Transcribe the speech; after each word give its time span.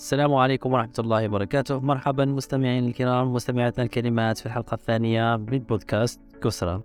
السلام 0.00 0.34
عليكم 0.34 0.72
ورحمة 0.72 0.92
الله 0.98 1.26
وبركاته. 1.26 1.80
مرحبا 1.80 2.24
مستمعين 2.24 2.86
الكرام 2.86 3.32
مستمعاتنا 3.32 3.84
الكريمات 3.84 4.38
في 4.38 4.46
الحلقة 4.46 4.74
الثانية 4.74 5.36
من 5.36 5.58
بودكاست 5.58 6.20
كسرى. 6.42 6.82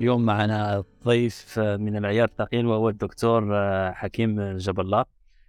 اليوم 0.00 0.24
معنا 0.24 0.84
ضيف 1.04 1.58
من 1.58 1.96
العيار 1.96 2.28
الثقيل 2.28 2.66
وهو 2.66 2.88
الدكتور 2.88 3.42
حكيم 3.92 4.56
جاب 4.56 4.80
الله. 4.80 5.04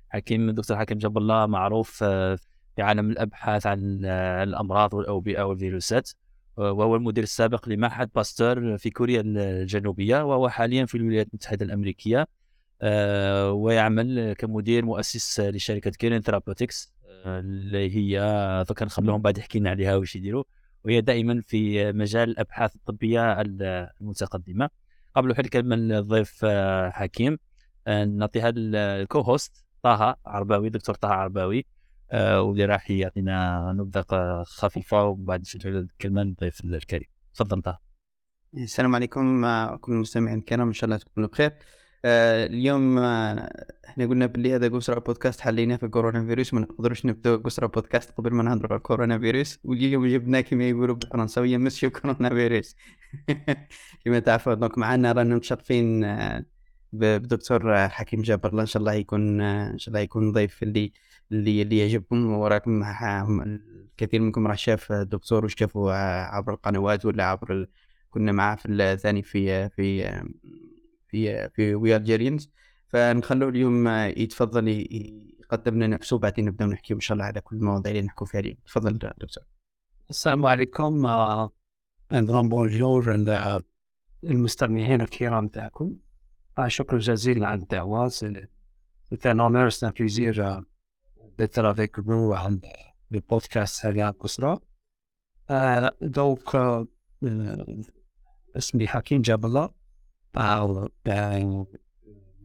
حكيم 0.10 0.50
الدكتور 0.50 0.78
حكيم 0.78 0.98
جاب 0.98 1.18
الله 1.18 1.46
معروف 1.46 1.90
في 2.04 2.38
عالم 2.80 3.10
الأبحاث 3.10 3.68
عن 3.68 4.06
الأمراض 4.44 4.94
والأوبئة 4.94 5.42
والفيروسات. 5.42 6.10
وهو 6.58 6.96
المدير 6.96 7.24
السابق 7.24 7.70
لمعهد 7.70 8.10
باستور 8.16 8.78
في 8.78 8.90
كوريا 8.90 9.22
الجنوبية. 9.26 10.26
وهو 10.26 10.50
حاليا 10.50 10.86
في 10.86 10.96
الولايات 10.96 11.28
المتحدة 11.28 11.66
الأمريكية. 11.66 12.20
آه، 12.22 12.28
ويعمل 13.54 14.34
كمدير 14.34 14.86
مؤسس 14.86 15.40
لشركة 15.40 15.92
كيرين 15.92 16.22
ثيرابوتكس 16.22 16.94
آه، 17.26 17.40
اللي 17.40 17.96
هي 17.96 18.66
كنخليهم 18.78 19.22
بعد 19.22 19.38
يحكي 19.38 19.60
لنا 19.60 19.70
عليها 19.70 19.96
واش 19.96 20.16
يديروا. 20.16 20.44
وهي 20.86 21.02
دائما 21.02 21.42
في 21.48 21.92
مجال 21.92 22.30
الأبحاث 22.30 22.76
الطبية 22.76 23.42
المتقدمة. 23.42 24.70
قبل 25.16 25.36
حل 25.36 25.42
الكلمة 25.46 25.76
للضيف 25.76 26.40
آه، 26.44 26.90
حكيم 26.90 27.38
نعطيها 27.88 28.54
الكو 28.56 29.20
هوست 29.20 29.66
طه 29.84 30.18
عرباوي 30.26 30.70
دكتور 30.70 30.96
طه 30.96 31.08
عرباوي. 31.08 31.66
واللي 32.14 32.66
راح 32.66 32.92
يعطينا 32.92 33.74
نبذة 33.78 34.44
خفيفة 34.44 35.04
ومن 35.04 35.26
بعد 35.26 35.44
الكلمة 35.66 36.24
للضيف 36.24 36.66
الكريم. 36.66 37.08
تفضل 37.34 37.62
طه. 37.62 37.80
السلام 38.54 38.96
عليكم 38.96 39.46
كل 39.76 39.92
المستمعين 39.92 40.40
الكرام 40.40 40.68
إن 40.68 40.74
شاء 40.74 40.86
الله 40.86 40.98
تكونوا 40.98 41.30
بخير. 41.30 41.54
آه 42.06 42.46
اليوم 42.46 42.98
آه 42.98 43.66
إحنا 43.86 44.06
قلنا 44.06 44.26
باللي 44.26 44.56
هذا 44.56 44.68
قسرة 44.70 45.00
بودكاست 45.00 45.42
حليناه 45.42 45.76
في 45.76 45.86
الكورونا 45.86 46.26
فيروس 46.26 46.54
ما 46.54 46.60
نقدروش 46.60 47.06
نبداو 47.06 47.38
قسرة 47.38 47.68
بودكاست 47.68 48.12
قبل 48.12 48.34
ما 48.34 48.44
نهضروا 48.44 48.72
على 48.72 48.78
الكورونا 48.78 49.20
فيروس 49.20 49.60
واليوم 49.64 50.08
جبنا 50.08 50.42
كما 50.42 50.70
يقولوا 50.70 50.96
بالفرنساوية 50.96 51.58
مسيو 51.58 51.90
كورونا 51.90 52.30
فيروس 52.30 52.76
كما 54.06 54.20
تعرفوا 54.20 54.54
دونك 54.54 54.78
معنا 54.78 55.12
رانا 55.12 55.36
متشرفين 55.36 56.04
آه 56.04 56.46
بدكتور 56.94 57.88
حكيم 57.90 58.22
جابر. 58.22 58.50
الله 58.50 58.62
إن 58.62 58.68
شاء 58.68 58.80
الله 58.80 58.94
يكون 58.94 59.42
آه 59.42 59.72
إن 59.72 59.78
شاء 59.78 59.90
الله 59.90 60.00
يكون 60.00 60.32
ضيف 60.32 60.64
اللي 60.64 60.92
اللي 61.32 61.62
اللي 61.62 61.78
يعجبكم. 61.78 62.26
وراكم 62.32 62.84
الكثير 63.42 64.22
منكم 64.22 64.48
راه 64.48 64.56
شاف 64.56 64.92
الدكتور 64.92 65.46
وشافوا 65.46 65.92
عبر 66.36 66.54
القنوات 66.54 67.06
ولا 67.06 67.24
عبر 67.26 67.68
كنا 68.10 68.32
معاه 68.32 68.56
في 68.56 68.68
الثاني 68.72 69.24
في 69.24 69.70
في 69.70 70.22
في 71.08 71.50
في 71.50 71.76
وي 71.76 71.96
الجيريانز 71.96 72.50
فنخلوه 72.88 73.50
اليوم 73.50 73.88
يتفضل 73.88 74.68
يقدم 74.68 75.76
لنا 75.76 75.88
نفسه 75.88 76.16
وبعدين 76.16 76.46
نبدأ 76.46 76.66
نحكي 76.66 76.94
إن 76.94 77.00
شاء 77.00 77.14
الله 77.16 77.26
على 77.26 77.42
كل 77.42 77.56
المواضيع 77.56 77.92
اللي 77.92 78.04
نحكوا 78.04 78.28
فيها 78.28 78.40
اليوم. 78.40 78.58
تفضل 78.66 78.98
دكتور. 78.98 79.44
السلام 80.10 80.46
عليكم. 80.46 81.06
ان 82.12 82.50
بونجور 82.50 83.16
المستمعين 84.24 85.02
الكرام 85.02 85.48
تاعكم. 85.48 85.96
شكرا 86.68 87.00
جزيلا 87.00 87.48
على 87.48 87.62
الدعوة. 87.62 88.10
C'est 88.10 89.26
un 89.26 89.40
honneur, 89.40 89.72
c'est 89.72 89.86
un 89.86 89.92
plaisir 89.92 90.34
d'être 91.38 91.64
avec 91.74 91.98
vous 92.00 92.34
dans 92.34 92.60
le 93.10 93.22
podcast 93.22 93.76
Salia 93.76 94.12
donc, 96.02 96.56
اسمي 98.58 98.88
حكيم 98.88 99.22
جاب 99.22 99.46
الله. 99.46 99.70
parle 100.32 100.90
ben, 101.04 101.66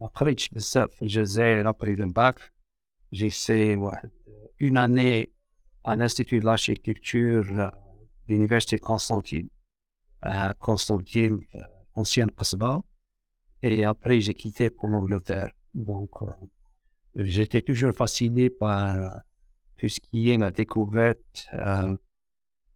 après, 0.01 0.35
ça, 0.57 0.87
je 1.01 1.21
faisais 1.21 1.59
après 1.61 1.95
le 1.95 2.05
bac, 2.07 2.37
j'ai 3.11 3.29
fait 3.29 3.77
une 4.59 4.77
année 4.77 5.31
à 5.83 5.95
l'Institut 5.95 6.39
de 6.39 6.45
l'architecture 6.45 7.45
euh, 7.51 7.69
de 8.27 8.33
l'Université 8.33 8.79
Constantine, 8.79 9.49
à 10.21 10.53
Constantine, 10.55 11.39
euh, 11.55 11.59
ancienne 11.95 12.31
Kosovo. 12.31 12.83
Et 13.61 13.85
après, 13.85 14.19
j'ai 14.19 14.33
quitté 14.33 14.69
pour 14.69 14.89
l'Angleterre. 14.89 15.51
Donc, 15.73 16.09
euh, 16.21 16.27
j'étais 17.15 17.61
toujours 17.61 17.93
fasciné 17.93 18.49
par 18.49 19.21
tout 19.77 19.87
ce 19.87 19.99
qui 19.99 20.29
est 20.29 20.37
la 20.37 20.51
découverte 20.51 21.47
euh, 21.53 21.95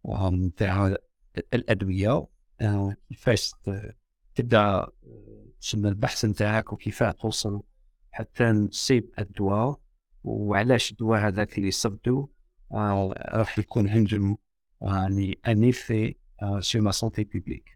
de 0.04 1.64
l'Adouya, 1.66 2.22
qui 3.08 3.14
fait 3.14 3.52
تبدا 4.37 4.87
تسمى 5.61 5.89
البحث 5.89 6.25
نتاعك 6.25 6.73
وكيفاه 6.73 7.11
توصل 7.11 7.61
حتى 8.11 8.43
نصيب 8.43 9.09
الدواء 9.19 9.79
وعلاش 10.23 10.91
الدواء 10.91 11.27
هذاك 11.27 11.57
اللي 11.57 11.71
صبتو 11.71 12.27
آه 12.71 13.13
راح 13.17 13.59
يكون 13.59 13.89
عنده 13.89 14.37
يعني 14.81 15.39
ان 15.47 15.63
ايفي 15.63 16.15
سور 16.59 16.81
لا 16.81 16.91
سونتي 16.91 17.23
بوبليك 17.23 17.73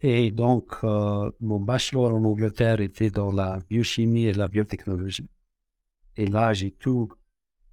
Et 0.00 0.30
donc, 0.30 0.66
euh, 0.84 1.30
mon 1.40 1.58
bachelor 1.58 2.14
en 2.14 2.24
Angleterre 2.24 2.80
était 2.80 3.10
dans 3.10 3.32
la 3.32 3.58
biochimie 3.68 4.26
et 4.26 4.32
la 4.32 4.46
biotechnologie. 4.46 5.28
Et 6.16 6.26
là, 6.26 6.52
j'ai 6.52 6.70
tout 6.70 7.08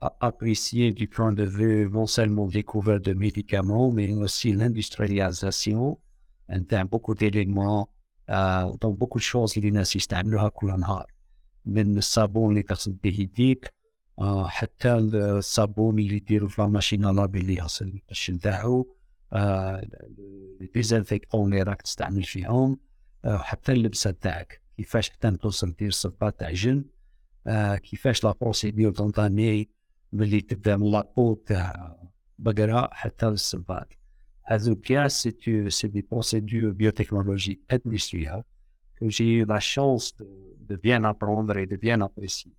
apprécié 0.02 0.92
du 0.92 1.08
point 1.08 1.34
de 1.34 1.44
vue 1.44 1.88
non 1.92 2.08
seulement 2.08 2.48
découverte 2.48 3.06
de 3.06 3.14
médicaments, 3.14 3.92
mais 3.92 4.12
aussi 4.14 4.54
l'industrialisation. 4.54 6.00
Un 6.50 6.86
beaucoup 6.86 7.16
d'éléments 7.16 7.90
دونك 8.83 8.99
بوكو 8.99 9.19
شوز 9.19 9.55
اللي 9.57 9.69
الناس 9.69 9.97
يستعملوها 9.97 10.49
كل 10.49 10.81
نهار 10.81 11.13
من 11.67 11.99
الصابون 11.99 12.51
اللي 12.51 12.63
تغسل 12.63 12.93
به 12.93 13.17
يديك 13.21 13.75
آه 14.19 14.49
حتى 14.49 14.93
الصابون 14.95 15.99
اللي 15.99 16.17
يديرو 16.17 16.49
في 16.49 16.63
اللي 17.37 17.55
يغسل 17.55 17.89
القش 17.89 18.31
نتاعو 18.31 18.97
آه 19.33 19.89
ديزانفيكتون 20.75 21.53
اللي 21.53 21.63
راك 21.63 21.83
تستعمل 21.83 22.23
فيهم 22.23 22.79
آه 23.25 23.39
حتى 23.39 23.73
اللبسة 23.73 24.11
تاعك. 24.11 24.63
كيفاش 24.77 25.11
حتى 25.11 25.31
توصل 25.31 25.73
دير 25.73 25.91
صباط 25.91 26.35
تاع 26.35 26.53
جن 26.53 26.85
كيفاش 27.77 28.25
لا 28.25 28.35
بروسيدور 28.41 28.93
تنطاني 28.93 29.71
ملي 30.13 30.41
تبدا 30.41 30.77
من 30.77 30.91
لاكو 30.91 31.35
تاع 31.35 31.97
بقرة 32.39 32.89
حتى 32.93 33.27
للصباط. 33.27 33.89
Azukia, 34.51 35.09
c'est 35.09 35.89
des 35.89 36.03
procédures 36.03 36.75
biotechnologiques 36.75 37.63
industrielles 37.71 38.43
que 38.97 39.09
j'ai 39.09 39.35
eu 39.35 39.45
la 39.47 39.61
chance 39.61 40.15
de, 40.17 40.27
de, 40.69 40.77
bien 40.77 41.05
apprendre 41.05 41.57
et 41.57 41.67
de 41.67 41.77
bien 41.77 42.01
apprécier. 42.01 42.53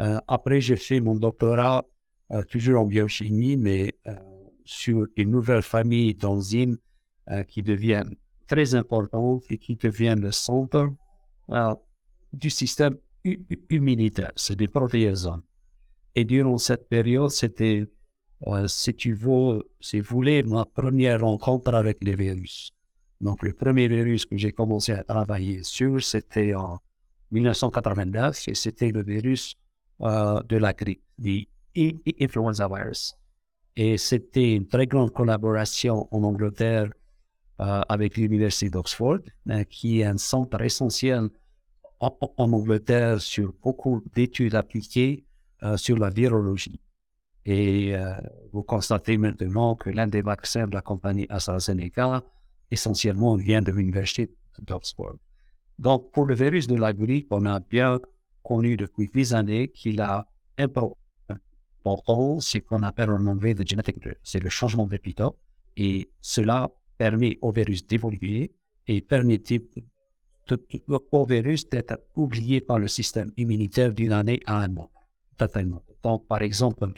Euh, 0.00 0.18
après, 0.26 0.60
j'ai 0.60 0.74
fait 0.74 1.00
mon 1.00 1.14
doctorat 1.14 1.86
euh, 2.32 2.42
toujours 2.42 2.80
en 2.80 2.86
biochimie, 2.86 3.56
mais 3.56 3.94
euh, 4.08 4.14
sur 4.64 5.06
une 5.16 5.30
nouvelle 5.30 5.62
famille 5.62 6.14
d'enzymes 6.14 6.76
qui 7.48 7.60
deviennent 7.60 8.14
très 8.46 8.76
importantes 8.76 9.42
et 9.50 9.58
qui 9.58 9.74
deviennent 9.74 10.20
le 10.20 10.30
centre 10.30 10.92
du 12.32 12.50
système 12.50 12.96
immunitaire. 13.68 14.30
C'est 14.36 14.54
des 14.54 14.68
protéasomes. 14.68 15.42
Et 16.14 16.24
durant 16.24 16.56
cette 16.56 16.88
période, 16.88 17.30
c'était 17.30 17.88
si 18.66 18.94
tu 18.94 19.14
veux, 19.14 19.62
si 19.80 20.00
vous 20.00 20.16
voulez, 20.16 20.42
ma 20.42 20.64
première 20.64 21.20
rencontre 21.20 21.74
avec 21.74 22.02
les 22.02 22.14
virus. 22.14 22.72
Donc, 23.20 23.42
le 23.42 23.52
premier 23.52 23.88
virus 23.88 24.26
que 24.26 24.36
j'ai 24.36 24.52
commencé 24.52 24.92
à 24.92 25.02
travailler 25.02 25.62
sur, 25.62 26.02
c'était 26.02 26.54
en 26.54 26.78
1989 27.30 28.48
et 28.48 28.54
c'était 28.54 28.90
le 28.90 29.02
virus 29.02 29.56
euh, 30.02 30.42
de 30.42 30.56
la 30.58 30.72
grippe, 30.72 31.02
l'influenza 31.74 32.68
virus. 32.68 33.16
Et 33.76 33.98
c'était 33.98 34.54
une 34.54 34.66
très 34.66 34.86
grande 34.86 35.12
collaboration 35.12 36.08
en 36.10 36.22
Angleterre 36.22 36.90
euh, 37.60 37.80
avec 37.88 38.16
l'Université 38.16 38.70
d'Oxford, 38.70 39.20
euh, 39.50 39.64
qui 39.64 40.00
est 40.00 40.04
un 40.04 40.18
centre 40.18 40.60
essentiel 40.60 41.28
en, 42.00 42.16
en 42.36 42.52
Angleterre 42.52 43.20
sur 43.20 43.54
beaucoup 43.62 44.02
d'études 44.14 44.54
appliquées 44.54 45.24
euh, 45.62 45.76
sur 45.76 45.96
la 45.96 46.10
virologie. 46.10 46.80
Et 47.46 47.94
euh, 47.94 48.12
vous 48.52 48.64
constatez 48.64 49.16
maintenant 49.16 49.76
que 49.76 49.88
l'un 49.88 50.08
des 50.08 50.20
vaccins 50.20 50.66
de 50.66 50.74
la 50.74 50.82
compagnie 50.82 51.26
AstraZeneca, 51.28 52.24
essentiellement, 52.72 53.36
vient 53.36 53.62
de 53.62 53.70
l'université 53.70 54.34
d'Oxford. 54.58 55.14
Donc, 55.78 56.10
pour 56.10 56.26
le 56.26 56.34
virus 56.34 56.66
de 56.66 56.74
la 56.74 56.92
grippe, 56.92 57.28
on 57.30 57.46
a 57.46 57.60
bien 57.60 58.00
connu 58.42 58.76
depuis 58.76 59.08
des 59.14 59.32
années 59.32 59.68
qu'il 59.68 60.00
a 60.00 60.26
important, 60.58 60.96
c'est 62.40 62.62
qu'on 62.62 62.82
appelle 62.82 63.10
en 63.10 63.24
anglais 63.26 63.54
the 63.54 63.66
genetic 63.68 63.96
c'est 64.24 64.42
le 64.42 64.50
changement 64.50 64.86
d'épitope, 64.86 65.38
et 65.76 66.10
cela 66.20 66.68
permet 66.98 67.38
au 67.42 67.52
virus 67.52 67.86
d'évoluer 67.86 68.52
et 68.88 69.00
permet 69.02 69.40
au 71.12 71.26
virus 71.26 71.68
d'être 71.68 72.00
oublié 72.16 72.60
par 72.60 72.80
le 72.80 72.88
système 72.88 73.30
immunitaire 73.36 73.92
d'une 73.92 74.12
année 74.12 74.40
à 74.46 74.62
un 74.62 74.76
an. 74.78 74.90
Totalement. 75.36 75.82
Donc, 76.02 76.26
par 76.26 76.42
exemple, 76.42 76.86
le 76.86 76.92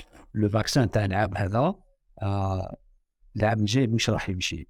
vaccin 0.50 0.90
تاع 0.90 1.06
العام 1.06 1.38
هذا 1.38 1.76
العام 3.36 3.60
الجاي 3.60 3.88
مش 3.88 4.10
راح 4.10 4.30
يمشي 4.30 4.68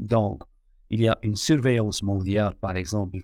donc 0.00 0.44
il 0.90 1.00
y 1.00 1.08
a 1.08 1.18
une 1.22 1.36
surveillance 1.36 2.02
mondiale 2.02 2.54
par 2.54 2.76
exemple 2.76 3.18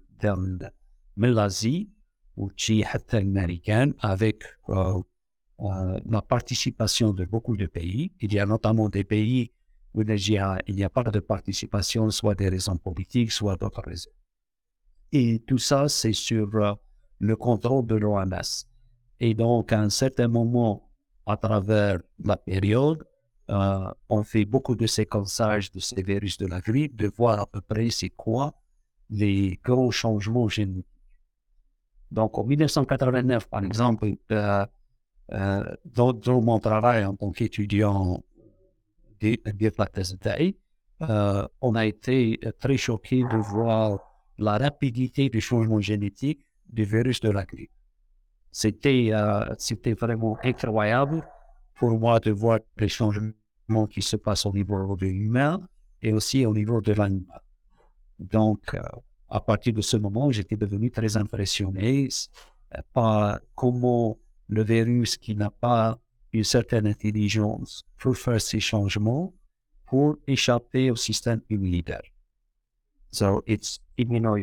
من 1.16 1.34
l'Asie 1.34 1.88
وتجي 2.36 2.84
حتى 2.84 3.18
الامريكان 3.18 3.94
avec 4.00 4.44
euh, 4.68 5.02
euh, 5.62 6.00
la 6.06 6.22
participation 6.22 7.12
de 7.12 7.24
beaucoup 7.24 7.56
de 7.56 7.66
pays. 7.66 8.12
Il 8.20 8.32
y 8.32 8.40
a 8.40 8.46
notamment 8.46 8.88
des 8.88 9.04
pays 9.04 9.52
où 9.94 10.02
il 10.02 10.08
n'y 10.08 10.38
a, 10.38 10.58
il 10.66 10.74
n'y 10.74 10.84
a 10.84 10.90
pas 10.90 11.04
de 11.04 11.20
participation, 11.20 12.10
soit 12.10 12.34
des 12.34 12.48
raisons 12.48 12.76
politiques, 12.76 13.30
soit 13.30 13.56
d'autres 13.56 13.82
raisons. 13.82 14.10
Et 15.12 15.40
tout 15.46 15.58
ça, 15.58 15.88
c'est 15.88 16.14
sur 16.14 16.48
euh, 16.54 16.72
le 17.18 17.36
contrôle 17.36 17.86
de 17.86 17.96
l'OMS. 17.96 18.50
Et 19.20 19.34
donc, 19.34 19.72
à 19.72 19.80
un 19.80 19.90
certain 19.90 20.26
moment, 20.26 20.85
à 21.29 21.37
travers 21.37 21.99
la 22.23 22.37
période, 22.37 23.05
euh, 23.49 23.91
on 24.09 24.23
fait 24.23 24.45
beaucoup 24.45 24.75
de 24.75 24.87
séquençage 24.87 25.71
de 25.71 25.79
ces 25.79 26.01
virus 26.01 26.37
de 26.37 26.47
la 26.47 26.59
grippe, 26.59 26.95
de 26.95 27.07
voir 27.07 27.39
à 27.39 27.45
peu 27.45 27.61
près 27.61 27.89
c'est 27.89 28.09
quoi 28.09 28.53
les 29.09 29.59
gros 29.63 29.91
changements 29.91 30.49
génétiques. 30.49 30.85
Donc, 32.11 32.37
en 32.37 32.43
1989, 32.43 33.49
par 33.49 33.63
exemple, 33.63 34.13
euh, 34.31 34.65
euh, 35.33 35.75
dans, 35.85 36.13
dans, 36.13 36.41
mon 36.41 36.59
travail 36.59 37.05
en 37.05 37.15
tant 37.15 37.31
qu'étudiant 37.31 38.23
de 39.19 39.37
euh, 40.99 41.47
on 41.61 41.75
a 41.75 41.85
été 41.85 42.39
très 42.59 42.77
choqué 42.77 43.23
de 43.23 43.37
voir 43.37 43.99
la 44.37 44.57
rapidité 44.57 45.29
du 45.29 45.41
changement 45.41 45.79
génétique 45.79 46.45
du 46.69 46.85
virus 46.85 47.19
de 47.19 47.29
la 47.29 47.45
grippe. 47.45 47.71
C'était 48.59 49.09
euh, 49.11 49.53
c'était 49.59 49.93
vraiment 49.93 50.35
incroyable 50.43 51.21
pour 51.75 51.91
moi 51.99 52.19
de 52.19 52.31
voir 52.31 52.57
les 52.77 52.87
changements 52.87 53.85
qui 53.87 54.01
se 54.01 54.15
passent 54.15 54.47
au 54.47 54.51
niveau 54.51 54.95
de 54.95 55.05
l'humain 55.05 55.61
et 56.01 56.11
aussi 56.11 56.43
au 56.43 56.55
niveau 56.55 56.81
de 56.81 56.93
l'animal. 56.93 57.41
Donc, 58.17 58.73
euh, 58.73 58.81
à 59.29 59.41
partir 59.41 59.73
de 59.73 59.81
ce 59.81 59.97
moment, 59.97 60.31
j'étais 60.31 60.57
devenu 60.57 60.89
très 60.89 61.17
impressionné 61.17 62.09
euh, 62.73 62.81
par 62.93 63.39
comment 63.53 64.17
le 64.47 64.63
virus 64.63 65.17
qui 65.17 65.35
n'a 65.35 65.51
pas 65.51 65.99
une 66.33 66.43
certaine 66.43 66.87
intelligence 66.87 67.85
peut 67.99 68.15
faire 68.15 68.41
ces 68.41 68.59
changements 68.59 69.35
pour 69.85 70.17
échapper 70.25 70.89
au 70.89 70.95
système 70.95 71.41
immunitaire. 71.51 72.07
So 73.11 73.43
it's 73.45 73.79
immuno 73.99 74.35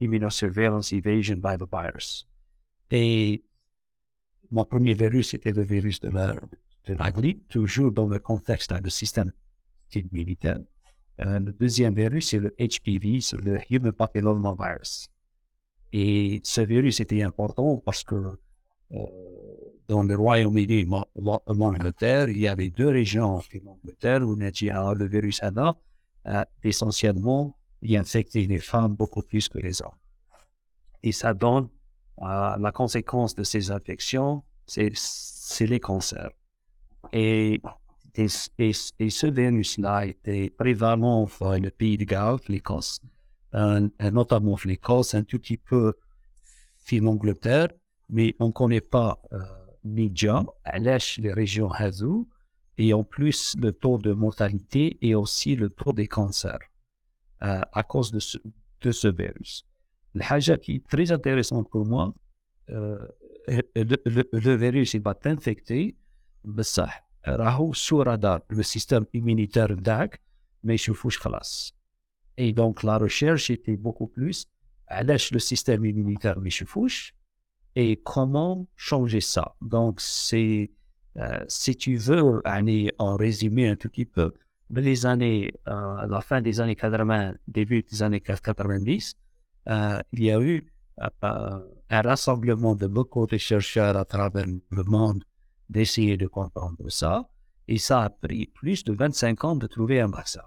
immunosurveillance 0.00 0.92
evasion 0.92 1.36
by 1.36 1.56
the 1.56 1.68
virus. 1.70 2.26
Et 2.96 3.42
mon 4.52 4.64
premier 4.64 4.94
virus, 4.94 5.30
c'était 5.30 5.50
le 5.50 5.62
virus 5.62 5.98
de 5.98 6.10
la, 6.10 6.36
de 6.86 6.94
grippe, 6.94 7.48
toujours 7.48 7.90
dans 7.90 8.06
le 8.06 8.20
contexte 8.20 8.72
du 8.72 8.88
système 8.88 9.32
immunitaire. 9.92 10.60
Euh, 11.20 11.40
le 11.40 11.52
deuxième 11.52 11.96
virus, 11.96 12.28
c'est 12.28 12.38
le 12.38 12.54
HPV, 12.56 13.18
le 13.42 13.58
Human 13.68 13.90
Papillomavirus. 13.90 15.08
Et 15.92 16.40
ce 16.44 16.60
virus 16.60 17.00
était 17.00 17.22
important 17.22 17.82
parce 17.84 18.04
que 18.04 18.14
euh, 18.14 18.96
dans 19.88 20.04
le 20.04 20.14
Royaume-Uni, 20.14 20.86
l'Angleterre, 21.48 22.28
il 22.28 22.38
y 22.38 22.46
avait 22.46 22.70
deux 22.70 22.90
régions 22.90 23.38
en 23.38 23.42
Angleterre 23.66 24.22
où 24.22 24.36
le 24.36 25.06
virus 25.08 25.42
là, 25.42 25.76
euh, 26.28 26.44
essentiellement, 26.62 27.58
il 27.82 27.96
infectait 27.96 28.46
les 28.46 28.60
femmes 28.60 28.94
beaucoup 28.94 29.22
plus 29.22 29.48
que 29.48 29.58
les 29.58 29.82
hommes. 29.82 29.98
Et 31.02 31.10
ça 31.10 31.34
donne 31.34 31.68
euh, 32.22 32.56
la 32.56 32.72
conséquence 32.72 33.34
de 33.34 33.42
ces 33.42 33.70
infections, 33.70 34.42
c'est 34.66 34.92
les 35.60 35.80
cancers. 35.80 36.30
Et 37.12 37.60
ce 38.16 39.26
virus-là 39.26 40.06
était 40.06 40.50
prévalent 40.50 41.28
dans 41.40 41.52
le 41.52 41.70
pays 41.70 41.98
de 41.98 42.04
Galles, 42.04 42.38
l'Écosse, 42.48 43.00
notamment 43.52 44.56
l'Écosse, 44.64 45.14
un 45.14 45.22
tout 45.22 45.38
petit 45.38 45.58
peu 45.58 45.94
l'Angleterre, 46.92 47.68
mais 48.08 48.34
on 48.38 48.48
ne 48.48 48.52
connaît 48.52 48.80
pas 48.80 49.20
euh, 49.32 49.38
Nidja, 49.84 50.44
les 51.18 51.32
régions 51.32 51.70
Hazou, 51.70 52.28
et 52.76 52.92
en 52.92 53.04
plus 53.04 53.54
le 53.60 53.72
taux 53.72 53.98
de 53.98 54.12
mortalité 54.12 54.98
et 55.00 55.14
aussi 55.14 55.56
le 55.56 55.70
taux 55.70 55.92
des 55.92 56.08
cancers 56.08 56.58
euh, 57.42 57.60
à 57.72 57.82
cause 57.82 58.10
de 58.10 58.90
ce 58.92 59.08
virus. 59.08 59.66
La 60.13 60.39
chose 60.39 60.57
qui 60.61 60.75
est 60.75 60.87
très 60.87 61.11
intéressante 61.11 61.69
pour 61.69 61.85
moi, 61.85 62.13
euh, 62.69 62.97
le, 63.47 63.97
le, 64.05 64.29
le, 64.31 64.55
virus 64.55 64.93
il 64.93 65.01
va 65.01 65.13
t'infecter, 65.13 65.95
ça 66.61 66.89
راهو 67.27 67.73
sous 67.73 67.97
radar 68.03 68.41
le 68.49 68.63
système 68.63 69.05
immunitaire 69.13 69.75
DAC 69.75 70.19
mais 70.63 70.75
يشوفوش 70.75 71.17
خلاص 71.17 71.73
et 72.37 72.53
donc 72.53 72.83
la 72.83 72.97
recherche 72.97 73.49
était 73.49 73.77
beaucoup 73.77 74.07
plus 74.07 74.47
علاش 74.89 75.33
le 75.33 75.39
système 75.39 75.85
immunitaire 75.85 76.37
ما 76.37 76.47
يشوفوش 76.47 77.13
et 77.75 77.97
comment 78.03 78.67
changer 78.75 79.21
ça 79.21 79.55
donc 79.61 80.01
c'est 80.01 80.71
euh, 81.17 81.43
si 81.47 81.75
tu 81.75 81.95
veux 81.97 82.41
aller 82.45 82.91
en 82.97 83.15
résumé 83.15 83.67
un 83.67 83.75
tout 83.75 83.89
petit 83.89 84.05
peu 84.05 84.33
les 84.69 85.05
années 85.05 85.51
euh, 85.67 86.03
à 86.03 86.07
la 86.07 86.21
fin 86.21 86.41
des 86.41 86.59
années 86.61 86.75
80 86.75 87.33
début 87.47 87.83
des 87.83 88.03
années 88.03 88.21
90 88.21 89.15
euh, 89.68 90.00
il 90.12 90.24
y 90.24 90.30
a 90.30 90.40
eu 90.40 90.66
euh, 91.00 91.60
un 91.90 92.02
rassemblement 92.02 92.74
de 92.74 92.86
beaucoup 92.86 93.26
de 93.26 93.36
chercheurs 93.36 93.96
à 93.96 94.04
travers 94.04 94.46
le 94.46 94.82
monde 94.84 95.24
d'essayer 95.68 96.16
de 96.16 96.26
comprendre 96.26 96.88
ça. 96.88 97.28
Et 97.66 97.78
ça 97.78 98.02
a 98.02 98.10
pris 98.10 98.46
plus 98.46 98.84
de 98.84 98.92
25 98.92 99.44
ans 99.44 99.56
de 99.56 99.66
trouver 99.66 100.00
un 100.00 100.08
vaccin. 100.08 100.42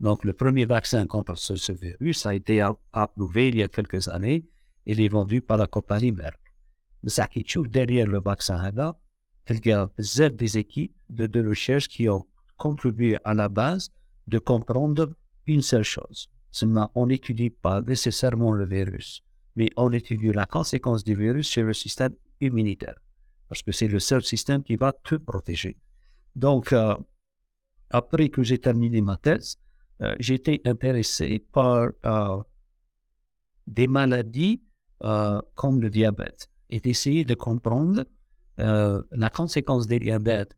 Donc, 0.00 0.24
le 0.24 0.32
premier 0.32 0.66
vaccin 0.66 1.06
contre 1.06 1.36
ce, 1.36 1.72
virus 1.72 2.26
a 2.26 2.34
été 2.34 2.60
approuvé 2.92 3.48
il 3.48 3.56
y 3.56 3.62
a 3.62 3.68
quelques 3.68 4.08
années. 4.08 4.44
Il 4.84 5.00
est 5.00 5.08
vendu 5.08 5.40
par 5.40 5.56
la 5.56 5.66
compagnie 5.66 6.12
Merck. 6.12 6.38
Mais 7.02 7.10
ça 7.10 7.28
qui 7.28 7.40
est 7.40 7.68
derrière 7.68 8.06
le 8.06 8.20
vaccin 8.20 8.70
là, 8.72 8.98
il 9.48 9.64
y 9.64 9.72
a 9.72 9.88
des 10.30 10.58
équipes 10.58 10.96
de, 11.08 11.26
de 11.26 11.48
recherche 11.48 11.88
qui 11.88 12.08
ont 12.08 12.26
contribué 12.56 13.16
à 13.24 13.32
la 13.32 13.48
base 13.48 13.90
de 14.26 14.38
comprendre 14.38 15.14
une 15.46 15.62
seule 15.62 15.84
chose. 15.84 16.28
On 16.94 17.06
n'étudie 17.06 17.50
pas 17.50 17.82
nécessairement 17.82 18.52
le 18.52 18.66
virus, 18.66 19.22
mais 19.56 19.70
on 19.76 19.92
étudie 19.92 20.32
la 20.32 20.46
conséquence 20.46 21.04
du 21.04 21.14
virus 21.14 21.48
sur 21.48 21.64
le 21.64 21.72
système 21.72 22.14
immunitaire 22.40 22.96
parce 23.48 23.62
que 23.62 23.72
c'est 23.72 23.88
le 23.88 23.98
seul 23.98 24.22
système 24.22 24.62
qui 24.62 24.76
va 24.76 24.92
te 24.92 25.14
protéger. 25.16 25.76
Donc, 26.34 26.72
euh, 26.72 26.94
après 27.90 28.28
que 28.28 28.42
j'ai 28.42 28.58
terminé 28.58 29.00
ma 29.00 29.16
thèse, 29.16 29.56
euh, 30.02 30.14
été 30.18 30.60
intéressé 30.64 31.44
par 31.52 31.88
euh, 32.04 32.42
des 33.66 33.86
maladies 33.86 34.62
comme 35.54 35.82
le 35.82 35.90
diabète 35.90 36.48
et 36.70 36.80
d'essayer 36.80 37.26
de 37.26 37.34
comprendre 37.34 38.06
la 38.56 39.30
conséquence 39.30 39.86
des 39.86 39.98
diabètes, 39.98 40.56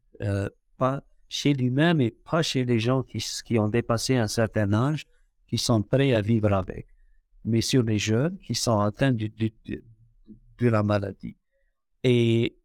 pas 0.76 1.02
chez 1.28 1.54
lui-même 1.54 2.00
et 2.00 2.12
pas 2.12 2.42
chez 2.42 2.64
les 2.64 2.78
gens 2.78 3.02
qui, 3.02 3.58
ont 3.58 3.68
dépassé 3.68 4.16
un 4.16 4.28
certain 4.28 4.72
âge, 4.72 5.06
qui 5.48 5.58
sont 5.58 5.82
prêts 5.82 6.14
à 6.14 6.20
vivre 6.20 6.52
avec, 6.52 6.86
mais 7.44 7.60
sur 7.60 7.82
les 7.82 7.98
jeunes 7.98 8.38
qui 8.38 8.54
sont 8.54 8.78
atteints 8.80 9.12
de, 9.12 9.30
la 10.60 10.82
maladie. 10.82 11.36
Et, 12.04 12.56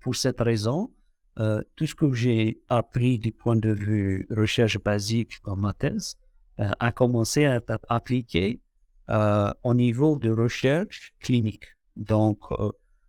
pour 0.00 0.16
cette 0.16 0.40
raison, 0.40 0.90
euh, 1.38 1.62
tout 1.76 1.86
ce 1.86 1.94
que 1.94 2.12
j'ai 2.12 2.60
appris 2.68 3.18
du 3.18 3.32
point 3.32 3.56
de 3.56 3.72
vue 3.72 4.26
recherche 4.30 4.78
basique 4.78 5.34
dans 5.44 5.56
ma 5.56 5.72
thèse 5.72 6.16
euh, 6.60 6.70
a 6.78 6.92
commencé 6.92 7.46
à 7.46 7.56
être 7.56 7.78
appliqué 7.88 8.60
euh, 9.08 9.52
au 9.62 9.74
niveau 9.74 10.18
de 10.18 10.30
recherche 10.30 11.14
clinique. 11.20 11.64
Donc, 11.96 12.40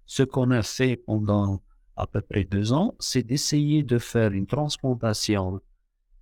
ce 0.06 0.24
qu'on 0.24 0.52
a 0.52 0.62
fait 0.62 0.98
pendant 0.98 1.62
à 1.96 2.08
peu 2.08 2.22
près 2.22 2.44
deux 2.44 2.74
ans, 2.74 2.96
c'est 3.00 3.24
d'essayer 3.24 3.84
de 3.84 3.98
faire 3.98 4.32
une 4.32 4.48
transplantation 4.48 5.62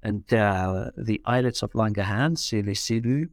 de 0.03 1.03
the 1.03 1.21
islets 1.27 1.63
of 1.63 1.73
Langerhans, 1.73 2.35
c'est 2.35 2.61
les 2.61 2.75
cellules 2.75 3.31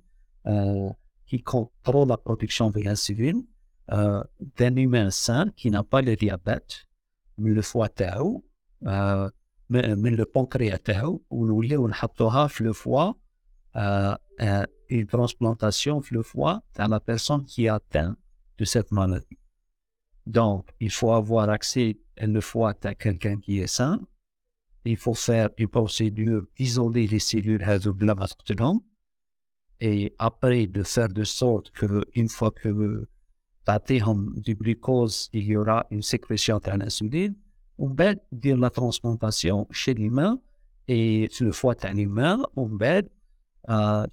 qui 1.27 1.43
contrôlent 1.43 2.09
la 2.09 2.17
production 2.17 2.71
de 2.71 2.81
l'insuline 2.81 3.45
euh, 3.93 4.23
d'un 4.57 4.77
humain 4.77 5.11
sain 5.11 5.51
qui 5.57 5.71
n'a 5.71 5.83
pas 5.83 6.03
le 6.03 6.15
diabète, 6.15 6.87
mais 7.39 7.51
le 7.51 7.63
foie 7.63 7.89
tau, 7.89 8.45
euh, 8.87 9.31
mais, 9.71 10.11
le 10.11 10.27
pancréas 10.27 10.79
tau, 10.79 11.25
où 11.31 11.47
nous 11.47 11.63
avons 11.73 11.89
le 11.89 12.73
foie, 12.75 13.17
euh, 13.77 14.15
une 14.91 15.07
transplantation 15.07 16.03
le 16.11 16.23
foie 16.23 16.63
à 16.77 16.87
la 16.87 17.01
personne 17.01 17.45
qui 17.47 17.65
est 17.65 17.69
atteinte 17.69 18.19
de 18.59 18.65
cette 18.67 18.93
maladie. 18.93 19.39
Donc, 20.27 20.69
il 20.81 20.91
faut 20.91 21.13
avoir 21.13 21.49
accès 21.49 21.99
le 22.19 22.41
foie 22.43 22.75
à 22.83 22.95
quelqu'un 22.95 23.39
qui 23.39 23.59
est 23.61 23.67
sain 23.67 24.01
Il 24.88 24.98
faut 24.98 25.14
faire 25.14 25.50
une 25.58 25.68
procédure 25.68 26.46
isoler 26.60 27.08
les 27.08 27.20
cellules 27.20 27.60
de 27.60 27.94
et 29.80 30.14
après 30.18 30.68
de 30.68 30.84
faire 30.84 31.10
de 31.10 31.24
sorte 31.24 31.72
que 31.72 32.06
une 32.16 32.30
fois 32.30 32.52
que 32.52 33.06
du 34.46 34.56
glucose, 34.56 35.30
il 35.34 35.44
y 35.46 35.56
aura 35.58 35.86
une 35.90 36.02
sécrétion 36.02 36.60
de 36.60 36.72
l'insuline. 36.72 37.36
On 37.78 37.90
va 37.90 38.14
dire 38.32 38.58
la 38.58 38.70
transplantation 38.70 39.68
chez 39.72 39.94
l'humain 39.94 40.40
et 40.88 41.30
le 41.40 41.52
foie 41.52 41.76
de 41.76 41.88
l'humain, 41.88 42.44
on 42.56 42.68
va 42.68 43.02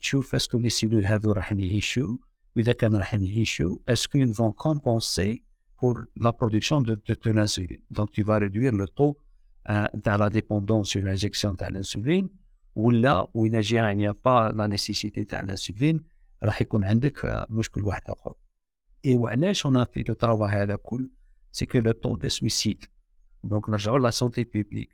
تشوف 0.01 0.35
اسكو 0.35 0.59
لي 0.59 0.71
سيلول 0.71 1.07
هذو 1.07 1.33
راح 1.33 1.53
يعيشوا 1.53 2.17
واذا 2.57 2.73
كانوا 2.73 2.99
راح 2.99 3.15
يعيشوا 3.15 3.77
اسكو 3.89 4.19
ils 4.19 4.33
vont 4.33 4.53
compenser 4.53 5.43
pour 5.81 5.99
la 6.17 6.33
production 6.33 6.81
de, 6.81 6.95
de, 7.07 7.17
de 7.25 7.31
l'insuline. 7.31 7.81
Donc, 7.91 8.13
tu 8.13 8.23
vas 8.23 8.39
réduire 8.39 8.73
le 8.73 8.87
taux 8.87 9.17
euh, 9.17 9.24
dans 9.67 10.17
la 10.17 10.31
dépendance 10.31 10.89
sur 10.89 11.03
l'injection 11.03 11.55
de 11.55 11.65
l'insuline, 11.73 12.29
ou 12.75 12.91
là 12.91 13.29
où 13.35 13.47
il 13.47 13.53
n'y 13.53 14.07
a 14.07 14.15
pas 14.15 14.53
la 14.53 14.69
nécessité 14.69 15.25
de 15.25 15.47
l'insuline, 15.47 16.01
راح 16.43 16.63
يكون 16.63 16.85
عندك 16.85 17.25
آه، 17.25 17.47
مشكل 17.51 17.83
واحد 17.83 18.03
اخر. 18.09 18.35
Et 19.07 19.17
وعلاش 19.17 19.67
on 19.67 19.75
a 19.75 19.87
fait 19.87 20.09
le 20.09 20.15
travail 20.15 20.51
هذا 20.55 20.77
كل 20.77 21.11
c'est 21.53 21.67
que 21.67 21.79
le 21.79 21.95
taux 21.95 22.17
de 22.17 22.29
suicide. 22.29 22.85
Donc, 23.45 23.69
نرجعوا 23.69 23.99
la 23.99 24.13
santé 24.13 24.45
publique. 24.45 24.91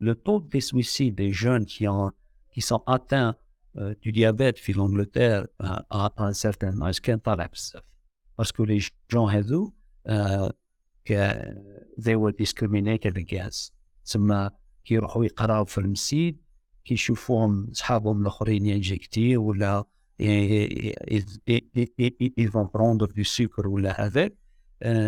Le 0.00 0.14
taux 0.14 0.40
de 0.40 0.60
suicide 0.60 1.14
des 1.14 1.32
jeunes 1.32 1.64
qui, 1.64 1.86
ont, 1.86 2.10
qui 2.50 2.60
sont 2.60 2.82
atteints 2.86 3.36
euh, 3.76 3.94
du 4.02 4.10
diabète 4.12 4.58
في 4.58 4.72
l'Angleterre 4.72 5.46
à, 5.60 5.84
à 5.90 6.12
un 6.18 6.32
certain 6.32 6.82
âge 6.82 7.00
كان 7.00 7.18
طالع 7.18 7.46
بزاف. 7.46 7.82
Parce 8.36 8.52
que 8.52 8.62
les 8.62 8.80
gens 9.08 9.28
هذو 9.28 9.72
euh, 10.08 10.50
que 11.04 11.20
they 11.98 12.16
were 12.16 12.32
discriminated 12.32 13.16
against. 13.16 13.72
تما 14.07 14.51
كيروحوا 14.85 15.25
يقراو 15.25 15.65
في 15.65 15.77
المسيد 15.77 16.41
كيشوفوهم 16.85 17.69
صحابهم 17.73 18.21
الآخرين 18.21 18.65
ينجكتي 18.65 19.37
ولا 19.37 19.83
يفون 22.37 22.69
بروندر 22.73 23.05
دو 23.05 23.23
سكر 23.23 23.67
ولا 23.67 24.05
هذا 24.05 24.29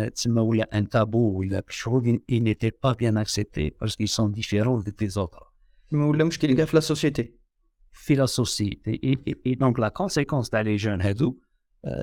تسمى 0.08 0.40
ولا 0.40 0.78
ان 0.78 0.88
تابو 0.88 1.38
ولا 1.38 1.62
شغل 1.68 2.20
اي 2.30 2.40
نيتي 2.40 2.70
با 2.82 2.92
بيان 2.92 3.16
اكسبتي 3.16 3.70
باسكو 3.80 4.06
سون 4.06 4.32
ديفيرون 4.32 4.84
دي 4.98 5.08
زوطر 5.08 5.52
ولا 5.92 6.24
مشكل 6.24 6.56
كاع 6.56 6.64
في 6.64 6.76
لا 6.76 6.80
سوسيتي 6.80 7.34
في 7.92 8.14
لا 8.14 8.26
سوسيتي 8.26 9.18
اي 9.46 9.54
دونك 9.54 9.80
لا 9.80 9.88
كونسيكونس 9.88 10.50
تاع 10.50 10.60
لي 10.60 10.76
جون 10.76 11.00
هادو 11.02 11.36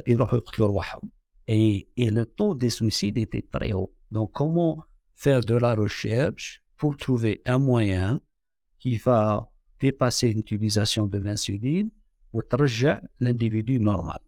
يروحوا 0.08 0.38
يقتلوا 0.38 0.68
رواحهم 0.68 1.12
اي 1.50 1.88
اي 2.00 2.10
لو 2.10 2.24
تو 2.24 2.54
دي 2.54 2.70
سويسيد 2.70 3.18
ايتي 3.18 3.42
تري 3.42 3.74
هو 3.74 3.90
دونك 4.12 4.30
كومون 4.30 4.82
فير 5.16 5.40
دو 5.40 5.58
لا 5.58 5.74
ريشيرش 5.74 6.67
pour 6.77 6.97
trouver 6.97 7.43
un 7.47 7.59
moyen 7.59 8.21
qui 8.79 8.97
va 8.97 9.49
dépasser 9.81 10.33
l'utilisation 10.33 11.07
de 11.07 11.19
l'insuline 11.19 11.91
pour 12.33 12.43
ترجع 12.43 13.01
l'individu 13.21 13.79
normal. 13.79 14.21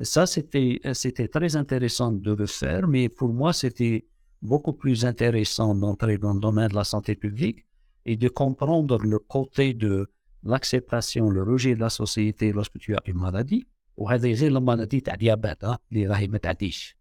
Et 0.00 0.04
ça, 0.04 0.26
c'était, 0.26 0.80
c'était 0.94 1.28
très 1.28 1.56
intéressant 1.56 2.10
de 2.10 2.32
le 2.32 2.46
faire, 2.46 2.88
mais 2.88 3.08
pour 3.08 3.30
moi, 3.34 3.52
c'était 3.52 4.06
beaucoup 4.40 4.72
plus 4.72 5.04
intéressant 5.04 5.74
d'entrer 5.74 6.16
dans 6.16 6.32
le 6.32 6.40
domaine 6.40 6.68
de 6.68 6.74
la 6.74 6.84
santé 6.84 7.14
publique 7.14 7.66
et 8.06 8.16
de 8.16 8.28
comprendre 8.28 8.98
le 8.98 9.18
côté 9.18 9.74
de 9.74 10.10
l'acceptation, 10.42 11.28
le 11.28 11.42
rejet 11.42 11.74
de 11.74 11.80
la 11.80 11.90
société 11.90 12.52
lorsque 12.52 12.78
tu 12.78 12.94
as 12.94 13.02
une 13.06 13.18
maladie. 13.18 13.66
وهذا 13.96 14.32
غير 14.32 14.52
la 14.52 14.60
maladie 14.60 15.00
تاع 15.00 15.14
diabète 15.16 15.64
hein, 15.64 15.76
اللي 15.92 16.06
راهي 16.06 16.28
ما 16.28 16.38
تعديش. 16.38 16.96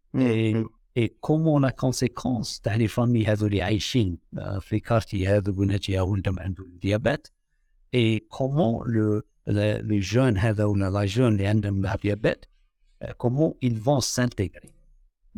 Et, 0.96 1.04
et 1.04 1.18
comment 1.22 1.60
la 1.60 1.72
conséquence 1.72 2.62
تاع 2.64 2.78
les 2.78 2.88
familles 2.88 3.30
هذو 3.30 3.48
اللي 3.48 3.62
عايشين 3.62 4.18
آه، 4.38 4.60
في 4.60 4.80
كارتي 4.80 5.28
هذو 5.28 5.62
ونجي 5.62 6.00
ولدهم 6.00 6.40
عنده 6.40 6.64
الديابات 6.64 7.28
et 7.96 8.24
comment 8.30 8.84
le, 8.86 9.26
le, 9.48 9.82
les 9.82 10.02
jeunes 10.02 10.38
هذا 10.38 10.64
ولا 10.66 10.92
la 10.92 11.12
jeune 11.12 11.20
اللي 11.20 11.48
عندهم 11.48 11.86
الديابات 11.86 12.46
آه، 13.02 13.16
comment 13.24 13.54
ils 13.66 13.78
vont 13.78 14.02
s'intégrer 14.02 14.70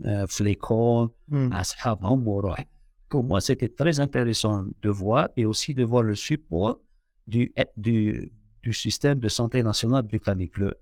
آه، 0.06 0.26
في 0.26 0.54
l'école 0.54 1.10
مع 1.28 1.62
أصحابهم 1.62 2.28
وروح 2.28 2.66
pour 3.14 3.24
moi 3.24 3.42
c'était 3.42 3.74
très 3.82 4.00
intéressant 4.00 4.66
de 4.84 4.90
voir 4.90 5.30
et 5.38 5.46
aussi 5.46 5.74
de 5.74 5.84
voir 5.84 6.04
le 6.04 6.16
support 6.16 6.80
du, 7.28 7.54
du, 7.78 8.32
du 8.64 8.74
système 8.74 9.20
de 9.20 9.30
santé 9.30 9.64
nationale 9.64 10.04
britannique, 10.04 10.58
le 10.58 10.74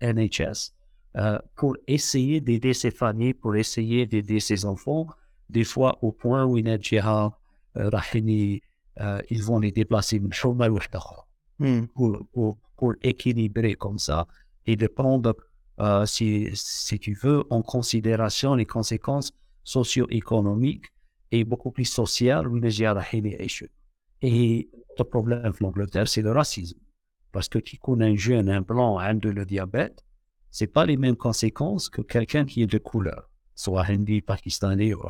NHS, 0.00 0.72
euh, 1.17 1.39
pour 1.55 1.75
essayer 1.87 2.39
d'aider 2.39 2.73
ses 2.73 2.91
familles, 2.91 3.33
pour 3.33 3.55
essayer 3.55 4.05
d'aider 4.05 4.39
ses 4.39 4.65
enfants, 4.65 5.07
des 5.49 5.63
fois 5.63 5.97
au 6.03 6.11
point 6.11 6.45
où 6.45 6.55
euh, 6.59 7.31
Rahini, 7.75 8.61
euh, 8.99 9.19
ils 9.31 9.41
vont 9.43 9.57
les 9.59 9.71
déplacer 9.71 10.19
mm. 10.19 11.87
pour, 11.95 12.19
pour, 12.31 12.57
pour 12.77 12.93
équilibrer 13.01 13.73
comme 13.73 13.97
ça 13.97 14.27
et 14.67 14.75
de 14.75 14.85
prendre, 14.85 15.35
si, 16.05 16.99
tu 17.01 17.13
veux, 17.15 17.43
en 17.49 17.63
considération 17.63 18.53
les 18.53 18.67
conséquences 18.67 19.31
socio-économiques 19.63 20.85
et 21.31 21.43
beaucoup 21.43 21.71
plus 21.71 21.85
sociales 21.85 22.47
où 22.47 22.57
Inadjihad, 22.57 22.97
Rahini 22.97 23.35
échouent. 23.39 23.71
Et 24.21 24.69
le 24.97 25.03
problème 25.03 25.53
en 25.59 25.65
Angleterre, 25.65 26.07
c'est 26.07 26.21
le 26.21 26.31
racisme. 26.31 26.77
Parce 27.31 27.49
que 27.49 27.57
qui 27.57 27.77
connaît 27.77 28.11
un 28.11 28.15
jeune, 28.15 28.49
un 28.49 28.61
blanc, 28.61 28.99
un 28.99 29.15
de 29.15 29.29
le 29.29 29.45
diabète, 29.45 30.03
c'est 30.50 30.72
pas 30.76 30.86
les 30.86 30.96
mêmes 30.96 31.16
conséquences 31.16 31.88
que 31.88 32.02
quelqu'un 32.02 32.44
qui 32.44 32.62
est 32.62 32.66
de 32.66 32.78
couleur, 32.78 33.22
soit 33.54 33.84
hindi, 33.90 34.20
pakistanais 34.20 34.94
ou 34.94 35.02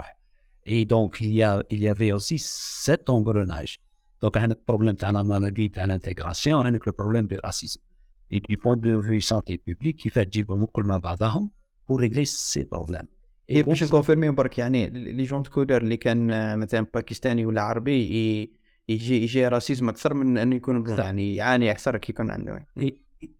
Et 0.66 0.84
donc, 0.94 1.10
il 1.20 1.32
y, 1.32 1.42
a, 1.42 1.62
il 1.70 1.80
y 1.80 1.88
avait 1.88 2.12
aussi 2.12 2.36
cet 2.38 3.10
engrenage. 3.10 3.78
Donc, 4.22 4.36
un 4.36 4.48
problème 4.70 4.96
de 4.96 5.02
la 5.02 5.22
maladie, 5.22 5.68
de 5.68 5.80
l'intégration, 5.80 6.60
un 6.60 6.70
le 6.70 6.92
problème 7.00 7.26
du 7.26 7.38
racisme. 7.48 7.82
Et 8.30 8.40
du 8.40 8.56
point 8.56 8.76
de 8.76 8.96
vue 8.96 9.20
santé 9.20 9.58
publique, 9.58 10.04
il 10.06 10.10
fait 10.10 10.28
جيبهم 10.30 10.64
كل 10.66 10.82
مع 10.84 10.96
بعضهم 10.98 11.50
pour 11.86 11.98
régler 12.00 12.24
ces 12.24 12.64
problèmes. 12.64 13.06
اي 13.50 13.62
باش 13.62 13.84
نكونفيرمي 13.84 14.30
برك 14.30 14.58
يعني 14.58 14.90
لي 14.90 15.22
جون 15.22 15.42
كولور 15.42 15.82
اللي 15.82 15.96
كان 15.96 16.30
آه، 16.30 16.56
مثلا 16.56 16.86
باكستاني 16.94 17.46
ولا 17.46 17.62
عربي 17.62 17.92
ي- 17.92 18.52
يجي 18.88 19.22
يجي 19.22 19.48
راسيزم 19.48 19.88
اكثر 19.88 20.14
من 20.14 20.38
انه 20.38 20.56
يكون 20.56 20.82
بلون، 20.82 20.96
صح. 20.96 21.04
يعني 21.04 21.36
يعاني 21.36 21.70
اكثر 21.70 21.96
كي 21.96 22.12
يكون 22.12 22.30
عنده 22.30 22.66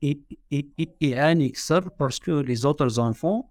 et, 0.02 0.20
et, 0.52 0.96
et, 1.00 1.18
un 1.18 1.48
XR 1.48 1.90
parce 1.98 2.20
que 2.20 2.32
les 2.32 2.66
autres 2.66 3.00
enfants 3.00 3.50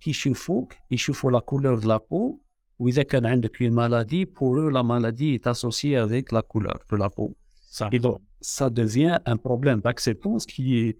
qui 0.00 0.12
chauffent, 0.12 0.50
ils 0.90 0.98
chauffent 0.98 1.30
la 1.30 1.40
couleur 1.40 1.80
de 1.80 1.88
la 1.88 2.00
peau. 2.00 2.40
Ou 2.80 2.88
ils 2.88 2.98
ont 2.98 3.50
une 3.60 3.74
maladie, 3.74 4.26
pour 4.26 4.58
eux, 4.58 4.68
la 4.68 4.82
maladie 4.82 5.34
est 5.34 5.46
associée 5.46 5.96
avec 5.96 6.32
la 6.32 6.42
couleur 6.42 6.80
de 6.90 6.96
la 6.96 7.08
peau. 7.08 7.36
Ça. 7.70 7.88
Et 7.92 8.00
donc, 8.00 8.20
ça 8.40 8.68
devient 8.68 9.18
un 9.24 9.36
problème 9.36 9.80
d'acceptance 9.80 10.44
qui 10.44 10.78
est 10.78 10.98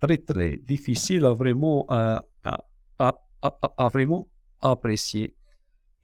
très, 0.00 0.18
très 0.18 0.58
difficile 0.58 1.24
à 1.24 1.32
vraiment, 1.32 1.86
à, 1.88 2.24
à, 2.98 3.14
à, 3.40 3.88
vraiment 3.88 4.28
apprécier. 4.60 5.34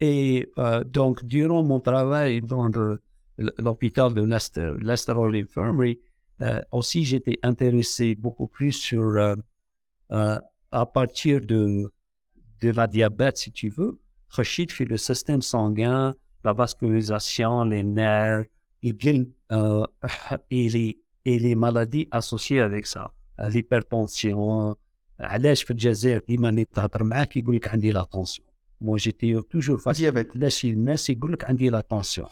Et 0.01 0.49
euh, 0.59 0.85
donc, 0.85 1.25
durant 1.25 1.63
mon 1.63 1.81
travail 1.81 2.41
dans 2.41 2.71
l'hôpital 3.59 4.15
de 4.15 4.23
Leicester, 4.23 4.73
Leicester 4.81 5.13
Infirmary, 5.13 6.01
aussi 6.72 7.04
j'étais 7.06 7.38
intéressé 7.44 8.16
beaucoup 8.16 8.48
plus 8.48 8.72
sur, 8.72 9.02
euh, 9.02 9.36
euh, 10.12 10.40
à 10.72 10.86
partir 10.86 11.42
de, 11.42 11.92
de 12.62 12.70
la 12.72 12.88
diabète, 12.88 13.38
si 13.38 13.52
tu 13.52 13.70
veux, 13.70 14.00
Rachid 14.30 14.72
fait 14.72 14.86
le 14.86 14.98
système 14.98 15.42
sanguin, 15.42 16.16
la 16.44 16.54
vascularisation, 16.54 17.64
les 17.64 17.84
nerfs, 17.84 18.46
et 18.84 18.94
bien, 18.94 19.26
euh, 19.52 19.86
et, 20.50 20.70
les, 20.70 21.00
et 21.26 21.40
les 21.40 21.56
maladies 21.56 22.08
associées 22.12 22.62
avec 22.62 22.86
ça. 22.86 23.12
Euh, 23.40 23.50
L'hypertension, 23.50 24.76
علاش 25.20 25.64
في 25.64 25.72
الجزائر 25.72 26.22
ديما 26.28 26.50
اللي 26.50 26.66
تهضر 26.66 27.04
معاك 27.04 27.38
يقول 27.38 27.56
لك 27.56 27.68
عندي 27.68 27.92
لا 27.92 28.04
طونسيون 28.04 28.48
مو 28.82 28.96
جيتي 28.96 29.42
توجور 29.42 29.78
فاسيل 29.78 30.12
ديابيت 30.12 30.38
علاش 30.38 30.66
الناس 30.66 31.10
يقول 31.10 31.34
لك 31.34 31.46
عندي 31.46 31.70
لا 31.70 31.82
طونسيون 31.82 32.28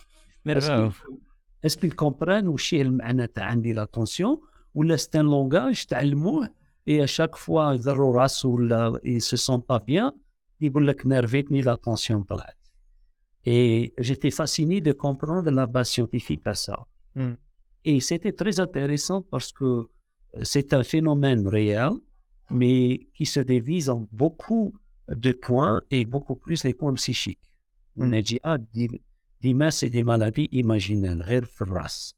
اسكو 1.65 1.89
كومبران 1.89 2.47
وش 2.47 2.73
هي 2.73 2.81
المعنى 2.81 3.27
تاع 3.27 3.45
عندي 3.45 3.73
لا 3.73 3.85
طونسيون 3.85 4.41
ولا 4.73 4.95
ستان 4.95 5.25
لونغاج 5.25 5.85
تعلموه 5.85 6.49
اي 6.87 7.07
شاك 7.07 7.35
فوا 7.35 7.73
يضروا 7.73 8.21
راسه 8.21 8.49
ولا 8.49 8.99
سو 9.17 9.35
سون 9.35 9.63
با 9.69 9.77
بيان 9.77 10.11
يقول 10.61 10.87
لك 10.87 11.07
نرفيتني 11.07 11.61
لا 11.61 11.75
طونسيون 11.75 12.23
طلعت 12.23 12.57
Et 13.49 13.93
j'étais 13.97 14.29
fasciné 14.29 14.81
de 14.81 14.91
comprendre 14.91 15.49
la 15.51 15.67
base 15.67 15.89
scientifique 15.91 16.45
à 16.45 16.53
ça. 16.53 16.85
Mm. 17.15 17.35
Et 17.85 18.01
c'était 18.01 18.33
très 18.33 18.59
intéressant 18.59 19.21
parce 19.21 19.53
que 19.53 19.63
euh, 19.63 19.87
c'est 20.43 20.73
un 20.73 20.83
phénomène 20.83 21.47
réel, 21.47 21.93
mais 22.51 23.07
qui 23.15 23.25
se 23.25 23.39
divise 23.39 23.89
en 23.89 24.05
beaucoup 24.11 24.73
de 25.07 25.31
points 25.31 25.81
et 25.91 26.03
beaucoup 26.03 26.35
plus 26.35 26.65
les 26.65 26.73
points 26.73 26.93
psychiques. 26.95 27.47
Mm. 27.95 28.03
On 28.03 28.11
a 28.11 28.21
dit, 28.21 28.39
ah, 28.43 28.57
دي- 29.41 29.53
ديما 29.53 29.69
c'est 29.69 29.89
des 29.89 30.03
maladies 30.03 30.49
imaginaires 30.51 31.25
غير 31.25 31.45
في 31.45 31.61
الراس. 31.61 32.15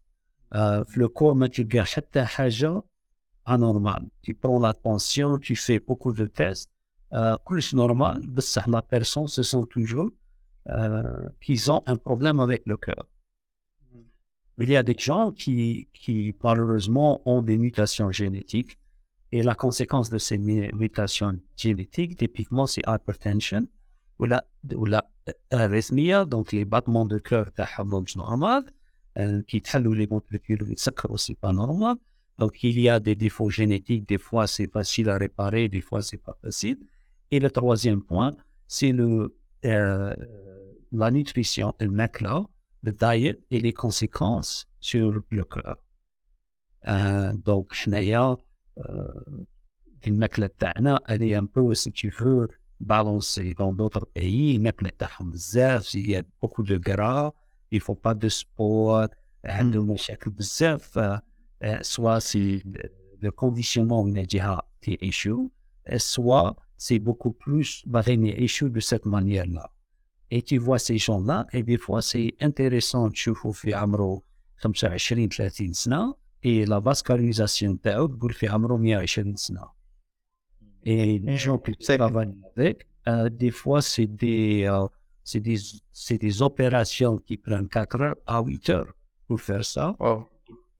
آه، 0.54 0.84
في 0.84 1.00
le 1.06 1.08
corps 1.20 1.36
ما 1.36 1.48
تلقى 1.48 1.86
حتى 1.86 2.26
حاجة 2.26 2.84
anormal. 3.50 4.04
Tu 4.22 4.34
prends 4.34 4.60
la 4.60 4.74
tension, 4.74 5.38
tu 5.40 5.56
fais 5.56 5.80
beaucoup 5.80 6.14
de 6.14 6.26
tests, 6.28 6.70
euh, 7.14 7.36
كلش 7.44 7.76
normal, 7.76 8.28
بصح 8.28 8.68
la 8.68 8.82
personne 8.82 9.28
se 9.28 9.44
sent 9.44 9.66
toujours 9.70 10.10
euh, 10.70 11.30
qu'ils 11.42 11.72
ont 11.72 11.82
un 11.88 11.96
problème 11.98 12.40
avec 12.40 12.62
le 12.66 12.78
cœur. 12.78 13.06
Il 14.62 14.70
y 14.70 14.76
a 14.76 14.84
des 14.84 14.98
gens 15.08 15.32
qui, 15.32 15.88
qui 15.94 16.36
malheureusement 16.44 17.22
ont 17.26 17.42
des 17.42 17.58
mutations 17.58 18.12
génétiques 18.12 18.78
et 19.32 19.42
la 19.42 19.56
conséquence 19.56 20.10
de 20.10 20.18
ces 20.18 20.38
mu- 20.38 20.70
mutations 20.74 21.40
génétiques, 21.56 22.18
typiquement, 22.18 22.68
c'est 22.74 22.84
hypertension 22.94 23.64
ou 24.20 24.26
la, 24.26 24.44
ou 24.76 24.86
la 24.86 25.02
arythmia, 25.52 26.26
donc 26.26 26.52
les 26.52 26.66
battements 26.66 27.06
de 27.06 27.20
cœur 27.20 27.50
تاعهم 27.56 28.04
مش 28.04 28.18
normal, 28.18 28.64
euh, 29.20 29.42
qui 29.48 29.62
تحلوا 29.62 29.96
les 29.96 30.08
molécules 30.08 30.72
يسكروا 30.72 31.18
c'est 31.18 31.36
pas 31.36 31.54
normal. 31.54 31.96
Donc 32.38 32.64
il 32.64 32.80
y 32.80 32.90
a 32.90 33.00
des 33.00 33.16
défauts 33.16 33.50
génétiques, 33.50 34.08
des 34.08 34.18
fois 34.18 34.48
c'est 34.48 34.72
facile 34.72 35.10
à 35.10 35.18
réparer, 35.18 35.68
des 35.70 35.82
fois 35.82 36.02
c'est 36.02 36.18
pas 36.18 36.38
facile. 36.42 36.78
Et 37.32 37.40
le 37.40 37.50
troisième 37.52 38.02
point, 38.02 38.36
c'est 38.68 38.92
le 38.92 39.36
euh, 39.66 40.16
la 40.92 41.12
nutrition, 41.12 41.76
le 41.80 41.92
MACLA, 41.92 42.46
le 42.84 42.92
diet 42.92 43.40
et 43.52 43.60
les 43.60 43.74
conséquences 43.74 44.68
sur 44.80 45.12
le 45.12 45.44
cœur. 45.44 45.78
Euh, 46.88 47.34
donc, 47.34 47.74
حنايا 47.74 48.38
الماكله 50.08 50.50
تاعنا 50.60 51.00
elle 51.08 51.24
est 51.24 51.36
un 51.36 51.46
peu 51.46 51.74
si 51.76 51.92
tu 51.92 52.10
veux 52.10 52.48
balancés 52.81 53.55
dans 53.55 53.73
d'autres 53.73 54.07
pays, 54.07 54.59
même 54.59 54.73
les 54.81 54.93
bzaf, 55.21 55.95
il 55.95 56.11
y 56.11 56.17
a 56.17 56.23
beaucoup 56.41 56.63
de 56.63 56.77
gras, 56.77 57.33
ils 57.71 57.79
ne 57.79 57.83
font 57.83 57.95
pas 57.95 58.15
de 58.15 58.29
sport, 58.29 59.09
euh, 59.47 59.63
mm. 59.63 59.97
euh, 60.97 61.19
euh, 61.63 61.79
soit 61.83 62.21
c'est 62.21 62.63
le 63.21 63.31
conditionnement 63.31 64.05
déjà 64.05 64.65
qui 64.81 64.93
est 64.95 65.03
échoué, 65.03 65.49
soit 65.99 66.57
c'est 66.77 66.99
beaucoup 66.99 67.33
plus 67.33 67.83
mariné 67.87 68.43
échoué 68.43 68.71
de 68.71 68.81
cette 68.81 69.07
manière-là. 69.07 69.71
Et 70.31 70.43
tu 70.43 70.59
vois 70.59 70.79
ces 70.79 70.99
gens-là, 70.99 71.47
et 71.53 71.63
des 71.63 71.79
fois 71.79 72.03
c'est 72.03 72.35
intéressant, 72.41 73.11
tu 73.11 73.31
vois, 73.31 73.55
Amro, 73.75 74.25
comme 74.61 74.75
ça, 74.75 74.89
20-30 74.89 75.93
ans, 75.95 76.17
et 76.43 76.67
la 76.67 76.81
vascularisation, 76.81 77.77
tu 77.77 77.89
as, 77.89 78.07
tu 78.29 78.47
as, 78.47 78.59
et 80.85 81.19
les 81.19 81.37
gens 81.37 81.59
qui 81.59 81.75
travaillent 81.77 82.35
avec, 82.57 82.87
euh, 83.09 83.29
des 83.31 83.51
fois, 83.51 83.81
c'est 83.81 84.07
des, 84.07 84.65
euh, 84.67 84.87
des, 85.35 85.59
des, 86.19 86.43
opérations 86.43 87.19
qui 87.19 87.37
prennent 87.37 87.69
4 87.69 88.01
heures 88.01 88.17
à 88.27 88.43
8 88.43 88.71
heures 88.71 88.93
pour 89.27 89.41
faire 89.41 89.65
ça. 89.65 89.97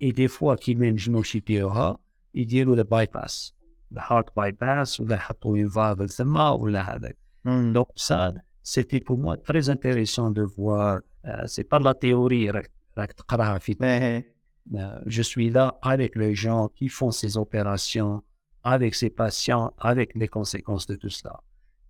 Et 0.01 0.13
des 0.13 0.29
fois, 0.29 0.57
qui 0.57 0.75
mènent 0.75 0.99
nos 1.09 1.23
CPOA, 1.23 1.99
ils 2.35 2.47
disent 2.47 2.67
le 2.67 2.85
bypass, 2.85 3.55
le 3.91 3.99
heart 3.99 4.29
bypass, 4.37 4.99
ou 4.99 5.07
le 5.07 5.15
heart 5.15 6.11
SMA, 6.11 6.55
ou 6.57 6.67
le 6.67 6.79
mm. 7.45 7.73
Donc, 7.73 7.89
ça, 7.97 8.35
c'était 8.63 9.01
pour 9.01 9.19
moi 9.19 9.37
très 9.37 9.71
intéressant 9.71 10.31
de 10.31 10.43
voir. 10.43 11.01
Euh, 11.27 11.45
c'est 11.47 11.65
pas 11.65 11.79
la 11.79 11.95
théorie, 11.95 12.51
mais 13.81 14.27
euh, 14.75 14.99
je 15.07 15.23
suis 15.23 15.51
là 15.51 15.79
avec 15.83 16.17
les 16.17 16.35
gens 16.35 16.69
qui 16.69 16.89
font 16.89 17.11
ces 17.11 17.37
opérations 17.37 18.23
avec 18.64 18.94
ces 19.02 19.10
patients, 19.10 19.68
avec 19.92 20.10
les 20.16 20.28
conséquences 20.28 20.86
de 20.92 20.96
tout 20.96 21.10
cela. 21.20 21.36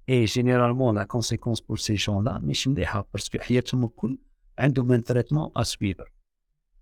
Et 0.08 0.25
généralement, 0.27 0.91
la 0.91 1.05
conséquence 1.05 1.62
pour 1.62 1.77
ces 1.79 1.98
gens-là, 1.98 2.39
مش 2.43 2.67
مليحة 2.67 3.08
parce 3.17 3.29
que 3.29 3.38
حياتهم 3.41 3.84
الكل 3.86 4.17
عندهم 4.60 4.98
un 4.98 5.01
traitement 5.01 5.51
à 5.55 5.63
suivre. 5.63 6.05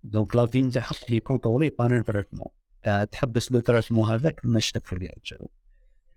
Donc 0.04 0.34
la 0.34 0.46
vie 0.46 0.72
تاعهم 0.72 0.96
هي 1.08 1.20
contrôlée 1.20 1.70
par 1.70 1.86
un 1.92 2.02
traitement. 2.02 2.50
Euh, 2.86 3.04
تحبس 3.04 3.52
لو 3.52 3.60
traitement 3.60 4.08
هذاك 4.08 4.40
مش 4.44 4.72
تكفي 4.72 4.96
لها 4.96 5.12
الجو. 5.16 5.46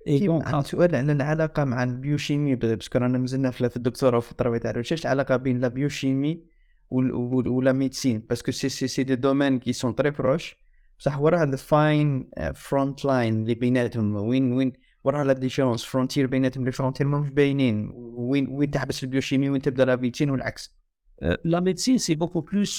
Et 0.07 0.19
كيف 0.19 0.31
donc, 0.31 0.47
عندي 0.47 0.67
سؤال 0.67 0.95
على 0.95 1.11
العلاقه 1.11 1.63
مع 1.63 1.83
البيوشيمي 1.83 2.55
باسكو 2.55 2.99
رانا 2.99 3.17
مازلنا 3.17 3.51
في 3.51 3.69
في 3.69 3.77
الدكتوراه 3.77 4.17
وفي 4.17 4.31
التربيه 4.31 4.57
تاع 4.57 4.71
الريشيرش 4.71 5.05
العلاقه 5.05 5.35
بين 5.35 5.59
لا 5.59 5.67
بيوشيمي 5.67 6.43
وال- 6.89 7.11
وال- 7.11 7.47
ولا 7.47 7.71
ميديسين 7.71 8.19
باسكو 8.19 8.51
سي 8.51 8.69
سي 8.69 8.87
سي 8.87 9.03
دي 9.03 9.15
دومين 9.15 9.59
كي 9.59 9.73
سون 9.73 9.95
تري 9.95 10.11
بروش 10.11 10.55
بصح 10.98 11.20
وراها 11.20 11.44
الفاين 11.44 12.30
فرونت 12.54 13.04
لاين 13.04 13.42
اللي 13.42 13.54
بيناتهم 13.54 14.16
وين 14.16 14.52
وين 14.52 14.72
وراها 15.04 15.24
لا 15.24 15.32
ديفيرونس 15.32 15.84
فرونتير 15.84 16.26
بيناتهم 16.26 16.64
لي 16.64 16.72
فرونتير 16.72 17.06
مش 17.06 17.30
باينين 17.30 17.90
وين 17.94 18.48
وين 18.48 18.70
تحبس 18.70 19.04
البيوشيمي 19.04 19.50
وين 19.50 19.62
تبدا 19.62 19.84
لا 19.84 19.96
ميديسين 19.96 20.30
والعكس 20.30 20.76
Euh, 21.22 21.34
la 21.44 21.62
médecine, 21.62 21.98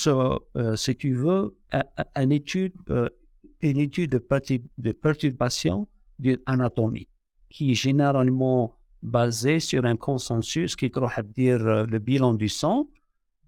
euh, 0.08 0.38
euh, 0.58 0.76
si 0.76 0.96
tu 0.96 1.16
veux, 1.16 1.58
un- 1.72 1.84
un- 1.98 2.24
une 2.24 2.32
euh, 2.92 3.10
une 3.62 3.80
étude 3.80 4.12
de, 4.12 4.62
de 4.78 4.92
perturbation 4.92 5.88
de 6.20 6.40
l'anatomie, 6.48 7.08
qui 7.50 7.72
est 7.72 7.74
généralement 7.74 8.76
basée 9.02 9.58
un 9.84 9.96
consensus 9.96 10.76
qui 10.76 10.90
doit 10.92 11.24
dire 11.36 11.66
euh, 11.66 11.86
le 11.88 12.00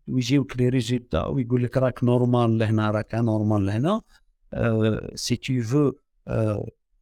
ويجيوك 0.07 0.53
les 0.53 0.69
résultats 0.69 1.27
ويقول 1.29 1.63
لك 1.63 1.77
راك 1.77 2.03
نورمال 2.03 2.57
لهنا 2.57 2.91
راك 2.91 3.15
انورمال 3.15 3.65
لهنا 3.65 4.01
euh, 4.01 4.18
si 5.14 5.38
tu 5.38 5.60
veux 5.60 5.90
euh, 6.28 6.58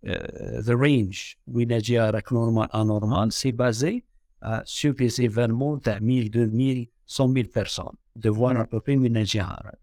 euh, 0.06 0.62
the 0.62 0.74
range 0.74 1.36
وين 1.46 1.78
جا 1.78 2.10
راك 2.10 2.32
نورمال 2.32 2.72
انورمال 2.74 3.32
c'est 3.32 3.52
basé 3.52 4.04
euh, 4.44 4.60
sur 4.64 4.94
les 4.98 5.20
événements 5.20 5.76
de 5.76 5.98
1000 6.00 6.30
2000 6.30 6.88
100 7.06 7.28
000 7.32 7.48
personnes 7.54 7.96
de 8.16 8.30
voir 8.30 8.56
à 8.56 8.64
peu 8.64 8.80
près 8.80 8.96
وين 8.96 9.22
جا 9.24 9.44
راك 9.44 9.78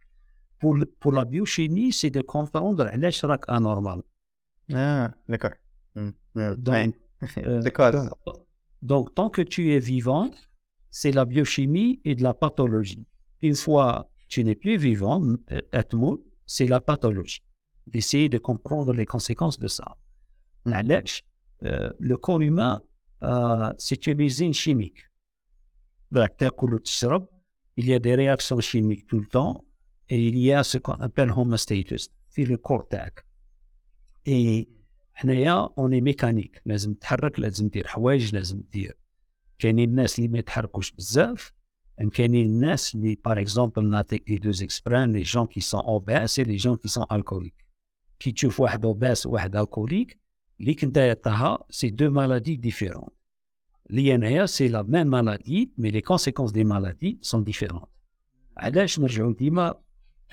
pour, 0.60 0.76
le- 0.76 0.86
pour 1.00 1.13
la 1.13 1.26
biochimie 1.26 1.92
c'est 1.94 2.10
de 2.10 2.22
comprendre 2.22 2.82
علاش 2.88 3.26
راك 3.26 3.46
anormal 3.50 4.02
اه 4.74 5.13
داكور 5.30 5.52
Donc, 6.56 6.94
Euh, 7.38 7.60
داكور 7.63 8.10
Donc, 8.82 9.13
tant 9.13 9.30
que 9.30 9.42
tu 9.42 9.74
es 9.74 9.80
vivant, 9.80 10.32
c'est 10.89 11.12
la 11.12 11.26
biochimie 11.26 12.00
et 12.06 12.15
de 12.15 12.24
la 12.24 12.34
pathologie. 12.34 13.06
Une 13.42 13.56
fois 13.56 14.10
tu 14.30 14.44
n'es 14.46 14.56
plus 14.56 14.78
vivant, 14.78 15.22
euh, 15.52 15.62
être 15.74 15.96
mort, 15.98 16.20
c'est 16.46 16.68
la 16.76 16.80
pathologie. 16.80 17.42
D'essayer 17.88 18.30
de 18.30 18.38
comprendre 18.38 18.94
les 18.94 19.06
conséquences 19.06 19.60
de 19.60 19.68
ça. 19.68 19.96
علاش 20.68 21.24
euh, 21.63 21.89
le 22.00 22.18
corps 22.18 22.42
humain, 22.42 22.82
euh, 23.24 23.74
c'est 23.78 24.08
une 24.08 24.22
usine 24.22 24.54
chimique. 24.54 25.10
راك 26.13 26.36
تاكل 26.39 26.74
وتشرب, 26.74 27.28
il 27.78 27.86
y 27.86 27.94
a 27.94 28.00
des 28.00 28.15
réactions 28.15 28.60
chimiques 28.60 29.08
tout 29.08 29.20
le 29.20 29.28
temps, 29.28 29.63
et 30.10 30.28
il 30.28 30.38
y 30.38 30.54
a 30.54 30.63
ce 30.63 30.78
qu'on 30.78 30.94
appelle 30.94 31.32
homostasis 31.32 32.10
في 32.30 32.46
le 32.46 32.58
corps 32.58 32.88
تاعك. 32.89 33.26
Et 34.28 34.68
حنايا 35.20 35.70
اوني 35.78 36.02
ميكانيك 36.02 36.62
لازم 36.65 36.94
تحرك 36.94 37.39
لازم 37.39 37.68
دير 37.68 37.88
حوايج 37.88 38.36
لازم 38.36 38.62
دير 38.72 38.98
كاينين 39.60 39.89
الناس 39.89 40.20
اللي 40.20 40.30
ما 40.30 40.39
يتحركوش 40.39 40.92
بزاف 40.92 41.52
ان 42.02 42.10
كاينين 42.10 42.46
الناس 42.46 42.96
اللي 42.96 43.18
باغ 43.26 43.39
اكزومبل 43.39 43.89
نعطيك 43.89 44.30
لي 44.30 44.38
دوز 44.38 44.63
اكسبران 44.63 45.12
لي 45.12 45.22
جون 45.22 45.46
كي 45.48 45.60
سون 45.60 45.82
اوباس 45.82 46.39
لي 46.39 46.56
جون 46.56 46.78
كي 46.78 46.88
سون 46.88 47.06
الكوليك 47.12 47.62
كي 48.24 48.32
تشوف 48.32 48.60
واحد 48.60 48.86
اوباس 48.86 49.26
وواحد 49.26 49.56
الكوليك 49.56 50.20
ليك 50.60 50.84
نتايا 50.84 51.13
تاعها 51.13 51.65
سي 51.70 51.89
دو 51.89 52.10
مالادي 52.10 52.56
ديفيرون 52.56 53.10
لي 53.89 54.15
انايا 54.15 54.46
سي 54.46 54.68
لا 54.68 54.84
ميم 54.84 55.08
مالادي 55.08 55.72
مي 55.78 55.92
لي 55.92 56.02
كونسيكونس 56.02 56.52
دي 56.52 56.63
مالادي 56.63 57.20
سون 57.22 57.44
ديفيرون 57.44 57.82
علاش 58.58 59.00
نرجعو 59.00 59.32
ديما 59.32 59.74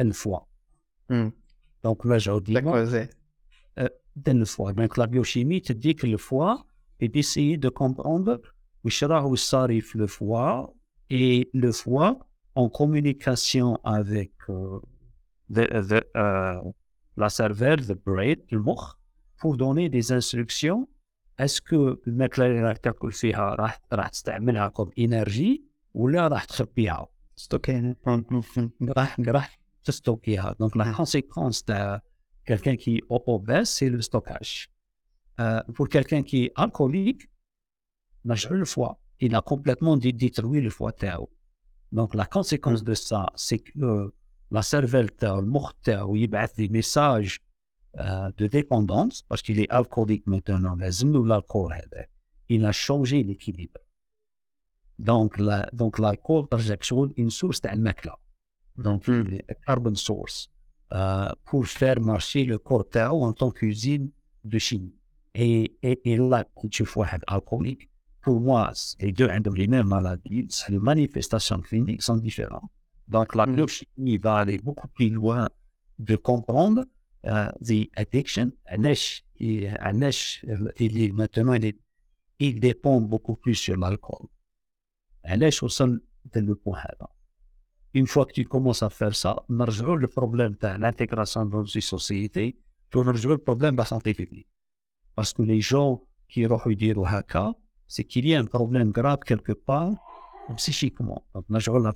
الفوا 0.01 0.39
دونك 1.85 2.07
نرجعو 2.07 2.39
ديما 2.39 2.61
داكور 2.61 2.85
زين 2.85 3.09
dans 4.17 4.39
le 4.39 4.45
foie. 4.45 4.73
Donc 4.73 4.97
la 4.97 5.07
biochimie 5.07 5.63
te 5.63 5.73
dit 5.73 5.95
que 5.95 6.07
le 6.07 6.17
foie 6.17 6.65
et 7.01 7.09
d'essayer 7.09 7.57
de 7.59 7.69
comprendre 7.69 8.41
وش 8.85 9.05
راهو 9.05 9.35
صاري 9.35 9.81
في 9.81 9.99
le 9.99 10.07
foie 10.07 10.75
et 11.11 11.51
le 11.55 11.73
foie 11.73 12.19
en 12.55 12.69
communication 12.69 13.79
avec 13.85 14.33
euh, 14.49 14.81
the, 15.51 15.65
the, 15.89 16.01
euh, 16.17 16.63
la 17.17 17.29
cervelle, 17.29 17.87
the 17.87 17.97
brain, 18.07 18.37
المخ 18.53 18.97
pour 19.41 19.57
donner 19.57 19.89
des 19.89 20.13
instructions 20.13 20.89
est-ce 21.39 21.61
que 21.61 21.99
الماكلة 22.07 22.47
اللي 22.47 22.63
راح 22.63 22.77
تاكل 22.77 23.13
فيها 23.13 23.55
راح 23.55 23.81
راح 23.93 24.09
تستعملها 24.09 24.73
comme 24.79 24.91
énergie 25.01 25.61
ولا 25.95 26.29
راح 26.29 26.45
تخبيها 26.45 27.07
ستوكين 27.37 27.97
راح 28.83 29.21
راح 29.21 29.59
تستوكيها 29.85 30.55
donc 30.63 30.77
la 30.77 30.93
conséquence 30.93 31.65
de 31.67 31.99
quelqu'un 32.49 32.77
qui 32.77 32.97
est 32.97 33.05
obèse 33.11 33.69
c'est 33.79 33.91
le 33.91 34.01
stockage 34.03 34.71
Euh, 35.41 35.63
pour 35.75 35.87
quelqu'un 35.89 36.23
qui 36.23 36.45
est 36.45 36.53
alcoolique 36.65 37.29
نرجعوا 38.25 38.57
le 38.57 38.65
foie 38.65 38.99
il 39.21 39.35
a 39.35 39.41
complètement 39.43 39.97
dé- 39.99 40.13
détruit 40.13 40.61
le 40.63 40.71
foie 40.71 40.93
تاعو 40.93 41.29
donc 41.93 42.15
la 42.15 42.25
conséquence 42.25 42.83
de 42.83 42.95
ça 42.95 43.27
c'est 43.37 43.59
que 43.59 44.13
la 44.51 44.63
cervelle 44.63 45.11
تاعو 45.19 45.39
المخ 45.39 45.73
تاعو 45.85 46.17
يبعث 46.17 46.61
des 46.61 46.69
messages 46.69 47.39
euh, 47.99 48.31
de 48.39 48.47
dépendance 48.47 49.23
parce 49.29 49.43
qu'il 49.43 49.61
est 49.61 49.71
alcoolique 49.71 50.27
maintenant 50.27 50.77
لازم 50.79 51.13
له 51.13 51.27
l'alcool 51.27 51.73
هذا 51.73 52.07
il 52.49 52.65
a 52.65 52.73
changé 52.73 53.23
l'équilibre 53.23 53.81
donc 54.99 55.39
la, 55.39 55.69
donc 55.73 55.99
l'alcool 55.99 56.49
ترجع 56.51 56.77
شغل 56.81 57.15
une 57.19 57.31
source 57.31 57.61
تاع 57.61 57.73
الماكله 57.73 58.15
donc 58.79 59.09
Hmm. 59.09 59.25
il 59.27 59.35
est 59.35 59.45
a 59.49 59.55
carbon 59.67 59.95
source 59.95 60.51
euh, 60.93 61.31
pour 61.45 61.67
faire 61.67 62.01
marcher 62.01 62.45
le 62.45 62.59
corps 62.59 62.89
تاعو 62.91 63.25
en 63.25 63.33
tant 63.33 63.51
qu'usine 63.51 64.11
de 64.45 64.59
chimie 64.59 64.95
et, 65.35 65.77
et, 65.83 66.13
et 66.13 66.17
là 66.17 66.45
quand 66.55 66.69
tu 66.71 66.85
vois 66.85 66.97
واحد 66.97 67.21
alcoolique 67.27 67.91
pour 68.23 68.41
moi 68.41 68.73
les 69.01 69.13
deux 69.13 69.29
عندهم 69.29 69.57
les 69.57 69.67
mêmes 69.67 69.89
maladies 69.89 70.49
les 70.69 70.79
manifestations 70.79 71.61
cliniques 71.61 72.03
sont 72.03 72.19
différentes 72.29 72.71
donc, 73.12 73.36
la 73.36 73.46
mm. 73.46 73.56
neurochimie 73.56 74.18
va 74.18 74.36
aller 74.38 74.58
beaucoup 74.58 74.88
plus 74.88 75.10
loin 75.10 75.50
de 76.00 76.16
comprendre 76.16 76.86
uh, 77.26 77.50
the 77.62 77.90
addiction. 77.98 78.52
Anesh, 78.66 79.24
il, 79.38 79.68
Anesh, 79.80 80.46
il 80.80 81.02
est 81.04 81.12
maintenant, 81.12 81.54
il, 81.54 81.66
est, 81.66 81.80
il, 82.40 82.60
dépend 82.60 83.02
beaucoup 83.02 83.36
plus 83.36 83.56
sur 83.56 83.76
l'alcool. 83.78 84.28
Anesh, 85.24 85.62
au 85.62 85.70
sein 85.70 85.88
de 85.90 86.40
le 86.40 86.58
Une 87.94 88.08
fois 88.08 88.26
que 88.26 88.32
tu 88.32 88.46
commences 88.46 88.82
à 88.82 88.90
faire 88.90 89.14
ça, 89.14 89.44
le 89.50 90.08
problème 90.08 90.56
de 90.62 90.80
l'intégration 90.80 91.46
dans 91.46 91.66
une 91.66 91.82
société, 91.82 92.58
tu 92.90 93.04
le 93.04 93.38
problème 93.38 93.76
de 93.76 93.80
la 93.80 93.86
santé 93.86 94.14
publique. 94.14 94.48
Parce 95.16 95.34
que 95.34 95.42
les 95.42 95.60
gens 95.60 96.02
qui 96.30 96.48
ont 96.48 96.62
dit 96.70 96.94
c'est 97.88 98.06
qu'il 98.06 98.26
y 98.26 98.36
a 98.36 98.40
un 98.40 98.46
problème 98.46 98.92
grave 98.92 99.20
quelque 99.26 99.52
part, 99.52 99.92
بسيشيكمون 100.52 101.18
دونك 101.34 101.46
نرجعوا 101.52 101.80
لها 101.80 101.94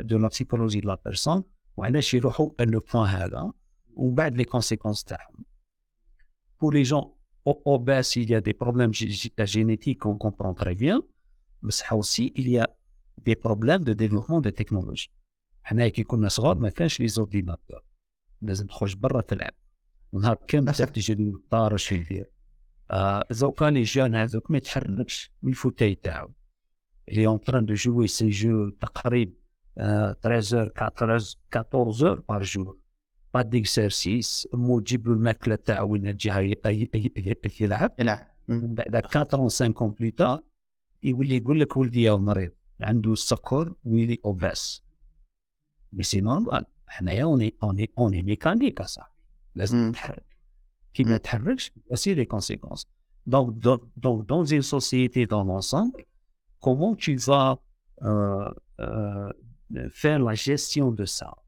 دو 0.00 0.18
لا 0.18 0.28
بسيكولوجي 0.28 0.80
دو 0.80 0.88
لا 0.88 0.98
بيرسون 1.04 1.44
وعلاش 1.76 2.14
يروحوا 2.14 2.50
لو 2.60 2.80
بوان 2.94 3.08
هذا 3.08 3.52
ومن 3.94 4.14
بعد 4.14 4.36
لي 4.36 4.44
كونسيكونس 4.44 5.04
تاعهم 5.04 5.44
pour 6.58 6.72
les 6.72 6.84
gens 6.84 7.16
obèses, 7.44 8.16
il 8.16 8.30
y 8.30 8.34
a 8.34 8.40
des 8.40 8.54
problèmes 8.54 8.92
génétiques 8.92 10.00
qu'on 10.00 10.16
comprend 10.16 10.54
très 10.54 10.74
bien, 10.74 11.02
mais 11.62 11.72
aussi 11.92 12.32
il 12.34 12.48
y 12.48 12.58
a 12.58 12.68
des 13.18 13.36
problèmes 13.36 13.84
de 13.84 13.92
développement 13.92 14.40
de 14.40 14.50
technologies. 14.50 15.10
حنا 15.66 15.88
كي 15.88 16.02
كنا 16.02 16.28
صغار 16.28 16.58
ما 16.58 16.68
كانش 16.68 17.00
لي 17.00 17.08
زورديناتور 17.08 17.84
لازم 18.42 18.66
تخرج 18.66 18.96
برا 18.96 19.20
تلعب 19.20 19.52
ونهار 20.12 20.38
كامل 20.48 20.74
تجي 20.74 21.14
للدار 21.14 21.74
اش 21.74 21.92
يدير 21.92 22.30
آه 22.90 23.24
زوكا 23.30 23.64
لي 23.64 23.82
جون 23.82 24.14
هذوك 24.14 24.50
ما 24.50 24.56
يتحركش 24.56 25.30
من 25.42 25.50
الفوتاي 25.50 25.94
تاعو 25.94 26.30
اللي 27.08 27.26
اون 27.26 27.40
تران 27.40 27.66
دو 27.66 27.74
جوي 27.74 28.06
سي 28.06 28.28
جو 28.28 28.68
تقريب 28.68 29.34
13 29.76 30.72
14 30.82 31.38
14 31.56 32.20
بار 32.28 32.42
جور 32.42 32.78
با 33.34 33.42
ديكسيرسيس 33.42 34.48
مو 34.54 34.80
تجيب 34.80 35.06
له 35.08 35.14
الماكلة 35.14 35.54
تاعو 35.54 35.88
وين 35.92 36.06
الجهه 36.06 36.38
يلعب. 37.60 37.92
يلعب 37.98 38.26
بعد 38.48 38.96
4 38.96 39.28
5 39.30 39.68
بلو 39.68 40.10
تار 40.10 40.42
يولي 41.02 41.36
يقول 41.36 41.60
لك 41.60 41.76
ولدي 41.76 42.10
مريض 42.10 42.52
عنده 42.80 43.12
السكر 43.12 43.74
ويلي 43.84 44.18
اوباس 44.24 44.82
مي 45.92 46.02
سي 46.02 46.20
نورمال 46.20 46.64
حنايا 46.86 47.24
اوني 47.24 47.54
اوني 47.62 47.90
اوني 47.98 48.22
ميكانيك 48.22 48.80
اصاحبي 48.80 49.14
لازم 49.54 49.88
نتحرك 49.88 50.26
كي 50.94 51.04
ما 51.04 51.16
تحركش 51.16 51.72
سي 51.94 52.14
لي 52.14 52.24
كونسيكونس 52.24 52.86
دونك 53.26 53.54
دونك 53.96 54.28
دون 54.28 54.44
زين 54.44 54.60
سوسيتي 54.60 55.24
دون 55.24 55.46
لونسومبل 55.46 56.04
كومون 56.65 56.97
tu 56.97 57.15
vas 57.15 57.59
euh, 58.01 58.49
euh, 58.79 59.31
faire 59.89 60.19
la 60.19 60.35
gestion 60.35 60.91
de 60.91 61.05
ça 61.05 61.41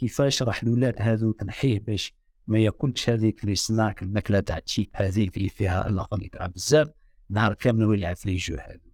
كيفاش 0.00 0.42
راح 0.42 0.62
الاولاد 0.62 0.94
هذو 0.98 1.32
تنحيه 1.32 1.80
باش 1.80 2.14
ما 2.46 2.58
ياكلش 2.58 3.10
هذيك 3.10 3.44
لي 3.44 3.54
سناك 3.54 4.02
الماكله 4.02 4.40
تاع 4.40 4.58
تشيب 4.58 4.88
هذيك 4.94 5.36
اللي 5.36 5.48
فيها 5.48 5.88
الاخر 5.88 6.16
اللي 6.16 6.28
تلعب 6.28 6.52
بزاف 6.52 6.90
نهار 7.30 7.54
كامل 7.54 7.84
هو 7.84 7.92
يلعب 7.92 8.16
في 8.16 8.30
لي 8.30 8.36
جو 8.36 8.56
هذو 8.56 8.90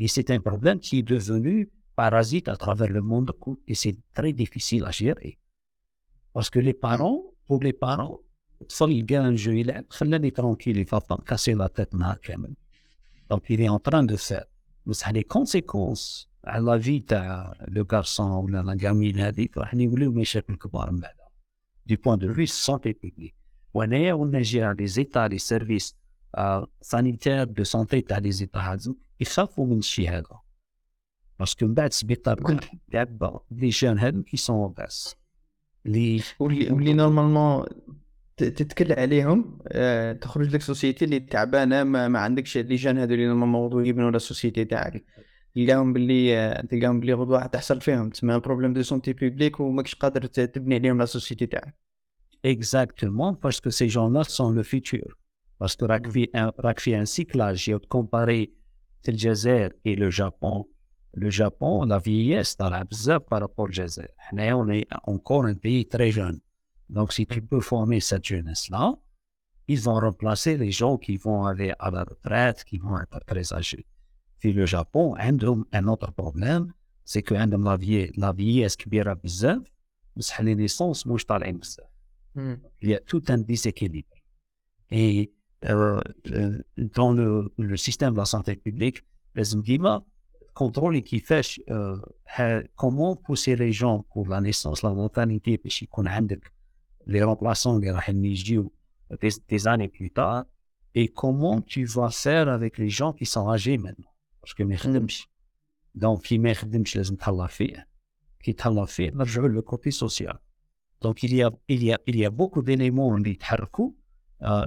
اي 0.00 0.06
سي 0.06 0.24
ان 0.30 0.38
بروبليم 0.38 0.78
كي 0.78 1.02
est 1.02 1.04
devenu 1.04 1.70
parasite 1.96 2.48
à 2.48 2.56
travers 2.56 2.90
le 2.90 3.00
monde 3.00 3.32
et 3.68 3.74
c'est 3.74 3.96
très 4.14 4.32
difficile 4.32 4.84
à 4.84 4.90
gérer 4.90 5.38
parce 6.34 6.50
que 6.50 6.58
les 6.58 6.74
parents 6.74 7.22
pour 7.46 7.60
les 7.62 7.72
parents 7.72 8.20
الطفل 8.60 8.92
يلقى 8.92 9.18
ان 9.18 9.34
جو 9.34 9.52
يلعب 9.52 9.84
خلاني 9.88 10.30
ترونكيل 10.30 10.78
يفضل 10.78 11.16
كاسي 11.16 11.54
لا 11.54 11.66
تيت 11.66 11.94
نهار 11.94 12.16
كامل 12.16 12.54
دونك 13.30 13.52
il 13.52 13.60
est 13.60 13.68
en 13.68 13.78
train 13.78 14.02
de 14.02 14.16
faire 14.16 14.46
بصح 14.86 15.10
لي 15.10 15.22
كونسيكونس 15.22 16.28
على 16.44 16.64
لا 16.64 16.78
في 16.78 17.00
تاع 17.00 17.52
لو 17.68 17.86
غارسون 17.92 18.30
ولا 18.30 18.62
لا 18.62 18.88
غامين 18.88 19.20
هذيك 19.20 19.58
راح 19.58 19.74
يوليو 19.74 20.12
مشاكل 20.12 20.56
كبار 20.56 20.90
من 20.90 21.00
بعد 21.00 21.14
دي 21.86 21.96
بوان 21.96 22.18
دو 22.18 22.34
في 22.34 22.46
سونتي 22.46 22.92
بيبليك 22.92 23.34
وهنايا 23.74 24.12
وين 24.12 24.36
نجي 24.36 24.62
على 24.62 24.76
لي 24.76 24.86
زيتا 24.86 25.28
لي 25.28 25.38
سيرفيس 25.38 25.96
سانيتير 26.80 27.44
دو 27.44 27.64
سونتي 27.64 28.00
تاع 28.00 28.18
لي 28.18 28.32
زيتا 28.32 28.58
هذو 28.58 28.96
يخافوا 29.20 29.66
من 29.66 29.78
الشيء 29.78 30.10
هذا 30.10 30.40
باسكو 31.38 31.66
من 31.66 31.74
بعد 31.74 31.92
سبيطار 31.92 32.60
يعبى 32.88 33.30
لي 33.50 33.68
جون 33.68 33.98
هذو 33.98 34.22
كي 34.22 34.36
سون 34.36 34.72
باس 34.72 35.16
اللي 35.86 36.22
واللي 36.40 36.92
نورمالمون 36.92 37.66
تتكل 38.43 38.93
عليهم 38.93 39.59
آه، 39.67 40.13
تخرج 40.13 40.55
لك 40.55 40.61
سوسيتي 40.61 41.05
اللي 41.05 41.19
تعبانة 41.19 41.83
ما, 41.83 42.07
ما 42.07 42.19
عندكش 42.19 42.57
لي 42.57 42.75
جون 42.75 42.97
هذو 42.97 43.13
اللي 43.13 43.27
نورمالمون 43.27 43.85
يبنوا 43.85 44.11
لا 44.11 44.17
سوسيتي 44.17 44.65
تاعك 44.65 45.03
تلقاهم 45.55 45.93
باللي 45.93 46.63
تلقاهم 46.69 46.99
باللي 46.99 47.13
غدوة 47.13 47.45
تحصل 47.45 47.81
فيهم 47.81 48.09
تسمى 48.09 48.39
بروبليم 48.39 48.73
دو 48.73 48.81
سونتي 48.81 49.13
بوبليك 49.13 49.59
وماكش 49.59 49.95
قادر 49.95 50.25
تبني 50.25 50.75
عليهم 50.75 50.97
لا 50.97 51.05
سوسيتي 51.05 51.45
تاعك 51.45 51.75
Exactement, 52.43 53.35
parce 53.35 53.61
que 53.61 53.69
ces 53.69 53.87
gens-là 53.87 54.23
sont 54.23 54.49
le 54.49 54.63
futur. 54.63 55.07
Parce 55.59 55.75
que 55.75 55.85
راك 55.85 56.07
في 56.07 56.27
راك 56.59 56.79
في 56.79 57.03
un 57.03 57.05
cyclage 57.05 57.71
comparer 57.87 58.51
le 59.07 59.17
Jazer 59.17 59.69
et 59.85 59.95
le 59.95 60.09
Japon. 60.09 60.65
Le 61.13 61.29
Japon, 61.29 61.85
la 61.85 61.99
vieillesse 61.99 62.55
طالعه 62.55 62.83
بزاف 62.83 63.21
par 63.21 63.41
rapport 63.41 63.69
au 63.69 63.71
Jazer. 63.71 64.07
حنايا 64.17 64.55
on 64.55 64.69
est 64.69 64.87
encore 65.03 65.45
un 65.45 65.53
pays 65.53 65.85
très 65.85 66.11
jeune. 66.11 66.39
Donc 66.90 67.12
si 67.12 67.26
tu 67.26 67.42
peux 67.42 67.60
former 67.60 68.00
cette 68.00 68.24
jeunesse-là, 68.24 68.94
ils 69.68 69.80
vont 69.80 69.98
remplacer 70.08 70.56
les 70.56 70.70
gens 70.70 70.96
qui 70.96 71.16
vont 71.16 71.44
aller 71.44 71.72
à 71.78 71.90
la 71.90 72.04
retraite, 72.04 72.64
qui 72.64 72.78
vont 72.78 72.98
être 73.00 73.20
très 73.26 73.52
âgés. 73.52 73.86
في 74.38 74.52
le 74.52 74.66
Japon 74.66 75.14
عندهم 75.16 75.64
un 75.74 75.86
autre 75.88 76.10
problème 76.12 76.72
c'est 77.04 77.22
que 77.22 77.34
عندهم 77.34 77.64
لا 77.64 77.76
في 77.76 78.12
لا 78.16 78.32
vieillesse 78.32 78.76
كبيره 78.76 79.12
بزاف 79.12 79.62
بصح 80.16 80.40
لي 80.40 80.54
نيسونس 80.54 81.06
مش 81.06 81.24
طالعين 81.24 81.58
بزاف 81.58 81.86
il 82.82 82.88
y 82.90 82.94
a 82.94 83.00
tout 83.00 83.22
un 83.28 83.38
déséquilibre 83.38 84.16
et 84.92 85.32
euh, 85.64 86.00
dans 86.76 87.12
le, 87.12 87.50
le 87.58 87.76
système 87.76 88.12
de 88.12 88.18
la 88.18 88.24
santé 88.26 88.56
publique 88.56 89.02
لازم 89.34 89.62
ديما 89.62 90.02
كونترولي 90.54 91.00
كيفاش 91.00 91.60
uh, 91.60 92.62
comment 92.76 93.16
pousser 93.16 93.56
les 93.56 93.72
gens 93.72 94.04
pour 94.12 94.28
la 94.28 94.40
naissance 94.40 94.82
la 94.82 94.94
maternité 94.94 95.56
باش 95.64 95.82
يكون 95.82 96.08
عندك 96.08 96.52
les 97.10 97.22
remplaçants 97.22 97.66
اللي 97.66 97.90
راح 97.90 98.10
يجيو 98.10 98.72
des, 99.10 99.30
des 99.48 99.66
années 99.66 99.88
plus 99.88 100.10
tard 100.10 100.44
et 100.94 101.08
comment 101.08 101.60
tu 101.60 101.84
vas 101.84 102.10
faire 102.10 102.48
avec 102.48 102.78
les 102.78 102.90
gens 102.90 103.12
qui 103.12 103.26
sont 103.26 103.48
âgés 103.48 103.78
maintenant 103.78 104.12
باسكو 104.42 104.64
ما 104.64 104.74
يخدمش 104.74 105.28
دونك 105.94 106.22
كي 106.22 106.38
ما 106.38 106.50
يخدمش 106.50 106.96
لازم 106.96 107.16
تهلا 107.16 107.46
فيه 107.46 107.88
كي 108.40 108.52
تهلا 108.52 108.84
فيه 108.84 109.10
نرجعوا 109.10 109.48
للكوتي 109.48 109.90
سوسيال 109.90 110.38
دونك 111.02 111.26
il 111.26 111.30
y 111.30 111.42
a 111.42 111.50
il 111.68 111.82
y 111.84 111.92
a 111.92 111.98
il 112.08 112.16
y 112.16 112.24
a 112.24 112.30
beaucoup 112.30 112.62
d'éléments 112.62 113.16
اللي 113.16 113.30
يتحركوا 113.30 113.90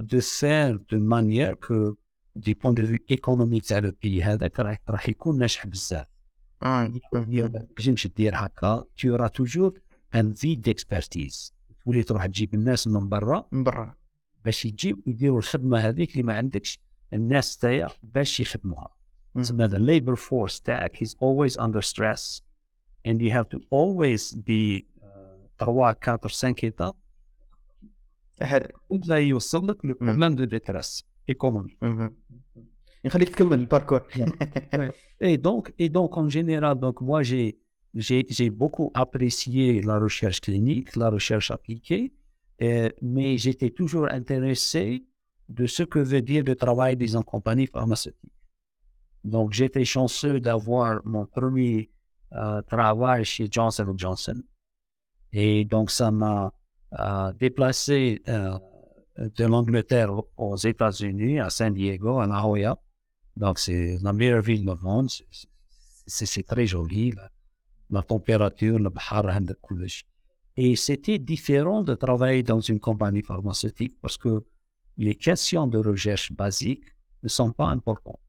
de 0.00 0.20
faire 0.20 0.78
de 0.92 0.98
manière 0.98 1.54
que 1.58 1.94
du 2.36 2.54
point 2.54 2.72
de 2.72 2.82
vue 2.82 3.04
économique 3.08 3.66
تاع 3.68 3.78
لو 3.78 3.92
بي 4.02 4.22
هذاك 4.22 4.60
راح 4.60 4.78
راح 4.88 5.08
يكون 5.08 5.38
ناجح 5.38 5.66
بزاف 5.66 6.06
اه 6.62 6.92
تنجمش 7.76 8.06
دير 8.06 8.32
هكا 8.36 8.84
tu 8.96 9.08
auras 9.10 9.30
toujours 9.30 9.72
un 10.14 10.32
vide 10.42 10.60
d'expertise 10.60 11.53
تولي 11.85 12.03
تروح 12.03 12.25
تجيب 12.25 12.53
الناس 12.53 12.87
من 12.87 13.09
برا 13.09 13.47
من 13.51 13.63
برا. 13.63 13.95
باش 14.45 14.65
يجيب 14.65 14.99
يديروا 15.07 15.37
الخدمة 15.37 15.77
هذيك 15.77 16.11
اللي 16.11 16.23
ما 16.23 16.33
عندكش. 16.37 16.79
الناس 17.13 17.57
تاعي 17.57 17.87
باش 18.03 18.39
يخدموها. 18.39 18.95
تسمى 19.35 19.69
the 19.69 19.79
labor 19.79 20.15
force 20.19 20.61
تاعك 20.61 21.03
is 21.03 21.09
always 21.09 21.57
under 21.57 21.81
stress. 21.81 22.41
And 23.07 23.21
you 23.21 23.31
have 23.31 23.49
to 23.49 23.59
always 23.69 24.33
be 24.33 24.85
uh, 25.03 25.65
3 25.65 25.95
4 25.95 26.27
5 26.27 26.63
étapes 26.63 26.95
هذا 28.41 28.67
ولا 28.89 29.15
يوصل 29.15 29.67
لك 29.67 29.85
لو 29.85 30.27
دو 30.29 30.43
ديتريس 30.43 31.05
ايكونومي 31.29 31.77
يخليك 33.05 33.29
تكمل 33.29 33.59
الباركور. 33.59 34.01
Et 35.21 35.37
donc 35.37 35.73
et 35.79 35.89
donc 35.89 36.17
en 36.17 36.27
général 36.27 36.75
donc 36.79 36.99
moi 37.01 37.23
j'ai 37.23 37.57
j'ai 37.95 38.49
beaucoup 38.49 38.91
apprécié 38.93 39.81
la 39.81 39.97
recherche 39.99 40.41
clinique 40.41 40.95
la 40.95 41.09
recherche 41.09 41.49
appliquée 41.51 42.13
euh, 42.61 42.89
mais 43.01 43.37
j'étais 43.37 43.69
toujours 43.69 44.07
intéressé 44.11 45.05
de 45.49 45.65
ce 45.65 45.83
que 45.83 45.99
veut 45.99 46.21
dire 46.21 46.43
le 46.45 46.55
travail 46.55 46.95
des 46.97 47.13
compagnies 47.25 47.67
pharmaceutiques 47.67 48.35
donc, 49.25 49.53
j'étais 49.53 49.85
chanceux 49.85 50.39
d'avoir 50.39 51.01
mon 51.03 51.25
premier 51.25 51.89
euh, 52.33 52.61
travail 52.61 53.25
chez 53.25 53.47
Johnson 53.49 53.91
Johnson. 53.97 54.39
Et 55.33 55.65
donc, 55.65 55.89
ça 55.89 56.11
m'a 56.11 56.53
euh, 56.99 57.33
déplacé 57.33 58.21
de 58.27 59.45
l'Angleterre 59.45 60.11
aux 60.37 60.57
États-Unis, 60.57 61.39
à 61.39 61.49
San 61.49 61.73
Diego, 61.73 62.19
à 62.19 62.27
La 62.27 62.39
Jolla. 62.39 62.77
Donc, 63.35 63.57
c'est 63.57 63.97
la 64.03 64.13
meilleure 64.13 64.43
ville 64.43 64.63
du 64.63 64.83
monde. 64.83 65.09
C'est 66.05 66.45
très 66.45 66.67
joli. 66.67 67.11
La, 67.11 67.31
la 67.90 68.02
température, 68.02 68.78
le 68.78 68.90
bahar, 68.90 69.24
Et 70.56 70.76
c'était 70.76 71.18
différent 71.18 71.82
de 71.82 71.94
travailler 71.94 72.42
dans 72.42 72.60
une 72.60 72.80
compagnie 72.80 73.22
pharmaceutique 73.22 73.96
parce 74.00 74.16
que 74.16 74.44
les 74.96 75.14
questions 75.14 75.66
de 75.66 75.78
recherche 75.78 76.32
basiques 76.32 76.88
ne 77.22 77.28
sont 77.28 77.52
pas 77.52 77.68
importantes 77.68 78.20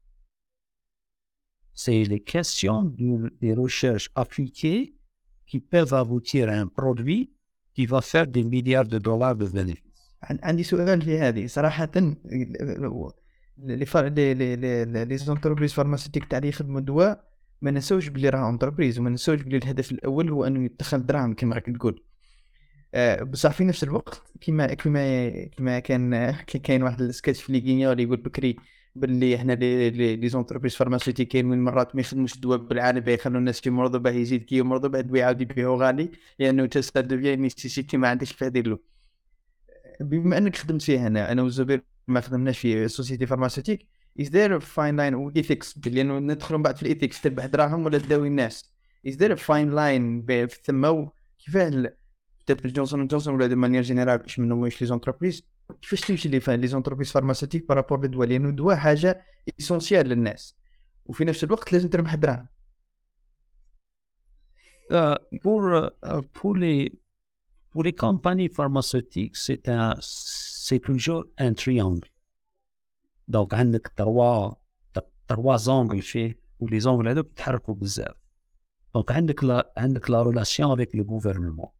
c'est 1.74 2.04
les 2.04 2.20
questions 2.20 2.82
de, 2.84 3.32
des 3.40 3.54
recherches 3.54 4.10
appliquées 4.14 4.94
qui 5.46 5.60
peuvent 5.60 5.94
aboutir 5.94 6.48
à 6.48 6.52
un 6.52 6.66
produit 6.66 7.32
qui 7.74 7.86
va 7.86 8.00
faire 8.00 8.26
des 8.26 8.44
milliards 8.44 8.86
de 8.86 8.98
dollars 8.98 9.36
de 9.36 9.46
bénéfices. 9.46 9.88
عندي 10.22 10.62
سؤال 10.62 11.02
في 11.02 11.18
هذه 11.18 11.46
صراحة 11.46 11.90
لي 15.04 15.16
زونتربريز 15.16 15.72
فارماسيتيك 15.72 16.24
تاع 16.24 16.38
اللي 16.38 16.48
يخدموا 16.48 16.80
دواء 16.80 17.32
ما 17.61 17.71
نسوش 17.71 18.07
بلي 18.07 18.29
راه 18.29 18.49
انتربريز 18.49 18.99
وما 18.99 19.09
نسوش 19.09 19.41
بلي 19.41 19.57
الهدف 19.57 19.91
الأول 19.91 20.29
هو 20.29 20.45
أنه 20.45 20.65
يدخل 20.65 21.05
دراهم 21.05 21.33
كما 21.33 21.55
راك 21.55 21.65
تقول. 21.65 22.03
أه 22.93 23.23
بصح 23.23 23.51
في 23.51 23.63
نفس 23.65 23.83
الوقت 23.83 24.23
كما 24.41 24.73
كما 24.73 25.29
كما 25.45 25.79
كان 25.79 26.31
كاين 26.63 26.83
واحد 26.83 27.01
السكتش 27.01 27.43
في 27.43 27.51
ليغينيا 27.53 27.91
اللي 27.91 28.03
يقول 28.03 28.17
بكري 28.17 28.55
باللي 28.95 29.35
إحنا 29.35 29.53
لي 29.53 30.29
زونتربريز 30.29 30.75
فارماسيوتيكين 30.75 31.45
من 31.45 31.63
مرات 31.63 31.95
ما 31.95 32.01
يخدموش 32.01 32.35
الدواء 32.35 32.57
بالعنبه 32.59 33.11
يخلوا 33.11 33.39
الناس 33.39 33.61
كي 33.61 33.69
مرضوا 33.69 33.99
باه 33.99 34.11
يزيد 34.11 34.43
كي 34.43 34.57
يمرضوا 34.57 34.89
باه 34.89 34.99
الدواء 34.99 35.19
يعاود 35.21 35.41
يبيعوا 35.41 35.85
غالي 35.85 36.11
لأنه 36.39 36.63
انت 36.63 36.77
سا 36.77 37.01
دوفيان 37.01 37.41
نيسيسيتي 37.41 37.97
ما 37.97 38.07
عندكش 38.09 38.43
دير 38.43 38.67
له 38.67 38.79
بما 40.01 40.37
أنك 40.37 40.55
خدمت 40.55 40.81
فيه 40.81 41.07
هنا 41.07 41.31
أنا 41.31 41.41
وزبير 41.41 41.83
ما 42.07 42.21
خدمناش 42.21 42.59
في 42.59 42.87
سوسيتي 42.87 43.25
فارماسيوتيك 43.25 43.87
از 44.19 44.29
ذير 44.29 44.59
فاين 44.59 44.95
لاين 44.95 45.15
وايثكس 45.15 45.87
لأنه 45.87 46.19
ندخلوا 46.19 46.59
بعد 46.59 46.77
في 46.77 46.81
الايثكس 46.83 47.21
تربح 47.21 47.45
دراهم 47.45 47.85
ولا 47.85 47.97
تداوي 47.97 48.27
الناس؟ 48.27 48.73
از 49.07 49.15
ذير 49.15 49.35
فاين 49.35 49.69
لاين 49.69 50.25
ثم 50.63 51.05
كيفاه 51.45 51.93
بتات 52.41 52.67
جونسون 52.67 53.07
جونسون 53.07 53.33
ولا 53.33 53.47
دو 53.47 53.55
مانيير 53.55 53.83
جينيرال 53.83 54.17
باش 54.17 54.39
ما 54.39 54.45
نويش 54.45 54.81
لي 54.81 54.87
زونتربريز؟ 54.87 55.43
كيفاش 55.81 56.01
تمشي 56.01 56.29
لي 56.29 56.41
لي 56.47 56.67
زونتربريز 56.67 57.11
فارماسيتيك 57.11 57.67
بارابور 57.67 58.01
للدواء 58.01 58.27
لأنه 58.27 58.49
الدواء 58.49 58.75
حاجة 58.75 59.21
اسونسيال 59.59 60.07
للناس. 60.07 60.57
وفي 61.05 61.25
نفس 61.25 61.43
الوقت 61.43 61.73
لازم 61.73 61.89
تربح 61.89 62.15
دراهم. 62.15 62.47
Euh, 64.91 65.15
pour, 65.41 65.65
euh, 65.65 66.21
pour, 66.33 66.55
les, 66.55 66.93
pour 67.71 67.83
les 67.83 67.93
compagnies 67.93 68.47
pharmaceutiques, 68.47 69.35
c'est 69.35 69.67
un, 69.67 69.95
toujours 70.81 71.25
un 71.37 71.53
triangle. 71.53 72.07
Donc, 73.27 73.53
عندك 73.53 73.87
trois, 73.87 74.55
trois 75.33 75.67
angles 75.67 76.01
فيه 76.01 76.39
ولي 76.59 76.79
زونغل 76.79 77.07
هذوك 77.07 77.31
يتحركوا 77.31 77.73
بزاف. 77.73 78.15
Donc, 78.97 79.11
عندك 79.11 79.41
la, 79.41 79.63
عندك 79.77 80.07
gouvernement. 81.05 81.73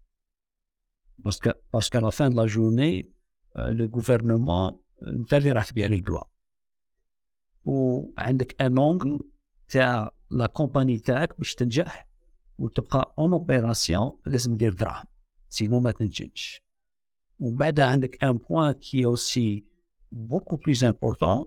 Parce 1.23 1.39
que, 1.39 1.49
parce 1.71 1.89
qu'à 1.89 2.01
la 2.01 2.11
fin 2.11 2.29
de 2.29 2.35
la 2.35 2.47
journée, 2.47 3.11
euh, 3.57 3.71
le 3.71 3.87
gouvernement 3.87 4.79
انت 5.07 5.33
اللي 5.33 5.51
راح 5.51 5.69
تبيع 5.69 5.87
لي 5.87 5.95
الدواء. 5.95 6.29
وعندك 7.65 8.61
ان 8.61 8.77
اونغل 8.77 9.19
تاع 9.69 10.11
لا 10.31 10.47
كومباني 10.47 10.99
تاعك 10.99 11.37
باش 11.37 11.55
تنجح 11.55 12.07
وتبقى 12.59 13.15
اون 13.19 13.33
اوبيراسيون 13.33 14.11
لازم 14.25 14.57
دير 14.57 14.73
دراهم 14.73 15.05
سينو 15.49 15.79
ما 15.79 15.91
تنجمش 15.91 16.61
ومن 17.39 17.55
بعد 17.57 17.79
عندك 17.79 18.23
ان 18.23 18.37
بوان 18.37 18.71
كي 18.71 19.05
اوسي 19.05 19.65
beaucoup 20.12 20.58
plus 20.64 20.80
important 20.84 21.38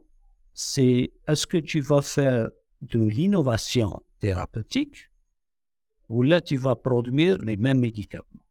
c'est 0.53 1.11
est-ce 1.27 1.45
que 1.51 1.57
tu 1.71 1.79
vas 1.89 2.01
faire 2.01 2.49
de 2.81 2.99
l'innovation 3.15 3.89
thérapeutique 4.19 4.97
ou 6.09 6.23
là 6.23 6.39
tu 6.41 6.55
vas 6.57 6.75
produire 6.75 7.37
les 7.49 7.57
mêmes 7.57 7.79
médicaments 7.79 8.41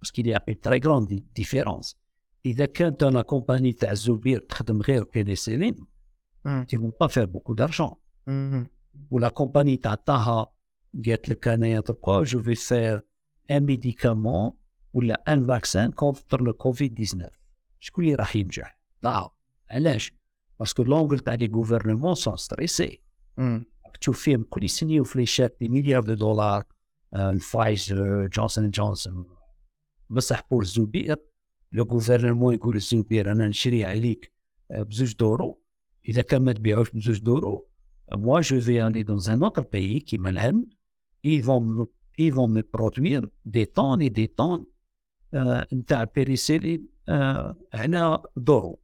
parce 0.00 0.12
qu'il 0.12 0.26
y 0.28 0.34
a 0.34 0.42
une 0.46 0.56
très 0.56 0.80
grande 0.80 1.06
di- 1.08 1.24
différence 1.34 1.96
إذا 2.46 2.66
كانت 2.66 3.02
أنا 3.02 3.22
كومباني 3.22 3.72
تاع 3.72 3.90
الزبير 3.90 4.38
تخدم 4.40 4.82
غير 4.82 5.04
بينيسيلين 5.04 5.86
مم. 6.44 6.66
tu 6.70 6.76
ne 6.76 6.80
vont 6.82 6.92
pas 7.04 7.08
faire 7.08 7.26
beaucoup 7.28 7.54
d'argent 7.54 7.96
مم. 8.26 8.66
ولا 9.10 9.28
كومباني 9.28 9.76
تاع 9.76 9.94
طه 9.94 10.52
قالت 11.06 11.28
لك 11.28 11.48
انايا 11.48 11.80
تبقى 11.80 12.22
جو 12.22 12.42
في 12.42 12.54
فير 12.54 13.00
ان 13.50 13.62
ميديكامون 13.66 14.52
ولا 14.92 15.32
ان 15.32 15.46
فاكسان 15.46 15.90
كونتر 15.92 16.42
لو 16.42 16.52
كوفيد 16.52 16.94
19 16.94 17.30
شكون 17.83 18.03
اللي 18.03 18.15
راح 18.15 18.35
ينجح؟ 18.35 18.79
لا 19.03 19.29
علاش؟ 19.69 20.13
باسكو 20.59 20.83
لونجل 20.83 21.19
تاع 21.19 21.33
لي 21.33 21.51
غوفرنمون 21.53 22.15
سون 22.15 22.37
ستريسي. 22.37 23.01
تشوف 24.01 24.19
فيهم 24.19 24.43
كل 24.43 24.63
يسنيو 24.63 25.03
في 25.03 25.19
ليشات 25.19 25.57
دي 25.59 25.69
مليار 25.69 26.03
دو 26.03 26.13
دولار 26.13 26.63
الفايزر 27.15 28.27
جونسون 28.27 28.69
جونسون 28.69 29.25
بصح 30.09 30.47
بور 30.51 30.61
الزبير 30.61 31.17
لو 31.71 31.83
غوفرنمون 31.83 32.53
يقول 32.53 32.75
الزبير 32.75 33.31
أنا 33.31 33.47
نشري 33.47 33.85
عليك 33.85 34.31
آه، 34.71 34.83
بزوج 34.83 35.15
دورو 35.15 35.61
إذا 36.09 36.21
كان 36.21 36.41
ما 36.41 36.51
تبيعوش 36.51 36.91
بزوج 36.91 37.19
دورو 37.19 37.67
moi 38.11 38.41
je 38.41 38.55
vais 38.55 38.79
aller 38.79 39.03
dans 39.03 39.29
un 39.29 39.41
autre 39.41 39.63
pays 39.75 40.03
qui 40.03 40.17
m'aime 40.17 40.65
ils 41.23 41.43
vont 41.43 41.61
me, 41.61 41.85
ils 42.17 42.33
vont 42.33 42.47
me 42.47 42.61
produire 42.61 43.23
des 43.45 43.67
tonnes 43.67 44.01
et 44.01 44.09
des 44.09 44.27
tonnes 44.27 44.65
آه، 45.33 45.67
نتاع 45.73 46.03
بيريسيلين 46.03 46.87
آه، 47.09 47.55
هنا 47.73 48.23
دورو. 48.37 48.79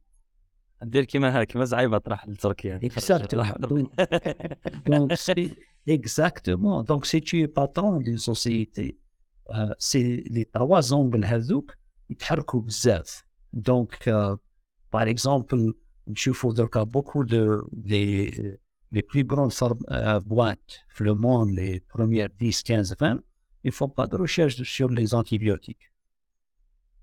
ندير 0.82 1.04
كيما 1.04 1.40
هاك 1.40 1.46
كيما 1.46 1.64
زعيب 1.64 1.98
طرح 1.98 2.28
لتركيا. 2.28 2.80
اكزاكتومون 2.84 3.88
دونك 4.86 5.14
سي 5.14 5.54
اكزاكتومون 5.88 6.84
دونك 6.84 7.06
تي 7.06 7.46
باتون 7.46 8.02
دي 8.02 8.16
سوسيتي 8.16 8.98
سي 9.78 10.16
لي 10.16 10.44
تروا 10.44 10.80
زونبل 10.80 11.24
هذوك 11.24 11.74
يتحركوا 12.10 12.60
بزاف 12.60 13.24
دونك 13.52 14.08
باغ 14.92 15.10
اكزومبل 15.10 15.74
نشوفوا 16.08 16.52
دركا 16.52 16.82
بوكو 16.82 17.22
دي 17.22 17.46
لي 17.72 18.58
les 18.92 19.02
كرون 19.02 19.24
euh, 19.24 19.26
grandes 19.26 19.52
euh, 19.90 20.20
boîtes 20.20 20.80
dans 20.98 21.04
le 21.04 21.14
monde, 21.14 21.50
les 21.50 21.82
10, 22.38 22.62
15, 22.62 22.96
20, 22.98 23.20
ils 23.64 23.68
ne 23.68 23.70
font 23.70 23.88
pas 23.88 24.06
de 24.06 24.16
recherche 24.16 24.62
sur 24.62 24.88
les 24.88 25.14
antibiotiques. 25.14 25.92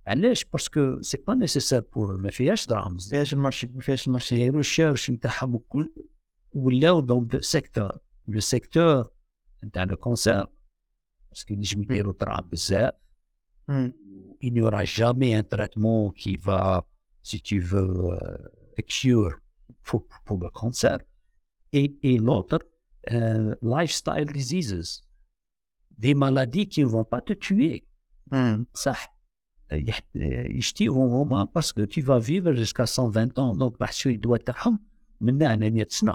علاش؟ 0.07 0.45
parce 0.45 0.69
que 0.69 0.99
c'est 1.03 1.25
pas 1.25 1.35
nécessaire 1.35 1.83
pour 1.83 2.11
eux. 2.12 2.19
ما 2.19 2.31
فيهاش 2.31 2.67
دراهم 2.67 2.99
فيهاش 2.99 3.33
المارشي 3.33 3.67
ما 3.75 3.81
فيهاش 3.81 4.07
المارشي 4.07 4.51
les 4.51 4.55
recherches 4.55 5.11
نتاعهم 5.11 5.57
الكل 5.57 5.93
ولاو 6.55 7.01
دون 7.01 7.29
لو 7.33 7.41
سيكتور 7.41 7.99
لو 8.29 8.41
سيكتور 8.41 9.11
نتاع 9.65 9.85
لو 9.85 9.97
كونسير 9.97 10.47
باسكو 11.31 11.55
نجم 11.55 11.83
يديروا 11.83 12.12
دراهم 12.21 12.49
بزاف 12.49 12.93
مم. 13.69 13.93
il 14.45 14.53
n'y 14.55 14.61
aura 14.61 14.85
jamais 14.85 15.33
un 15.41 15.45
traitement 15.55 16.11
qui 16.21 16.33
va, 16.49 16.65
si 17.31 17.38
tu 17.49 17.59
veux, 17.71 17.93
euh, 18.12 18.83
cure 18.95 19.35
pour, 19.87 20.01
pour 20.27 20.37
le 20.45 20.51
cancer. 20.61 20.99
Et, 21.73 21.87
et 22.11 22.17
l'autre, 22.27 22.59
euh, 23.12 23.55
lifestyle 23.75 24.29
diseases, 24.41 24.93
des 26.05 26.15
maladies 26.25 26.67
qui 26.73 26.81
ne 26.85 26.88
vont 26.97 27.05
pas 27.05 27.21
te 27.21 27.33
tuer. 27.35 27.85
مم. 28.33 28.67
صح 28.75 29.03
يح- 29.05 29.12
يشتيهم 30.57 31.09
هما 31.09 31.45
باسكو 31.45 31.85
tu 31.87 32.01
vas 32.03 32.19
vivre 32.21 32.53
jusqu'à 32.55 32.87
120 32.87 33.38
ans 33.38 33.57
donc 33.57 33.79
بحثوا 33.81 34.12
الدواء 34.12 34.41
تاعهم 34.41 34.79
من 35.21 35.43
هنا 35.43 35.69
100 35.71 35.87
سنه 35.88 36.15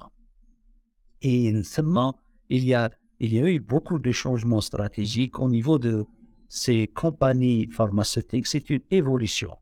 et 1.26 1.62
ثم 1.62 2.12
il 2.54 2.64
y 2.64 2.74
a 2.76 2.90
il 3.20 3.34
y 3.34 3.40
a 3.40 3.50
eu 3.50 3.60
beaucoup 3.60 4.00
de 4.00 4.12
changements 4.12 4.62
stratégiques 4.62 5.40
au 5.40 5.50
niveau 5.50 5.80
de 5.80 6.06
ces 6.50 6.88
compagnies 6.88 7.68
pharmaceutiques 7.72 8.48
c'est 8.48 8.70
une 8.70 8.82
évolution 8.92 9.54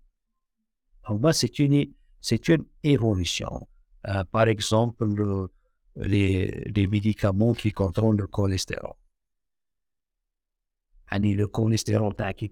pour 1.06 1.20
moi 1.20 1.32
c'est 1.34 1.60
une 1.60 1.78
c'est 2.28 2.44
une 2.54 2.64
évolution 2.96 3.54
Euh, 4.08 4.24
par 4.38 4.48
exemple 4.56 5.04
le- 5.20 5.48
les, 6.14 6.34
les 6.76 6.86
médicaments 6.96 7.56
qui 7.62 7.72
contrôlent 7.82 8.20
le 8.24 8.28
cholestérol 8.38 8.96
En 11.13 11.21
die 11.21 11.35
is 11.73 11.85
die. 11.85 12.51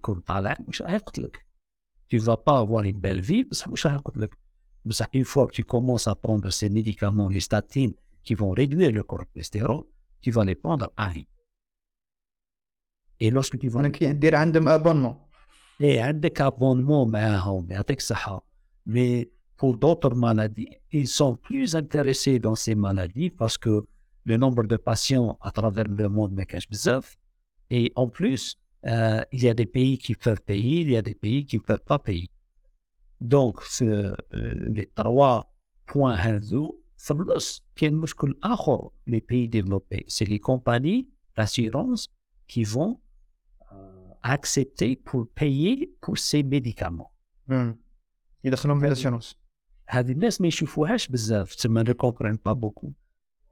Tu 2.07 2.17
vas 2.17 2.37
pas 2.37 2.59
avoir 2.59 2.83
une 2.83 2.99
belle 2.99 3.21
vie, 3.21 3.45
ça. 3.51 3.69
Ça, 4.91 5.07
une 5.13 5.25
fois 5.25 5.47
que 5.47 5.51
tu 5.53 5.63
commences 5.63 6.07
à 6.07 6.15
prendre 6.15 6.49
ces 6.49 6.69
médicaments, 6.69 7.29
les 7.29 7.41
statines, 7.41 7.93
qui 8.23 8.33
vont 8.33 8.51
réduire 8.51 8.91
le 8.91 9.03
cholestérol, 9.03 9.83
tu 10.21 10.31
vas 10.31 10.43
les 10.45 10.55
prendre 10.55 10.91
à 10.97 11.07
rien. 11.07 11.23
Et 13.19 13.29
lorsque 13.29 13.59
tu 13.59 13.69
vas... 13.69 13.83
Donc, 13.83 14.01
il 14.01 14.23
y 14.23 14.29
a 14.29 14.39
un 14.41 14.55
abonnement. 14.65 15.29
Il 15.79 15.93
y 15.93 15.99
a 15.99 16.07
un 16.07 16.21
abonnement, 16.21 17.05
mais. 17.05 17.21
Ah, 17.21 17.45
ah. 18.25 18.43
Mais 18.85 19.29
pour 19.55 19.77
d'autres 19.77 20.15
maladies, 20.15 20.69
ils 20.91 21.07
sont 21.07 21.35
plus 21.35 21.75
intéressés 21.75 22.39
dans 22.39 22.55
ces 22.55 22.75
maladies 22.75 23.29
parce 23.29 23.57
que 23.57 23.85
le 24.23 24.37
nombre 24.37 24.63
de 24.63 24.77
patients 24.77 25.37
à 25.41 25.51
travers 25.51 25.85
le 25.85 26.09
monde, 26.09 26.31
mais 26.33 26.45
qu'est-ce 26.45 27.18
et 27.70 27.92
en 27.96 28.08
plus 28.08 28.42
euh, 28.86 29.22
il 29.32 29.42
y 29.42 29.48
a 29.48 29.54
des 29.54 29.66
pays 29.66 29.96
qui 29.98 30.14
peuvent 30.14 30.42
payer 30.42 30.80
il 30.84 30.90
y 30.90 30.96
a 30.96 31.02
des 31.02 31.14
pays 31.24 31.44
qui 31.46 31.56
ne 31.56 31.62
peuvent 31.62 31.84
pas 31.92 31.98
payer 31.98 32.30
donc 33.20 33.62
ce- 33.62 33.84
euh, 33.84 34.14
les 34.76 34.86
trois 34.94 35.36
points 35.86 36.14
هذو 36.16 36.80
في 36.96 37.10
النص 37.10 37.62
كاين 37.76 37.94
مشكل 37.94 38.38
آخر 38.44 38.90
les 39.10 39.20
pays 39.20 39.48
développés 39.48 40.04
c'est 40.08 40.28
les 40.28 40.38
compagnies 40.40 41.08
d'assurance 41.36 42.08
qui 42.48 42.64
vont 42.64 42.98
euh, 43.72 44.08
accepter 44.22 44.96
pour 44.96 45.26
payer 45.40 45.92
pour 46.00 46.18
ces 46.18 46.42
médicaments. 46.42 47.10
مم. 47.48 47.76
يدخلهم 48.44 48.80
في 48.80 48.86
الاسيونس 48.86 49.36
هذه 49.88 50.12
الناس 50.12 50.40
ما 50.40 50.46
يشوفوهاش 50.48 51.08
بزاف 51.08 51.54
تسمى 51.54 51.84
ne 51.84 51.92
comprennent 51.92 52.38
pas 52.38 52.54
beaucoup. 52.54 52.92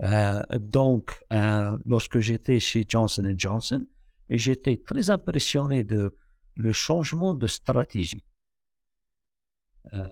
Euh, 0.03 0.43
donc, 0.59 1.05
euh, 1.33 1.79
lorsque 1.87 2.19
j'étais 2.19 2.59
chez 2.61 2.85
Johnson 2.89 3.35
Johnson, 3.37 3.87
et 4.30 4.38
j'étais 4.38 4.78
très 4.78 5.10
impressionné 5.10 5.84
de 5.84 6.16
le 6.56 6.72
changement 6.74 7.34
de 7.34 7.48
stratégie. 7.48 8.24
Euh, 9.94 10.08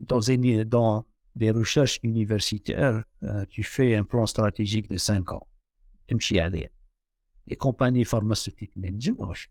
dans, 0.00 1.06
des 1.36 1.50
recherches 1.50 2.00
universitaires, 2.02 3.04
euh, 3.22 3.44
tu 3.48 3.62
fais 3.62 3.94
un 3.94 4.04
plan 4.04 4.26
stratégique 4.26 4.88
de 4.88 4.96
5 4.96 5.32
ans. 5.32 5.46
Les 7.46 7.56
compagnies 7.56 8.04
pharmaceutiques 8.04 8.72
les 8.76 8.90
dimanche. 8.90 9.50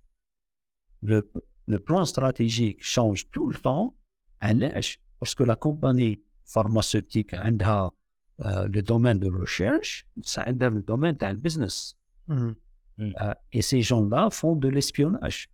Le, 1.02 1.32
le 1.68 1.80
plan 1.80 2.04
stratégique 2.04 2.84
change 2.84 3.30
tout 3.30 3.48
le 3.48 3.58
temps, 3.58 3.96
à 4.42 4.54
l'âge, 4.54 5.00
parce 5.20 5.36
que 5.36 5.44
la 5.44 5.56
compagnie 5.56 6.22
pharmaceutique 6.44 7.34
a 7.34 7.92
euh, 8.42 8.68
le 8.68 8.82
domaine 8.82 9.20
de 9.20 9.30
recherche, 9.30 10.08
ça 10.24 10.42
a 10.42 10.52
le 10.52 10.82
domaine 10.82 11.16
d'un 11.16 11.36
business. 11.36 11.96
Mmh 12.28 12.52
مهم. 12.99 13.13
Euh, 13.21 13.35
et 13.53 13.63
ces 13.63 13.83
gens-là 13.83 14.31
font 14.31 14.57
de 14.57 14.69
l'espionnage. 14.69 15.49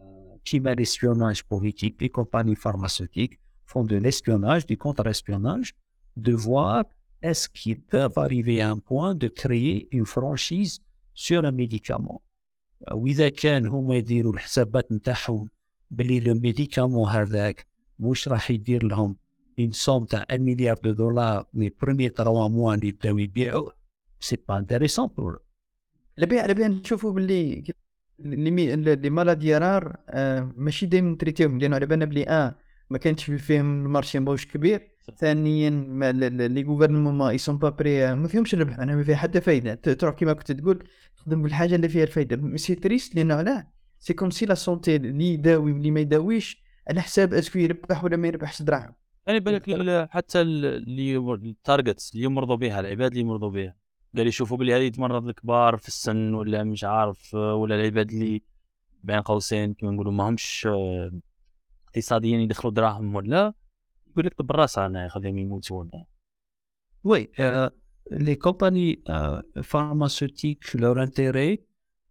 Euh, 0.00 0.36
Qui 0.44 0.60
met 0.60 0.74
l'espionnage 0.74 1.44
politique, 1.44 1.96
les 2.00 2.10
compagnies 2.10 2.56
pharmaceutiques 2.56 3.38
font 3.66 3.84
de 3.84 3.96
l'espionnage, 3.96 4.66
du 4.66 4.76
contre-espionnage, 4.76 5.68
de 6.16 6.32
voir 6.32 6.84
est-ce 7.22 7.48
qu'ils 7.48 7.80
peuvent 7.80 8.18
arriver 8.26 8.60
à 8.60 8.70
un 8.70 8.78
point 8.78 9.14
de 9.14 9.28
créer 9.28 9.88
une 9.96 10.06
franchise 10.06 10.80
sur 11.14 11.44
un 11.44 11.52
médicament. 11.52 12.20
Euh, 12.90 12.94
وإذا 12.94 13.28
كان 13.28 13.66
هما 13.66 13.94
يديروا 13.96 14.32
الحسابات 14.32 14.92
نتاعهم 14.92 15.48
بلي 15.90 16.20
لو 16.20 16.34
ميديكامون 16.34 17.08
هذاك 17.08 17.66
مش 17.98 18.28
راح 18.28 18.50
يدير 18.50 18.84
لهم 18.84 19.16
une 19.60 19.72
somme 19.72 20.06
تاع 20.06 20.26
1 20.30 20.40
مليار 20.40 20.76
دو 20.84 20.92
دولار 20.92 21.46
لي 21.54 21.72
بروميي 21.82 22.08
3 22.08 22.48
موا 22.48 22.74
اللي 22.74 22.88
يبداو 22.88 23.18
يبيعوا 23.18 23.70
سي 24.20 24.36
با 24.48 24.58
انتريسون 24.58 25.06
بور 25.06 25.40
لبيع 26.17 26.45
لبيع 26.45 26.67
نشوفوا 26.67 27.11
باللي 27.11 27.63
لي 28.19 28.51
مي- 28.51 28.75
لي 28.75 29.09
مالادي 29.09 29.57
رار 29.57 29.95
آه 30.09 30.51
ماشي 30.57 30.85
دايما 30.85 31.11
نتريتيهم 31.11 31.59
لأنه 31.59 31.75
على 31.75 31.85
بالنا 31.85 32.05
بلي 32.05 32.29
آه 32.29 32.55
ما 32.89 32.97
كانش 32.97 33.23
في- 33.23 33.37
فيهم 33.37 33.85
المارشي 33.85 34.19
ماهوش 34.19 34.45
كبير. 34.47 34.91
ثانيا 35.17 35.69
ما 35.69 36.11
لي 36.11 36.63
غوفرنمون 36.63 37.13
ما 37.17 37.31
يسون 37.31 37.57
با 37.57 37.69
بري 37.69 38.15
ما 38.15 38.27
فيهمش 38.27 38.53
الربح 38.53 38.79
أنا 38.79 38.95
ما 38.95 39.03
فيها 39.03 39.15
حتى 39.15 39.41
فايدة. 39.41 39.73
تروح 39.75 40.15
كيما 40.15 40.33
كنت 40.33 40.51
تقول 40.51 40.83
تخدم 41.17 41.41
بالحاجة 41.41 41.75
اللي 41.75 41.89
فيها 41.89 42.03
الفايدة. 42.03 42.57
سي 42.57 42.75
تريست 42.75 43.15
لأنه 43.15 43.35
علاه 43.35 43.67
سي 43.99 44.13
كوم 44.13 44.29
سي 44.29 44.45
لا 44.45 44.53
سونتي 44.55 44.95
اللي 44.95 45.33
يداوي 45.33 45.71
واللي 45.71 45.91
ما 45.91 45.99
يداويش 45.99 46.63
على 46.89 47.01
حساب 47.01 47.33
أسكو 47.33 47.59
يربح 47.59 48.03
ولا 48.03 48.17
ما 48.17 48.27
يربحش 48.27 48.61
دراهم. 48.61 48.93
يعني 49.27 49.39
بالك 49.39 49.69
ال- 49.69 50.07
حتى 50.11 50.41
ال- 50.41 50.65
اللي 50.65 51.17
التارجتس 51.17 52.13
اللي 52.13 52.23
يمرضوا 52.25 52.55
بها 52.55 52.79
العباد 52.79 53.11
اللي 53.11 53.21
يمرضوا 53.21 53.49
بها 53.49 53.75
قال 54.17 54.27
يشوفوا 54.27 54.57
بلي 54.57 54.73
هذه 54.73 54.83
يتمرض 54.83 55.27
الكبار 55.27 55.77
في 55.77 55.87
السن 55.87 56.33
ولا 56.33 56.63
مش 56.63 56.83
عارف 56.83 57.33
ولا 57.33 57.75
العباد 57.75 58.11
اللي 58.11 58.41
بين 59.03 59.21
قوسين 59.21 59.73
كيما 59.73 59.91
نقولوا 59.91 60.11
ماهمش 60.11 60.67
آه، 60.71 61.11
اقتصاديين 61.87 62.39
يدخلوا 62.39 62.73
دراهم 62.73 63.15
ولا 63.15 63.53
يقول 64.07 64.25
لك 64.25 64.33
طب 64.33 64.51
راسها 64.51 64.85
أنا 64.85 65.09
يموتوا 65.25 65.79
ولا. 65.79 66.05
وي 67.03 67.31
لي 68.11 68.35
كومباني 68.35 69.03
فارماسيوتيك 69.63 70.75
لور 70.75 71.03
انتيري 71.03 71.63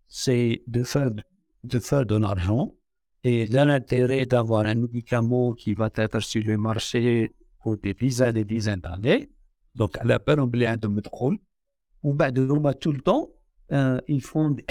سي 0.08 0.64
دو 0.66 0.84
فير 0.84 1.24
دو 1.64 1.80
فير 1.80 2.02
دون 2.02 2.24
ارجون 2.24 2.70
اي 3.26 3.44
لانتيري 3.44 4.24
دافوار 4.24 4.70
ان 4.70 4.80
ميديكامو 4.80 5.54
كي 5.54 5.74
فا 5.74 5.88
تاتر 5.88 6.20
سي 6.20 6.40
لو 6.40 6.60
مارشي 6.60 7.24
أو 7.66 7.74
دي 7.74 7.94
فيزا 7.94 8.30
دي 8.30 8.42
ديزان 8.42 8.80
داني 8.80 9.30
دونك 9.74 9.98
على 9.98 10.18
بالهم 10.26 10.50
بلي 10.50 10.66
عندهم 10.66 10.94
مدخول 10.94 11.38
عندهم 12.05 12.13
مدخول 12.13 12.31
وبعد 12.31 12.39
هما 12.39 12.71
tout 12.73 12.91
le 12.91 13.01
temps, 13.01 13.29
euh, 13.73 13.99
ils 14.07 14.21
font 14.21 14.49
des, 14.57 14.65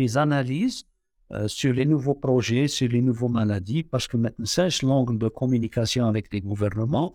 des 0.00 0.16
analyses 0.16 0.84
euh, 1.32 1.48
sur 1.48 1.72
les 1.72 1.84
nouveaux 1.84 2.14
projets, 2.14 2.68
sur 2.68 2.88
les 2.88 3.02
nouveaux 3.02 3.28
maladies, 3.28 3.82
parce 3.82 4.06
que 4.08 4.16
maintenant, 4.16 4.46
c'est 4.46 4.82
l'angle 4.82 5.18
de 5.18 5.28
communication 5.28 6.06
avec 6.06 6.32
les 6.32 6.40
gouvernements. 6.40 7.10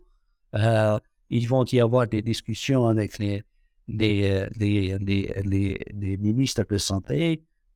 Euh, 0.56 1.00
ils 1.30 1.48
vont 1.48 1.66
y 1.66 1.80
avoir 1.80 2.06
des 2.08 2.22
discussions 2.22 2.84
avec 2.94 3.12
les, 3.20 3.38
les, 3.88 4.16
euh, 4.32 4.50
les, 4.62 4.98
les, 5.08 5.22
les- 5.52 5.80
les 6.02 6.16
ministres 6.28 6.66
de 6.74 6.78
santé 6.78 7.22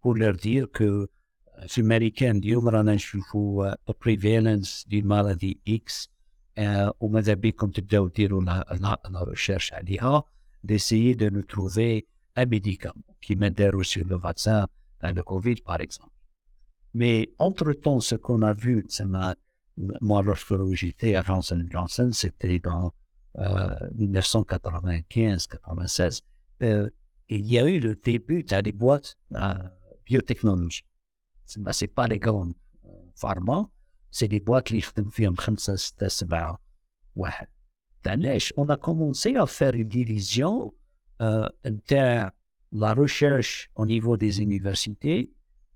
pour 0.02 0.14
leur 0.22 0.36
dire 0.36 0.66
que 0.72 0.84
euh, 0.84 1.68
في 1.68 1.78
الامريكان 1.82 2.38
اليوم 2.38 2.70
رانا 2.70 2.94
نشوفوا 2.96 3.68
آه، 3.68 3.78
prevalence 4.06 4.88
دي 4.88 5.02
maladie 5.04 5.56
X 5.88 6.08
آه، 6.58 6.94
وماذا 7.00 7.34
بكم 7.34 7.70
تبداو 7.70 8.08
ديروا 8.08 8.44
لا 8.44 8.78
لا 8.82 9.02
لا 9.10 9.26
recherche 9.34 9.74
عليها 9.74 10.24
d'essayer 10.65 11.15
de 11.15 11.31
nous 11.31 11.43
trouver 11.43 12.07
un 12.37 12.47
médicament 12.47 13.03
qui 13.21 13.37
m'aide 13.37 13.71
sur 13.83 14.07
le 14.07 14.17
vaccin, 14.17 14.67
le 15.03 15.23
COVID, 15.23 15.57
par 15.57 15.79
exemple. 15.81 16.13
Mais 16.95 17.29
entre-temps, 17.39 18.01
ce 18.01 18.15
qu'on 18.17 18.43
a 18.43 18.53
vu, 18.53 18.85
c'est 18.89 19.05
ma, 19.05 19.37
moi, 20.01 20.23
lorsque 20.23 20.55
j'étais 20.73 21.15
à 21.15 21.23
Johnson 21.23 21.65
Johnson, 21.71 22.11
c'était 22.13 22.59
dans 22.59 22.93
euh, 23.39 23.69
1995-96. 23.97 26.23
Euh, 26.63 26.91
il 27.29 27.47
y 27.47 27.59
a 27.59 27.69
eu 27.69 27.79
le 27.79 27.95
début 27.95 28.43
des 28.43 28.73
boîtes 28.73 29.17
euh, 29.35 29.55
biotechnologiques. 30.05 30.89
Ce 31.47 31.59
n'est 31.59 31.89
pas 31.89 32.09
les 32.09 32.19
grandes 32.19 32.55
pharma, 33.21 33.69
c'est 34.11 34.29
des 34.29 34.41
boîtes 34.41 34.67
qui 34.67 34.81
font 34.81 35.05
5, 35.15 35.61
6, 35.61 35.95
7, 36.09 36.29
8. 37.17 37.27
Danesh, 38.03 38.53
on 38.57 38.69
a 38.69 38.77
commencé 38.77 39.37
à 39.37 39.47
faire 39.47 39.75
une 39.75 39.89
division 39.89 40.73
euh, 41.21 41.47
entre 41.67 42.33
la 42.73 42.95
recherche 42.95 43.71
au 43.75 43.85
niveau 43.85 44.17
des 44.17 44.41
universités, 44.41 45.33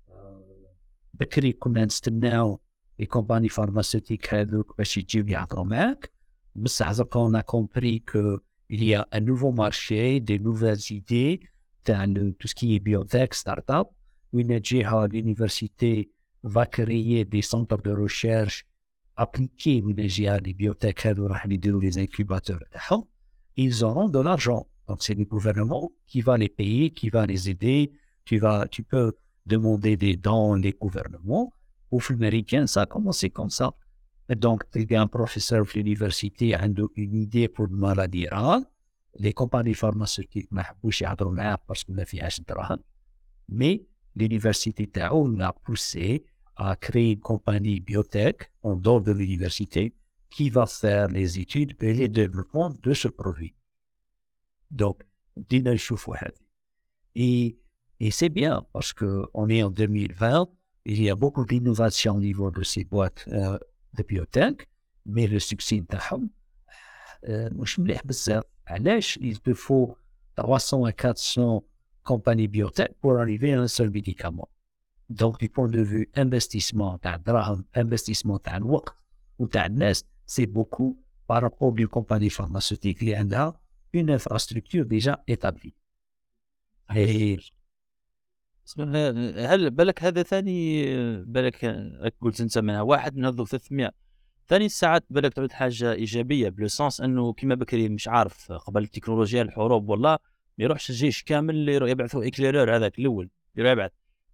euh, 0.09 0.13
Bekri 1.13 1.55
Kumenstenau 1.57 2.61
et 2.97 3.07
compagnie 3.07 3.49
pharmaceutique 3.49 4.31
mais 6.55 6.81
on 7.15 7.33
a 7.33 7.43
compris 7.43 8.01
qu'il 8.01 8.83
y 8.83 8.95
a 8.95 9.07
un 9.11 9.19
nouveau 9.19 9.51
marché, 9.51 10.19
des 10.21 10.39
nouvelles 10.39 10.79
idées, 10.89 11.41
dans 11.85 12.11
le, 12.11 12.33
tout 12.33 12.47
ce 12.47 12.55
qui 12.55 12.75
est 12.75 12.79
biotech, 12.79 13.33
start-up. 13.33 13.89
L'université 14.33 16.09
va 16.43 16.65
créer 16.65 17.25
des 17.25 17.41
centres 17.41 17.81
de 17.81 17.91
recherche 17.91 18.65
appliqués 19.15 19.81
ou 19.81 19.89
les 19.89 20.09
GIA, 20.09 20.39
les 20.39 20.53
les 21.79 21.97
incubateurs, 21.97 22.59
ils 23.55 23.83
auront 23.83 24.09
de 24.09 24.19
l'argent. 24.19 24.67
Donc, 24.87 25.01
c'est 25.01 25.15
le 25.15 25.25
gouvernement 25.25 25.91
qui 26.07 26.21
va 26.21 26.37
les 26.37 26.49
payer, 26.49 26.91
qui 26.91 27.09
va 27.09 27.25
les 27.25 27.49
aider. 27.49 27.91
Tu, 28.25 28.37
vas, 28.37 28.67
tu 28.67 28.83
peux 28.83 29.13
demander 29.45 29.97
des 29.97 30.15
dons 30.15 30.57
des 30.57 30.73
gouvernements. 30.73 31.53
Au 31.91 31.99
américain, 32.11 32.67
ça 32.67 32.81
a 32.81 32.85
commencé 32.85 33.29
comme 33.29 33.49
ça. 33.49 33.73
Et 34.29 34.35
donc, 34.35 34.63
il 34.73 34.91
y 34.91 34.95
a 34.95 35.01
un 35.01 35.07
professeur 35.07 35.65
de 35.65 35.71
l'université 35.71 36.55
a 36.55 36.65
une 36.65 37.15
idée 37.15 37.47
pour 37.47 37.67
une 37.67 37.75
maladie 37.75 38.27
rare. 38.27 38.61
Les 39.17 39.33
compagnies 39.33 39.75
pharmaceutiques 39.75 40.51
n'ont 40.51 40.61
pas 40.83 41.57
parce 41.67 41.83
qu'on 41.83 41.97
a 41.97 42.05
fait 42.05 42.21
un 42.21 42.77
Mais 43.47 43.85
l'université 44.15 44.89
a 45.39 45.53
poussé 45.53 46.25
à 46.56 46.76
créer 46.76 47.12
une 47.12 47.20
compagnie 47.20 47.80
biotech 47.80 48.50
en 48.62 48.76
dehors 48.76 49.00
de 49.00 49.12
l'université 49.12 49.94
qui 50.30 50.50
va 50.50 50.66
faire 50.66 51.08
les 51.08 51.38
études 51.38 51.74
et 51.82 51.94
les 51.94 52.08
développements 52.08 52.70
de 52.82 52.92
ce 52.92 53.08
produit. 53.08 53.54
Donc, 54.70 55.02
بدينا 55.36 55.74
نشوفوا 55.74 56.16
هذه. 56.16 56.40
Et, 57.16 57.58
et 58.00 58.10
c'est 58.10 58.28
bien 58.28 58.64
parce 58.72 58.92
qu'on 58.92 59.48
est 59.48 59.62
en 59.62 59.70
2020, 59.70 60.48
il 60.84 61.02
y 61.02 61.10
a 61.10 61.14
beaucoup 61.14 61.44
d'innovation 61.44 62.16
au 62.16 62.20
niveau 62.20 62.50
de 62.50 62.62
ces 62.62 62.84
boîtes 62.84 63.24
euh, 63.28 63.58
de 63.94 64.02
biotech, 64.02 64.68
mais 65.06 65.26
le 65.26 65.38
succès 65.38 65.80
نتاعهم 65.80 66.30
euh, 67.24 67.52
مش 67.52 67.78
مليح 67.78 68.06
بزاف. 68.06 68.44
علاش 68.66 69.18
il 69.18 69.40
te 69.40 69.54
faut 69.54 69.96
300 70.36 70.84
à 70.84 70.92
400 70.92 71.64
compagnies 72.04 72.48
biotech 72.48 72.94
pour 73.00 73.18
arriver 73.18 73.52
à 73.52 73.60
un 73.60 73.68
seul 73.68 73.90
médicament. 73.90 74.48
Donc, 75.09 75.39
du 75.39 75.49
point 75.49 75.67
de 75.67 75.81
vue 75.81 76.09
investissement, 76.17 76.97
تاع 77.01 77.15
الدراهم, 77.15 77.65
investissement 77.77 78.39
تاع 78.43 78.57
الوقت 78.57 78.95
وتاع 79.39 79.65
الناس, 79.65 80.05
beaucoup 80.41 80.97
par 81.27 81.41
rapport 81.41 81.73
aux 81.73 81.87
compagnies 81.87 82.29
pharmaceutiques 82.29 83.01
اللي 83.01 83.15
عندها 83.15 83.59
déjà 84.83 85.23
établie. 85.27 85.73
Et 86.95 87.39
بس 88.65 88.79
هل 88.79 89.69
بالك 89.69 90.03
هذا 90.03 90.23
ثاني 90.23 90.85
بالك 91.23 91.65
قلت 92.21 92.41
أنت 92.41 92.57
منها 92.57 92.81
واحد 92.81 93.15
من 93.15 93.25
هذو 93.25 93.45
300 93.45 93.91
ثاني 94.47 94.69
ساعات 94.69 95.05
بالك 95.09 95.33
تعود 95.33 95.51
حاجة 95.51 95.93
إيجابية 95.93 96.49
بلو 96.49 96.67
سونس 96.67 97.01
أنه 97.01 97.33
كيما 97.33 97.55
بكري 97.55 97.89
مش 97.89 98.07
عارف 98.07 98.51
قبل 98.51 98.83
التكنولوجيا 98.83 99.41
الحروب 99.41 99.89
والله 99.89 100.17
ما 100.57 100.63
يروحش 100.63 100.89
الجيش 100.89 101.23
كامل 101.23 101.69
يبعثوا 101.69 102.27
إكليرور 102.27 102.75
هذاك 102.75 102.99
الأول 102.99 103.29
يبعث. 103.55 103.91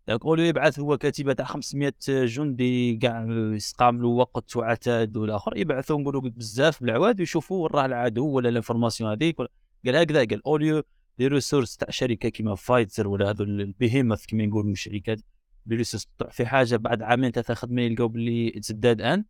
اولو 0.10 0.44
يبعث 0.44 0.80
هو 0.80 0.98
كتيبه 0.98 1.34
تاع 1.34 1.46
500 1.46 1.94
جندي 2.10 2.96
كاع 2.98 3.26
يستعملوا 3.30 4.20
وقت 4.20 4.56
وعتاد 4.56 5.18
والآخر 5.18 5.58
يبعثوا 5.58 6.00
نقولوا 6.00 6.22
بزاف 6.22 6.82
بالعواد 6.84 7.20
ويشوفوا 7.20 7.64
وين 7.64 7.72
راه 7.72 7.86
العدو 7.86 8.28
ولا 8.28 8.50
الانفورماسيون 8.50 9.12
هذيك 9.12 9.38
قال 9.86 9.96
هكذا 9.96 10.20
قال 10.26 10.46
اوليو 10.46 10.84
لي 11.20 11.28
ريسورس 11.28 11.78
تاع 11.78 11.90
شركة 11.90 12.30
كيما 12.30 12.56
فايزر 12.56 13.08
ولا 13.08 13.30
هذو 13.30 13.44
البيهيموث 13.44 14.26
كيما 14.26 14.44
يقولوا 14.44 14.64
من 14.64 14.72
الشركات 14.72 15.20
لي 15.66 15.76
ريسورس 15.76 16.08
في 16.30 16.46
حاجة 16.46 16.76
بعد 16.76 17.02
عامين 17.02 17.32
ثلاثة 17.32 17.54
خدمة 17.54 17.82
يلقاو 17.82 18.08
باللي 18.08 18.54
اتس 18.58 18.72
ديد 18.72 19.02
ان 19.02 19.26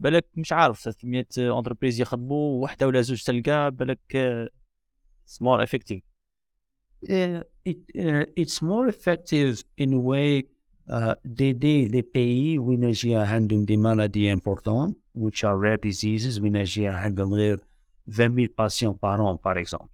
بالك 0.00 0.26
مش 0.34 0.52
عارف 0.52 0.80
300 0.80 1.26
انتربريز 1.38 2.00
يخدموا 2.00 2.62
وحدة 2.62 2.86
ولا 2.86 3.00
زوج 3.00 3.22
تلقى 3.22 3.70
بالك 3.70 4.00
سمول 5.26 5.62
افكتيف 5.62 6.02
it, 7.64 7.78
uh, 7.98 8.24
it's 8.36 8.62
more 8.62 8.88
effective 8.88 9.64
in 9.78 9.92
a 9.92 9.98
way 9.98 10.46
uh, 10.88 11.14
d'aider 11.24 11.88
les 11.88 12.02
pays 12.02 12.58
où 12.58 12.72
il 12.72 12.80
y 13.08 13.14
a 13.14 13.40
des 13.40 13.76
maladies 13.76 14.28
importantes, 14.28 14.94
which 15.14 15.44
are 15.44 15.58
rare 15.58 15.78
diseases, 15.78 16.38
où 16.40 16.46
il 16.46 16.54
y 16.54 16.86
a 16.86 17.10
20 18.06 18.34
000 18.34 18.48
patients 18.54 18.94
par 18.94 19.20
an, 19.20 19.36
par 19.36 19.56
exemple. 19.56 19.88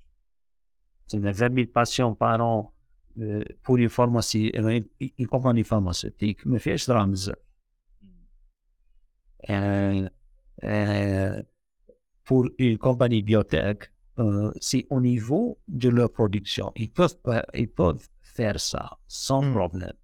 C'est 1.07 1.19
20 1.19 1.55
000 1.55 1.67
patients 1.73 2.15
par 2.15 2.41
an 2.41 2.73
euh, 3.21 3.45
pour 3.63 3.77
une 3.77 3.89
pharmacie, 3.89 4.53
euh, 4.57 4.81
une, 5.01 5.11
une 5.19 5.27
compagnie 5.27 5.65
pharmaceutique, 5.65 6.45
mais 6.45 6.59
fait 6.59 6.79
cela 6.79 7.07
euh, 9.49 10.09
euh, 10.65 11.43
pour 12.25 12.49
une 12.59 12.79
compagnie 12.79 13.23
biotech, 13.23 13.91
euh, 14.20 14.52
c'est 14.68 14.86
au 14.90 15.00
niveau 15.02 15.58
de 15.68 15.90
leur 15.90 16.10
production. 16.20 16.72
Ils 16.84 16.92
peuvent, 16.98 17.18
pas- 17.28 17.46
ils 17.54 17.72
peuvent 17.82 18.08
faire 18.38 18.58
ça 18.72 18.86
sans 19.08 19.42
Mm. 19.44 19.54
problème. 19.54 19.98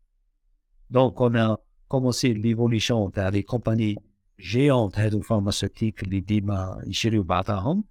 Donc, 0.90 1.14
on 1.22 1.34
a 1.36 1.48
commencé 1.88 2.34
l'évolution 2.34 3.00
vers 3.18 3.32
les 3.32 3.44
compagnies 3.44 3.98
géantes 4.38 4.98
هذو 5.00 5.22
pharmaceutiques 5.22 6.04
اللي 6.04 6.20
ديما 6.20 6.84
يشريوا 6.88 7.24
بعضهم 7.24 7.84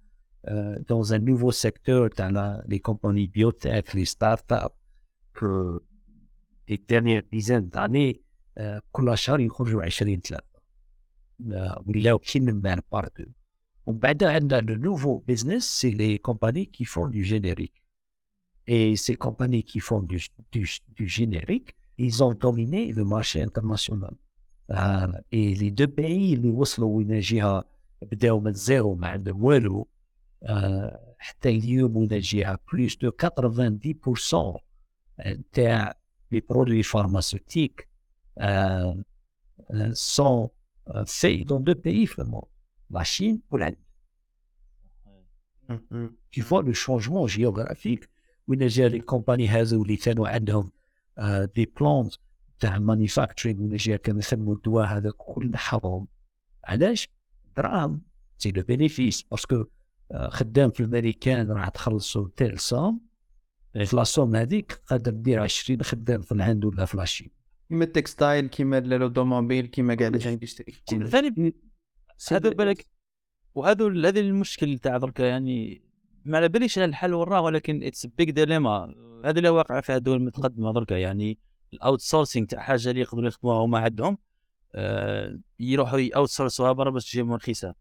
euh, 0.47 0.79
dans 0.91 1.13
un 1.13 1.19
nouveau 1.19 1.51
secteur 1.51 2.09
dans 2.17 2.31
la- 2.37 2.61
les 2.67 2.79
compagnies 2.79 3.27
biotech, 3.27 3.93
les 3.93 4.05
startups 4.05 4.75
que 5.33 5.81
les 6.69 6.77
dernières 6.77 7.23
dizaines 7.33 7.69
d'années 7.69 8.21
euh, 8.59 8.79
كل 8.91 9.17
شهر 9.17 9.39
يخرجوا 9.39 9.83
20 9.85 10.19
ثلاثة 10.21 10.43
آه، 11.51 11.83
ولاو 11.87 12.19
كي 12.19 12.39
من 12.39 12.61
بين 12.61 12.77
بارتو 12.91 13.23
ومن 13.23 13.31
بعد 13.31 13.33
عندنا 13.87 14.61
le 14.61 14.75
nouveau 14.75 15.23
business 15.27 15.65
c'est 15.65 15.91
les 15.91 16.19
compagnies 16.19 16.67
qui 16.67 16.85
font 16.85 17.07
du 17.07 17.23
générique 17.23 17.83
et 18.67 18.95
ces 18.95 19.15
compagnies 19.15 19.63
qui 19.63 19.79
font 19.79 20.01
du, 20.01 20.19
du, 20.51 20.63
du 20.97 21.07
générique 21.07 21.75
ils 21.97 22.23
ont 22.23 22.33
dominé 22.33 22.91
le 22.93 23.03
marché 23.03 23.41
international 23.41 24.15
آه، 24.71 25.21
et 25.31 25.55
les 25.55 25.71
deux 25.71 25.87
pays 25.87 26.33
اللي 26.33 26.49
وصلوا 26.49 26.97
وين 26.97 27.19
جهة 27.19 27.65
بداوا 28.01 28.41
من 28.41 28.53
زيرو 28.53 28.95
ما 28.95 29.07
عندهم 29.07 29.43
والو 29.43 29.87
آه، 30.43 31.15
حتى 31.17 31.49
اليوم 31.49 31.97
وين 31.97 32.19
جهة 32.19 32.59
بلوس 32.73 32.97
دو 32.97 33.11
90% 33.11 34.61
تاع 35.53 36.01
les 36.31 36.41
produits 36.41 36.83
pharmaceutiques 36.83 37.87
euh, 38.39 38.93
euh, 39.73 39.91
sont 39.93 40.51
euh, 40.89 41.03
faits 41.05 41.45
dans 41.45 41.59
deux 41.59 41.75
pays 41.75 42.05
vraiment, 42.05 42.47
La 42.90 43.04
Chine 43.04 43.40
ou 43.50 43.56
l'Inde. 43.56 43.76
Tu 46.30 46.40
vois 46.42 46.62
le 46.62 46.72
changement 46.72 47.26
géographique. 47.26 48.08
جا 48.48 48.88
les 48.88 49.00
compagnies 49.00 49.50
هذو 49.50 49.82
اللي 49.82 49.96
كانوا 49.96 50.28
عندهم 50.28 50.70
des 51.58 51.66
plantes 51.66 52.18
تاع 52.60 52.78
جا 53.58 53.96
كانوا 53.96 54.18
يسموا 54.18 54.54
الدواء 54.54 54.86
هذا 54.86 55.10
كل 55.16 55.56
حرام 55.56 56.06
علاش؟ 56.64 57.08
دراهم 57.56 58.02
سي 58.38 58.50
لو 58.50 58.62
بينيفيس 58.62 59.22
باسكو 59.22 59.64
خدام 60.28 60.70
في 60.70 60.80
الامريكان 60.80 61.50
راح 61.50 61.68
تخلصوا 61.68 62.28
تيل 62.36 62.58
سوم 62.58 63.00
في 63.84 63.96
لا 63.96 64.04
سوم 64.04 64.36
هذيك 64.36 64.72
قادر 64.86 65.10
دير 65.12 65.42
20 65.42 65.82
خدام 65.82 66.22
في 66.22 66.32
الهند 66.32 66.64
ولا 66.64 66.84
في 66.84 66.96
لاشين 66.96 67.30
كيما 67.68 67.84
التكستايل 67.84 68.46
كيما 68.46 68.78
الاوتوموبيل 68.78 69.66
كيما 69.66 69.94
كاع 69.94 70.08
لي 70.08 70.32
اندستري 70.32 70.74
هذا 72.32 72.50
بالك 72.50 72.86
وهذا 73.54 74.08
هذا 74.08 74.20
المشكل 74.20 74.78
تاع 74.78 74.96
درك 74.96 75.20
يعني 75.20 75.82
ما 76.24 76.36
على 76.36 76.48
باليش 76.48 76.78
الحل 76.78 77.14
وراه 77.14 77.40
ولكن 77.40 77.82
اتس 77.82 78.06
بيج 78.06 78.30
ديليما 78.30 78.94
هذا 79.24 79.38
اللي 79.38 79.48
واقع 79.48 79.80
في 79.80 79.96
الدول 79.96 80.16
المتقدمة 80.16 80.72
درك 80.72 80.90
يعني 80.90 81.38
الاوت 81.72 82.00
سورسينغ 82.00 82.46
تاع 82.46 82.60
حاجة 82.60 82.90
اللي 82.90 83.00
يقدروا 83.00 83.26
يخدموها 83.26 83.64
هما 83.64 83.78
عندهم. 83.78 84.18
آه 84.74 85.38
يروحوا 85.60 86.08
اوت 86.16 86.28
سورسوها 86.28 86.72
برا 86.72 86.90
باش 86.90 87.10
تجيهم 87.10 87.32
رخيصة. 87.32 87.74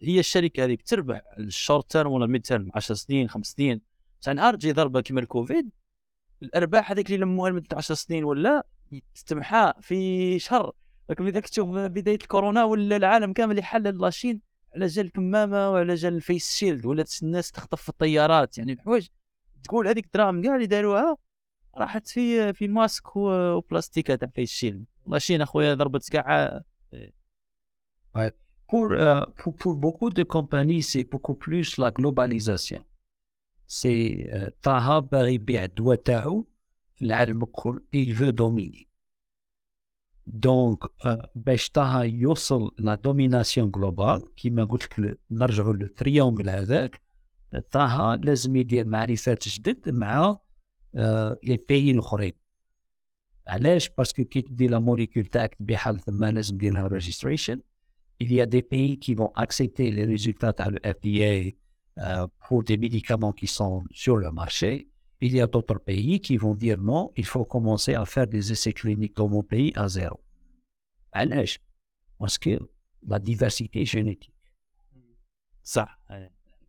هي 0.00 0.20
الشركة 0.20 0.64
هذيك 0.64 0.82
تربح 0.82 1.22
الشورت 1.38 1.90
تيرم 1.92 2.12
ولا 2.12 2.26
ميد 2.26 2.42
تيرم 2.42 2.70
10 2.74 2.94
سنين 2.94 3.28
5 3.28 3.54
سنين. 3.54 3.80
تاع 4.22 4.32
نهار 4.32 4.54
تجي 4.54 4.72
ضربة 4.72 5.00
كيما 5.00 5.20
الكوفيد 5.20 5.70
الأرباح 6.42 6.90
هذيك 6.90 7.06
اللي 7.06 7.18
لموها 7.18 7.50
لمدة 7.50 7.76
10 7.76 7.94
سنين 7.94 8.24
ولا 8.24 8.66
تستمحى 9.14 9.72
في 9.80 10.38
شهر. 10.38 10.72
لكن 11.12 11.26
اذا 11.26 11.40
تشوف 11.40 11.68
بداية 11.68 12.14
الكورونا 12.14 12.64
ولا 12.64 12.96
العالم 12.96 13.32
كامل 13.32 13.58
يحلل 13.58 13.98
لاشين 13.98 14.40
على 14.74 14.86
جال 14.86 15.06
الكمامة 15.06 15.70
وعلى 15.70 15.94
جال 15.94 16.14
الفيس 16.14 16.54
شيلد 16.54 16.86
ولات 16.86 17.22
الناس 17.22 17.50
تخطف 17.50 17.82
في 17.82 17.88
الطيارات 17.88 18.58
يعني 18.58 18.72
الحوايج 18.72 19.08
تقول 19.64 19.88
هذيك 19.88 20.06
الدراهم 20.06 20.42
كاع 20.42 20.54
اللي 20.54 20.66
داروها 20.66 21.16
راحت 21.76 22.08
في 22.08 22.52
في 22.52 22.68
ماسك 22.68 23.16
وبلاستيكة 23.16 24.14
تاع 24.14 24.28
فيس 24.28 24.50
شيلد 24.50 24.84
لاشين 25.06 25.42
أخويا 25.42 25.74
ضربت 25.74 26.08
كاع 26.08 26.60
Pour, 28.68 28.92
euh, 28.92 29.20
pour, 29.36 29.54
pour 29.54 29.74
beaucoup 29.74 30.08
de 30.08 30.22
compagnies, 30.22 30.82
c'est 30.82 31.04
beaucoup 31.04 31.34
plus 31.34 31.76
la 31.76 31.90
globalisation. 31.90 32.82
C'est 33.66 34.30
euh, 34.32 34.48
Taha 34.62 35.00
باغي 35.00 35.34
يبيع 35.34 35.64
الدواء 35.64 35.96
تاعو 35.96 36.46
في 36.94 37.04
العالم 37.04 37.42
الكل 37.42 37.82
il 37.92 38.14
veut 38.14 38.32
dominer. 38.32 38.91
دونك 40.27 40.79
آه، 41.05 41.29
باش 41.35 41.69
طه 41.69 42.03
يوصل 42.03 42.71
لا 42.77 42.95
دوميناسيون 42.95 43.71
جلوبال 43.71 44.35
كيما 44.35 44.63
قلت 44.63 44.99
لك 44.99 45.19
نرجعوا 45.31 45.73
للتريونغل 45.73 46.49
هذاك 46.49 47.01
طه 47.71 48.15
لازم 48.15 48.55
يدير 48.55 48.85
معرفات 48.85 49.47
جدد 49.47 49.89
مع 49.89 50.37
آه، 50.95 51.37
لي 51.43 51.57
بيي 51.69 51.91
الاخرين 51.91 52.33
علاش 53.47 53.89
باسكو 53.89 54.23
كي 54.23 54.41
تدي 54.41 54.67
لا 54.67 54.79
موليكول 54.79 55.25
تاعك 55.25 55.55
تبيعها 55.55 55.93
ثم 55.93 56.25
لازم 56.25 56.57
دير 56.57 56.73
لها 56.73 56.87
ريجستريشن 56.87 57.61
il 58.19 58.33
y 58.33 58.41
a 58.41 58.45
des 58.45 58.61
pays 58.61 58.99
qui 58.99 59.13
vont 59.13 59.31
accepter 59.35 59.91
les 59.91 60.05
résultats 60.05 60.53
à 60.57 60.69
le 60.69 60.79
FDA 60.83 61.55
euh, 61.99 62.27
pour 62.47 62.63
des 62.63 62.77
médicaments 62.77 63.33
qui 63.33 63.47
sont 63.47 63.83
sur 63.91 64.17
le 64.17 64.31
marché. 64.31 64.87
Il 65.26 65.32
y 65.36 65.40
a 65.40 65.46
d'autres 65.46 65.78
pays 65.78 66.20
qui 66.26 66.36
vont 66.36 66.56
dire 66.64 66.78
non, 66.90 67.02
il 67.22 67.26
faut 67.32 67.44
commencer 67.54 67.94
à 67.94 68.04
faire 68.04 68.26
des 68.26 68.44
essais 68.54 68.74
cliniques 68.80 69.16
dans 69.16 69.28
mon 69.28 69.44
pays 69.44 69.72
à 69.76 69.86
zéro. 69.88 70.20
علاش؟ 71.14 71.60
Parce 72.18 72.38
que 72.38 72.58
la 73.08 73.18
diversité 73.18 73.84
génétique. 73.84 74.32
صح 75.62 76.00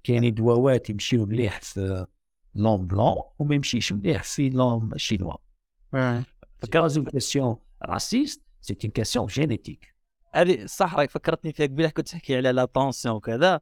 كاين 0.04 0.34
دواوات 0.34 0.89
يمشيو 0.89 1.26
مليح 1.26 1.62
في 1.62 2.06
لون 2.56 2.88
بلون 2.88 3.16
وما 3.39 3.56
يمشيش 3.56 3.93
مليح 3.93 4.24
في 4.24 4.49
لون 4.49 4.97
شينوا. 4.97 5.38
فكان 6.60 6.89
une 6.89 7.06
question 7.06 7.60
raciste, 7.82 8.41
c'est 8.62 8.84
une 8.84 8.91
question 8.91 9.28
génétique. 9.28 9.93
هذه 10.34 10.66
صح 10.66 10.95
راك 10.95 11.10
فكرتني 11.10 11.54
فيها 11.54 11.66
قبيله 11.66 11.89
كنت 11.89 12.10
تحكي 12.10 12.36
على 12.36 12.51
لا 12.51 12.66
طونسيون 12.66 13.16
وكذا 13.16 13.62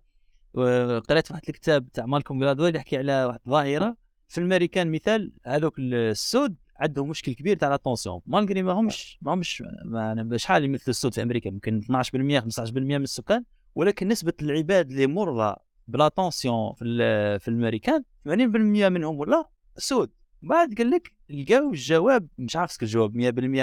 وقريت 0.53 1.31
واحد 1.31 1.43
الكتاب 1.49 1.91
تاع 1.91 2.05
مالكوم 2.05 2.39
جلادويل 2.39 2.75
يحكي 2.75 2.97
على 2.97 3.25
واحد 3.25 3.39
الظاهره 3.45 4.00
في 4.31 4.37
الامريكان 4.37 4.91
مثال 4.91 5.31
هذوك 5.45 5.79
السود 5.79 6.55
عندهم 6.79 7.09
مشكل 7.09 7.33
كبير 7.33 7.57
تاع 7.57 7.69
لا 7.69 7.75
طونسيون 7.75 8.21
مالغري 8.25 8.63
ما 8.63 8.71
همش 8.71 9.17
ما 9.21 9.33
همش 9.33 9.63
ما 9.85 10.11
أنا 10.11 10.37
شحال 10.37 10.63
يمثل 10.63 10.91
السود 10.91 11.13
في 11.13 11.21
أمريكا؟ 11.21 11.47
يمكن 11.49 11.81
12% 11.81 11.85
15% 11.85 12.73
من 12.73 12.95
السكان. 12.95 13.43
ولكن 13.75 14.07
نسبة 14.07 14.33
العباد 14.41 14.91
اللي 14.91 15.07
مرضى 15.07 15.55
بلا 15.87 16.07
طونسيون 16.07 16.73
في 16.73 16.85
في 17.39 17.47
الامريكان 17.47 18.03
80% 18.27 18.31
منهم 18.89 19.19
ولا 19.19 19.49
سود. 19.77 20.11
بعد 20.41 20.73
قال 20.73 20.89
لك 20.89 21.11
لقاو 21.29 21.69
الجواب 21.69 22.27
مش 22.37 22.55
عارف 22.55 22.71
اسكو 22.71 22.85
الجواب 22.85 23.13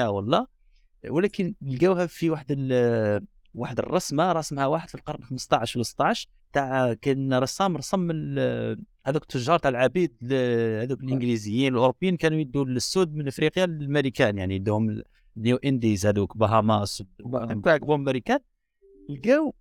100% 0.04 0.08
ولا 0.08 0.46
ولكن 1.08 1.54
لقاوها 1.62 2.06
في 2.06 2.30
واحد 2.30 2.68
واحد 3.54 3.78
الرسمة 3.78 4.32
رسمها 4.32 4.66
واحد 4.66 4.88
في 4.88 4.94
القرن 4.94 5.24
15 5.24 5.78
ولا 5.78 5.84
16 5.84 6.28
تاع 6.52 6.92
كان 6.94 7.34
رسام 7.34 7.76
رسم 7.76 8.10
هذوك 9.06 9.22
التجار 9.22 9.58
تاع 9.58 9.68
العبيد 9.70 10.16
هذوك 10.82 11.00
الإنجليزيين 11.00 11.72
الأوروبيين 11.72 12.16
كانوا 12.16 12.38
يدوا 12.38 12.64
للسود 12.64 13.14
من 13.14 13.26
إفريقيا 13.28 13.66
للأمريكان 13.66 14.38
يعني 14.38 14.54
يدوهم 14.54 15.02
النيو 15.36 15.56
إنديز 15.56 16.06
هذوك 16.06 16.36
بهاماس 16.36 17.02
قبوا 17.82 17.94
أمريكان 17.94 18.38
لقاو 19.08 19.54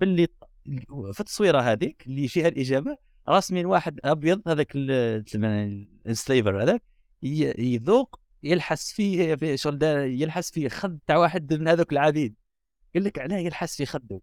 باللي 0.00 0.26
في 1.12 1.20
التصويرة 1.20 1.60
هذيك 1.60 2.06
اللي 2.06 2.28
فيها 2.28 2.48
الإجابة 2.48 2.96
راسمين 3.28 3.66
واحد 3.66 4.00
أبيض 4.04 4.48
هذاك 4.48 4.72
ال- 4.76 5.24
السليفر 6.06 6.62
هذاك 6.62 6.82
يذوق 7.58 8.20
يلحس 8.42 8.92
فيه 8.92 9.34
في 9.34 9.56
شغل 9.56 9.82
يلحس 10.22 10.50
فيه 10.50 10.68
خد 10.68 10.98
تاع 11.06 11.16
واحد 11.16 11.54
من 11.54 11.68
هذوك 11.68 11.92
العبيد. 11.92 12.34
قال 12.94 13.04
لك 13.04 13.18
علاه 13.18 13.36
يلحس 13.38 13.76
في 13.76 13.86
خده. 13.86 14.20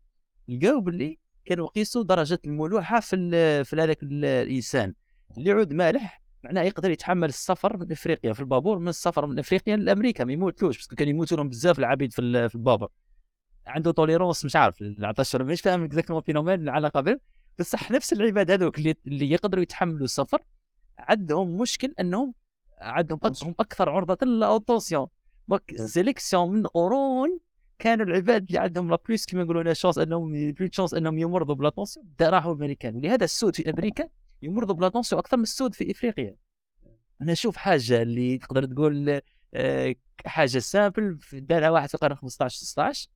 لقاو 0.48 0.82
باللي 0.82 1.18
كانوا 1.46 1.66
يقيسوا 1.66 2.04
درجة 2.04 2.39
الملوحة 2.46 3.00
في 3.00 3.64
في 3.64 3.76
هذاك 3.76 4.04
ال- 4.04 4.26
الإنسان 4.26 4.94
اللي 5.38 5.50
يعود 5.50 5.74
مالح 5.74 6.22
معناه 6.44 6.62
يقدر 6.62 6.92
يتحمل 6.92 7.30
السفر 7.30 7.78
من 7.78 7.92
إفريقيا 7.92 8.34
في 8.34 8.39
البابور 8.39 8.80
من 8.80 8.88
السفر 8.88 9.26
من 9.26 9.39
إفريقيا 9.39 9.76
لأمريكا 9.76 10.24
ما 10.24 10.34
يموتلوش 10.34 10.78
بس 10.80 10.88
كان 10.88 11.08
يموتوا 11.08 11.38
لهم 11.38 11.50
بزاف 11.50 11.80
العبيد 11.80 12.14
في 12.14 12.50
في 12.50 12.56
البابور 12.56 12.89
عنده 13.68 13.92
توليرونس 13.92 14.46
مش 14.46 14.56
عارف 14.56 14.82
العطش 14.82 15.36
ولا 15.36 15.44
مش 15.44 15.62
فاهم 15.62 15.84
اكزاكتومون 15.84 16.22
فينومين 16.22 16.62
العلاقة 16.62 17.02
به 17.02 17.20
بصح 17.60 17.92
نفس 17.92 18.14
العباد 18.14 18.52
هذوك 18.52 18.78
اللي, 18.78 18.96
اللي 19.08 19.32
يقدروا 19.32 19.64
يتحملوا 19.64 20.04
السفر 20.04 20.42
عندهم 21.00 21.58
مشكل 21.58 21.94
أنهم 22.00 22.34
عندهم 22.82 23.20
هم 23.44 23.56
أكثر 23.60 23.89
عرضة 23.89 24.26
للأوتونسيون. 24.26 25.08
دونك 25.48 25.76
سيليكسيون 25.86 26.52
من 26.52 26.68
قرون 26.68 27.39
كانوا 27.82 28.06
العباد 28.06 28.46
اللي 28.48 28.60
عندهم 28.60 28.90
لا 28.90 28.98
بلوس 29.08 29.26
كما 29.26 29.42
يقولوا 29.42 29.64
لا 29.64 29.74
شانس 29.74 29.98
أنهم 29.98 30.52
بلوس 30.52 30.70
شانس 30.72 30.94
أنهم 30.94 31.18
يمرضوا 31.18 31.56
بلاطونسيون 31.56 32.06
راحوا 32.22 32.54
امريكان 32.54 32.96
ولهذا 32.96 33.24
السود 33.24 33.56
في 33.56 33.70
أمريكا 33.70 34.10
يمرضوا 34.42 34.76
بلاطونسيون 34.76 35.20
أكثر 35.20 35.38
من 35.38 35.44
السود 35.44 35.76
في 35.76 35.92
إفريقيا. 35.92 36.36
أنا 37.22 37.32
أشوف 37.32 37.58
حاجة 37.58 38.02
اللي 38.02 38.38
تقدر 38.38 38.66
تقول 38.66 39.22
آه، 39.54 39.96
حاجة 40.26 40.60
سامبل 40.60 41.20
دارها 41.34 41.70
واحد 41.70 41.90
في 41.90 41.96
القرن 41.96 42.16
15 42.16 42.58
16 42.58 43.10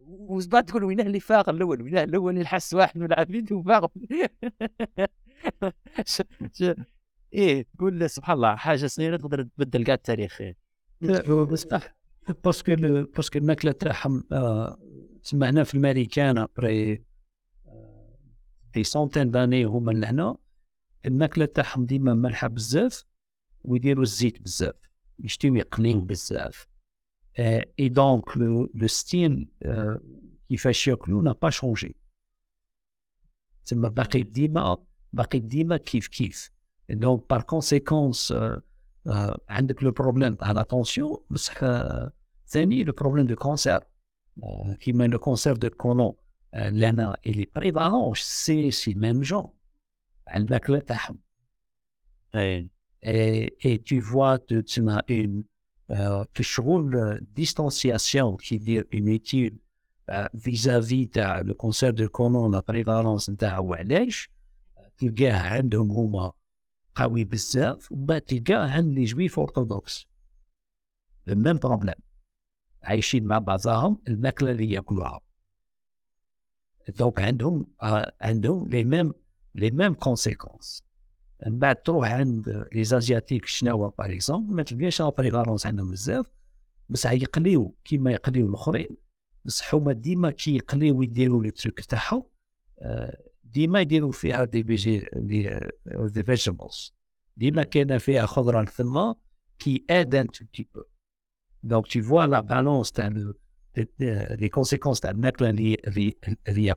وبعد 0.00 0.64
تقول 0.64 0.84
وين 0.84 1.00
اللي 1.00 1.20
فاق 1.20 1.48
الأول 1.48 1.82
وين 1.82 1.98
الأول 1.98 2.34
اللي 2.34 2.46
حس 2.46 2.74
واحد 2.74 2.98
من 2.98 3.06
العبيد 3.06 3.52
وفاق. 3.52 3.92
إيه 7.32 7.66
تقول 7.78 8.10
سبحان 8.10 8.36
الله 8.36 8.56
حاجة 8.56 8.86
صغيرة 8.86 9.16
تقدر 9.16 9.42
تبدل 9.42 9.84
كاع 9.84 9.94
التاريخ. 9.94 10.42
باسكو 12.32 12.74
باسكو 13.16 13.38
الماكلة 13.38 13.72
تاعهم 13.72 14.24
آه، 14.32 14.78
سمعنا 15.22 15.64
في 15.64 15.74
الامريكان 15.74 16.38
ابري 16.38 17.04
في 18.72 18.84
سونتين 18.84 19.30
داني 19.30 19.64
هما 19.64 19.92
لهنا. 19.92 20.36
الماكلة 21.06 21.44
تاعهم 21.44 21.86
ديما 21.86 22.14
مالحة 22.14 22.48
بزاف 22.48 23.04
ويديروا 23.64 24.02
الزيت 24.02 24.42
بزاف 24.42 24.74
يشتيو 25.18 25.54
يقليو 25.54 26.00
بزاف. 26.00 26.68
اي 27.38 27.88
دونك 27.88 28.36
لو 28.36 28.86
ستيل 28.86 29.48
كيفاش 30.48 30.88
ياكلوا 30.88 31.22
نا 31.22 31.32
با 31.32 31.50
شونجي 31.50 31.96
تما 33.66 33.88
باقي 33.88 34.22
ديما 34.22 34.76
باقي 35.12 35.38
ديما 35.38 35.76
كيف 35.76 36.08
كيف. 36.08 36.50
دونك 36.90 37.30
بار 37.30 37.42
كونسيكونس 37.42 38.34
عندك 39.48 39.82
لو 39.82 39.90
بروبليم 39.90 40.34
تاع 40.34 40.52
لاتونسيون 40.52 41.16
بصح 41.30 41.64
ثاني 42.47 42.83
لو 42.83 42.93
بروبليم 42.93 43.27
دو 43.27 43.35
كونسير 43.35 43.79
كيما 44.79 45.03
لو 45.07 45.19
كونسير 45.19 45.57
دو 45.57 45.69
كولون 45.69 46.13
لهنا 46.53 47.17
اللي 47.25 47.47
بريفالونس 47.55 48.17
سي 48.17 48.71
سي 48.71 48.93
ميم 48.93 49.21
جون 49.21 49.49
على 50.27 50.43
الماكله 50.43 50.79
تاعهم 50.79 51.19
اي 52.35 52.69
et, 53.03 53.57
et 53.61 53.79
tu 53.79 53.99
vois 53.99 54.37
que 54.37 54.61
tu 54.61 54.87
as 54.89 55.03
une 55.07 55.43
euh, 55.91 56.23
que 56.33 56.43
شغل 56.43 57.19
distanciation 57.35 58.37
qui 58.37 58.59
dire 58.59 58.83
une 58.91 59.07
étude 59.07 59.57
euh, 60.09 60.27
vis-à-vis 60.33 61.07
تاع 61.07 61.43
le 61.43 61.53
cancer 61.53 61.93
de 61.93 62.07
colon 62.07 62.49
la 62.49 62.61
prévalence 62.61 63.29
نتاعو 63.29 63.73
علاش 63.73 64.29
تلقاه 64.97 65.33
عندهم 65.33 65.91
هما 65.91 66.31
قوي 66.95 67.23
بزاف 67.23 67.91
وما 67.91 68.19
تلقاه 68.19 68.71
عند 68.71 68.93
لي 68.93 69.03
جويف 69.03 69.39
اورثودوكس 69.39 70.07
الميم 71.27 71.57
بروبليم 71.57 71.95
عايشين 72.86 73.24
مع 73.24 73.38
بعضهم 73.38 74.02
الماكلة 74.08 74.50
اللي 74.50 74.70
ياكلوها. 74.70 75.20
دونك 76.88 77.20
عندهم 77.20 77.66
آه، 77.82 78.12
عندهم 78.20 78.68
لي 78.68 78.84
ميم 78.84 79.12
لي 79.54 79.70
ميم 79.70 79.94
كونسيكونس 79.94 80.82
من 81.46 81.58
بعد 81.58 81.82
تروح 81.82 82.12
عند 82.12 82.68
لي 82.72 82.84
زازياتيك 82.84 83.46
شناوا 83.46 83.90
باغ 83.98 84.12
اكزومبل 84.12 84.54
ما 84.54 84.62
تلقاش 84.62 85.02
لا 85.02 85.08
بريفالونس 85.08 85.66
عندهم 85.66 85.90
بزاف 85.90 86.26
بصح 86.88 87.12
يقليو 87.12 87.74
كيما 87.84 88.12
يقليو 88.12 88.48
الأخرين 88.48 88.96
بصح 89.44 89.74
هما 89.74 89.92
ديما 89.92 90.30
كي 90.30 90.56
يقليو 90.56 91.02
يديروا 91.02 91.42
لي 91.42 91.50
تروك 91.50 91.80
تاعهم 91.80 92.22
آه، 92.78 93.22
ديما 93.44 93.80
يديروا 93.80 94.12
فيها 94.12 94.44
دي 94.44 94.62
بيجي 94.62 95.06
دي 95.16 95.60
فيجيتابلز 96.22 96.94
ديما 97.36 97.62
كاينة 97.62 97.98
فيها 97.98 98.26
خضرة 98.26 98.64
ثم 98.64 99.12
كي 99.58 99.84
ادن 99.90 100.26
تو 100.26 100.44
بو 100.74 100.82
Donc, 101.66 101.88
tu 101.88 102.00
vois 102.00 102.26
la 102.26 102.42
balance, 102.42 102.92
les 103.74 104.50
conséquences 104.50 105.00
de 105.00 105.08
la 105.08 106.74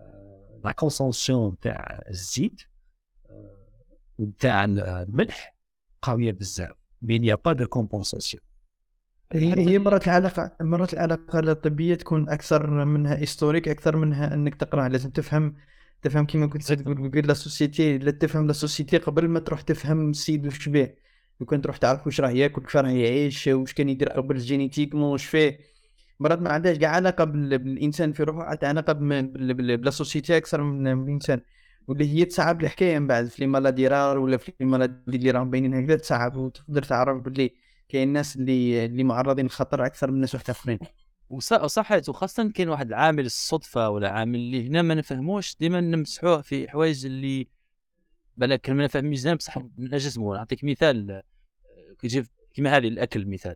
euh, 0.00 0.60
la 0.64 0.74
consommation 0.74 1.56
de 1.62 1.72
zid 2.12 2.56
euh, 3.30 3.34
ou 4.18 4.26
de 4.26 5.26
قوية 6.02 6.32
بزاف 6.32 6.72
n'y 7.02 7.30
a 7.30 7.36
با 7.36 7.52
دو 7.52 7.66
compensation. 7.66 8.40
هي 9.32 9.78
مرات 9.78 10.04
العلاقة 10.08 10.56
مرات 10.60 10.94
العلاقة 10.94 11.38
الطبية 11.38 11.94
تكون 11.94 12.28
أكثر 12.28 12.84
منها 12.84 13.18
هيستوريك 13.18 13.68
أكثر 13.68 13.96
منها 13.96 14.34
أنك 14.34 14.54
تقرأ. 14.54 14.88
لازم 14.88 15.10
تفهم 15.10 15.54
تفهم 16.02 16.26
كيما 16.26 16.46
كنت 16.46 16.72
تقول 16.72 17.26
لا 17.26 17.34
سوسيتي 17.34 17.98
لا 17.98 18.10
تفهم 18.10 18.46
لا 18.46 18.52
سوسيتي 18.52 18.98
قبل 18.98 19.28
ما 19.28 19.40
تروح 19.40 19.60
تفهم 19.60 20.10
السيد 20.10 20.46
وش 20.46 20.68
بيه 20.68 21.07
لو 21.40 21.46
كان 21.46 21.62
تروح 21.62 21.76
تعرف 21.76 22.06
واش 22.06 22.20
راه 22.20 22.30
ياكل 22.30 22.62
كيف 22.62 22.76
راه 22.76 22.88
يعيش 22.90 23.46
واش 23.48 23.72
كان 23.74 23.88
يدير 23.88 24.08
قبل 24.08 24.38
جينيتيكمون 24.38 25.02
واش 25.12 25.24
فيه 25.24 25.58
مرات 26.20 26.38
ما 26.38 26.50
عندهاش 26.50 26.76
كاع 26.78 26.90
علاقة 26.90 27.24
بال- 27.24 27.58
بالإنسان 27.58 28.12
في 28.12 28.22
روحه 28.22 28.58
عندها 28.62 28.92
بال- 28.92 29.76
بلا 29.76 29.90
سوسيتي 29.90 30.36
أكثر 30.36 30.62
من 30.62 30.86
الإنسان 30.86 31.40
واللي 31.88 32.08
هي 32.14 32.24
تصعب 32.24 32.62
الحكاية 32.62 32.98
من 32.98 33.06
بعد 33.06 33.26
في 33.26 33.42
لي 33.42 33.46
مالادي 33.46 33.88
رار 33.88 34.18
ولا 34.18 34.36
في 34.36 34.52
لي 34.60 34.66
مالادي 34.66 35.16
اللي 35.16 35.30
راهم 35.30 35.50
باينين 35.50 35.74
هكذا 35.74 35.96
تصعب 35.96 36.36
وتقدر 36.36 36.82
تعرف 36.82 37.22
باللي 37.22 37.54
كاين 37.88 38.08
ناس 38.12 38.36
اللي 38.36 38.84
اللي 38.84 39.04
معرضين 39.04 39.44
للخطر 39.44 39.86
أكثر 39.86 40.10
من 40.10 40.20
ناس 40.20 40.34
واحد 40.34 40.50
اخرين 40.50 40.78
وص- 41.30 41.52
وصحيت 41.52 42.08
وخاصة 42.08 42.50
كاين 42.52 42.68
واحد 42.68 42.88
العامل 42.88 43.26
الصدفة 43.26 43.90
ولا 43.90 44.10
عامل 44.10 44.34
اللي 44.38 44.68
هنا 44.68 44.82
ما 44.82 44.94
نفهموش 44.94 45.56
ديما 45.60 45.80
نمسحوه 45.80 46.40
في 46.42 46.68
حوايج 46.70 47.06
اللي 47.06 47.48
بالك 48.38 48.70
ما 48.70 48.84
نفهم 48.84 49.10
مزيان 49.10 49.36
بصح 49.36 49.58
نجزمو 49.78 50.34
نعطيك 50.34 50.64
مثال 50.64 51.10
آه، 51.10 51.22
كيجي 51.98 52.24
كيما 52.54 52.76
هذه 52.76 52.88
الأكل 52.88 53.26
مثال. 53.26 53.54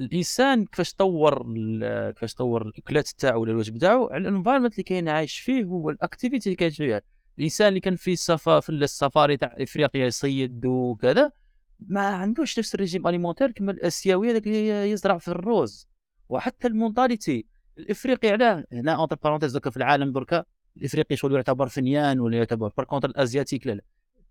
الإنسان 0.00 0.64
كيفاش 0.64 0.94
طور 0.94 1.46
ال- 1.56 2.10
كيفاش 2.14 2.34
طور 2.34 2.62
الأكلات 2.66 3.08
تاعو 3.08 3.40
ولا 3.42 3.52
الوجبة 3.52 3.78
تاعو؟ 3.78 4.06
على 4.06 4.28
الانفايرمنت 4.28 4.72
اللي 4.72 4.82
كاين 4.82 5.08
عايش 5.08 5.38
فيه 5.38 5.64
هو 5.64 5.90
الأكتيفيتي 5.90 6.48
اللي 6.48 6.56
كاين 6.56 6.70
فيها 6.70 7.02
الإنسان 7.38 7.68
اللي 7.68 7.80
كان 7.80 7.96
في 7.96 8.12
السفا 8.12 8.60
في 8.60 8.70
السفاري 8.70 9.36
تاع 9.36 9.54
إفريقيا 9.58 10.06
يصيد 10.06 10.66
وكذا 10.66 11.32
ما 11.80 12.00
عندوش 12.06 12.58
نفس 12.58 12.74
الريجيم 12.74 13.06
اليمونتير 13.08 13.50
كما 13.50 13.72
الاسيوي 13.72 14.30
هذاك 14.30 14.46
اللي 14.46 14.90
يزرع 14.90 15.18
في 15.18 15.28
الروز. 15.28 15.88
وحتى 16.28 16.68
المونتاليتي 16.68 17.46
الإفريقي 17.78 18.28
علاه 18.28 18.64
هنا 18.72 18.92
اونتر 18.94 19.16
بارونتيز 19.16 19.52
دوكا 19.52 19.70
في 19.70 19.76
العالم 19.76 20.12
دركا 20.12 20.44
الإفريقي 20.76 21.16
شغل 21.16 21.34
يعتبر 21.34 21.68
فنيان 21.68 22.20
ولا 22.20 22.36
يعتبر 22.38 22.72
بار 22.76 22.86
كونتر 22.86 23.08
الأزياتيك 23.10 23.66
لا 23.66 23.72
لا. 23.72 23.82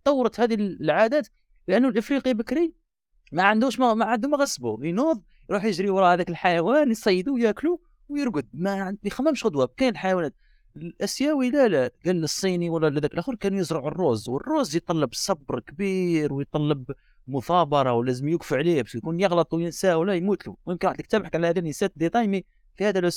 طورت 0.03 0.39
هذه 0.39 0.53
العادات 0.55 1.27
لأنه 1.67 1.87
الإفريقي 1.87 2.33
بكري 2.33 2.73
ما 3.31 3.43
عندوش 3.43 3.79
ما, 3.79 3.93
ما 3.93 4.05
عنده 4.05 4.27
ما 4.29 4.37
غصبه 4.37 4.77
ينوض 4.81 5.21
يروح 5.49 5.63
يجري 5.63 5.89
وراء 5.89 6.13
هذاك 6.13 6.29
الحيوان 6.29 6.91
يصيدوه 6.91 7.33
وياكلوا 7.33 7.77
ويرقد. 8.09 8.47
ما 8.53 8.97
يخممش 9.03 9.45
غدوة 9.45 9.69
كاين 9.77 9.97
حيوانات 9.97 10.35
الأسيوي 10.75 11.49
لا 11.49 11.67
لا 11.67 11.91
قال 12.05 12.23
الصيني 12.23 12.69
ولا 12.69 12.99
ذاك 12.99 13.13
الآخر 13.13 13.35
كانوا 13.35 13.59
يزرعوا 13.59 13.87
الروز 13.87 14.29
والروز 14.29 14.75
يتطلب 14.75 15.13
صبر 15.13 15.59
كبير 15.59 16.33
ويتطلب 16.33 16.91
مثابرة 17.27 17.93
ولازم 17.93 18.27
يوقف 18.27 18.53
عليه 18.53 18.81
باش 18.81 18.95
يكون 18.95 19.19
يغلط 19.19 19.53
وينسى 19.53 19.93
ولا 19.93 20.13
يموت 20.13 20.47
له 20.47 20.55
ممكن 20.67 20.87
واحد 20.87 20.99
الكتاب 20.99 21.25
حكى 21.25 21.37
على 21.37 21.47
هذا 21.47 21.61
نسيت 21.61 21.91
ديتاي 21.95 22.27
مي 22.27 22.45
في 22.75 22.85
هذا 22.85 22.99
لو 22.99 23.09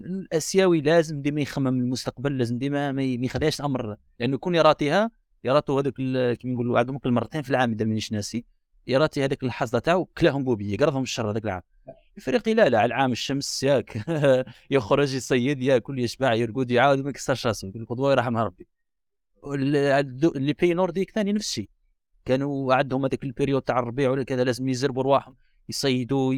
الأسيوي 0.00 0.80
لازم 0.80 1.22
ديما 1.22 1.40
يخمم 1.40 1.68
المستقبل 1.68 2.38
لازم 2.38 2.58
ديما 2.58 2.92
ما 2.92 3.02
يخليهاش 3.02 3.60
الامر 3.60 3.96
لأنه 4.20 4.34
يكون 4.34 4.54
يراتيها 4.54 5.10
يراتو 5.44 5.78
هذوك 5.78 5.94
كيما 5.94 6.54
نقولوا 6.54 6.78
عندهم 6.78 6.94
ممكن 6.94 7.10
مرتين 7.14 7.42
في 7.42 7.50
العام 7.50 7.72
إذا 7.72 7.84
مانيش 7.84 8.12
ناسي. 8.12 8.44
يراتي 8.86 9.24
هذيك 9.24 9.42
اللحظه 9.42 9.78
تاعو 9.78 10.04
كلاهم 10.04 10.44
بوبية 10.44 10.76
قرضهم 10.76 11.02
الشر 11.02 11.30
هذاك 11.30 11.44
العام. 11.44 11.62
الافريقي 12.12 12.54
لا 12.54 12.68
لا 12.68 12.78
على 12.78 12.86
العام 12.86 13.12
الشمس 13.12 13.62
ياك 13.62 14.04
يخرج 14.70 15.14
يصيد 15.14 15.62
ياكل 15.62 15.98
يشبع 15.98 16.34
يرقد 16.34 16.70
يعاود 16.70 16.98
ما 16.98 17.10
يكسرش 17.10 17.46
راسه 17.46 17.68
يقول 17.68 17.86
قدوه 17.86 18.12
يرحم 18.12 18.36
ربي. 18.36 18.66
اللي 19.44 20.52
بي 20.52 20.74
نورديك 20.74 21.10
ثاني 21.10 21.32
نفس 21.32 21.48
الشيء 21.48 21.68
كانوا 22.24 22.74
عندهم 22.74 23.04
هذاك 23.04 23.24
البريود 23.24 23.62
تاع 23.62 23.78
الربيع 23.78 24.10
ولا 24.10 24.22
كذا 24.22 24.44
لازم 24.44 24.68
يزربوا 24.68 25.02
رواحهم. 25.02 25.36
يصيدوا 25.68 26.34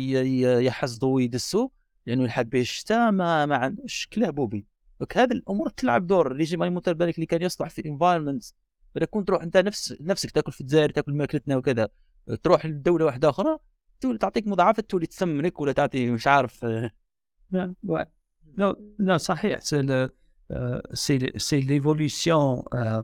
يحصدوا 0.62 1.14
ويدسوا 1.14 1.68
لأنه 2.06 2.22
يلحق 2.22 2.42
به 2.42 2.60
الشتاء 2.60 3.10
ما 3.10 3.46
ما 3.46 3.56
عندوش 3.56 4.08
كلاه 4.12 4.30
بوبي. 4.30 4.66
هذه 5.16 5.32
الأمور 5.32 5.68
تلعب 5.68 6.06
دور. 6.06 6.40
يموت 6.40 6.88
بالك 6.88 7.14
اللي 7.14 7.26
كان 7.26 7.42
يصلح 7.42 7.70
في 7.70 7.88
انفايرمنت 7.88 8.44
اذا 8.96 9.04
كنت 9.04 9.28
تروح 9.28 9.42
أنت 9.42 9.56
نفس 9.56 9.96
نفسك 10.00 10.30
تأكل 10.30 10.52
في 10.52 10.60
الجزائر 10.60 10.90
تأكل 10.90 11.14
ماكلتنا 11.14 11.56
وكذا 11.56 11.88
تروح 12.42 12.66
لدولة 12.66 13.04
واحدة 13.04 13.28
أخرى 13.28 13.58
تولي 14.00 14.18
تعطيك 14.18 14.46
مضاعفات 14.46 14.90
تولي 14.90 15.06
تسمنك 15.06 15.60
ولا 15.60 15.72
تعطي 15.72 16.10
مش 16.10 16.26
عارف. 16.26 16.64
آه، 16.64 16.90
لا 17.50 17.74
ouais. 17.86 18.06
non, 18.56 18.74
non, 18.98 19.16
صحيح. 19.16 19.58
C'est 19.60 19.82
le 19.82 20.10
euh, 20.52 20.80
euh, 22.74 23.02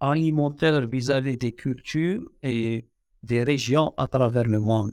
alimentaire 0.00 0.86
vis-à-vis 0.86 1.36
des 1.36 1.52
cultures 1.52 2.22
et 2.42 2.88
des 3.22 3.44
régions 3.44 3.94
à 3.96 4.06
travers 4.08 4.44
le 4.44 4.60
monde. 4.60 4.92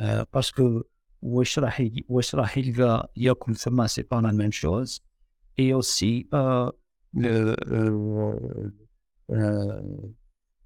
Euh, 0.00 0.24
parce 0.30 0.50
que 0.50 0.84
واش 1.22 1.58
راح 1.58 1.82
واش 2.08 2.34
راح 2.34 2.58
يلقى 2.58 3.12
ياكل 3.16 3.56
ثما 3.56 3.86
c'est 3.86 4.02
pas 4.02 4.20
la 4.20 4.32
même 4.32 4.52
chose. 4.52 5.00
Et 5.58 5.72
aussi 5.74 6.28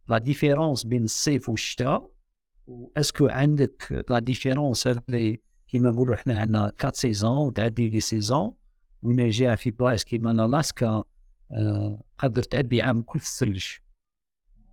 la 0.08 0.20
différence 0.20 0.86
بين 0.86 1.04
الصيف 1.04 1.48
والشتاء 1.48 2.10
que 3.16 3.22
عندك 3.22 4.04
la 4.10 4.20
différence 4.20 4.86
اللي 4.86 5.40
كيما 5.68 5.90
نقولوا 5.90 6.14
إحنا 6.14 6.40
عندنا 6.40 6.72
4 6.80 6.92
سيزون 6.92 7.38
وتعدي 7.38 7.88
لي 7.88 8.00
سيزون 8.00 8.52
وين 9.02 9.28
جاء 9.28 9.56
في 9.56 9.70
بلايص 9.70 10.04
كيما 10.04 10.30
الاسكا 10.30 11.04
قدر 12.18 12.42
تعدي 12.42 12.82
عام 12.82 13.02
كل 13.02 13.18
الثلج 13.18 13.64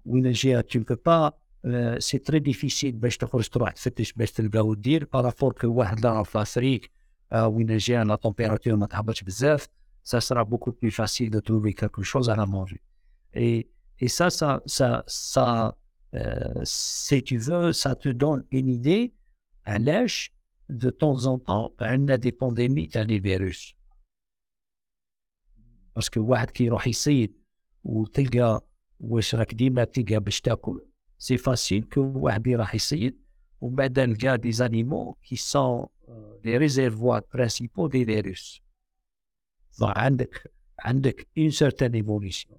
وين 0.05 0.31
جاء 0.31 0.61
تو 0.61 0.79
بو 0.79 0.95
با 1.05 1.31
سي 1.99 2.17
تري 2.17 2.39
ديفيسيل 2.39 2.91
باش 2.91 3.17
تخرج 3.17 3.47
تروح 3.47 3.71
تفتش 3.71 4.13
باش 4.13 4.31
تلقى 4.31 4.67
ودير 4.67 5.07
بارافور 5.13 5.53
كو 5.53 5.67
واحد 5.67 5.99
لا 5.99 6.23
في 6.23 6.37
لافريك 6.37 6.91
آه، 7.31 7.47
وين 7.47 7.77
جاء 7.77 8.03
لا 8.03 8.15
تمبيراتور 8.15 8.75
ما 8.75 8.85
تهبطش 8.85 9.23
بزاف 9.23 9.67
ça 10.07 10.21
sera 10.21 10.45
beaucoup 10.45 10.71
plus 10.71 10.91
facile 11.01 11.29
de 11.29 11.41
trouver 11.41 11.73
quelque 11.73 12.01
chose 12.01 12.29
à 12.29 12.35
la 12.35 12.45
manger. 12.45 12.81
Et, 14.00 14.04
et 14.04 14.08
ça, 14.08 14.30
ça, 14.30 14.62
ça, 14.66 15.04
ça 15.06 15.76
euh, 16.14 16.60
si 16.64 17.22
tu 17.22 17.38
veux, 17.38 17.72
ça 17.72 17.94
te 17.94 18.08
donne 18.08 18.44
une 18.50 18.68
idée 18.68 19.14
à 19.64 19.78
l'âge 19.78 20.32
de 20.68 20.90
temps 20.90 21.26
en 21.26 21.38
temps, 21.38 21.72
on 21.80 22.08
a 22.08 22.18
des 22.18 22.32
pandémies, 22.32 22.88
t'as 22.88 23.04
des 23.04 23.18
virus. 23.18 23.74
Parce 25.94 26.08
que 26.08 26.18
واحد 26.18 26.50
كي 26.50 26.64
يروح 26.64 26.86
يصيد 26.86 27.34
وتلقى 27.84 28.64
واش 29.00 29.34
راك 29.34 29.54
ديما 29.54 29.84
تلقى 29.84 30.20
باش 30.20 30.40
تاكل 30.40 30.86
سي 31.18 31.36
فاسيل 31.36 31.82
كو 31.82 32.12
واحد 32.16 32.48
راح 32.48 32.74
يصيد 32.74 33.18
ومن 33.60 33.74
بعد 33.74 34.00
نلقى 34.00 34.38
دي 34.38 34.52
زانيمو 34.52 35.12
كي 35.12 35.36
سون 35.36 35.86
لي 36.44 36.56
ريزيرفوار 36.56 37.22
برينسيبو 37.34 37.88
دي 37.88 38.04
فيروس 38.04 38.62
دونك 39.80 39.98
عندك 39.98 40.52
عندك 40.78 41.28
اون 41.38 41.50
سيرتان 41.50 41.94
ايفوليسيون 41.94 42.58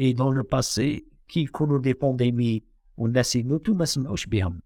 اي 0.00 0.12
دون 0.12 0.36
لو 0.36 0.42
باسي 0.42 1.06
كي 1.28 1.40
يكونوا 1.40 1.78
دي 1.78 1.92
بانديمي 1.92 2.62
والناس 2.96 3.36
يموتوا 3.36 3.74
ما 3.74 3.84
سمعوش 3.84 4.26
بهم 4.26 4.62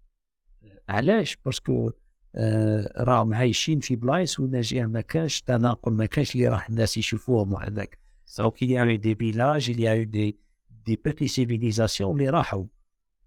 علاش 0.89 1.37
باسكو 1.45 1.91
آه 2.35 3.03
راهم 3.03 3.33
عايشين 3.33 3.79
في 3.79 3.95
بلايص 3.95 4.39
وين 4.39 4.61
جهه 4.61 4.85
ما 4.85 5.01
كانش 5.01 5.41
تناقل 5.41 5.91
ما 5.91 6.05
كانش 6.05 6.35
اللي 6.35 6.47
راح 6.47 6.69
الناس 6.69 6.97
يشوفوهم 6.97 7.53
وهذاك 7.53 7.99
دونك 8.37 8.63
il 8.63 8.67
y 8.67 8.77
a 8.77 8.85
eu 8.85 8.97
des 8.97 9.13
villages 9.13 9.69
il 9.69 9.79
y 9.79 9.87
a 9.87 9.97
eu 9.97 10.05
des 10.05 10.35
des 10.87 10.97
petites 10.97 11.31
civilisations 11.31 12.01
اللي 12.01 12.29
راحوا 12.29 12.65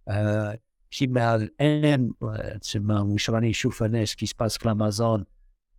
آه 0.09 0.61
كيما 0.91 1.35
الان 1.35 2.13
آه، 2.23 2.57
تسمى 2.57 2.95
واش 2.95 3.31
راني 3.31 3.49
نشوف 3.49 3.83
انا 3.83 4.05
كي 4.05 4.27
سباس 4.27 4.59
في 4.59 4.65
الامازون 4.65 5.25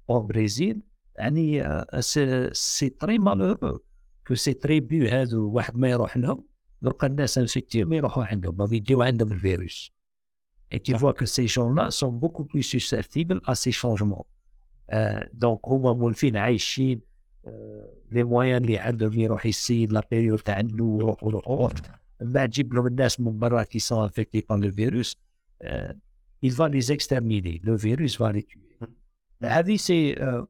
او 0.09 0.21
بريزيل 0.21 0.81
يعني 1.15 1.65
آه، 1.65 1.99
سي 1.99 2.49
سي 2.53 2.89
تري 2.89 3.17
مالورو 3.17 3.83
كو 4.27 4.35
سي 4.35 4.53
تريبيو 4.53 5.07
هادو 5.07 5.51
واحد 5.51 5.77
ما 5.77 5.89
يروح 5.89 6.17
لهم 6.17 6.43
درك 6.81 7.03
الناس 7.03 7.37
انفيكتيهم 7.37 7.93
يروحوا 7.93 8.23
عندهم 8.23 8.57
ما 8.57 8.67
يديو 8.71 9.01
عندهم 9.01 9.31
الفيروس 9.31 9.91
Et 10.73 10.79
tu 10.79 10.93
vois 10.93 11.13
que 11.13 11.25
ces 11.25 11.47
gens-là 11.47 11.91
sont 11.91 12.13
beaucoup 12.23 12.45
plus 12.45 12.63
susceptibles 12.63 13.41
à 13.45 13.55
ces 13.55 13.73
changements. 13.73 14.25
Euh, 14.93 15.19
donc, 15.33 15.59
هما 15.65 15.93
مولفين 15.93 16.37
عايشين 16.37 17.01
آه، 17.45 17.89
les 18.11 18.23
moyens 18.23 18.61
اللي 18.61 18.77
عندهم 18.77 19.19
يروح 19.19 19.45
يصيد 19.45 19.93
لا 19.93 20.07
بيريود 20.11 20.39
تاع 20.39 20.55
عنده 20.55 20.83
ويروح 20.83 21.23
ويروح 21.23 21.73
من 22.21 22.31
بعد 22.31 22.49
تجيب 22.49 22.73
لهم 22.73 22.87
الناس 22.87 23.19
من 23.19 23.39
برا 23.39 23.63
qui 23.63 23.79
sont 23.79 24.01
infectés 24.01 24.41
par 24.41 24.57
le 24.57 24.69
virus 24.69 25.15
euh, 25.63 25.93
il 26.41 26.53
va 26.53 26.69
les 26.69 26.91
exterminer 26.91 27.61
le 27.63 27.75
virus 27.75 28.19
va 28.21 28.31
les 28.31 28.43
tuer 28.43 28.77
هذه 29.43 29.77
c'est 29.77 30.21
euh, 30.21 30.45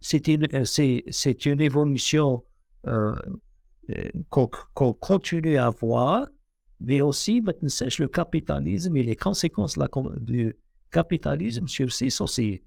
c'est 0.00 0.28
une 0.28 0.46
euh, 0.54 0.64
c'est 0.64 1.04
c'est 1.10 1.46
une 1.46 1.60
évolution 1.60 2.28
euh, 2.28 2.38
euh, 2.38 2.51
qu'on 4.30 4.48
qu'on 4.74 4.92
continue 4.92 5.58
à 5.58 5.70
voir 5.70 6.26
mais 6.80 7.00
aussi 7.00 7.40
ما 7.40 7.52
تنساش 7.52 8.02
le 8.02 8.08
capitalisme 8.08 8.96
et 8.96 9.02
les 9.02 9.16
conséquences 9.16 9.76
la, 9.76 9.88
du 10.20 10.54
capitalisme 10.90 11.66
sur 11.68 11.92
ces 11.92 12.10
sociétés 12.10 12.64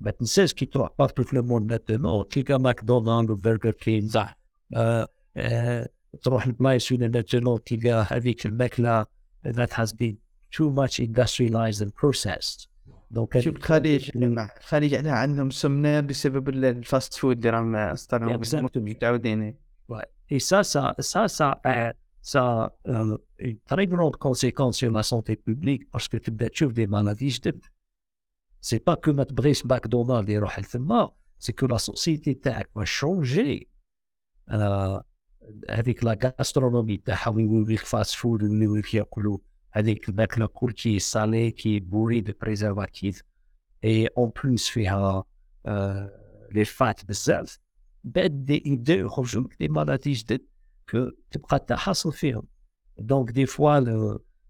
ما 0.00 0.10
تنساش 0.10 0.54
كي 0.54 0.66
تروح 0.66 0.90
بارتو 0.98 1.22
في 1.22 1.32
الموند 1.32 1.72
ماتونو 1.72 2.22
تلقى 2.22 2.60
ماكدونالد 2.60 3.30
وبرجر 3.30 3.70
كين 3.70 4.08
صح 4.08 4.38
آه 4.74 5.08
آه 5.36 5.88
تروح 6.22 6.48
لبلايص 6.48 6.92
وين 6.92 7.10
ماتونو 7.10 7.56
تلقى 7.56 8.06
هذيك 8.10 8.46
الماكله 8.46 9.06
that 9.46 9.70
has 9.72 9.92
been 9.92 10.16
too 10.50 10.70
much 10.70 11.00
industrialized 11.00 11.82
and 11.82 11.94
processed 11.94 12.67
دونك 13.11 13.39
شوف 13.39 13.55
الخليج 13.55 14.11
الخليج 14.15 14.93
على 14.93 15.09
عندهم 15.09 15.49
سمنه 15.49 15.99
بسبب 15.99 16.49
الفاست 16.49 17.13
فود 17.13 17.37
اللي 17.37 17.49
راهم 17.49 17.75
استعملوا 17.75 18.69
متعودين 18.75 19.55
اي 20.31 20.39
سا 20.39 20.61
سا 20.61 20.95
سا 20.99 21.27
سا 21.27 21.93
سا 22.21 22.69
تري 23.67 23.85
غروند 23.85 24.15
كونسيكونس 24.15 24.75
سور 24.75 24.89
لا 24.89 25.01
سونتي 25.01 25.37
بوبليك 25.47 25.87
باسكو 25.93 26.17
تبدا 26.17 26.47
تشوف 26.47 26.73
دي 26.73 26.87
مالادي 26.87 27.27
جدد 27.27 27.65
سي 28.61 28.77
با 28.77 28.93
كو 28.93 29.13
ما 29.13 29.23
تبغيش 29.23 29.63
باك 29.63 29.71
ماكدونالد 29.71 30.29
يروح 30.29 30.59
لثما 30.59 31.11
سي 31.39 31.53
كو 31.53 31.65
لا 31.65 31.77
سوسيتي 31.77 32.33
تاعك 32.33 32.69
وا 32.75 32.83
شونجي 32.83 33.69
هذيك 35.69 36.03
لا 36.03 36.33
غاسترونومي 36.39 36.97
تاعها 36.97 37.29
وين 37.29 37.53
يوليو 37.53 37.77
فاست 37.77 38.15
فود 38.15 38.43
وين 38.43 38.61
يوليو 38.61 38.83
ياكلوا 38.93 39.37
avec, 39.71 40.07
le 40.07 40.47
cours 40.47 40.73
qui 40.73 40.95
est 40.95 40.99
salé, 40.99 41.53
qui 41.53 41.75
est 41.75 41.79
bourré 41.79 42.21
de 42.21 42.31
préservatifs, 42.31 43.21
et 43.81 44.09
en 44.15 44.29
plus, 44.29 44.71
il 44.75 44.83
y 44.83 44.87
a 44.87 45.23
euh, 45.67 46.07
les 46.51 46.65
fats 46.65 46.95
de 47.07 47.13
sel, 47.13 47.45
ben, 48.03 48.29
des 48.29 48.61
idées 48.65 49.05
des 49.59 49.69
maladies 49.69 50.25
que 50.85 51.15
tu 51.29 51.39
peux 51.39 52.11
faire. 52.11 52.41
Donc, 52.97 53.31
des 53.31 53.45
fois, 53.45 53.81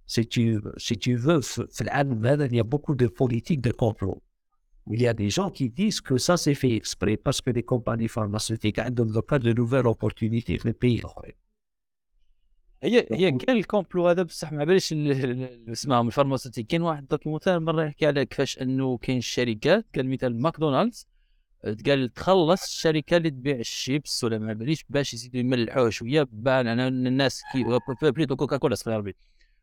si, 0.05 0.25
tu, 0.27 0.59
si 0.77 0.97
tu 0.97 1.15
veux, 1.15 1.41
il 1.79 2.55
y 2.55 2.59
a 2.59 2.63
beaucoup 2.63 2.95
de 2.95 3.07
politiques 3.07 3.61
de 3.61 3.71
contrôle. 3.71 4.19
Il 4.91 5.01
y 5.01 5.07
a 5.07 5.13
des 5.13 5.29
gens 5.29 5.51
qui 5.51 5.69
disent 5.69 6.01
que 6.01 6.17
ça, 6.17 6.35
c'est 6.35 6.55
fait 6.55 6.75
exprès 6.75 7.15
parce 7.15 7.41
que 7.41 7.51
les 7.51 7.61
compagnies 7.61 8.07
pharmaceutiques 8.07 8.79
ont 8.79 9.05
le 9.05 9.21
cas 9.21 9.37
de 9.37 9.53
nouvelles 9.53 9.85
opportunités 9.85 10.57
dans 10.57 10.63
les 10.65 10.73
pays. 10.73 11.03
هي 12.83 13.07
هي 13.11 13.31
كان 13.31 13.57
الكومبلو 13.57 14.07
هذا 14.07 14.23
بصح 14.23 14.51
ما 14.51 14.63
باليش 14.63 14.91
ال- 14.91 15.11
ال- 15.11 15.43
ال- 15.43 15.71
اسمهم 15.71 16.07
الفارماسيوتيك 16.07 16.67
كاين 16.67 16.81
واحد 16.81 17.07
دوكيومنتير 17.07 17.59
مرة 17.59 17.83
يحكي 17.85 18.07
على 18.07 18.25
كيفاش 18.25 18.61
إنه 18.61 18.97
كاين 18.97 19.21
شركات 19.21 19.85
قال 19.95 20.09
مثال 20.09 20.41
ماكدونالدز 20.41 21.07
قال 21.85 22.13
تخلص 22.13 22.63
الشركة 22.63 23.17
اللي 23.17 23.29
تبيع 23.29 23.55
الشيبس 23.55 24.23
ولا 24.23 24.37
ما 24.37 24.53
باليش 24.53 24.85
باش 24.89 25.13
يزيدوا 25.13 25.39
يملحوه 25.39 25.89
شوية 25.89 26.27
بان 26.31 26.67
أنا 26.67 26.87
الناس 26.87 27.43
كي 27.53 27.65
بليتو 28.11 28.35
كوكا 28.35 28.57
كولا 28.57 28.75
صغير 28.75 28.97
ربي 28.97 29.15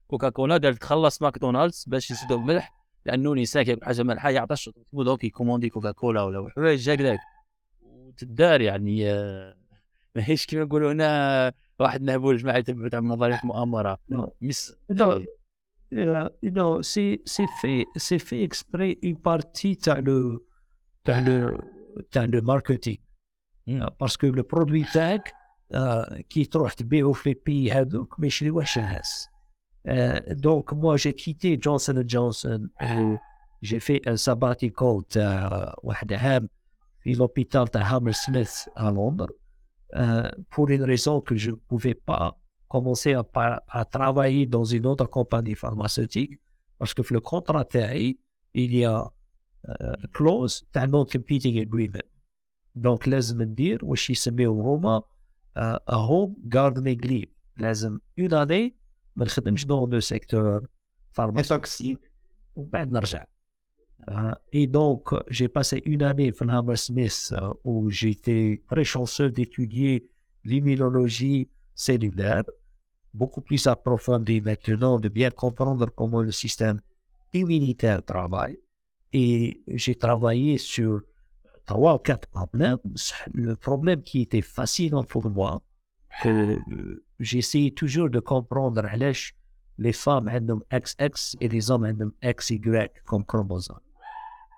كوكا 0.08 0.28
كولا 0.28 0.56
قال 0.56 0.76
تخلص 0.76 1.22
ماكدونالدز 1.22 1.84
باش 1.86 2.10
يزيدوا 2.10 2.36
الملح 2.36 2.74
لأنه 3.06 3.32
الانسان 3.32 3.62
كياكل 3.62 3.84
حاجة 3.84 4.02
مالحه 4.02 4.30
يعطش 4.30 4.70
دونك 4.92 5.24
يكوموندي 5.24 5.68
كوكا 5.70 5.90
كولا 5.92 6.22
ولا 6.22 6.50
حوايج 6.50 6.90
هكذاك. 6.90 7.20
وتدار 7.82 8.60
يعني 8.60 9.10
آه، 9.12 9.56
ماهيش 10.16 10.46
كيما 10.46 10.64
نقولوا 10.64 10.92
هنا 10.92 11.52
واحد 11.80 12.02
نابولج 12.02 12.40
جماعة 12.40 12.54
يعتمد 12.54 12.94
نظريه 12.94 13.40
مؤامرة. 13.44 13.98
مس 14.40 14.76
نو 16.44 16.82
سي 16.82 17.22
سي 17.24 17.46
في 17.60 17.84
سي 17.96 18.18
في 18.18 18.44
اكسبري 18.44 19.00
اون 19.04 19.12
بارتي 19.12 19.74
تاع 19.74 20.04
تاع 21.04 21.50
تاع 22.10 22.24
لو 22.24 22.40
ماركتينغ 22.42 22.96
باسكو 24.00 24.26
لو 24.26 24.42
برودوي 24.42 24.84
تاعك 24.84 25.32
كي 26.28 26.44
تروح 26.44 26.72
تبيعو 26.72 27.12
في 27.12 27.34
بي 27.46 27.72
هذوك 27.72 28.20
ما 28.20 28.26
يشريوهش 28.26 28.78
الناس. 28.78 29.28
دونك 30.28 30.72
مو 30.72 30.96
جي 30.96 31.12
كيتي 31.12 31.56
جونسون 31.56 32.06
جونسون 32.06 32.70
جي 33.62 33.80
في 33.80 33.96
ان 33.96 34.16
سباتيكول 34.16 35.04
تاع 35.04 35.74
واحد 35.82 36.12
عام 36.12 36.48
في 37.02 37.12
لوبيتال 37.12 37.68
تاع 37.68 37.82
هامر 37.82 38.12
سميث 38.12 38.68
ا 38.76 38.90
لندن 38.90 39.28
euh, 39.95 40.29
pour 40.51 40.69
une 40.69 40.83
raison 40.83 41.15
que 41.21 41.35
je 41.35 41.51
ne 41.51 41.55
pouvais 41.69 41.93
pas 42.09 42.37
commencer 42.73 43.13
à, 43.13 43.23
par- 43.23 43.61
à 43.67 43.83
travailler 43.85 44.45
dans 44.45 44.63
une 44.63 44.85
autre 44.85 45.05
compagnie 45.17 45.55
pharmaceutique 45.55 46.33
parce 46.79 46.93
que 46.93 47.01
le 47.13 47.19
contrat 47.19 47.65
تاعي 47.65 48.17
il 48.55 48.73
y 48.75 48.85
a 48.85 48.97
euh, 49.69 49.95
clause 50.17 50.63
تاع 50.73 50.85
non 50.87 51.05
competing 51.05 51.55
agreement 51.65 52.07
donc 52.75 53.07
لازم 53.07 53.41
ندير 53.41 53.85
واش 53.85 54.09
يسميو 54.09 54.61
هما 54.61 55.01
uh, 55.57 55.77
a 55.91 55.95
home 55.95 56.33
gardening 56.55 57.05
leave 57.07 57.29
لازم 57.57 57.99
une 58.19 58.31
année 58.33 58.71
ما 59.15 59.25
نخدمش 59.25 59.65
dans 59.65 59.87
le 59.91 59.99
secteur 60.01 60.61
pharmaceutique 61.19 61.97
ومن 62.55 62.69
بعد 62.69 62.91
نرجع 62.91 63.23
Euh, 63.23 63.34
Hein. 64.08 64.34
et 64.52 64.66
donc, 64.66 65.14
j'ai 65.28 65.48
passé 65.48 65.82
une 65.84 66.02
année 66.02 66.32
à 66.40 66.58
Hammersmith 66.58 67.32
euh, 67.32 67.52
où 67.64 67.90
j'étais 67.90 68.62
très 68.68 68.84
chanceux 68.84 69.30
d'étudier 69.30 70.08
l'immunologie 70.44 71.48
cellulaire, 71.74 72.44
beaucoup 73.12 73.40
plus 73.40 73.66
approfondie 73.66 74.40
maintenant, 74.40 75.00
de 75.00 75.08
bien 75.08 75.30
comprendre 75.30 75.90
comment 75.94 76.22
le 76.22 76.30
système 76.30 76.80
immunitaire 77.32 78.02
travaille. 78.04 78.58
Et 79.12 79.62
j'ai 79.68 79.94
travaillé 79.94 80.58
sur 80.58 81.00
trois 81.64 81.94
ou 81.94 81.98
quatre 81.98 82.28
problèmes. 82.28 82.78
Le 83.32 83.56
problème 83.56 84.02
qui 84.02 84.22
était 84.22 84.42
fascinant 84.42 85.04
pour 85.04 85.28
moi, 85.28 85.62
euh, 86.24 86.58
j'essayais 87.18 87.72
toujours 87.72 88.08
de 88.08 88.20
comprendre 88.20 88.82
les 89.78 89.92
femmes 89.92 90.30
ont 90.48 90.62
XX 90.70 91.36
et 91.40 91.48
les 91.48 91.70
hommes 91.70 91.84
ont 91.84 92.12
XY 92.22 92.60
comme 93.04 93.24
chromosomes. 93.24 93.80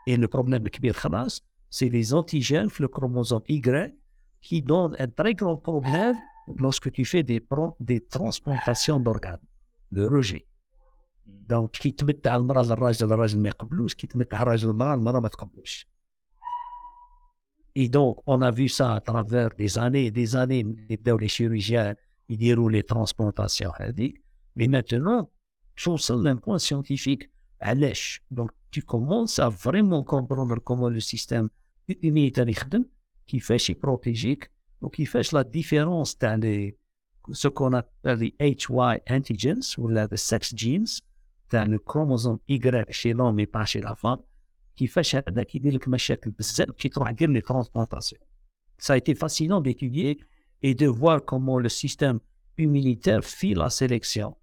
Et 0.09 0.17
le 0.17 0.27
problème 0.27 0.63
de 0.63 0.71
Khalas, 0.71 1.43
c'est 1.69 1.91
les 1.91 2.15
antigènes, 2.15 2.71
le 2.79 2.89
chromosome 2.89 3.43
Y, 3.47 3.95
qui 4.41 4.63
donnent 4.63 4.97
un 4.99 5.09
très 5.09 5.35
grand 5.35 5.59
problème 5.59 6.17
lorsque 6.57 6.91
tu 6.91 7.05
fais 7.05 7.23
des, 7.23 7.45
des 7.79 8.01
transplantations 8.01 9.01
d'organes, 9.01 9.45
de 9.93 10.07
rejet. 10.07 10.47
Donc, 11.27 11.73
qui 11.73 11.95
te 11.95 12.07
met 12.07 12.27
à 12.27 12.39
l'mara, 12.39 12.63
le 12.63 12.73
rajel, 12.73 13.07
le 13.07 13.87
qui 13.89 14.09
te 14.09 14.17
met 14.17 14.33
à 14.33 14.57
le 14.57 14.73
mara, 14.73 14.97
le 14.97 15.03
mara, 15.03 15.21
Et 17.75 17.91
donc, 17.91 18.23
on 18.25 18.41
a 18.41 18.51
vu 18.51 18.71
ça 18.71 18.95
à 18.95 19.03
travers 19.03 19.51
des 19.59 19.77
années 19.77 20.07
et 20.07 20.11
des 20.11 20.35
années, 20.37 20.65
les 20.89 21.29
chirurgiens, 21.29 21.95
ils 22.31 22.39
déroulent 22.39 22.73
les 22.73 22.83
transplantations. 22.83 23.73
Hein, 23.79 23.93
Mais 24.57 24.69
maintenant, 24.69 25.31
je 25.75 25.95
suis 25.99 26.27
un 26.27 26.37
point 26.37 26.59
scientifique, 26.59 27.31
à 27.61 27.75
l'èche. 27.75 28.23
Donc, 28.31 28.53
tu 28.72 28.82
commences 28.82 29.40
à 29.40 29.50
vraiment 29.50 30.04
comprendre 30.04 30.58
comment 30.60 30.90
le 30.90 31.00
système 31.00 31.50
immunitaire 32.02 32.50
يخدم 32.50 32.86
كيفاش 33.28 33.70
يبروتيجيك 33.70 34.52
وكيفاش 34.82 35.34
لا 35.34 35.42
ديفيرونس 35.42 36.16
تاع 36.16 36.36
لي 36.36 36.78
ce 37.32 37.48
qu'on 37.48 37.74
appelle 37.74 38.20
les 38.20 38.36
HY 38.40 39.00
antigens 39.10 39.80
ولا 39.80 40.08
the 40.08 40.18
sex 40.18 40.56
genes 40.56 41.02
تاع 41.50 41.64
الكروموزوم 41.64 42.40
Y 42.50 42.60
chez 42.90 43.14
l'homme 43.14 43.40
et 43.40 43.48
pas 43.48 43.66
chez 43.66 43.82
la 43.82 43.96
femme 43.96 44.24
كيفاش 44.76 45.16
هذاك 45.16 45.56
يدير 45.56 45.74
لك 45.74 45.88
مشاكل 45.88 46.32
بزاف 46.32 46.70
كي 46.70 46.90
تروح 46.90 47.12
دير 47.12 47.30
لي 47.30 47.42
ترانسبلانتاسيون 47.42 48.22
ça 48.82 48.94
a 48.94 48.98
été 48.98 49.16
fascinant 49.16 49.62
d'étudier 49.62 50.20
et 50.62 50.74
de 50.76 50.88
voir 50.88 51.24
comment 51.26 51.60
le 51.60 51.70
système 51.70 52.20
immunitaire 52.58 53.24
fait 53.24 53.54
la 53.54 53.70
sélection 53.70 54.36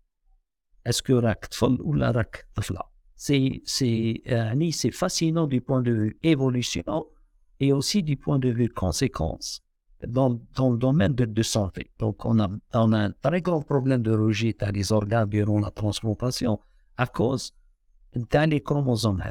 est-ce 0.87 1.03
que 1.03 1.12
راك 1.12 1.47
طفل 1.47 1.79
ولا 1.81 2.11
راك 2.11 2.49
طفله 2.55 2.93
c'est, 3.16 3.61
c'est, 3.66 4.22
euh, 4.30 4.70
c'est 4.72 4.91
fascinant 4.91 5.47
du 5.47 5.61
point 5.61 5.82
de 5.82 5.91
vue 5.91 6.20
évolution 6.24 7.07
et 7.59 7.72
aussi 7.72 8.03
du 8.03 8.18
point 8.18 8.39
de 8.39 8.49
vue 8.49 8.70
conséquence 8.70 9.63
dans, 10.05 10.39
dans 10.55 10.72
le 10.72 10.78
domaine 10.78 11.16
de, 11.16 11.26
de, 11.26 11.43
santé. 11.43 11.91
Donc, 11.99 12.26
on 12.26 12.39
a, 12.39 12.49
on 12.74 12.91
a 12.91 12.99
un 12.99 13.11
très 13.11 13.41
grand 13.41 13.61
problème 13.61 14.01
de 14.01 14.11
rejet 14.11 14.55
dans 14.59 14.74
les 14.74 14.91
organes 14.91 15.30
durant 15.30 15.59
la 15.59 15.72
transplantation 15.72 16.59
à 16.97 17.07
cause 17.07 17.53
d'un 18.13 18.47
les 18.47 18.61
chromosomes. 18.61 19.24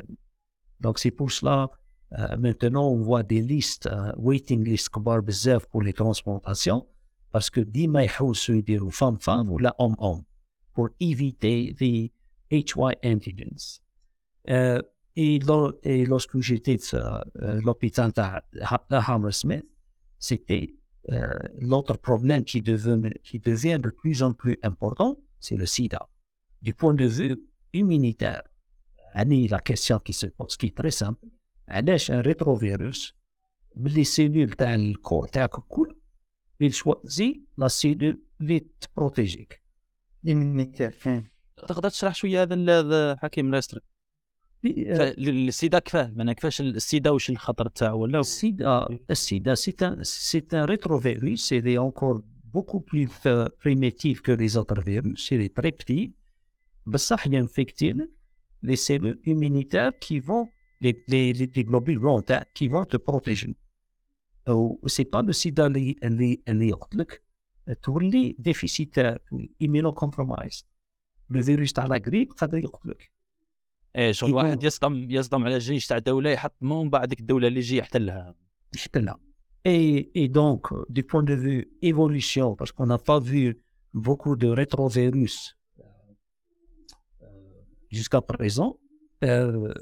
Donc, 0.81 0.99
c'est 0.99 1.11
pour 1.11 1.31
cela, 1.31 1.71
euh, 2.19 2.37
maintenant, 2.39 2.89
on 2.89 3.03
voit 3.03 3.23
des 3.23 3.41
listes, 3.41 3.87
euh, 3.87 4.13
waiting 4.17 4.65
list, 4.65 4.91
pour 4.91 5.83
les 5.83 5.93
transplantations, 5.93 6.87
parce 7.33 7.51
que 7.51 7.61
dit 7.61 7.89
femmes-femmes 8.91 9.51
ou 9.51 9.59
la 9.59 9.75
homme-homme, 9.79 10.23
pour 10.73 10.89
éviter 11.01 11.75
les 11.81 12.13
HY 12.51 12.97
antigens. 13.05 13.81
Euh, 14.51 14.83
et, 15.17 15.39
lorsque 16.07 16.41
j'étais 16.41 16.79
à 16.95 17.25
euh, 17.41 17.61
l'hôpital 17.63 18.13
de 18.13 18.97
Hammersmith, 18.97 19.67
c'était 20.19 20.75
euh, 21.13 21.29
l'autre 21.61 21.97
problème 21.97 22.45
qui 22.45 22.61
devient, 22.63 23.79
de 23.79 23.91
plus 23.91 24.23
en 24.23 24.33
plus 24.33 24.59
important, 24.63 25.19
c'est 25.39 25.57
le 25.57 25.67
sida. 25.67 26.09
Du 26.63 26.75
point 26.75 26.95
de 26.95 27.07
vue 27.07 27.37
immunitaire, 27.73 28.43
Annie, 29.13 29.47
la 29.49 29.61
question 29.61 29.99
qui 30.01 30.13
se 30.13 30.27
pose, 30.27 30.57
qui 30.57 30.67
est 30.67 30.77
très 30.77 30.91
simple, 30.91 31.27
elle 31.67 31.89
est 31.89 32.11
un 32.11 32.21
rétrovirus, 32.21 33.15
les 33.77 34.05
cellules 34.05 34.55
dans 34.57 34.81
le 34.81 34.97
corps, 34.97 35.29
il 36.61 36.73
choisit 36.73 37.43
la 37.59 37.69
cellule 37.69 38.21
vite 38.41 38.89
protégée. 38.95 39.49
Immunitaire, 40.25 40.95
hein. 41.05 41.25
تقدر 41.69 41.89
تشرح 41.89 42.15
شوية 42.15 42.43
هذا 42.43 42.55
الحكيم 42.55 43.55
اليسري 43.55 43.81
السيدا 44.67 45.79
كفاه 45.79 46.13
معناها 46.17 46.35
كيفاش 46.35 46.61
السيدا 46.61 47.11
واش 47.11 47.31
الخطر 47.31 47.69
تاعو؟ 47.69 48.01
ولا 48.03 48.21
السيدا 48.21 48.87
السيدا 49.11 49.55
سي 49.55 49.77
سيتا 50.03 50.59
ان 50.59 50.65
ريترو 50.65 51.01
فيروس 51.01 51.41
سي 51.41 51.61
دي 51.61 51.79
اونكور 51.79 52.23
بوكو 52.45 52.79
بلي 52.79 53.09
بريميتيف 53.65 54.21
كو 54.21 54.33
لي 54.33 54.49
زوتر 54.49 54.81
فيروس 54.81 55.29
سي 55.29 55.37
دي 55.39 55.49
تري 55.49 55.71
بتي 55.71 56.13
بصح 56.87 57.27
ينفيكتين 57.27 58.09
لي 58.63 58.77
سيلول 58.77 59.23
ايمينيتير 59.27 59.91
كي 59.91 60.21
فون 60.21 60.49
لي 60.81 61.05
لي 61.09 61.33
لي 61.33 61.63
غلوبول 61.69 61.99
بلون 61.99 62.25
تاع 62.25 62.43
كي 62.55 62.69
فون 62.69 62.89
تو 62.89 62.99
بروتيجي 62.99 63.57
أو 64.49 64.81
سي 64.87 65.05
با 65.05 65.19
لو 65.19 65.33
سيدا 65.33 65.67
اللي 65.67 65.97
اللي 66.03 66.41
لي 66.49 66.69
يقتلك 66.69 67.23
تولي 67.83 68.37
ديفيسيتير 68.39 69.19
ايمينو 69.63 69.93
كومبرومايز 69.93 70.67
le 71.31 71.41
virus 71.41 71.73
تاع 71.73 71.87
لا 71.87 72.03
غريب 72.07 72.33
قادر 72.33 72.59
يقتلك. 72.59 73.11
إيه 73.97 74.13
شغل 74.13 74.35
واحد 74.35 74.65
يصدم 74.65 75.11
يصدم 75.11 75.45
على 75.45 75.59
جيش 75.59 75.87
تاع 75.87 75.99
دولة 75.99 76.31
يحطمه 76.31 76.81
ومن 76.81 76.91
بعد 76.91 77.09
ديك 77.09 77.21
الدولة 77.21 77.49
اللي 77.49 77.59
يجي 77.59 77.77
يحتلها 77.77 78.35
là. 78.97 79.17
Et, 79.65 80.11
et 80.23 80.29
donc, 80.29 80.73
euh, 80.73 80.85
du 80.89 81.03
point 81.05 81.23
de 81.23 81.35
vue 81.35 81.69
évolution, 81.81 82.55
parce 82.55 82.73
qu'on 82.73 82.87
n'a 82.87 82.99
pas 82.99 83.19
vu 83.19 83.59
beaucoup 83.95 84.37
de 84.37 84.49
rétrovirus 84.49 85.57
euh, 85.81 85.85
jusqu'à 87.91 88.21
présent, 88.21 88.79
euh, 89.25 89.73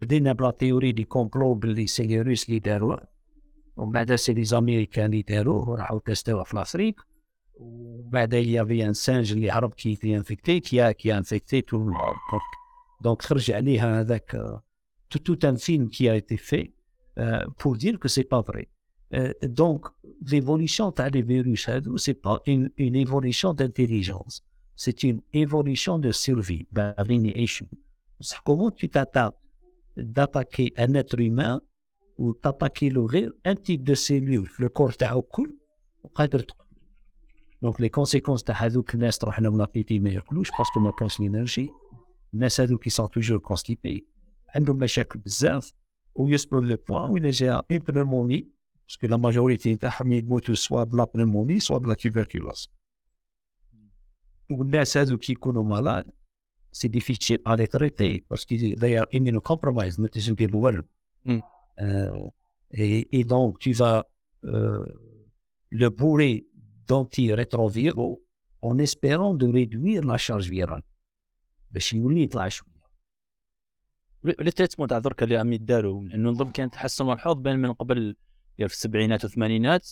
بدينا 0.00 0.32
بلا 0.32 0.50
théorie 0.50 0.94
du 0.94 1.06
complot 1.06 1.54
باللي 1.54 1.86
سي 1.86 2.02
لي 2.02 2.20
روس 2.20 2.48
اللي 2.48 2.58
داروه 2.58 3.00
ومن 3.76 3.92
بعد 3.92 4.14
سي 4.14 4.32
لي 4.32 4.44
زاميريكان 4.44 5.04
اللي 5.04 5.22
داروه 5.22 5.68
وراحوا 5.68 6.00
تستوه 7.49 7.65
في 7.65 7.65
الافريق 7.71 8.05
وبعد 8.05 8.35
il 8.35 8.49
y 8.49 8.57
avait 8.57 8.83
un 8.83 8.93
singe 8.93 9.31
اللي 9.31 9.51
هرب 9.51 9.73
كي 9.73 9.95
était 9.95 10.15
infecté 10.15 10.61
qui 10.61 10.79
a 10.79 10.93
qui 10.93 11.11
a 11.11 11.17
infecté 11.17 11.63
tout 11.63 11.79
le 11.79 11.85
monde 11.85 12.15
donc, 12.31 12.41
donc 13.03 13.21
خرج 13.21 13.51
عليها 13.51 13.99
هذاك 13.99 14.35
euh, 14.35 14.57
tout, 15.09 15.19
tout 15.19 15.39
un 15.47 15.55
film 15.55 15.89
qui 15.89 16.09
a 16.09 16.15
été 16.15 16.37
fait 16.37 16.73
euh, 17.17 17.45
pour 17.57 17.77
dire 17.77 17.97
que 17.99 18.07
c'est 18.07 18.29
pas 18.33 18.41
vrai. 18.41 18.67
Euh, 19.13 19.33
donc, 19.61 19.81
l'évolution 20.31 20.91
t'as 20.91 21.09
les 21.09 21.21
virus, 21.21 21.69
hein, 21.69 21.81
c'est 21.97 22.19
pas 22.27 22.41
une, 22.45 22.69
une 22.77 22.95
évolution 22.95 23.53
d'intelligence, 23.53 24.43
c'est 24.75 25.03
une 25.03 25.21
évolution 25.31 25.99
de 25.99 26.11
survie, 26.11 26.67
ben, 26.71 26.93
lineation. 27.07 27.67
C'est 28.19 28.39
Comment 28.43 28.71
tu 28.71 28.89
t'attends 28.89 29.33
d'attaquer 29.95 30.73
un 30.77 30.93
être 30.95 31.19
humain 31.19 31.61
ou 32.17 32.35
d'attaquer 32.43 32.89
le 32.89 33.03
rire, 33.13 33.31
un 33.45 33.55
type 33.55 33.83
de 33.83 33.95
cellule, 33.95 34.49
le 34.57 34.69
corps 34.69 34.97
تاعو 34.97 35.21
كل 35.21 35.55
وقادر 36.03 36.45
تقتل. 37.61 37.65
Donc, 37.65 37.79
les 37.79 37.89
conséquences 37.89 38.43
تاع 38.43 38.65
هذوك 38.65 38.95
الناس 38.95 39.17
تروح 39.17 39.39
لهم 39.39 39.57
لابيتي 39.57 39.99
ما 39.99 40.09
ياكلوش 40.09 40.49
باسكو 40.57 40.79
ما 40.79 40.91
كانش 40.91 41.19
لينرجي. 41.19 41.69
الناس 42.33 42.61
هذوك 42.61 42.83
qui 42.83 42.91
sont 42.91 43.07
toujours 43.07 43.41
constipés 43.53 44.01
عندهم 44.55 44.77
مشاكل 44.77 45.19
بزاف 45.19 45.73
ويصلوا 46.15 46.61
للبوان 46.61 47.11
وين 47.11 47.29
جا 47.29 47.53
اون 47.71 47.79
بنوموني 47.79 48.49
باسكو 48.87 49.07
لا 49.07 49.17
ماجوريتي 49.17 49.75
تاعهم 49.75 50.11
يموتوا 50.11 50.55
سوا 50.55 50.83
بلا 50.83 51.03
بنوموني 51.15 51.59
سوا 51.59 51.77
بلا 51.77 51.93
تيبركيلوز 51.93 52.69
والناس 54.51 54.97
هذوك 54.97 55.29
يكونوا 55.29 55.63
مالاد 55.63 56.11
سي 56.71 56.87
ديفيسيل 56.87 57.39
ا 57.47 57.55
لي 57.55 57.65
تريتي 57.65 58.25
باسكو 58.29 58.55
they 58.55 59.03
are 59.03 59.07
immunocompromised 59.17 59.99
ما 59.99 60.07
تنجم 60.07 60.35
دير 60.35 60.55
والو 60.55 60.83
مم. 61.25 61.41
Euh, 61.81 62.29
et, 62.71 63.19
et 63.19 63.23
donc 63.23 63.59
tu 63.59 63.71
vas 63.73 64.05
euh, 64.45 64.85
le 65.71 65.89
bourrer 65.89 66.45
d'antirétroviraux 66.90 68.16
en 68.68 68.74
espérant 68.86 69.34
de 69.42 69.46
réduire 69.58 70.02
la 70.04 70.18
charge 70.26 70.48
virale. 70.50 70.82
باش 71.70 71.92
يولي 71.92 72.22
يطلع 72.22 72.48
شوية. 72.48 72.80
ولا 74.24 74.50
تيتمو 74.50 74.86
تاع 74.86 74.98
درك 74.98 75.22
اللي 75.22 75.36
عم 75.36 75.52
يداروا 75.52 76.04
لأنه 76.04 76.30
نظن 76.30 76.50
كان 76.50 76.70
تحسن 76.70 77.06
ملحوظ 77.06 77.36
بين 77.36 77.56
من 77.58 77.72
قبل 77.72 78.16
في 78.56 78.64
السبعينات 78.64 79.24
والثمانينات 79.24 79.88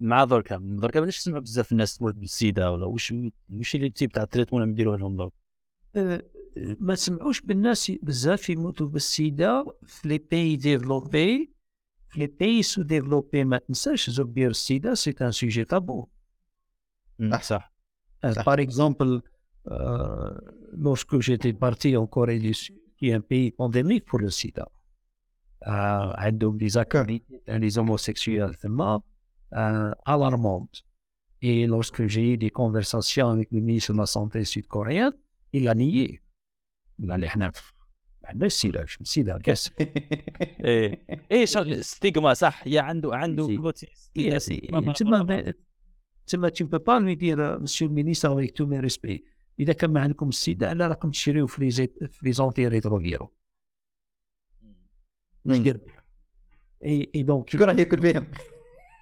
مع 0.00 0.24
دركا 0.24 0.56
دركا 0.56 1.00
ماناش 1.00 1.18
نسمع 1.18 1.38
بزاف 1.38 1.72
الناس 1.72 1.96
تموت 1.96 2.14
بالسيدا 2.14 2.68
ولا 2.68 2.86
وش 2.86 3.14
وش 3.50 3.74
اللي 3.74 3.86
التيب 3.86 4.12
تاع 4.12 4.22
التريتمون 4.22 4.62
اللي 4.62 4.72
يديروه 4.72 4.96
لهم 4.96 5.16
درك؟ 5.16 5.32
آه، 5.96 6.22
ما 6.56 6.94
سمعوش 6.94 7.40
بالناس 7.40 7.92
بزاف 8.02 8.50
يموتوا 8.50 8.86
بالسيدا 8.86 9.64
في 9.86 10.08
لي 10.08 10.18
بي 10.18 10.56
ديفلوبي 10.56 11.52
في 12.08 12.20
لي 12.20 12.26
بي 12.26 12.62
سو 12.62 12.82
ديفلوبي 12.82 13.44
ما 13.44 13.58
تنساش 13.58 14.10
زبير 14.10 14.50
السيدا 14.50 14.94
سي 14.94 15.14
ان 15.20 15.30
سوجي 15.30 15.64
تابو 15.64 16.06
Ah, 17.30 17.40
ça. 17.40 17.64
Euh, 18.24 18.32
ça. 18.32 18.44
Par 18.44 18.58
exemple, 18.58 19.20
euh, 19.70 20.30
lorsque 20.72 21.20
j'étais 21.20 21.52
parti 21.52 21.96
en 21.96 22.06
Corée 22.06 22.38
du 22.38 22.54
Sud, 22.54 22.76
qui 22.96 23.10
est 23.10 23.14
un 23.14 23.20
pays 23.20 23.54
endémique 23.58 24.04
pour 24.04 24.18
le 24.18 24.30
sida, 24.30 24.68
euh, 25.66 26.30
donc 26.32 26.58
des 26.58 26.76
accords 26.76 27.06
des 27.06 27.78
homosexuels 27.78 28.52
vraiment 28.62 29.04
euh, 29.54 29.92
alarmantes. 30.04 30.84
Et 31.40 31.66
lorsque 31.66 32.06
j'ai 32.06 32.32
eu 32.32 32.36
des 32.36 32.50
conversations 32.50 33.28
avec 33.28 33.50
le 33.52 33.60
ministre 33.60 33.92
de 33.92 33.98
la 33.98 34.06
Santé 34.06 34.44
sud-coréen, 34.44 35.12
il 35.52 35.68
a 35.68 35.74
nié. 35.74 36.20
Il 36.98 37.10
a 37.10 37.18
dit, 37.18 37.26
ah, 37.28 37.36
ben, 37.36 37.50
le 38.34 38.48
sida, 38.48 38.84
je 38.86 38.96
me 39.00 39.04
sida, 39.04 39.34
ben, 39.34 39.42
qu'est-ce 39.42 39.70
que. 39.70 39.84
Et 41.30 41.46
ça, 41.46 41.64
stigma, 41.82 42.34
ça, 42.34 42.52
il 42.66 42.72
y 42.72 42.78
a 42.78 42.88
un. 42.88 43.00
tu 46.27 46.37
m'as- 46.37 46.51
tu 46.51 46.63
ne 46.63 46.69
peux 46.69 46.79
pas 46.89 46.99
lui 46.99 47.15
dire, 47.17 47.39
euh, 47.39 47.59
monsieur 47.59 47.87
le 47.87 47.93
ministre, 47.93 48.29
avec 48.29 48.53
tous 48.53 48.67
mes 48.67 48.79
respects, 48.79 49.21
إذا 49.59 49.73
كان 49.73 49.89
ما 49.93 50.01
عندكم 50.01 50.29
السيدا 50.29 50.73
لا 50.73 50.87
راكم 50.87 51.11
تشريو 51.11 51.47
في 51.47 51.61
لي 51.61 51.69
زيت- 51.71 52.03
في 52.03 52.25
لي 52.25 52.31
زونتي 52.31 52.67
ريتروفيرو 52.67 53.31
مم. 55.45 55.63
دير 55.63 55.79
Et, 56.85 57.09
et 57.19 57.23
donc, 57.23 57.49
شكون 57.49 57.63
راح 57.67 57.75
ياكل 57.75 58.01
فيهم 58.01 58.27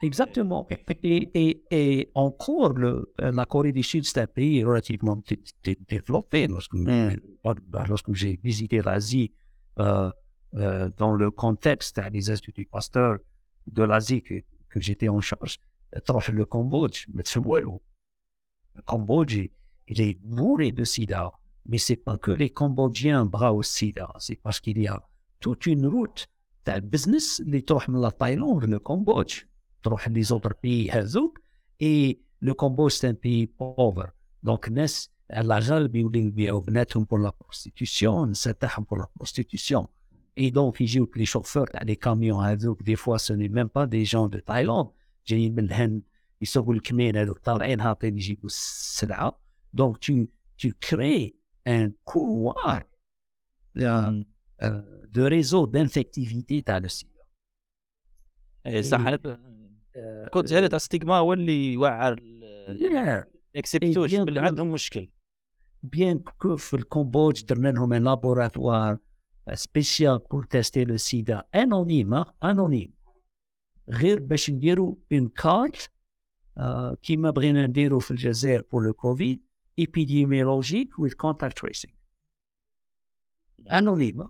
Exactement. 0.04 0.64
Et, 1.04 1.30
et, 1.44 1.52
et 1.80 2.10
encore, 2.16 2.74
le, 2.84 2.92
la 3.40 3.46
Corée 3.46 3.72
du 3.72 3.84
Sud, 3.84 4.04
c'est 4.10 4.20
un 4.20 4.26
pays 4.40 4.64
relativement 4.70 5.16
dé- 5.28 5.44
dé- 5.64 5.78
développé. 5.94 6.40
Lorsque, 6.48 6.74
Mm. 6.74 7.18
lorsque 7.92 8.12
j'ai 8.22 8.34
visité 8.48 8.78
l'Asie, 8.88 9.30
euh, 9.80 10.10
euh, 10.56 10.90
dans 11.02 11.14
le 11.22 11.28
contexte 11.44 11.98
des 12.16 12.26
instituts 12.36 12.68
Pasteur 12.78 13.12
de 13.78 13.84
l'Asie 13.90 14.22
que, 14.28 14.38
que 14.72 14.80
j'étais 14.86 15.10
en 15.18 15.22
charge, 15.30 15.54
تروح 16.06 16.30
le 16.32 16.46
Cambodge, 16.46 17.06
ما 17.08 17.22
تفهم 17.22 17.48
والو. 17.48 17.82
Le 18.78 18.82
Cambodge, 18.82 19.34
il- 19.36 19.50
il 19.88 20.02
est 20.02 20.18
bourré 20.24 20.72
de 20.72 20.84
sida. 20.84 21.32
Mais 21.70 21.78
c'est 21.78 21.96
pas 22.08 22.18
que 22.18 22.32
les 22.32 22.50
Cambodgiens 22.50 23.26
bras 23.26 23.54
au 23.54 23.62
sida, 23.64 24.08
c'est 24.20 24.40
parce 24.46 24.60
qu'il 24.60 24.80
y 24.82 24.88
a 24.88 25.00
toute 25.40 25.66
une 25.68 25.86
route 25.88 26.28
تاع 26.66 26.80
business 26.80 27.40
اللي 27.42 27.62
تروح 27.62 27.90
من 27.90 28.02
لا 28.02 28.10
تايلاند 28.10 28.66
le 28.66 28.80
Cambodge. 28.80 29.46
تروح 29.84 30.10
les 30.10 30.32
autres 30.32 30.54
pays 30.54 30.90
هذوك 30.92 31.40
et 31.84 32.20
le 32.42 32.54
Cambodge 32.54 32.94
c'est 32.94 33.08
un 33.08 33.14
pays 33.14 33.48
pauvre 33.48 34.08
donc 34.44 34.68
الناس 34.68 35.12
على 35.32 35.60
غالب 35.60 35.96
يوليو 35.96 36.28
يبيعوا 36.28 36.62
بناتهم 36.62 37.06
pour 37.06 37.18
la 37.20 37.32
prostitution 37.32 38.24
النساء 38.24 38.54
تاعهم 38.54 38.86
pour 38.86 38.98
la 38.98 39.08
prostitution 39.20 39.88
et 40.40 40.52
donc 40.52 40.82
يجيوك 40.82 41.18
les 41.18 41.26
chauffeurs 41.26 41.66
تاع 41.72 41.82
les 41.84 41.96
camions 41.98 42.40
هذوك 42.44 42.84
des 42.84 42.96
fois 42.96 43.18
ce 43.20 43.34
n'est 43.34 43.50
même 43.50 43.70
pas 43.70 43.88
des 43.88 44.06
gens 44.06 44.28
de 44.28 44.40
Thaïlande 44.40 44.90
جايين 45.27 45.55
من 45.55 45.65
الهند 45.65 46.03
يسوقوا 46.41 46.75
الكمين 46.75 47.17
هذوك 47.17 47.39
طالعين 47.39 47.81
هاطين 47.81 48.17
يجيبوا 48.17 48.47
السلعة. 48.47 49.41
دونك 49.73 49.99
تو 49.99 50.25
تو 50.59 50.71
كري 50.91 51.37
ان 51.67 51.93
كوار 52.05 52.87
دو 55.05 55.27
ريزو 55.27 55.67
دانفكتيفيتي 55.67 56.61
تاع 56.61 56.79
لو 56.79 56.89
سيدا 56.89 57.23
اي 58.67 58.83
صح 58.83 59.15
كنت 60.33 60.53
هذا 60.53 60.67
تاع 60.67 60.79
ستيغما 60.79 61.17
هو 61.17 61.33
اللي 61.33 61.73
يوعر 61.73 62.21
اكسبتوش 63.57 64.15
باللي 64.15 64.41
عندهم 64.41 64.73
مشكل 64.73 65.09
بيان 65.83 66.19
كو 66.19 66.57
في 66.57 66.75
الكومبوج 66.75 67.45
درنا 67.45 67.69
لهم 67.69 67.93
ان 67.93 68.05
لابوراتوار 68.05 68.99
سبيسيال 69.55 70.19
بور 70.19 70.45
تيستي 70.45 70.85
لو 70.85 70.97
سيدا 70.97 71.43
انونيم 71.55 72.25
انونيم 72.45 72.96
غير 73.90 74.20
باش 74.20 74.50
نديروا 74.50 74.96
une 75.14 75.28
carte 75.44 75.90
آه، 76.58 76.98
كيما 77.02 77.30
بغينا 77.30 77.68
نديروا 77.68 78.00
في 78.00 78.12
الجزائر 78.12 78.62
pour 78.62 78.82
le 78.82 78.94
Covid 78.94 79.38
épidémiologique 79.82 80.98
with 80.98 81.16
contact 81.16 81.58
tracing 81.58 81.94
anonyme 83.70 84.22
hein. 84.22 84.30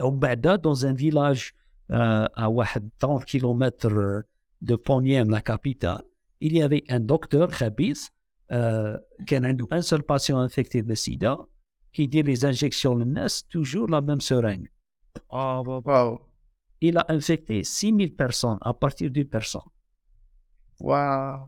ومن 0.00 0.18
بعد 0.18 0.60
dans 0.62 0.86
un 0.86 0.92
village 0.92 1.54
euh, 1.90 2.26
à 2.36 2.48
واحد 2.48 2.90
30 2.98 3.24
km 3.24 4.24
de 4.62 4.76
Ponyem 4.76 5.30
la 5.30 5.40
capitale 5.40 6.02
il 6.40 6.52
y 6.56 6.62
avait 6.62 6.84
un 6.88 7.00
docteur 7.00 7.50
خبيث 7.50 8.08
euh, 8.52 8.98
كان 9.26 9.44
عنده 9.44 9.66
un 9.72 9.82
seul 9.82 10.02
patient 10.02 10.38
infecté 10.38 10.82
de 10.82 10.94
sida 10.94 11.36
qui 11.92 12.08
dit 12.08 12.22
les 12.22 12.44
injections 12.44 12.94
للناس 12.94 13.46
toujours 13.50 13.88
la 13.88 14.00
même 14.00 14.20
seringue. 14.20 14.68
اه 15.32 15.62
بابا 15.62 16.02
واو 16.02 16.18
Il 16.83 16.97
a 16.97 17.05
infecté 17.09 17.63
6000 17.63 18.15
personnes 18.15 18.57
à 18.61 18.73
partir 18.73 19.11
d'une 19.11 19.27
personne. 19.27 19.69
واو 20.79 21.47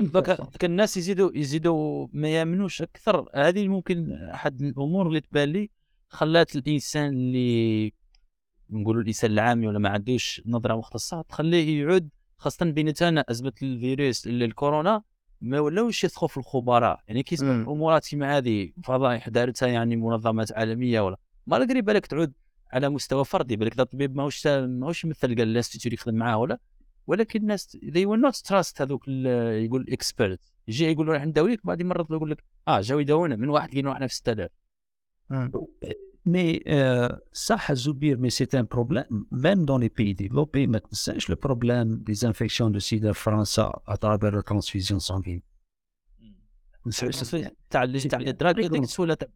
ذاك 0.00 0.28
ذاك 0.28 0.64
الناس 0.64 0.96
يزيدوا 0.96 1.30
يزيدوا 1.34 2.08
ما 2.12 2.28
يامنوش 2.28 2.82
أكثر. 2.82 3.28
هذه 3.34 3.68
ممكن 3.68 4.12
أحد 4.12 4.62
الأمور 4.62 5.08
اللي 5.08 5.20
تبان 5.20 5.48
لي. 5.48 5.70
خلات 6.08 6.56
الإنسان 6.56 7.08
اللي 7.08 7.92
نقولوا 8.70 9.02
الإنسان 9.02 9.30
العامي 9.30 9.66
ولا 9.66 9.78
ما 9.78 9.88
عندوش 9.88 10.42
نظرة 10.46 10.76
مختصة 10.76 11.22
تخليه 11.22 11.80
يعود 11.82 12.08
خاصة 12.38 12.66
بين 12.66 12.94
تانا 12.94 13.24
أزمة 13.28 13.52
الفيروس 13.62 14.26
اللي 14.26 14.44
الكورونا 14.44 15.02
ما 15.40 15.60
ولاوش 15.60 16.04
يثقوا 16.04 16.28
في 16.28 16.36
الخبراء. 16.36 17.00
يعني 17.08 17.22
كيسمع 17.22 17.52
مم. 17.52 17.68
امورات 17.68 18.06
كيما 18.06 18.38
هذه 18.38 18.70
فضائح 18.84 19.28
دارتها 19.28 19.68
يعني 19.68 19.96
منظمات 19.96 20.52
عالمية 20.52 21.00
ولا. 21.00 21.16
ما 21.46 21.58
بالك 21.58 22.06
تعود. 22.06 22.32
على 22.72 22.88
مستوى 22.88 23.24
فردي 23.24 23.56
بالك 23.56 23.80
الطبيب 23.80 24.16
ماهوش 24.16 24.46
ماهوش 24.46 25.06
مثل 25.06 25.28
قال 25.28 25.42
الانستيتيوت 25.42 25.86
اللي 25.86 25.94
يخدم 25.94 26.14
معاه 26.14 26.38
ولا 26.38 26.58
ولكن 27.06 27.40
الناس 27.40 27.76
they 27.76 28.06
will 28.06 28.20
not 28.28 28.36
trust 28.48 28.80
هذوك 28.80 29.08
يقول 29.08 29.86
اكسبيرت 29.88 30.40
يجي 30.68 30.84
يقول 30.84 31.08
راح 31.08 31.24
نداويك 31.24 31.66
بعد 31.66 31.82
مرات 31.82 32.10
يقول 32.10 32.30
لك 32.30 32.44
آه 32.68 32.80
جاو 32.80 32.98
يداونا 32.98 33.36
من 33.36 33.48
واحد 33.48 33.74
قالوا 33.74 33.92
إحنا 33.92 34.06
في 34.06 34.14
6000 34.14 34.48
Mais 36.34 36.62
euh, 36.66 37.08
ça, 37.32 37.56
Hazoubir, 37.68 38.18
mais 38.18 38.28
c'est 38.28 38.54
un 38.54 38.66
problème, 38.76 39.24
même 39.30 39.64
dans 39.64 39.78
les 39.78 39.88
pays 39.88 40.14
développés, 40.14 40.66
maintenant, 40.66 40.98
c'est 41.04 41.28
le 41.28 41.36
problème 41.36 41.88
des 42.08 42.18
infections 42.30 42.68
de 42.68 42.80
sida 42.86 43.14
France 43.14 43.58
à 43.92 43.96
travers 43.96 44.32
la 44.32 44.42
transfusion 44.42 44.98
sanguine. 45.00 45.42
تاع 47.70 47.84
تاع 48.10 48.18
الادراك 48.20 48.58
ادكت 48.58 49.00
ولا 49.00 49.14
تاع 49.14 49.28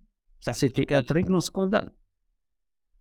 تاع 0.43 0.53
C'était 0.53 0.95
un 0.95 1.03
très 1.03 1.23
grand 1.23 1.41
scandale. 1.41 1.91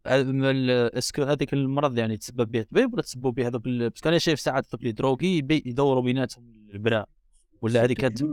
اسكو 0.05 1.23
هذيك 1.23 1.53
المرض 1.53 1.97
يعني 1.97 2.17
تسبب 2.17 2.51
به 2.51 2.59
الطبيب 2.59 2.93
ولا 2.93 3.01
تسبب 3.01 3.33
به 3.33 3.47
هذوك 3.47 3.61
باسكو 3.61 4.09
أنا 4.09 4.17
شايف 4.17 4.39
ساعات 4.39 4.65
الطب 4.65 4.79
اللي 4.79 4.91
دروغي 4.91 5.37
يدوروا 5.51 6.03
بيناتهم 6.03 6.67
البراء 6.73 7.09
ولا 7.61 7.83
هذيك 7.83 7.97
كانت 7.97 8.23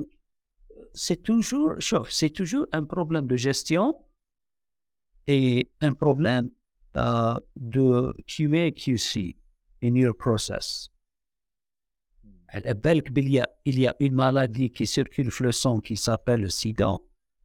سي 0.93 1.14
توجور 1.14 1.81
شوف 1.81 2.12
سي 2.12 2.29
توجور 2.29 2.66
ان 2.75 2.85
بروبليم 2.85 3.27
دو 3.27 3.35
جيستيون 3.35 3.93
اي 5.29 5.71
ان 5.83 5.95
بروبليم 5.95 6.51
دو 7.57 8.12
كيو 8.12 8.55
اي 8.55 8.71
كيو 8.71 8.97
سي 8.97 9.37
ان 9.85 9.97
يور 9.97 10.12
بروسيس 10.12 10.91
على 12.49 12.75
بالك 12.75 13.11
بلي 13.11 13.45
il 13.69 13.79
y 13.79 13.87
a 13.87 13.95
une 14.01 14.14
maladie 14.14 14.71
qui 14.71 14.87
circule 14.87 15.31
le 15.41 15.53
sang 15.53 15.81
qui 15.81 15.97
s'appelle 15.97 16.41
le 16.41 16.49
sida 16.49 16.97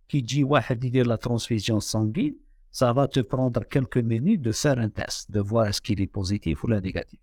qui 0.08 0.22
dit 0.22 0.44
واحد 0.44 0.84
يدير 0.84 1.08
لا 1.08 1.16
ترانسفيزيون 1.16 1.80
سانغين 1.80 2.43
ça 2.73 2.93
va 2.93 3.05
te 3.09 3.21
prendre 3.21 3.61
quelques 3.75 4.03
minutes 4.12 4.43
de 4.49 4.53
faire 4.62 4.79
un 4.87 4.91
test 5.01 5.31
de 5.37 5.41
voir 5.41 5.64
est-ce 5.71 5.81
qu'il 5.87 6.01
est 6.01 6.12
positif 6.21 6.64
ou 6.64 6.66
là 6.73 6.81
négatif 6.89 7.21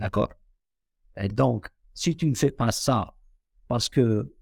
d'accord 0.00 0.32
et 1.22 1.28
donc 1.42 1.60
si 2.02 2.10
tu 2.16 2.26
ne 2.32 2.34
fais 2.42 2.50
pas 2.62 2.72
ça 2.72 3.14
parce 3.68 3.88
que 3.88 4.00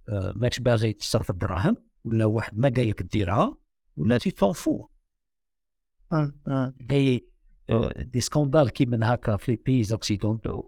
euh, 0.09 0.33
ماكش 0.37 0.61
باغي 0.61 0.93
تصرف 0.93 1.31
الدراهم 1.31 1.77
ولا 2.05 2.25
واحد 2.25 2.59
ما 2.59 2.69
قايلك 2.77 3.03
ديرها 3.03 3.57
ولا 3.97 4.19
tu 4.19 4.31
t'en 4.33 4.53
fous 4.55 4.89
et 6.91 7.27
euh, 7.71 7.91
des 8.15 8.21
scandales 8.21 8.71
كيما 8.71 9.15
هكا 9.15 9.37
في 9.37 9.57
les 9.57 9.59
pays 9.59 9.93
occidentaux 9.97 10.65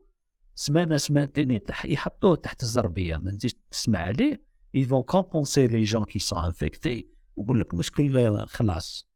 سمانه 0.55 0.97
سمانتين 0.97 1.51
يتح- 1.61 1.85
يحطوه 1.85 2.37
تحت 2.37 2.63
الزربيه 2.63 3.17
ما 3.17 3.31
تزيدش 3.31 3.55
تسمع 3.71 3.99
عليه 3.99 4.43
ils 4.77 4.87
vont 4.89 5.03
compenser 5.17 5.69
les 5.69 5.85
gens 5.85 6.05
qui 6.05 6.21
sont 6.21 6.37
infectés 6.39 7.05
ويقول 7.37 7.61
لك 7.61 7.75
مشكل 7.75 8.47
خلاص 8.47 9.08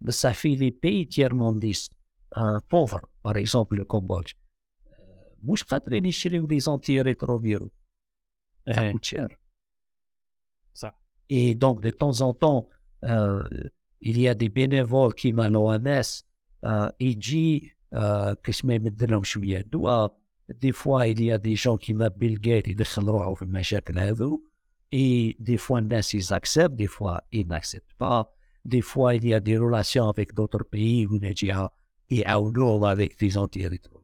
mais 0.00 0.12
ça 0.12 0.32
fait 0.32 0.54
les 0.54 0.70
pays 0.70 1.06
tiers-mondistes 1.06 1.92
pauvres, 2.68 3.00
par 3.22 3.36
exemple 3.36 3.76
le 3.76 3.84
Cambodge. 3.84 4.34
Moi, 5.42 5.56
je 5.56 5.64
prendrais 5.64 6.00
des 6.00 6.68
antirétroviraux. 6.68 7.72
Ça 8.66 8.88
eh. 8.88 8.92
coûte 8.92 9.04
cher. 9.04 9.28
Ça. 10.74 10.94
Et 11.28 11.54
donc, 11.54 11.80
de 11.80 11.90
temps 11.90 12.20
en 12.20 12.34
temps, 12.34 12.68
euh, 13.04 13.42
il 14.00 14.20
y 14.20 14.28
a 14.28 14.34
des 14.34 14.48
bénévoles 14.48 15.14
qui 15.14 15.32
vont 15.32 15.42
à 15.42 15.48
l'OMS 15.48 16.02
et 16.98 17.14
disent 17.14 17.70
que 17.90 18.52
je 18.52 18.66
mets 18.66 18.78
maintenant 18.78 19.22
je 19.22 19.30
suis 19.30 19.56
Des 20.60 20.72
fois, 20.72 21.06
il 21.06 21.22
y 21.22 21.32
a 21.32 21.38
des 21.38 21.56
gens 21.56 21.76
qui 21.76 21.94
m'appellent 21.94 22.38
Gates 22.38 22.68
et 22.68 22.74
de 22.74 22.84
Khalroa 22.84 23.30
ou 23.30 23.36
Machak 23.46 23.90
Et 24.92 25.36
des 25.38 25.56
fois, 25.56 25.80
ils 25.80 26.32
acceptent, 26.32 26.76
des 26.76 26.86
fois, 26.86 27.22
ils 27.32 27.46
n'acceptent 27.46 27.94
pas. 27.94 28.32
Des 28.64 28.82
fois, 28.82 29.14
il 29.14 29.26
y 29.26 29.34
a 29.34 29.40
des 29.40 29.56
relations 29.56 30.08
avec 30.08 30.34
d'autres 30.34 30.64
pays 30.64 31.06
où 31.06 31.18
les 31.18 31.34
djihad 31.34 31.70
et 32.10 32.26
Aoun 32.26 32.84
avec 32.84 33.20
les 33.20 33.38
antirétroviraux. 33.38 34.02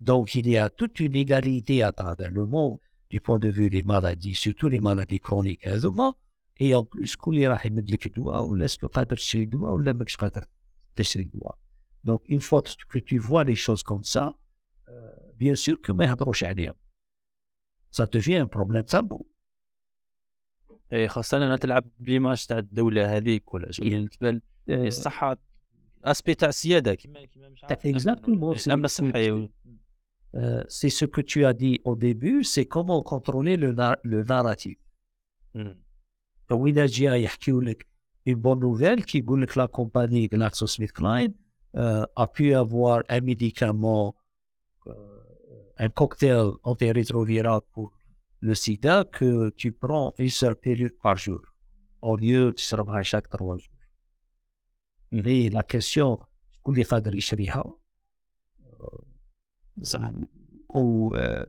Donc, 0.00 0.34
il 0.34 0.48
y 0.48 0.56
a 0.56 0.70
toute 0.70 0.98
une 1.00 1.14
égalité 1.14 1.82
à 1.82 1.92
travers 1.92 2.30
le 2.30 2.46
monde 2.46 2.78
du 3.10 3.20
point 3.20 3.38
de 3.38 3.48
vue 3.48 3.70
des 3.70 3.82
maladies, 3.82 4.34
surtout 4.34 4.68
les 4.68 4.80
maladies 4.80 5.20
chroniques. 5.20 5.66
Et 6.58 6.74
en 6.74 6.84
plus, 6.84 7.16
donc, 12.04 12.22
une 12.28 12.40
fois 12.40 12.62
que 12.88 12.98
tu 12.98 13.18
vois 13.18 13.44
les 13.44 13.54
choses 13.54 13.82
comme 13.82 14.04
ça, 14.04 14.34
euh, 14.88 15.12
bien 15.36 15.54
sûr 15.54 15.80
que 15.80 15.92
ça 17.90 18.06
devient 18.06 18.36
un 18.36 18.46
problème 18.46 18.86
simple. 18.86 19.16
اي 20.92 21.08
خاصة 21.08 21.36
انها 21.36 21.56
تلعب 21.56 21.84
بليماج 21.98 22.46
تاع 22.46 22.58
الدولة 22.58 23.16
هذيك 23.16 23.54
ولا 23.54 23.70
تبان 24.08 24.40
إيه، 24.68 24.86
الصحة 24.86 25.36
أسبي 26.04 26.34
تاع 26.34 26.48
السيادة 26.48 26.94
كيما 26.94 27.24
كيما 27.24 27.48
مش 27.48 27.64
عارف. 27.64 27.86
اكزاكتومون 27.86 28.56
سي 30.68 30.88
سو 30.88 31.06
كو 31.06 31.20
تو 31.20 31.40
ادي 31.48 31.82
أو 31.86 31.94
ديبي 31.94 32.42
سي 32.42 32.64
كومون 32.64 33.02
كونترولي 33.02 33.56
لو 33.56 33.94
ناراتيف 34.04 34.78
فإذا 36.48 36.86
جا 36.86 37.14
يحكي 37.16 37.52
لك 37.52 37.86
اون 38.28 38.34
بون 38.34 38.60
نوفيل 38.60 39.02
كيقول 39.02 39.42
لك 39.42 39.58
لا 39.58 39.66
كومباني 39.66 40.26
جلاكسو 40.26 40.66
سميث 40.66 40.92
كلاين 40.92 41.34
ا 41.74 42.26
بي 42.38 42.60
افوار 42.60 43.04
ان 43.10 43.24
ميديكامون 43.24 44.12
ان 45.80 45.86
كوكتيل 45.86 46.52
اوتيريترو 46.66 47.24
فيرال 47.24 47.60
بور 47.76 47.99
le 48.39 48.55
sida 48.55 49.05
que 49.05 49.49
tu 49.51 49.71
prends 49.71 50.13
une 50.17 50.29
seule 50.29 50.55
pilule 50.55 50.95
par 51.01 51.17
jour, 51.17 51.41
au 52.01 52.15
lieu 52.15 52.51
de 52.51 52.59
se 52.59 52.75
chaque 53.03 53.29
trois 53.29 53.57
jours. 53.57 53.71
Mais 55.11 55.49
la 55.49 55.63
question, 55.63 56.19
كل 56.65 56.77
يقدر 56.77 57.15
يشريها 57.15 57.63
ou 60.69 61.13
euh, 61.15 61.45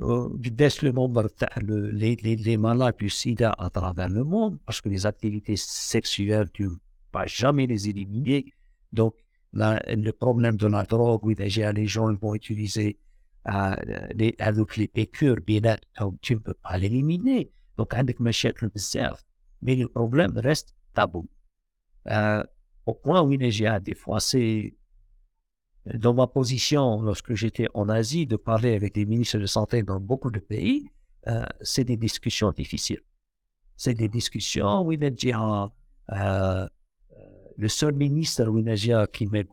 euh, 0.00 0.28
baisse 0.60 0.82
le 0.82 0.92
nombre 0.92 1.22
de 1.22 1.90
les, 2.00 2.16
les, 2.16 2.36
les 2.36 2.56
malades 2.56 2.96
du 2.98 3.10
sida 3.10 3.50
à 3.58 3.68
travers 3.70 4.08
le 4.08 4.24
monde 4.24 4.58
parce 4.64 4.80
que 4.80 4.88
les 4.88 5.06
activités 5.06 5.56
sexuelles, 5.56 6.50
tu 6.52 6.64
ne 6.64 6.76
vas 7.12 7.26
jamais 7.26 7.66
les 7.66 7.88
éliminer. 7.88 8.54
Donc, 8.92 9.14
là, 9.52 9.82
le 9.86 10.12
problème 10.12 10.56
de 10.56 10.66
la 10.66 10.84
drogue, 10.84 11.22
oui, 11.24 11.34
déjà, 11.34 11.72
les 11.72 11.86
gens 11.86 12.12
vont 12.14 12.34
utiliser 12.34 12.98
euh, 13.48 13.76
les, 14.14 14.34
avec 14.38 14.76
les 14.76 14.88
piqûres, 14.88 15.40
bien 15.46 15.76
tu 16.20 16.34
ne 16.34 16.40
peux 16.40 16.54
pas 16.54 16.78
l'éliminer. 16.78 17.50
Donc, 17.78 17.94
avec 17.94 18.20
مشاكل 18.20 18.68
بزاف. 18.68 19.24
Mais 19.62 19.76
le 19.76 19.88
problème 19.88 20.38
reste 20.38 20.74
tabou. 20.94 21.28
Euh, 22.08 22.42
au 22.86 22.94
point 22.94 23.22
où 23.22 23.32
il 23.32 23.42
y 23.42 23.66
a 23.66 23.80
des 23.80 23.94
fois, 23.94 24.20
c'est 24.20 24.74
dans 25.86 26.14
ma 26.14 26.26
position, 26.26 27.02
lorsque 27.02 27.34
j'étais 27.34 27.68
en 27.74 27.88
Asie, 27.88 28.26
de 28.26 28.36
parler 28.36 28.74
avec 28.74 28.94
des 28.94 29.06
ministres 29.06 29.38
de 29.38 29.46
santé 29.46 29.82
dans 29.82 30.00
beaucoup 30.00 30.30
de 30.30 30.40
pays, 30.40 30.90
euh, 31.28 31.44
c'est 31.62 31.84
des 31.84 31.96
discussions 31.96 32.52
difficiles. 32.52 33.02
C'est 33.76 33.94
des 33.94 34.08
discussions 34.08 34.82
où 34.82 34.92
il 34.92 35.02
y 35.02 35.32
a 35.32 35.72
euh, 36.12 36.68
le 37.56 37.68
seul 37.68 37.94
ministre 37.94 38.46
où 38.46 38.58
il 38.58 38.86
y 38.86 38.92
a 38.92 39.06
qui 39.06 39.26
m'a 39.26 39.44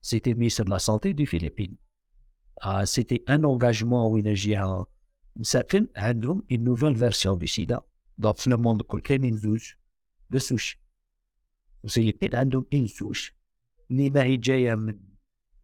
c'était 0.00 0.30
le 0.30 0.36
ministre 0.36 0.64
de 0.64 0.70
la 0.70 0.78
Santé 0.78 1.14
des 1.14 1.26
Philippines. 1.26 1.76
Ah, 2.60 2.86
c'était 2.86 3.22
un 3.26 3.44
engagement 3.44 4.10
où 4.10 4.18
il 4.18 4.26
y 4.26 4.54
a 4.54 4.86
une 6.48 6.64
nouvelle 6.64 6.96
version 6.96 7.36
du 7.36 7.46
sida. 7.46 7.84
Dans 8.16 8.34
le 8.46 8.56
monde, 8.56 8.82
il 9.08 9.24
une 9.24 9.38
souche 9.38 9.78
de 10.30 10.38
souche. 10.38 10.78
Aux 11.84 11.88
Philippines, 11.88 12.30
il 12.32 12.34
y 12.34 12.36
a 12.36 12.78
une 12.78 12.88
souche. 12.88 13.34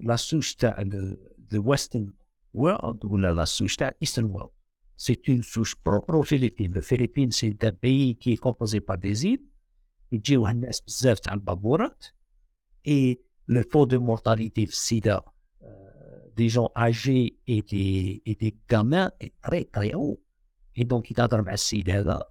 La 0.01 0.17
souche 0.17 0.57
de 0.57 1.19
the 1.51 1.59
Western 1.59 2.13
World 2.53 3.05
ou 3.05 3.17
la, 3.17 3.47
souche 3.47 3.77
de 3.77 3.87
Eastern 4.01 4.27
World. 4.27 4.51
C'est 4.97 5.27
une 5.27 5.43
souche 5.43 5.75
propre 5.75 6.15
aux 6.15 6.23
Philippines. 6.23 6.73
Les 6.73 6.83
Philippines, 6.83 7.33
c'est 7.33 7.65
un 7.65 7.73
pays 7.73 8.17
qui 8.17 8.33
est 8.33 8.37
composé 8.37 8.81
par 8.81 8.99
des 8.99 9.27
îles. 9.27 9.43
Il 10.13 10.23
y 10.29 10.37
a 10.37 10.55
des 10.55 10.71
îles, 10.71 11.91
et 12.87 13.21
اي 13.50 13.56
لو 13.56 13.62
تو 13.62 13.86
دو 13.86 14.00
مورتاليتي 14.00 14.66
في 14.66 14.72
السيدا 14.72 15.22
دي 16.38 16.48
جون 16.48 16.68
اجي 16.78 17.40
اي 17.50 17.62
دي 17.62 18.24
اي 18.28 18.34
دي 18.34 18.58
gamins 18.74 19.10
est 19.24 19.34
très 19.42 19.64
très 19.76 19.94
haut. 19.94 20.20
Et 20.76 20.86
donc, 20.86 21.10
il 21.10 21.16
تهضر 21.16 21.42
مع 21.42 21.54
السيد 21.54 21.90
هذا 21.90 22.24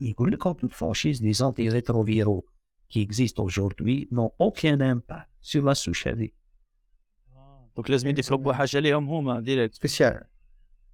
يقول 0.00 0.32
لك 0.32 0.46
اون 0.46 0.54
فونشيز 0.54 1.22
لي 1.22 1.32
زونتي 1.32 1.68
ريتروفيرو 1.68 2.44
qui 2.92 3.00
existent 3.00 3.44
aujourd'hui 3.44 4.08
n'ont 4.12 4.32
aucun 4.38 4.80
impact 4.80 5.28
sur 5.40 5.64
la 5.64 5.74
souche 5.74 6.06
هذه. 6.06 6.28
دونك 7.76 7.90
لازم 7.90 8.08
يديروا 8.08 8.52
حاجه 8.52 8.78
ليهم 8.78 9.08
هما 9.08 9.40
ديريكت 9.40 9.74
سبيسيال 9.74 10.24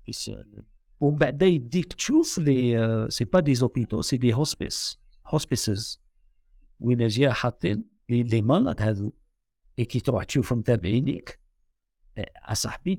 سبيسيال 0.03 0.65
وبعدا 1.01 1.47
يديك 1.47 1.93
تشوف 1.93 2.39
لي 2.39 3.07
سي 3.11 3.25
با 3.25 3.41
دي 3.41 3.55
زوبيتو 3.55 4.03
سي 4.03 4.17
دي 4.17 4.35
هوسبيس 4.35 4.99
هوسبيسز 5.27 6.01
وين 6.81 7.07
جا 7.07 7.33
حاطين 7.33 7.85
لي 8.09 8.23
لي 8.23 8.43
مالاد 9.71 9.79
هذو 9.79 9.79
اي 9.79 9.85
كي 9.85 10.01
تروح 10.01 10.25
تشوفهم 10.25 10.59
متابعينك 10.59 11.39
اصاحبي 12.19 12.97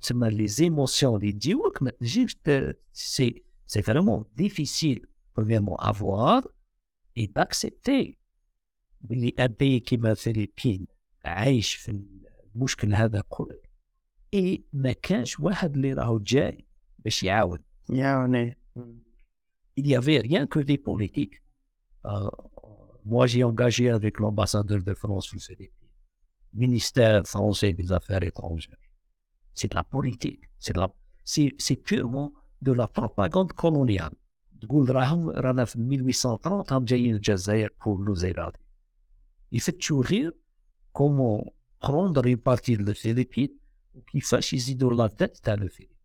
تسمى 0.00 0.30
لي 0.30 0.46
زيموسيون 0.46 1.16
اللي 1.16 1.32
تجيوك 1.32 1.82
ما 1.82 1.90
تجيش 1.90 2.36
سي 2.92 3.42
سي 3.66 3.82
فريمون 3.82 4.24
ديفيسيل 4.36 5.06
premièrement 5.40 5.76
avoir 5.76 6.42
et 7.18 7.26
d'accepter 7.26 8.14
باللي 9.00 9.34
ان 9.38 9.78
كيما 9.78 10.10
الفلبين 10.10 10.86
عايش 11.24 11.74
في 11.74 12.02
المشكل 12.54 12.94
هذا 12.94 13.22
كله 13.28 13.60
اي 14.34 14.64
ما 14.72 14.92
كانش 14.92 15.40
واحد 15.40 15.74
اللي 15.74 15.92
راهو 15.92 16.18
جاي 16.18 16.66
باش 16.98 17.22
يعاون 17.22 17.58
يعاون 17.90 18.54
Il 19.80 19.84
n'y 19.84 19.94
avait 19.94 20.18
rien 20.18 20.46
que 20.48 20.58
des 20.58 20.76
politiques. 20.76 21.40
Euh, 22.04 22.30
moi, 23.04 23.26
j'ai 23.28 23.44
engagé 23.44 23.90
avec 23.90 24.18
l'ambassadeur 24.18 24.82
de 24.82 24.94
France 24.94 25.32
aux 25.34 25.38
Philippines, 25.38 25.81
ministère 26.53 27.25
français 27.25 27.73
des 27.73 27.91
Affaires 27.91 28.23
étrangères. 28.23 28.77
C'est 29.53 29.71
de 29.71 29.75
la 29.75 29.83
politique, 29.83 30.49
c'est, 30.59 31.75
purement 31.75 32.33
de 32.61 32.71
la 32.71 32.87
propagande 32.87 33.53
coloniale. 33.53 34.13
Gouldraham 34.65 35.29
Ranaf 35.29 35.75
1830 35.75 36.71
a 36.71 36.79
Jazair 37.21 37.69
pour 37.79 37.99
nous 37.99 38.25
érader. 38.25 38.59
Il 39.51 39.61
fait 39.61 39.73
toujours 39.73 40.05
rire 40.05 40.31
comment 40.93 41.45
prendre 41.79 42.25
une 42.25 42.37
partie 42.37 42.77
de 42.77 42.83
la 42.83 42.93
Philippines 42.93 43.51
qui 44.09 44.21
fasse 44.21 44.51
les 44.51 44.71
idolâtres 44.71 45.41
dans 45.43 45.59
le 45.59 45.67
Philippines. 45.67 45.97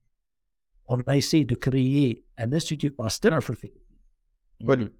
On 0.88 1.00
a 1.02 1.16
essayé 1.16 1.44
de 1.44 1.54
créer 1.54 2.24
un 2.36 2.52
institut 2.52 2.90
pasteur 2.90 3.38
pour 3.38 3.54
les 3.54 3.60
Philippines. 3.60 3.82
Bon. 4.60 4.90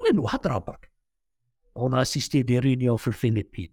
Oui, 0.00 0.10
nous, 0.14 0.26
on 1.74 1.92
a 1.92 1.98
assisté 1.98 2.40
à 2.40 2.42
des 2.42 2.58
réunions 2.58 2.96
pour 2.96 3.12
les 3.12 3.18
Philippines 3.18 3.70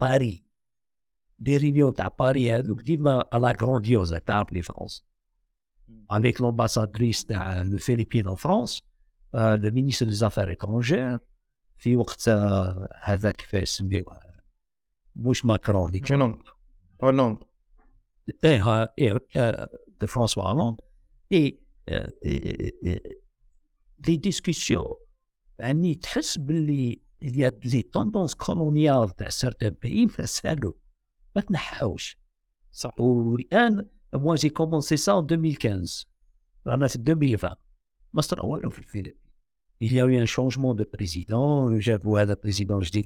باري 0.00 0.44
دي 1.38 1.56
ريونيون 1.56 1.94
تاع 1.94 2.08
باري 2.18 2.52
هذوك 2.52 2.82
ديما 2.82 3.24
لا 3.32 3.56
غرونديوزا 3.62 4.18
تعرف 4.18 4.52
لي 4.52 4.62
فرنسا 4.62 5.02
avec 6.12 6.38
l'ambassadrice 6.38 7.26
تاع 7.26 7.60
الفلبين 7.60 8.28
en 8.28 8.36
France 8.36 8.80
euh, 9.34 9.56
le 9.56 9.70
ministre 9.70 10.04
des 10.04 10.22
Affaires 10.22 10.50
étrangères 10.50 11.18
في 11.76 11.96
وقت 11.96 12.28
هذا 13.02 13.30
كيفاش 13.30 13.62
يسميوه 13.62 14.20
مش 15.16 15.44
ماكرون 15.44 15.90
ديك 15.90 16.12
هولوند 16.12 16.42
هولوند 17.04 17.38
ايه 18.44 18.94
ايه 18.98 19.70
دو 20.00 20.06
فرانسوا 20.06 20.42
هولوند 20.42 20.80
اي 21.32 21.60
لي 24.08 24.16
ديسكسيون 24.16 24.94
يعني 25.58 25.94
تحس 25.94 26.38
باللي 26.38 27.00
لي 27.22 27.82
توندونس 27.82 28.34
كولونيال 28.34 29.10
تاع 29.16 29.28
سارتان 29.28 29.74
بيي 29.82 30.06
ما 30.18 30.26
سالوا 30.26 30.72
ما 31.36 31.42
تنحاوش 31.42 32.18
صح 32.72 33.00
والان 33.00 33.86
موا 34.14 34.36
جي 34.36 34.48
كومونسي 34.48 34.96
سا 34.96 35.18
2015 35.18 36.06
رانا 36.66 36.88
في 36.88 36.96
2020 36.96 37.54
ما 38.12 38.22
صرا 38.22 38.44
والو 38.44 38.70
في 38.70 38.78
الفيلم 38.78 39.14
il 39.82 39.92
y 39.92 40.00
a 40.00 40.06
eu 40.06 40.16
un 40.16 40.26
changement 40.26 40.74
de 40.74 40.84
président, 40.84 41.68
j'avoue, 41.80 42.16
le 42.16 42.36
président, 42.36 42.80
je 42.80 42.90
dis 42.92 43.04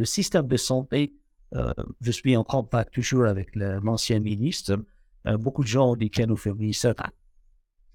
le 0.00 0.04
système 0.04 0.46
de 0.46 0.56
santé, 0.58 1.14
euh, 1.54 1.72
je 2.02 2.10
suis 2.10 2.36
en 2.36 2.44
contact 2.44 2.92
toujours 2.92 3.24
avec 3.24 3.56
l'ancien 3.56 4.20
ministre. 4.20 4.84
Euh, 5.26 5.38
beaucoup 5.38 5.62
de 5.62 5.68
gens 5.68 5.96
disent 5.96 6.10
qu'il 6.10 6.26
nous 6.26 6.36
fait 6.36 6.52
ministre 6.52 6.94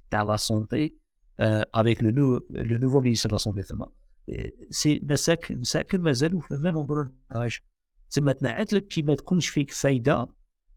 dans 0.10 0.24
la 0.24 0.38
santé, 0.40 0.96
euh, 1.40 1.64
avec 1.72 2.02
le, 2.02 2.10
nou 2.12 2.40
le 2.50 2.78
nouveau 2.80 3.00
ministre 3.02 3.28
de 3.28 3.34
la 3.34 3.40
santé. 3.40 3.62
C'est 4.70 5.00
ça 5.64 5.84
que 5.84 5.96
مازال 5.98 6.36
وفما 6.36 6.72
نظر 6.72 7.10
c'est 8.10 8.22
maintenant 8.22 8.58
être 8.58 8.80
qui 8.80 9.04
ما 9.04 9.16
تكونش 9.16 9.48
فيك 9.48 9.72
فايدة 9.72 10.28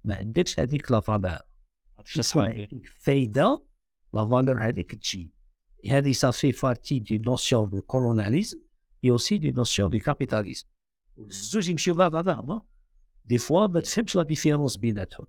ما 0.05 0.15
عندكش 0.15 0.61
هذيك 0.61 0.93
لا 0.93 1.01
فالور 1.01 1.39
فايدة 2.99 3.63
لا 4.15 4.29
فالور 4.29 4.69
هذيك 4.69 4.95
تجي 4.95 5.31
هذه 5.91 6.13
ça 6.13 6.33
fait 6.33 6.53
partie 6.53 7.01
d'une 7.01 7.23
notion 7.23 7.67
de 7.67 7.81
colonialisme 7.81 8.59
et 9.03 9.11
aussi 9.11 9.39
d'une 9.39 9.57
notion 9.57 9.89
de 9.89 9.99
capitalisme. 9.99 10.69
زوج 11.19 11.69
يمشيو 11.69 11.95
مع 11.95 12.09
بعضهم 12.09 12.61
دي 13.25 13.39
فوا 13.39 13.67
ما 13.67 13.81
تفهمش 13.81 14.17
لا 14.17 14.23
ديفيرونس 14.23 14.77
بيناتهم 14.77 15.27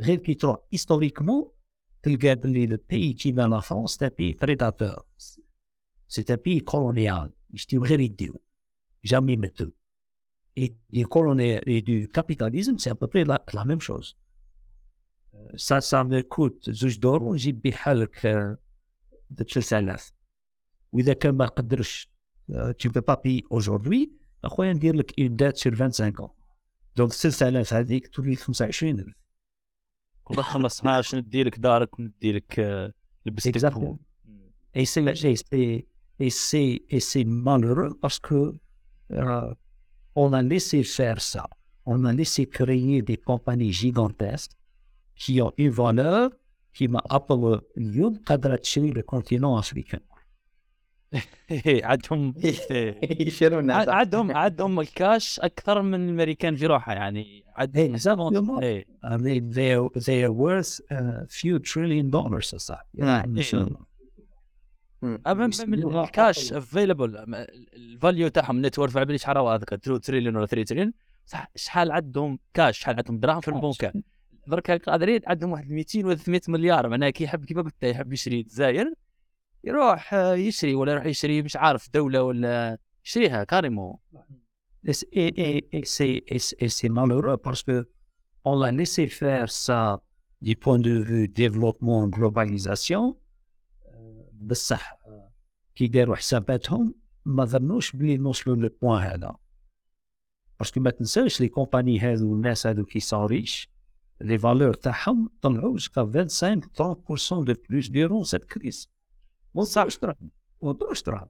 غير 0.00 0.18
كي 0.18 0.34
تروح 0.34 0.58
هيستوريكمون 0.72 1.50
تلقى 2.02 2.34
بلي 2.34 2.66
لو 2.66 2.78
بيي 2.90 3.12
كيما 3.12 3.42
لا 3.42 3.60
فرونس 3.60 3.90
سي 3.90 4.08
بيي 4.08 4.32
بريداتور 4.32 5.02
سي 6.08 6.24
ان 6.30 6.36
بيي 6.36 6.60
كولونيال 6.60 7.32
يشتيو 7.53 7.85
غير 7.85 7.99
يديو 7.99 8.41
جامي 9.05 9.33
يمدو 9.33 9.71
Et 10.55 10.75
du, 10.91 11.05
et 11.65 11.81
du 11.81 12.07
capitalisme, 12.07 12.77
c'est 12.77 12.91
à 12.91 12.95
peu 12.95 13.07
près 13.07 13.23
la, 13.23 13.43
la 13.53 13.65
même 13.65 13.81
chose. 13.81 14.17
Ça, 15.55 15.81
ça 15.81 16.03
me 16.03 16.21
coûte 16.21 16.69
زوج 16.69 16.99
دور 16.99 17.23
ونجيب 17.23 17.61
بحال 17.61 17.99
لك 17.99 18.57
de 19.31 19.43
3000 19.43 20.13
واذا 20.91 21.13
كان 21.13 21.35
ما 21.35 21.45
قدرش 21.45 22.09
tu 22.51 22.89
peux 22.89 23.01
pas 23.01 23.17
payer 23.17 23.41
aujourd'hui 23.49 24.09
اخويا 24.43 24.73
ندير 24.73 24.95
لك 24.95 25.19
اون 25.19 25.35
دات 25.35 25.57
سير 25.57 25.75
25 25.75 26.13
ans. 26.27 26.31
دونك 26.95 27.13
6000 27.13 27.73
هذيك 27.73 28.07
تولي 28.07 28.35
25000 28.35 29.05
والله 30.25 30.43
15 30.43 31.17
ندي 31.17 31.43
لك 31.43 31.59
دارك 31.59 31.99
وندي 31.99 32.31
لك 32.31 32.59
لبستك 33.25 33.57
اي 34.75 34.85
سي 34.85 35.35
سي 35.35 35.87
Et 36.20 36.30
c'est, 36.30 36.82
et 36.88 37.00
c'est 37.00 37.24
malheureux 37.24 37.96
parce 38.00 38.18
que 38.18 38.54
euh, 39.12 39.54
on 40.14 40.32
a 40.32 40.42
laissé 40.42 40.82
faire 40.82 41.20
ça. 41.20 41.48
On 41.86 42.04
a 42.04 42.12
laissé 42.12 42.46
créer 42.46 43.02
des 43.02 43.16
compagnies 43.16 43.72
gigantesques 43.72 44.52
qui 45.14 45.40
ont 45.40 45.52
une 45.56 45.70
valeur 45.70 46.30
qui 46.74 46.88
m'a 46.88 47.02
appelé 47.08 47.60
اليوم 47.78 48.22
قادرة 48.26 48.56
تشري 48.56 48.92
le 48.92 49.02
continent 49.02 49.56
africain. 49.56 50.00
عندهم 51.64 52.34
يشيروا 53.20 53.60
الناس 53.60 53.88
عندهم 53.88 54.36
عندهم 54.36 54.80
الكاش 54.80 55.40
اكثر 55.40 55.82
من 55.82 55.94
الامريكان 55.94 56.56
في 56.56 56.66
روحه 56.66 56.92
يعني 56.92 57.44
عندهم 57.56 57.96
Exactement. 57.96 58.62
إيه. 58.62 58.86
I 59.04 59.16
mean, 59.16 59.50
they're, 59.50 60.00
they're 60.00 60.32
worth 60.32 60.80
a 60.90 61.26
few 61.28 61.58
trillion 61.58 62.10
dollars 62.10 62.56
صح. 62.56 62.86
الله. 65.87 66.03
الكاش 66.03 66.53
افيلبل 66.53 67.17
الفاليو 67.73 68.27
تاعهم 68.27 68.65
نت 68.65 68.79
وورث 68.79 68.97
على 68.97 69.17
شحال 69.17 69.37
هو 69.37 69.49
هذاك 69.49 69.73
2 69.73 69.99
تريليون 70.01 70.35
ولا 70.35 70.45
3 70.45 70.63
تريليون 70.67 70.93
صح 71.25 71.51
شحال 71.55 71.91
عندهم 71.91 72.39
كاش 72.53 72.79
شحال 72.79 72.95
عندهم 72.97 73.19
دراهم 73.19 73.41
في 73.41 73.47
البنكه 73.47 73.93
درك 74.47 74.71
قادرين 74.89 75.21
عندهم 75.27 75.51
واحد 75.51 75.69
200 75.71 76.05
ولا 76.05 76.15
300 76.15 76.41
مليار 76.47 76.89
معناها 76.89 77.09
كي 77.09 77.23
يحب 77.23 77.45
كيما 77.45 77.61
قلت 77.61 77.83
يحب 77.83 78.13
يشري 78.13 78.39
الجزائر 78.39 78.93
يروح 79.63 80.13
آه، 80.13 80.33
يشري 80.35 80.75
ولا 80.75 80.91
يروح 80.91 81.05
يشري 81.05 81.41
مش 81.41 81.55
عارف 81.55 81.89
دولة 81.93 82.23
ولا 82.23 82.77
يشريها 83.05 83.43
كاريمو. 83.43 83.99
Et 84.85 84.93
c'est, 84.93 85.07
et, 85.77 85.83
c'est- 85.95 86.23
et 86.63 86.69
c'est 86.77 86.89
malheureux 86.99 87.37
parce 87.37 87.63
que 87.67 87.77
on 88.49 88.53
l'a 88.61 88.71
laissé 88.79 89.07
faire 89.07 89.49
ça 89.65 89.81
du 90.47 90.53
point 90.63 90.79
de 90.87 90.93
vue 91.09 91.27
développement, 91.43 92.01
globalisation. 92.17 93.03
بصح 94.47 94.97
آه، 95.07 95.31
كي 95.75 95.87
داروا 95.87 96.15
حساباتهم 96.15 96.95
ما 97.25 97.45
ظنوش 97.45 97.95
بلي 97.95 98.17
نوصلوا 98.17 98.55
للبوان 98.55 99.03
هذا. 99.03 99.35
باسكو 100.59 100.79
ما 100.79 100.89
تنساش 100.89 101.41
لي 101.41 101.47
كومباني 101.47 101.99
هذو 101.99 102.33
الناس 102.35 102.67
هذو 102.67 102.85
كي 102.85 102.99
سون 102.99 103.25
ريش 103.25 103.69
لي 104.21 104.37
فالور 104.37 104.73
تاعهم 104.73 105.29
طلعوا 105.41 105.71
جوسكا 105.71 106.01
25 106.01 106.61
30% 106.61 107.43
دو 107.45 107.53
بلوس 107.69 107.89
ديرون 107.89 108.23
سيت 108.23 108.43
كريز 108.45 108.89
ما 109.55 109.63
صعبش 109.63 109.97
دراهم 109.99 110.31
ما 110.63 110.71
ضروش 110.71 111.03
دراهم. 111.03 111.27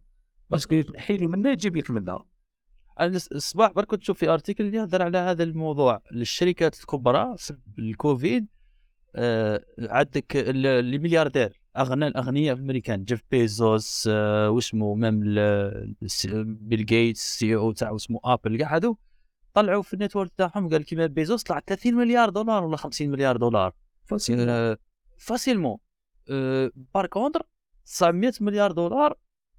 باسكو 0.49 0.83
حيلوا 0.97 1.29
منا 1.31 1.51
يجيب 1.51 1.77
لك 1.77 1.91
منها 1.91 2.25
الصباح 3.01 3.71
برك 3.71 3.87
كنت 3.87 3.99
نشوف 4.01 4.17
في 4.17 4.29
أرتيكل 4.29 4.75
يهضر 4.75 5.01
على 5.01 5.17
هذا 5.17 5.43
الموضوع 5.43 6.01
للشركات 6.11 6.79
الكبرى 6.79 7.35
في 7.37 7.57
الكوفيد 7.79 8.47
آه 9.15 9.65
عندك 9.79 10.35
ال- 10.37 10.65
الملياردير 10.65 11.61
أغنى 11.77 12.07
الاغنياء 12.07 12.55
في 12.55 12.61
الأمريكان 12.61 13.03
جيف 13.03 13.21
بيزوس 13.31 14.09
آه 14.11 14.49
واسمه 14.49 14.93
مام 14.95 15.19
بيل 16.43 16.85
جيتس 16.85 17.39
سي 17.39 17.55
أو 17.55 17.71
تاعو 17.71 17.95
اسمه 17.95 18.19
آبل 18.23 18.57
كاع 18.57 18.75
هذو 18.75 18.97
طلعوا 19.53 19.81
في 19.81 19.93
النتورك 19.93 20.31
تاعهم 20.37 20.69
قال 20.69 20.83
كيما 20.85 21.05
بيزوس 21.05 21.43
طلع 21.43 21.59
30 21.59 21.93
مليار 21.93 22.29
دولار 22.29 22.63
ولا 22.63 22.77
50 22.77 23.09
مليار 23.09 23.37
دولار. 23.37 23.73
آه، 24.49 24.77
فاسيلمون. 25.17 25.77
آه، 26.29 26.71
بار 26.93 27.07
كونتر 27.07 27.45
900 27.85 28.33
مليار 28.41 28.71
دولار 28.71 29.17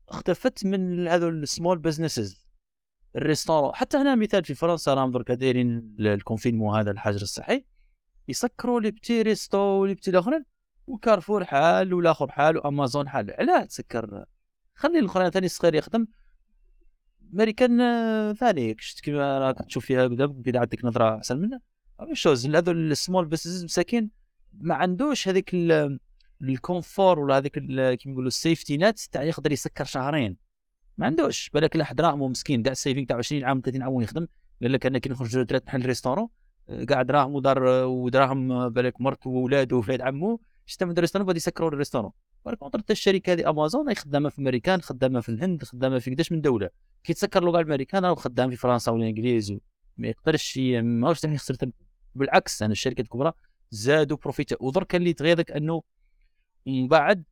اختفت 0.09 0.67
من 0.67 1.09
هذو 1.09 1.29
السمول 1.29 1.79
بزنسز 1.79 2.45
الريستورون 3.17 3.75
حتى 3.75 3.97
هنا 3.97 4.15
مثال 4.15 4.45
في 4.45 4.55
فرنسا 4.55 4.95
راهم 4.95 5.11
دركا 5.11 5.35
دايرين 5.35 5.69
ال- 5.99 6.07
الكونفينمون 6.07 6.79
هذا 6.79 6.91
الحجر 6.91 7.23
الصحي 7.23 7.65
يسكروا 8.29 8.81
لي 8.81 8.91
بتي 8.91 9.23
ريستو 9.23 9.59
ولي 9.59 9.95
بتي 9.95 10.11
الأخرين. 10.11 10.45
وكارفور 10.87 11.45
حال 11.45 11.95
والآخر 11.95 12.31
حال 12.31 12.57
وأمازون 12.57 13.09
حال. 13.09 13.31
علاه 13.39 13.65
تسكر. 13.65 14.25
خلي 14.75 14.99
الأخرين 14.99 15.31
ثاني 15.31 15.49
صغير 15.49 15.75
يخدم. 15.75 16.07
أمريكان 17.35 17.81
آه، 17.81 18.33
ثاني. 18.33 18.77
كيما 19.03 19.39
راك 19.39 19.59
تشوف 19.67 19.85
فيها 19.87 20.05
قدام؟ 20.05 20.43
كذا 20.43 20.61
عندك 20.61 20.85
نظرة 20.85 21.17
أحسن 21.17 21.39
منها. 21.41 21.61
شوز 22.13 22.47
هذو 22.47 22.73
السمول 22.73 23.25
بزنس 23.25 23.65
مساكين 23.65 24.11
ما 24.53 24.75
عندوش 24.75 25.29
هذيك 25.29 25.55
ال- 25.55 25.99
الكونفور 26.43 27.19
ولا 27.21 27.37
هذيك 27.39 27.53
كيما 27.59 27.93
يقولوا 28.07 28.27
السيفتي 28.29 28.77
نت 28.77 28.99
تاع 29.01 29.23
يقدر 29.23 29.53
يسكر 29.53 29.85
شهرين. 29.85 30.37
ما 30.99 31.07
عندوش. 31.07 31.51
بالك 31.51 31.77
لا 31.77 31.93
دراهمه 31.93 32.29
مسكين. 32.29 32.63
داع 32.63 32.73
السيفينغ 32.73 33.07
تاع 33.07 33.17
20 33.17 33.45
عام 33.45 33.61
30 33.61 33.83
عام 33.83 33.93
وين 33.93 34.05
يخدم 34.05 34.27
قال 34.63 34.73
لك 34.73 34.87
أنا 34.87 34.99
كي 34.99 35.09
نخرج 35.09 35.43
ثلاث 35.45 35.63
محل 35.67 35.87
ريستورون 35.87 36.29
آه، 36.69 36.85
قاعد 36.85 37.07
دراهم 37.07 37.35
ودار 37.35 37.63
ودراهم 37.85 38.53
آه، 38.53 38.69
بالك 38.69 39.01
مرته 39.01 39.31
وولاده 39.31 39.77
وولاد 39.77 40.01
عمو. 40.01 40.41
شتا 40.67 40.85
من 40.87 40.93
الريستورون 40.93 41.27
بدي 41.29 41.37
يسكروا 41.37 41.69
الريستورون 41.69 42.11
بار 42.45 42.55
كونتر 42.55 42.79
حتى 42.79 42.93
الشركة 42.93 43.33
هذه 43.33 43.51
أمازون 43.51 43.87
راهي 43.87 43.95
خدامة 43.95 44.29
في 44.29 44.39
الامريكان 44.39 44.81
خدامة 44.83 45.21
في 45.21 45.29
الهند 45.29 45.65
خدامة 45.65 45.99
في 45.99 46.11
قداش 46.15 46.33
من 46.33 46.41
دولة. 46.41 46.71
كي 47.05 47.15
تسكر 47.15 47.51
كاع 47.53 47.61
الامريكان 47.61 48.05
راه 48.05 48.15
خدام 48.15 48.51
في 48.51 48.57
فرنسا 48.57 48.93
والانجليز 48.93 49.51
و- 49.51 49.59
ما 49.97 50.09
يقدرش 50.09 50.57
ي- 50.57 50.83
ما 50.83 51.09
واش 51.09 51.21
تاني 51.21 51.39
خسرت. 51.39 51.69
بالعكس 52.15 52.63
أنا 52.63 52.73
الشركات 52.73 53.05
الكبرى 53.05 53.33
زادوا 53.71 54.17
بروفيتا 54.17 54.57
ودرك 54.61 54.95
اللي 54.95 55.13
تغيظك 55.13 55.51
أنه 55.51 55.83
من 56.67 56.89
بعد 56.89 57.25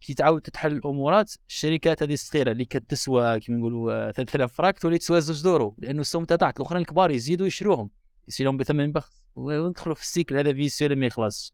كي 0.00 0.14
تعاود 0.14 0.40
تتحل 0.42 0.72
الأمورات 0.72 1.32
الشركات 1.48 2.02
هذه 2.02 2.12
الصغيرة 2.12 2.52
اللي 2.52 2.64
كتسوى 2.64 3.40
كيما 3.40 3.58
نقولوا 3.58 4.08
آه، 4.08 4.10
3000 4.10 4.52
فراك 4.52 4.78
تولي 4.78 4.98
تسوى 4.98 5.20
زوج 5.20 5.42
دورو. 5.42 5.74
لأنه 5.78 6.00
السوم 6.00 6.24
تاعك 6.24 6.56
الأخرين 6.60 6.80
الكبار 6.82 7.10
يزيدوا 7.10 7.46
يشروهم 7.46 7.90
يشريهم 8.28 8.56
بثمن 8.56 8.92
بخس 8.92 9.22
وندخلوا 9.36 9.94
في 9.94 10.02
السيكل 10.02 10.36
هذا 10.36 10.52
فيسيول 10.52 10.96
ما 10.96 11.06
يخلصش 11.06 11.52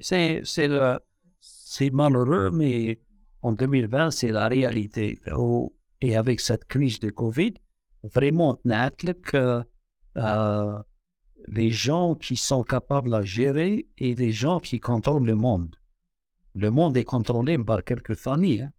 C'est, 0.00 0.42
c'est, 0.44 0.68
le- 0.68 0.98
c'est 1.40 1.90
malheureux, 1.90 2.50
mais 2.50 3.00
en 3.42 3.52
2020, 3.52 4.10
c'est 4.10 4.32
la 4.40 4.48
réalité. 4.48 5.20
Oh, 5.36 5.72
Et 6.02 6.16
avec 6.16 6.40
cette 6.40 6.66
crise 6.66 6.98
de 7.00 7.10
Covid, 7.10 7.54
vraiment, 8.14 8.58
نعتلك, 8.64 9.34
euh, 9.34 9.62
euh, 10.16 10.78
les 11.48 11.70
gens 11.70 12.14
qui 12.14 12.36
sont 12.36 12.62
capables 12.62 13.14
à 13.14 13.22
gérer 13.22 13.86
et 13.98 14.14
les 14.14 14.32
gens 14.32 14.60
qui 14.60 14.78
contrôlent 14.80 15.26
le 15.26 15.34
monde. 15.34 15.74
Le 16.54 16.70
monde 16.70 16.96
est 16.96 17.04
contrôlé 17.04 17.56
par 17.58 17.82
quelques 17.84 18.14
familles. 18.26 18.62
hein. 18.62 18.72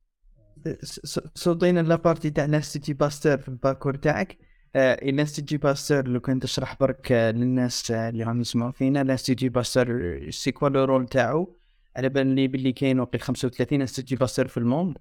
س- 0.84 1.20
صوتينا 1.36 1.80
لابارتي 1.80 2.30
تاع 2.30 2.46
الانستيتي 2.46 2.94
باستور 2.94 3.38
في 3.38 3.48
الباركور 3.50 3.96
تاعك 3.96 4.38
آه، 4.77 4.95
الانستيتي 4.95 5.57
باستور 5.57 6.09
لو 6.09 6.21
كان 6.21 6.41
تشرح 6.41 6.77
برك 6.81 7.13
آه، 7.13 7.31
للناس 7.31 7.91
آه، 7.91 8.09
اللي 8.09 8.25
راهم 8.25 8.41
يسمعوا 8.41 8.73
فينا 8.73 9.01
الانستيتي 9.03 9.49
باستور 9.49 10.31
سي 10.31 10.53
كوا 10.53 10.69
لو 10.69 10.85
رول 10.85 11.07
تاعو 11.07 11.57
على 11.97 12.09
بالي 12.09 12.49
باللي 12.49 12.73
كاين 12.73 13.01
وقت 13.01 13.17
35 13.17 13.81
انستيتي 13.81 14.17
باستور 14.17 14.49
في 14.49 14.57
الموند. 14.57 14.99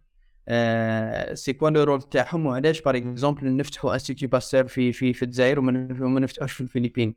سي 1.33 1.53
كوا 1.53 1.69
لو 1.69 1.83
رول 1.83 2.01
تاعهم 2.01 2.45
وعلاش؟ 2.45 2.81
باغ 2.81 2.97
اكزومبل 2.97 3.55
نفتحوا 3.57 3.93
انستيتي 3.93 4.27
باستور 4.27 4.67
في 4.67 4.93
في 4.93 5.13
في 5.13 5.25
الجزائر 5.25 5.59
وما 5.59 6.19
نفتحوش 6.19 6.51
في 6.51 6.61
الفلبين. 6.61 7.15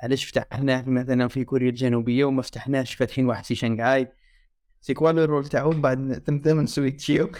علاش 0.00 0.24
فتحناه 0.24 0.88
مثلا 0.88 1.28
في 1.28 1.44
كوريا 1.44 1.68
الجنوبية 1.70 2.24
وما 2.24 2.42
فتحناش 2.42 2.94
فاتحين 2.94 3.26
واحد 3.26 3.44
في 3.44 3.54
شنغهاي؟ 3.54 4.12
سي 4.81 4.93
كوا 4.93 5.11
لو 5.11 5.23
رول 5.23 5.45
تاعهم 5.45 5.81
بعد 5.81 6.21
تم 6.21 6.65
سويتشيو 6.65 7.31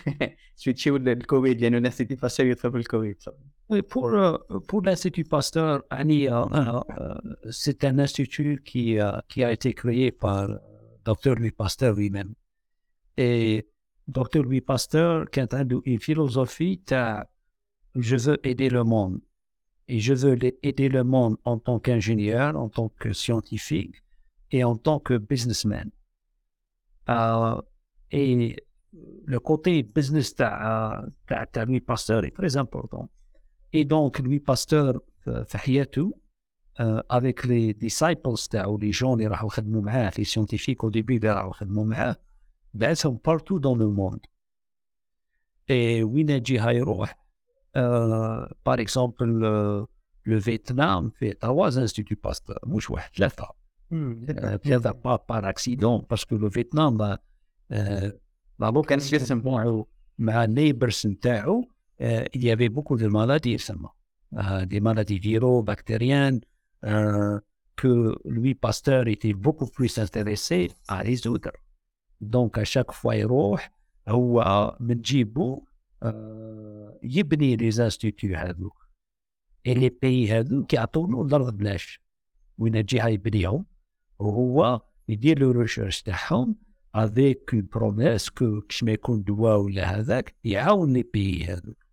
سويتشيو 0.55 0.95
الكوفيد 0.95 1.61
لانه 1.61 1.77
الناس 1.77 2.01
اللي 2.01 2.15
فاشل 2.15 2.45
يدخل 2.47 2.71
في 2.71 2.77
الكوفيد 2.77 3.17
Oui, 3.71 3.81
pour, 3.81 4.07
euh, 4.13 4.37
pour 4.67 4.81
l'Institut 4.85 5.23
Pasteur, 5.35 5.83
Annie, 5.89 6.27
euh, 6.27 6.43
euh, 6.43 6.81
c'est 7.49 7.81
un 7.85 7.97
institut 7.97 8.61
qui, 8.69 8.85
euh, 8.99 9.11
qui 9.29 9.39
a 9.43 9.51
été 9.57 9.73
créé 9.73 10.11
par 10.11 10.49
euh, 10.49 10.57
Dr. 11.05 11.33
Louis 11.39 11.51
Pasteur 11.51 11.93
lui-même. 11.95 12.33
Et 13.17 13.67
Dr. 14.07 14.41
Louis 14.43 14.61
Pasteur, 14.61 15.29
qui 15.31 15.39
a 15.39 15.47
une 15.85 15.99
philosophie, 15.99 16.81
t'as, 16.85 17.23
je 17.95 18.15
veux 18.25 18.37
aider 18.51 18.69
le 18.69 18.83
monde. 18.83 19.19
Et 19.87 19.99
je 20.07 20.13
veux 20.13 20.35
la- 20.35 20.51
aider 20.69 20.89
le 20.97 21.03
monde 21.03 21.35
en 21.45 21.57
tant 21.65 21.79
qu'ingénieur, 21.79 22.49
en 22.63 22.69
tant 22.77 22.89
que 23.01 23.09
scientifique 23.13 23.95
et 24.51 24.61
en 24.63 24.75
tant 24.85 24.99
que 25.07 25.15
businessman. 25.17 25.87
Euh, 27.09 27.61
et 28.11 28.55
le 29.25 29.39
côté 29.39 29.83
business 29.83 30.35
t'as, 30.35 31.03
t'as, 31.27 31.45
t'as 31.45 31.65
Louis 31.65 31.81
Pasteur 31.81 32.23
est 32.25 32.31
très 32.31 32.57
important. 32.57 33.09
Et 33.73 33.85
donc, 33.85 34.19
Louis 34.19 34.39
Pasteur, 34.39 35.01
euh, 35.27 35.43
في 35.43 35.57
حياته, 35.57 36.13
euh, 36.79 37.01
avec 37.09 37.43
les 37.43 37.73
disciples 37.73 38.49
تاعو 38.49 38.77
les 38.77 38.91
gens 38.91 39.13
اللي 39.13 39.27
راحوا 39.27 39.47
يخدموا 39.47 39.81
معاه 39.81 40.11
les 40.17 40.25
scientifiques 40.25 40.83
au 40.83 40.89
début 40.89 41.15
اللي 41.15 41.31
راحوا 41.31 41.49
يخدموا 41.49 41.85
معاه 41.85 42.15
بعثهم 42.73 43.19
partout 43.27 43.59
dans 43.59 43.75
le 43.75 43.87
monde. 43.87 44.25
Et 45.69 46.03
وين 46.03 46.29
يجي 46.29 46.61
هيروح 46.61 47.17
euh, 47.77 48.45
par 48.63 48.79
exemple 48.79 49.25
le, 49.25 49.85
le 50.23 50.37
Vietnam 50.37 51.11
fait 51.11 51.35
trois 51.39 51.79
instituts 51.79 52.19
Pasteur 52.27 52.67
مش 52.67 52.89
واحد 52.89 53.11
ثلاثة 53.91 54.55
euh, 54.55 54.57
ثلاثة 54.57 54.91
pas 54.91 55.17
par 55.17 55.45
accident 55.45 55.99
parce 55.99 56.25
que 56.25 56.35
le 56.35 56.49
Vietnam 56.49 56.97
bah, 56.97 57.17
euh, 57.71 58.11
bah, 58.59 58.81
كان 58.81 58.99
يسمى. 58.99 59.41
معه 59.41 59.85
مع 60.17 60.45
neighbors 60.45 61.05
نتاعو 61.05 61.67
euh, 62.01 62.25
il 62.33 62.43
y 62.43 62.51
avait 62.51 62.69
beaucoup 62.69 62.97
de 62.97 63.07
maladies 63.07 63.53
يسمى 63.53 63.89
euh, 64.37 64.65
des 64.65 64.79
maladies 64.79 65.19
viraux, 65.19 65.61
bactériennes, 65.61 66.41
euh, 66.85 67.39
que 67.75 68.15
lui, 68.25 68.55
Pasteur, 68.55 69.07
était 69.07 69.33
beaucoup 69.33 69.67
plus 69.67 69.97
intéressé 69.97 70.71
à 70.87 70.99
résoudre. 70.99 71.51
Donc, 72.21 72.57
à 72.57 72.63
chaque 72.63 72.91
fois, 72.91 73.15
il 73.15 73.25
روح 73.25 73.71
هو 74.07 74.77
من 74.79 75.01
جيبه 75.01 75.61
آه، 76.03 76.99
يبني 77.03 77.55
لي 77.55 77.71
زانستيتيو 77.71 78.35
هذوك 78.35 78.87
اي 79.67 79.73
لي 79.73 79.89
بيي 79.89 80.31
هذوك 80.31 80.73
يعطونو 80.73 81.25
الارض 81.25 81.57
بلاش 81.57 81.99
وين 82.57 82.75
الجهه 82.75 83.07
يبنيهم 83.07 83.65
وهو 84.18 84.80
يدير 85.08 85.38
له 85.38 85.52
ريشيرش 85.52 86.02
تاعهم 86.02 86.56
افيك 86.94 87.54
اون 87.54 87.68
بروميس 87.72 88.30
كو 88.30 88.60
كش 88.60 88.84
ما 88.84 88.92
يكون 88.92 89.22
دواء 89.22 89.58
ولا 89.58 89.84
هذاك 89.84 90.34
يعاون 90.44 90.92
لي 90.92 91.02
بيي 91.02 91.44
هذوك 91.44 91.86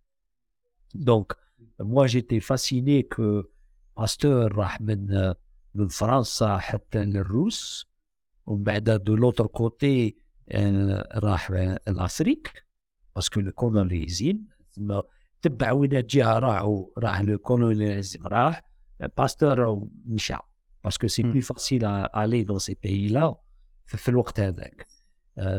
دونك 0.94 1.36
موا 1.80 2.06
جيتي 2.06 2.40
فاسيني 2.40 3.02
كو 3.02 3.42
باستور 3.96 4.52
راح 4.52 4.80
من 4.80 5.34
من 5.74 5.88
فرنسا 5.88 6.58
حتى 6.58 7.04
للروس 7.04 7.86
ومن 8.46 8.64
بعد 8.64 8.90
دو 8.90 9.16
لوتر 9.16 9.46
كوتي 9.46 10.16
راح 11.14 11.50
لافريك 11.88 12.66
باسكو 13.14 13.40
الكولونيزين 13.40 14.48
تما 14.72 15.02
تبع 15.42 15.72
وين 15.72 16.06
جهه 16.06 16.38
راحوا 16.38 16.86
راح 16.98 17.18
الكولونيزم 17.18 18.26
راح 18.26 18.62
باستور 19.18 19.88
مشى 20.06 20.36
باسكو 20.85 21.07
سي 21.07 21.23
مم. 21.23 21.31
بلو 21.31 21.41
فاسيل 21.41 21.85
الي 21.85 22.43
دون 22.43 22.59
سي 22.59 22.77
بيي 22.83 23.07
لا 23.07 23.35
في 23.85 24.09
الوقت 24.09 24.39
هذاك 24.39 24.87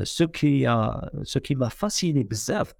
سو 0.03 0.27
كي 0.29 0.67
سو 1.23 1.41
كي 1.41 1.55
ما 1.55 1.69
فاسيني 1.69 2.23
بزاف 2.23 2.75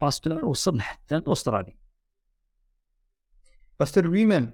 باستور 0.00 0.44
وصل 0.44 0.80
حتى 0.80 1.22
لاستراليا 1.26 1.76
باستور 3.80 4.04
lui-même 4.04 4.46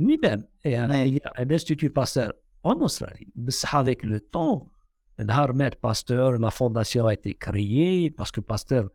lui-même 0.00 0.40
يعني 0.64 0.92
Ouais. 0.92 0.96
هي 0.96 1.16
الانستيتيو 1.16 1.90
باستور 1.90 2.32
en 2.68 2.74
Australie 2.88 3.28
بصح 3.34 3.76
avec 3.84 4.04
le 4.04 4.18
temps 4.36 4.66
نهار 5.24 5.52
مات 5.52 5.82
باستور 5.82 6.38
لا 6.38 6.48
فونداسيون 6.50 7.10
a 7.10 7.16
été 7.16 7.30
créée 7.34 8.10
parce 8.22 8.30
que 8.30 8.40
باستور 8.48 8.88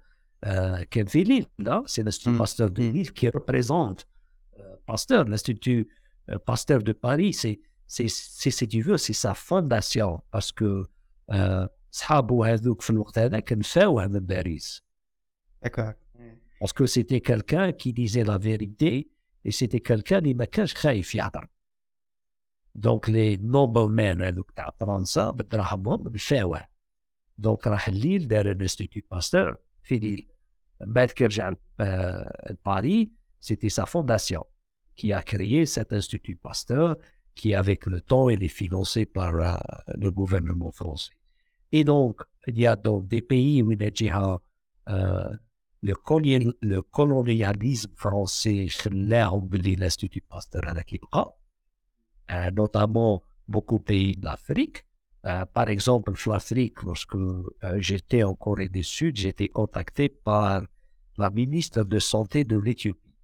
euh, 0.46 0.84
كان 0.92 1.06
في 1.06 1.24
ليل 1.24 1.46
لا 1.60 1.84
سي 1.86 2.04
l'institut 2.04 2.28
Mm. 2.30 2.38
Pasteur 2.40 2.70
de 2.70 2.82
Mm. 2.82 2.94
Lille 2.94 3.12
qui 3.14 3.30
représente 3.30 4.08
euh, 4.60 4.76
Pasteur 4.88 5.24
l'institut 5.26 5.88
euh, 6.30 6.38
Pasteur 6.48 6.80
de 6.84 6.94
Paris 6.94 7.34
c'est 7.34 7.60
c'est 7.90 8.10
c'est 8.10 8.52
si 8.52 8.68
tu 8.68 8.82
veux 8.82 8.98
c'est 8.98 9.14
sa 9.14 9.34
fondation 9.34 10.22
parce 10.32 10.52
que 10.52 10.86
euh, 11.32 11.68
صحابو 11.92 12.44
هذوك 12.44 12.82
في 12.82 12.90
الوقت 12.90 13.20
هذاك 13.20 13.54
نفاوه 13.54 14.08
من 14.08 14.20
باريس 14.20 14.86
d'accord 15.66 15.94
Parce 16.62 16.74
que 16.74 16.86
c'était 16.86 17.22
quelqu'un 17.22 17.74
qui 17.74 17.94
disait 17.94 18.24
la 18.24 18.38
vérité 18.38 19.10
et 19.44 19.52
c'était 19.52 19.80
quelqu'un 19.80 20.18
اللي 20.18 20.34
ما 20.34 20.46
كانش 20.46 20.74
خايف 20.76 21.16
يهضر. 21.16 21.48
دونك 22.76 23.10
لي 23.10 23.38
نوبل 23.38 23.90
مان 23.90 24.22
هذوك 24.22 24.52
تاع 24.52 24.70
فرنسا 24.80 25.30
بدراهمهم 25.30 26.04
مشاوه. 26.04 26.62
دونك 27.38 27.68
راح 27.68 27.88
الليل 27.88 28.28
دار 28.28 28.52
الانستيتيو 28.52 29.04
باستور 29.12 29.58
في 29.84 30.00
ليل. 30.00 30.28
من 30.82 30.94
بعد 30.94 31.12
كي 31.12 31.26
رجع 31.26 31.54
آه، 31.80 32.52
لباري 32.52 33.12
سيتي 33.42 33.70
سا 33.70 33.86
فونداسيون 33.86 34.44
qui 34.98 35.14
a 35.14 35.22
créé 35.22 35.66
cet 35.66 35.94
institut 35.94 36.36
Pasteur 36.36 36.96
qui, 37.41 37.55
avec 37.55 37.87
le 37.87 38.03
temps, 38.03 38.29
elle 38.29 38.43
est 38.43 38.49
financée 38.49 39.07
par 39.07 39.35
euh, 39.35 39.57
le 39.97 40.11
gouvernement 40.11 40.71
français. 40.71 41.15
Et 41.73 41.85
donc, 41.85 42.21
il 42.47 42.59
y 42.59 42.67
a 42.67 42.77
donc 42.77 43.09
des 43.09 43.23
pays 43.23 43.63
où 43.63 43.73
il 43.73 43.83
y 43.83 44.09
a 44.11 44.39
euh, 44.91 45.31
le, 45.83 45.95
le, 46.61 46.83
colonialisme 46.83 47.93
français, 47.97 48.67
l'Institut 49.77 50.21
Pasteur 50.21 50.69
à 50.69 50.75
la 50.75 50.85
euh, 52.31 52.51
notamment 52.51 53.23
beaucoup 53.49 53.79
de 53.79 53.85
pays 53.85 54.17
de 54.17 54.25
l'Afrique. 54.27 54.85
Par 55.23 55.69
exemple, 55.69 56.15
l'Afrique, 56.15 56.83
lorsque 56.83 57.19
j'étais 57.77 58.23
en 58.23 58.35
Corée 58.35 58.71
du 58.71 58.83
Sud, 58.83 59.17
j'étais 59.17 59.49
contacté 59.49 60.09
par 60.09 60.63
la 61.19 61.31
ministre 61.31 61.85
de 61.85 61.99
Santé 61.99 62.45
de 62.45 62.57
l'Éthiopie. 62.57 63.15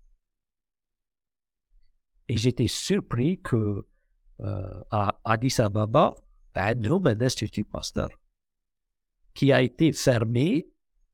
Et 2.28 2.36
j'étais 2.36 2.68
surpris 2.68 3.40
que 3.40 3.86
à 4.91 5.11
Addis 5.25 5.59
Ababa, 5.59 6.15
عندهم 6.55 7.07
un 7.07 7.21
institut 7.21 7.63
Pasteur 7.63 8.09
qui 9.35 9.51
a 9.53 9.61
été 9.61 9.91
fermé 9.93 10.67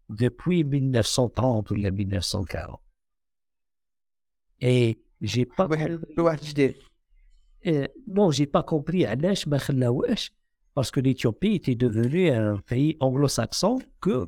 depuis 0.10 0.64
1930 0.64 1.72
ou 1.72 1.76
1940. 1.76 2.80
Et 4.62 4.98
j'ai 5.22 5.46
pas 5.46 5.68
واحد 5.70 6.00
واحد 6.20 6.40
جديد 6.44 6.76
euh, 7.68 7.88
non, 8.08 8.32
j'ai 8.32 8.46
pas 8.46 8.64
compris 8.64 9.06
علاش 9.06 9.48
ما 9.48 9.58
خلاوهاش 9.58 10.32
parce 10.80 10.92
que 10.92 11.00
l'Éthiopie 11.00 11.56
était 11.56 11.74
devenue 11.76 12.30
un 12.30 12.58
pays 12.70 12.96
anglo-saxon 13.00 13.80
que 14.00 14.28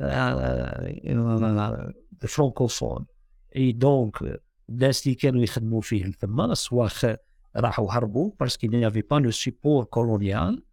euh, 0.00 0.02
euh, 0.02 1.92
francophone. 2.26 3.04
Et 3.52 3.72
donc, 3.72 4.22
euh, 4.22 4.38
الناس 4.68 5.06
اللي 5.06 5.14
كانوا 5.14 5.42
يخدموا 5.42 5.80
فيه 5.80 6.12
تما 6.12 6.54
سوا 6.54 6.88
خ- 6.88 7.16
راحوا 7.55 7.91
هربوا 7.91 8.31
parce 8.37 8.57
qu'il 8.57 8.71
n'y 8.71 8.85
avait 8.85 9.03
pas 9.03 9.19
le 9.19 9.31
support 9.31 9.89
colonial 9.89 10.63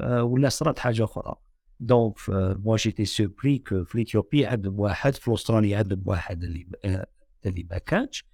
ولا 0.00 0.48
صرات 0.48 0.78
أخرى. 0.86 1.34
Donc, 1.80 2.16
euh, 2.28 2.54
moi 2.62 2.76
j'étais 2.76 3.04
surpris 3.04 3.62
que 3.62 3.84
في 3.84 3.94
الإثيوبيا 3.94 4.48
عندهم 4.48 4.80
واحد 4.80 5.14
في 5.14 5.34
أستراليا 5.34 5.78
عندهم 5.78 6.02
واحد 6.06 6.42
اللي 6.44 6.66
آه، 6.84 7.06
اللي 7.46 7.66
ما 7.70 7.78
كانش. 7.78 8.24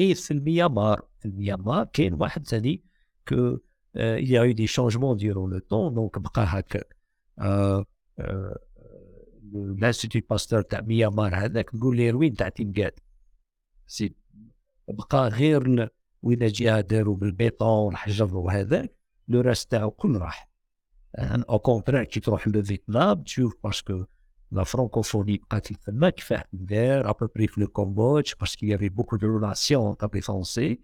Et 0.00 0.12
في 0.12 0.30
الميامار 0.30 1.02
في 1.18 1.26
الميامار 1.26 1.84
كاين 1.84 2.14
واحد 2.14 2.46
ثاني 2.46 2.82
que 3.30 3.58
euh, 3.96 4.18
il 4.20 4.28
y 4.30 4.38
a 4.38 4.46
eu 4.46 4.54
des 4.54 4.66
changements 4.66 5.14
durant 5.14 5.46
le 5.46 5.60
temps. 5.60 5.90
donc 5.90 6.18
بقى 6.18 6.44
هكا 6.46 6.80
euh, 7.40 7.84
l'Institut 9.52 10.22
Pasteur 10.22 10.62
تاع 10.70 10.80
ميامار 10.80 11.34
هذاك 11.34 11.74
نقول 11.74 11.96
لي 11.96 12.12
وين 12.12 12.34
تاع 12.34 12.48
تنقاد 12.48 12.92
سي 13.86 14.14
بقى 14.88 15.28
غير 15.28 15.90
ال- 16.17 16.17
وين 16.23 16.47
جهه 16.47 16.81
داروا 16.81 17.15
بالبيطون 17.15 17.85
والحجر 17.85 18.37
وهذاك 18.37 18.95
لو 19.27 19.41
راست 19.41 19.71
تاعو 19.71 19.91
كل 19.91 20.17
راح 20.17 20.49
او 21.19 21.59
كونترير 21.59 22.03
كي 22.03 22.19
تروح 22.19 22.47
لفيتنام 22.47 23.21
تشوف 23.23 23.55
باسكو 23.63 24.05
لا 24.51 24.63
فرانكوفوني 24.63 25.37
بقات 25.37 25.73
تما 25.73 26.09
كيفاه 26.09 26.43
تدار 26.51 27.09
ابوبري 27.09 27.47
في 27.47 27.61
لو 27.61 27.67
كومبودج 27.67 28.31
باسكو 28.39 28.65
يافي 28.65 28.89
بوكو 28.89 29.15
دو 29.15 29.37
ريلاسيون 29.37 29.95
entre 29.95 30.09
les 30.15 30.21
Français 30.21 30.79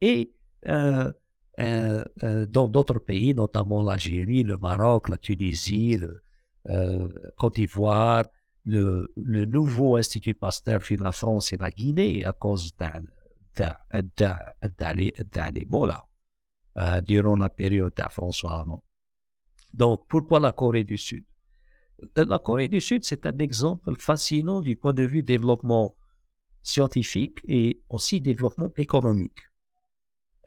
et 0.00 0.30
euh, 0.68 1.12
euh, 1.60 2.04
euh, 2.22 2.46
dans 2.46 2.68
d'autres 2.68 3.00
pays, 3.00 3.34
notamment 3.34 3.82
l'Algérie, 3.82 4.42
le 4.44 4.56
Maroc, 4.56 5.08
la 5.08 5.16
Tunisie, 5.16 5.96
le 5.96 6.22
euh, 6.70 7.08
Côte 7.36 7.56
d'Ivoire, 7.56 8.24
le, 8.64 9.12
le 9.16 9.44
nouveau 9.44 9.96
Institut 9.96 10.34
Pasteur 10.34 10.80
في 10.82 10.96
la 10.96 11.12
France 11.12 11.52
et 11.52 11.56
la 11.56 11.70
Guinée 11.70 12.24
à 12.24 12.32
cause 12.32 12.76
d'un 12.76 13.02
d'un- 13.55 13.75
d'un- 14.17 14.37
d'un- 14.77 15.23
d'un 15.31 15.53
Ebola 15.55 16.05
euh, 16.77 17.01
durant 17.01 17.35
la 17.35 17.49
période 17.49 17.93
de 17.95 18.03
François 18.09 18.61
Hollande. 18.61 18.81
Donc, 19.73 20.07
pourquoi 20.07 20.39
la 20.39 20.51
Corée 20.51 20.83
du 20.83 20.97
Sud? 20.97 21.25
Euh, 22.17 22.25
La 22.25 22.39
Corée 22.39 22.67
du 22.67 22.81
Sud, 22.81 23.03
c'est 23.03 23.25
un 23.25 23.37
exemple 23.37 23.95
fascinant 23.99 24.61
du 24.61 24.75
point 24.75 24.93
de 24.93 25.03
vue 25.03 25.23
développement 25.23 25.95
scientifique 26.61 27.39
et 27.47 27.81
aussi 27.89 28.21
développement 28.21 28.71
économique. 28.77 29.39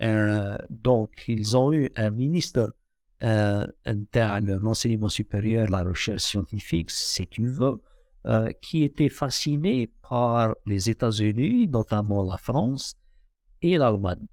Euh, 0.03 0.57
donc, 0.71 1.25
ils 1.29 1.57
ont 1.57 1.73
eu 1.73 1.91
un 1.97 2.11
ministre 2.11 2.75
euh, 3.23 3.67
de 3.87 4.55
l'enseignement 4.59 5.09
supérieur, 5.09 5.69
la 5.71 5.83
recherche 5.83 6.23
scientifique, 6.23 6.91
si 6.91 7.27
tu 7.27 7.49
veux, 7.49 7.81
euh, 8.29 8.51
qui 8.61 8.83
étaient 8.83 9.09
fascinés 9.09 9.89
par 10.03 10.57
les 10.67 10.91
États-Unis, 10.91 11.69
notamment 11.69 12.25
la 12.25 12.37
France 12.37 12.97
et 13.63 13.79
l'Allemagne. 13.79 14.27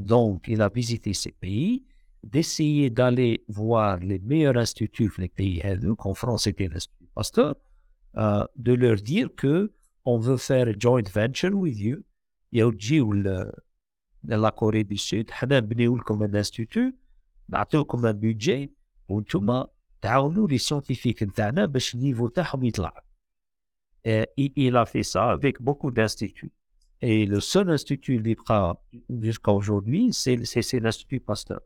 Donc, 0.00 0.46
il 0.48 0.60
a 0.60 0.68
visité 0.68 1.14
ces 1.14 1.30
pays, 1.30 1.84
d'essayer 2.24 2.90
d'aller 2.90 3.44
voir 3.46 3.98
les 3.98 4.18
meilleurs 4.18 4.56
instituts 4.56 5.12
les 5.18 5.28
pays 5.28 5.62
hindous, 5.62 5.94
qu'en 5.94 6.14
France 6.14 6.48
était 6.48 6.66
l'Institut 6.66 7.06
Pasteur, 7.14 7.54
euh, 8.16 8.44
de 8.56 8.72
leur 8.72 8.96
dire 8.96 9.28
que 9.36 9.72
on 10.04 10.18
veut 10.18 10.36
faire 10.36 10.66
un 10.66 10.74
joint 10.76 11.02
venture 11.14 11.54
with 11.54 11.78
you. 11.78 12.02
Il 12.50 12.58
y 12.58 12.62
a 12.62 14.36
la 14.36 14.50
Corée 14.50 14.82
du 14.82 14.96
Sud, 14.96 15.30
comme 16.04 16.22
un 16.22 16.34
institut, 16.34 16.96
comme 17.86 18.04
un 18.06 18.12
budget, 18.12 18.72
ou 19.08 19.22
tout 19.22 19.38
le 19.38 19.46
تعاونوا 20.03 20.47
لي 20.47 20.57
سيونتيفيك 20.57 21.23
نتاعنا 21.23 21.65
باش 21.65 21.95
النيفو 21.95 22.27
تاعهم 22.27 22.63
يطلع. 22.63 23.03
Euh, 24.07 24.25
il, 24.37 24.51
il 24.55 24.75
a 24.77 24.85
fait 24.85 25.03
ça 25.03 25.23
avec 25.31 25.61
beaucoup 25.61 25.91
d'instituts. 25.91 26.51
Et 27.01 27.25
le 27.25 27.39
seul 27.39 27.69
institut 27.69 28.17
اللي 28.17 28.33
بقى 28.35 28.81
jusqu'à 29.09 29.51
aujourd'hui, 29.51 30.13
c'est 30.13 30.45
c'est- 30.45 30.61
c'est 30.69 30.79
l'Institut 30.79 31.19
Pasteur. 31.19 31.61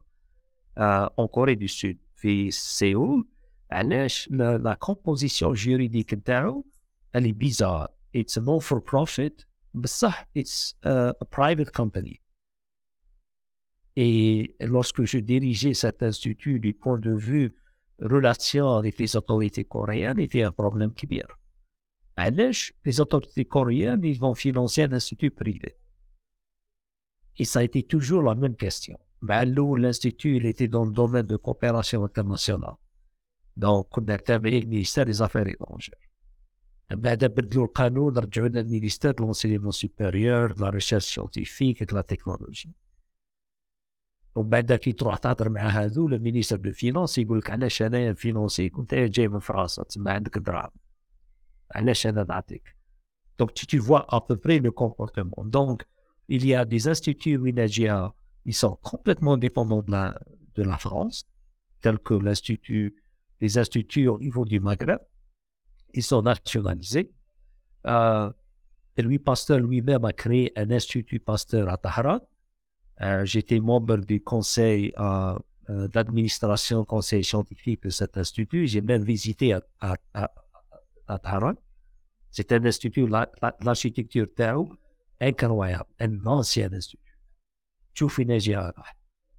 Euh, 0.80 1.08
en 1.18 1.28
Corée 1.28 1.56
du 1.56 1.68
Sud, 1.68 1.98
في 2.16 2.52
سيول 2.52 3.28
علاش 3.72 4.30
la, 4.30 4.58
la 4.58 4.76
composition 4.76 5.54
juridique 5.54 6.14
نتاعو 6.14 6.66
elle 7.18 7.28
est 7.28 7.38
bizarre. 7.38 7.90
It's 8.16 8.38
a 8.38 8.42
non 8.42 8.60
for 8.60 8.82
profit 8.82 9.46
بصح 9.74 10.26
it's 10.38 10.76
uh, 10.86 11.12
a 11.22 11.26
private 11.26 11.72
company. 11.72 12.20
Et 13.96 14.56
lorsque 14.60 15.04
je 15.04 15.20
dirigeais 15.20 15.74
cet 15.74 16.02
institut 16.04 16.60
du 16.60 16.74
point 16.74 16.98
de 16.98 17.14
vue 17.14 17.54
relation 18.00 18.78
avec 18.78 19.00
les 19.00 19.16
autorités 19.16 19.66
coréennes, 19.66 20.20
était 20.20 20.44
un 20.44 20.52
problème 20.52 20.94
كبير. 20.94 21.38
علاش 22.18 22.74
les 22.86 23.00
autorités 23.00 23.46
coréennes 23.46 24.04
ils 24.04 24.20
vont 24.20 24.36
financer 24.36 24.84
un 24.84 24.94
institut 24.94 25.32
privé 25.32 25.78
et 27.40 27.46
ça 27.46 27.60
a 27.60 27.64
été 27.64 27.84
toujours 27.84 28.22
la 28.22 28.36
même 28.36 28.56
question 28.56 28.98
مع 29.22 29.42
الاول 29.42 29.82
l'institut 29.82 30.38
il 30.38 30.46
était 30.46 30.68
dans 30.68 30.86
le 30.86 30.92
domaine 30.92 31.26
de 31.26 31.38
coopération 31.38 32.04
internationale 32.04 32.78
donc 33.58 33.88
كنا 33.90 34.16
تابعين 34.16 34.64
المينيستير 34.64 35.14
des 35.14 35.22
affaires 35.22 35.48
étrangères 35.48 36.10
من 36.92 37.02
بعد 37.02 37.26
بدلوا 37.26 37.66
القانون 37.66 38.18
رجعوا 38.18 38.48
لنا 38.48 38.60
المينيستير 38.60 39.14
de 39.14 39.24
l'enseignement 39.24 39.72
supérieur 39.72 40.54
de 40.56 40.62
la 40.62 40.70
recherche 40.70 41.06
scientifique 41.06 41.82
et 41.82 41.86
de 41.86 41.96
la 41.96 42.04
technologie 42.04 42.74
ومن 44.38 44.50
بعد 44.50 44.74
كي 44.74 44.92
تروح 44.92 45.18
تهضر 45.18 45.50
مع 45.50 45.62
هذو 45.62 46.08
المينيستر 46.08 46.56
دو 46.56 46.72
فينانس 46.72 47.18
يقول 47.18 47.38
لك 47.38 47.50
علاش 47.50 47.82
انايا 47.82 48.12
نفينونسيك 48.12 48.78
وانت 48.78 48.96
جاي 48.96 49.28
من 49.28 49.40
فرنسا 49.40 49.84
تسمى 49.84 50.12
عندك 50.12 50.38
دراهم 50.38 50.72
علاش 51.72 52.08
انا 52.08 52.24
نعطيك 52.24 52.76
دونك 53.40 53.52
tu, 53.52 53.66
tu 53.66 53.80
vois 53.80 54.06
à 54.16 54.22
peu 54.22 54.38
près 54.38 54.60
le 54.60 54.72
comportement 54.72 55.44
donc 55.46 55.84
il 56.30 56.46
y 56.46 56.56
a 56.56 56.66
des 56.66 56.88
instituts 56.88 57.38
Winagia 57.38 58.14
ils 58.46 58.54
sont 58.54 58.76
complètement 58.92 59.38
dépendants 59.38 59.82
de 59.82 59.92
la, 59.92 60.20
de 60.56 60.64
la 60.64 60.78
France 60.78 61.26
tels 61.82 62.00
que 62.00 62.14
l'institut 62.14 62.96
les 63.42 63.58
instituts 63.58 64.08
au 64.08 64.20
niveau 64.20 64.46
du 64.46 64.60
Maghreb 64.60 65.02
ils 65.94 66.04
sont 66.04 66.22
nationalisés 66.22 67.12
euh, 67.88 68.32
et 68.98 69.02
Louis 69.02 69.20
Pasteur 69.20 69.60
lui-même 69.60 70.06
a 70.06 70.14
créé 70.14 70.52
un 70.56 70.70
institut 70.72 71.20
Pasteur 71.20 71.70
à 71.70 71.78
Tahran 71.78 72.20
euh, 72.20 72.20
euh, 73.01 73.25
j'étais 73.25 73.61
membre 73.61 73.99
du 73.99 74.23
conseil 74.23 74.93
euh, 74.99 75.39
euh, 75.71 75.89
d'administration, 75.89 76.85
conseil 76.85 77.23
scientifique 77.23 77.85
de 77.85 77.91
cet 77.91 78.17
institut. 78.17 78.67
J'ai 78.67 78.81
même 78.81 79.03
visité 79.03 79.53
à, 79.53 79.63
à, 79.81 79.97
à, 81.07 81.19
Taran. 81.19 81.55
C'est 82.31 82.53
un 82.53 82.65
institut, 82.65 83.07
l'architecture 83.61 84.27
Tao, 84.35 84.69
incroyable, 85.21 85.89
un 86.01 86.27
ancien 86.27 86.73
institut. 86.73 86.99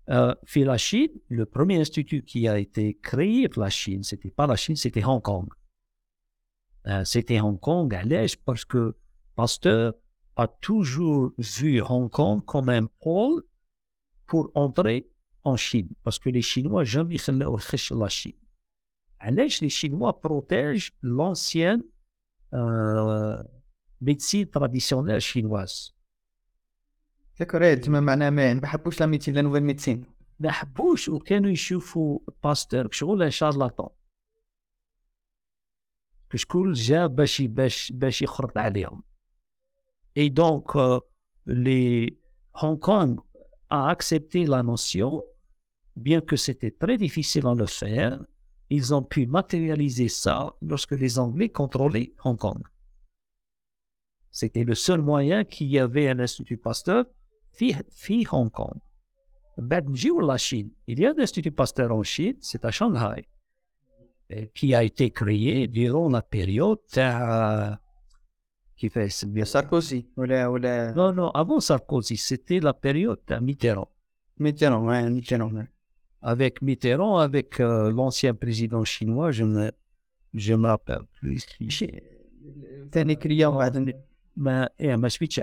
Euh, 0.10 0.36
puis 0.46 0.64
la 0.64 0.78
Chine, 0.78 1.12
le 1.28 1.46
premier 1.46 1.80
institut 1.80 2.24
qui 2.24 2.48
a 2.48 2.58
été 2.58 2.98
créé 3.02 3.48
pour 3.48 3.62
la 3.62 3.70
Chine, 3.70 4.04
c'était 4.04 4.32
pas 4.32 4.48
la 4.48 4.56
Chine, 4.56 4.76
c'était 4.76 5.04
Hong 5.04 5.22
Kong. 5.22 5.48
C'était 7.04 7.40
Hong 7.40 7.60
Kong 7.60 7.94
à 7.94 8.02
l'Ège 8.02 8.38
parce 8.38 8.66
que 8.66 8.96
Pasteur 9.36 9.94
a 10.36 10.48
toujours 10.48 11.34
vu 11.38 11.82
Hong 11.82 12.10
Kong 12.10 12.44
comme 12.44 12.70
un 12.70 12.86
pôle 12.86 13.44
pour 14.30 14.52
entrer 14.56 15.00
en 15.44 15.56
Chine. 15.56 15.90
Parce 16.04 16.20
que 16.20 16.30
les 16.30 16.42
Chinois 16.42 16.84
jamais 16.84 17.18
la 18.02 18.10
Chine. 18.10 18.40
علاش 19.22 19.62
les 19.62 19.70
Chinois 19.70 20.14
protègent 20.22 20.92
l'ancienne 21.02 21.84
euh, 22.54 23.44
médecine 24.02 24.48
traditionnelle 24.48 25.20
chinoise. 25.22 25.94
إيه، 27.42 27.74
تما 27.74 28.00
معناها 28.00 28.30
ما 28.30 28.54
ما 28.54 28.68
حبوش 28.68 29.00
لا 29.00 29.06
ميديسين 29.06 29.34
لا 29.34 29.42
نوفيل 29.42 29.64
ميديسين 29.64 30.06
ما 30.40 30.52
حبوش 30.52 31.10
وكانوا 31.10 31.50
يشوفوا 31.52 32.20
باستور 32.44 32.92
شغل 32.92 33.34
شارلاتان 33.34 33.90
شكون 36.36 36.74
جا 36.74 37.08
باش 37.08 37.42
باش 37.42 37.92
باش 37.92 38.22
يخرط 38.22 38.58
عليهم 38.58 39.04
et 40.16 40.30
donc 40.30 40.76
euh, 40.76 41.00
les 41.46 42.20
Hong 42.54 42.78
à 43.70 43.90
accepter 43.90 44.46
la 44.46 44.64
notion, 44.64 45.24
bien 45.96 46.22
que 46.22 46.36
c'était 46.36 46.72
très 46.72 46.98
difficile 46.98 47.46
à 47.48 47.54
le 47.54 47.66
faire, 47.66 48.20
ils 48.70 48.94
ont 48.94 49.04
pu 49.04 49.26
matérialiser 49.26 50.08
ça 50.10 50.56
lorsque 50.62 50.92
les 50.92 51.20
Anglais 51.20 51.50
contrôlaient 51.50 52.14
Hong 52.24 52.38
Kong. 52.38 52.62
C'était 54.32 54.64
le 54.64 54.76
seul 54.76 55.02
moyen 55.02 55.44
qu'il 55.44 55.68
y 55.68 55.80
avait 55.80 56.08
à 56.08 56.14
l'Institut 56.14 56.58
Pasteur 56.58 57.06
fit 57.52 58.28
Hong 58.32 58.52
Kong. 58.52 58.80
ou 59.58 60.20
la 60.22 60.38
Chine, 60.38 60.72
il 60.88 61.00
y 61.00 61.06
a 61.06 61.12
un 61.12 61.20
Institut 61.20 61.52
Pasteur 61.52 61.92
en 61.92 62.04
Chine, 62.04 62.38
c'est 62.40 62.64
à 62.64 62.72
Shanghai, 62.72 63.28
qui 64.54 64.76
a 64.76 64.84
été 64.84 65.12
créé 65.12 65.68
durant 65.68 66.10
la 66.10 66.22
période 66.22 66.80
euh, 66.98 67.72
qui 68.80 68.90
fait 68.90 69.10
ce 69.10 69.26
bien. 69.26 69.46
Sarkozy. 69.46 70.08
Ou 70.16 70.24
la, 70.24 70.50
ou 70.50 70.56
la... 70.56 70.94
Non, 70.94 71.12
non, 71.12 71.30
avant 71.32 71.60
Sarkozy, 71.60 72.16
c'était 72.16 72.62
la 72.62 72.74
période 72.74 73.20
hein, 73.30 73.42
Mitterrand. 73.42 73.90
Mitterrand, 74.40 74.88
ouais, 74.88 75.10
Mitterrand. 75.10 75.52
Avec 76.22 76.62
Mitterrand, 76.62 77.18
avec 77.18 77.60
euh, 77.60 77.92
l'ancien 77.92 78.34
président 78.34 78.86
chinois, 78.86 79.32
je 79.32 79.44
me, 79.44 79.72
je 80.34 80.54
me 80.54 80.68
rappelle 80.68 81.02
plus. 81.20 81.46
C'est 81.70 82.02
un 82.96 83.08
écrivain. 83.10 83.70
Mais, 83.82 83.96
ben, 84.38 84.70
et 84.80 84.96
ma 84.96 85.10
suite, 85.10 85.42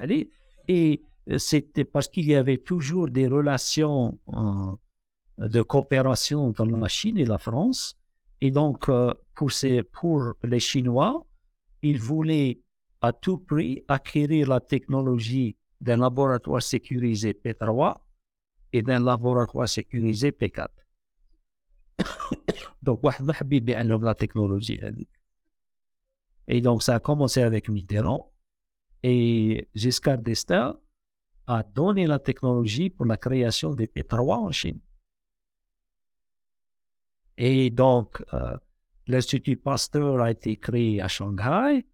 Et 0.68 1.02
euh, 1.30 1.38
c'était 1.38 1.84
parce 1.84 2.08
qu'il 2.08 2.26
y 2.26 2.34
avait 2.34 2.58
toujours 2.58 3.08
des 3.08 3.28
relations 3.28 4.18
euh, 4.32 5.46
de 5.46 5.60
coopération 5.60 6.46
entre 6.46 6.64
la 6.64 6.88
Chine 6.88 7.18
et 7.18 7.26
la 7.26 7.36
France. 7.36 7.98
Et 8.40 8.50
donc, 8.50 8.90
pour, 9.34 9.52
ces, 9.52 9.82
pour 9.82 10.34
les 10.42 10.60
Chinois, 10.60 11.26
ils 11.82 11.98
voulaient 11.98 12.60
à 13.06 13.12
tout 13.12 13.38
prix 13.38 13.84
acquérir 13.86 14.48
la 14.48 14.60
technologie 14.60 15.56
d'un 15.80 15.98
laboratoire 15.98 16.62
sécurisé 16.62 17.32
P3 17.32 17.96
et 18.72 18.82
d'un 18.82 19.02
laboratoire 19.02 19.68
sécurisé 19.68 20.32
P4. 20.32 20.68
donc, 22.82 23.00
la 23.02 24.14
technologie. 24.14 24.80
Et 26.48 26.60
donc, 26.60 26.82
ça 26.82 26.96
a 26.96 27.00
commencé 27.00 27.42
avec 27.42 27.68
Mitterrand. 27.68 28.32
Et 29.02 29.68
Giscard 29.74 30.18
d'Estaing 30.18 30.76
a 31.46 31.62
donné 31.62 32.06
la 32.06 32.18
technologie 32.18 32.90
pour 32.90 33.06
la 33.06 33.16
création 33.16 33.72
des 33.74 33.86
P3 33.86 34.32
en 34.32 34.50
Chine. 34.50 34.80
Et 37.38 37.70
donc, 37.70 38.24
euh, 38.32 38.56
l'Institut 39.06 39.56
Pasteur 39.56 40.20
a 40.20 40.30
été 40.32 40.56
créé 40.56 41.00
à 41.00 41.06
Shanghai 41.06 41.84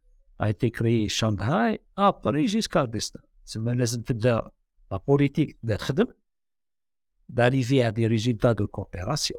a 0.42 0.50
été 0.50 0.72
créé 0.72 1.08
Shanghai 1.08 1.80
après 1.94 2.48
jusqu'à 2.48 2.84
Destin. 2.88 3.20
La 4.90 4.98
politique 4.98 5.56
de 5.62 5.76
Khedem, 5.76 6.08
d'arriver 7.28 7.84
à 7.84 7.92
des 7.92 8.08
résultats 8.08 8.52
de 8.52 8.64
coopération. 8.64 9.38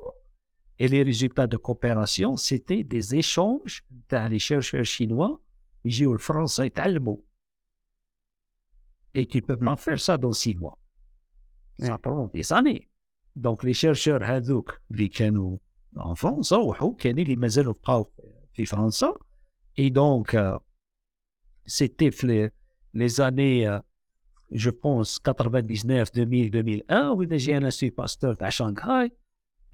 Et 0.80 0.88
les 0.88 1.04
résultats 1.04 1.46
de 1.46 1.58
coopération, 1.58 2.38
c'était 2.38 2.86
des 2.86 3.16
échanges 3.16 3.84
entre 3.92 4.30
les 4.30 4.40
chercheurs 4.40 4.86
chinois 4.86 5.42
et 5.84 5.90
les 5.90 6.18
français 6.18 6.72
et 6.74 6.80
allemands. 6.80 7.20
Et 9.14 9.26
qui 9.26 9.42
peuvent 9.42 9.68
en 9.68 9.76
faire 9.76 10.00
ça 10.00 10.18
dans 10.18 10.32
six 10.32 10.56
mois. 10.56 10.78
Ça 11.80 11.98
prend 11.98 12.28
des 12.28 12.54
années. 12.54 12.88
Donc 13.36 13.64
les 13.64 13.74
chercheurs 13.74 14.24
hadouk, 14.24 14.70
les 14.90 15.12
en 15.98 16.16
France, 16.16 16.52
ou 16.52 16.74
en 16.74 16.96
France. 18.66 19.04
Euh, 19.04 19.14
et 19.76 19.90
donc, 19.90 20.34
euh, 20.34 20.58
c'était 21.66 22.12
في 22.12 22.28
les, 22.28 22.50
les 22.94 23.22
années 23.22 23.68
euh, 23.68 23.80
je 24.52 24.70
pense 24.70 25.20
99 25.20 26.12
2000 26.12 26.50
2001 26.52 27.12
وين 27.12 27.38
جا 27.38 27.58
الانستيتو 27.58 27.96
باستور 27.96 28.34
تاع 28.34 28.50
شانغهاي 28.50 29.12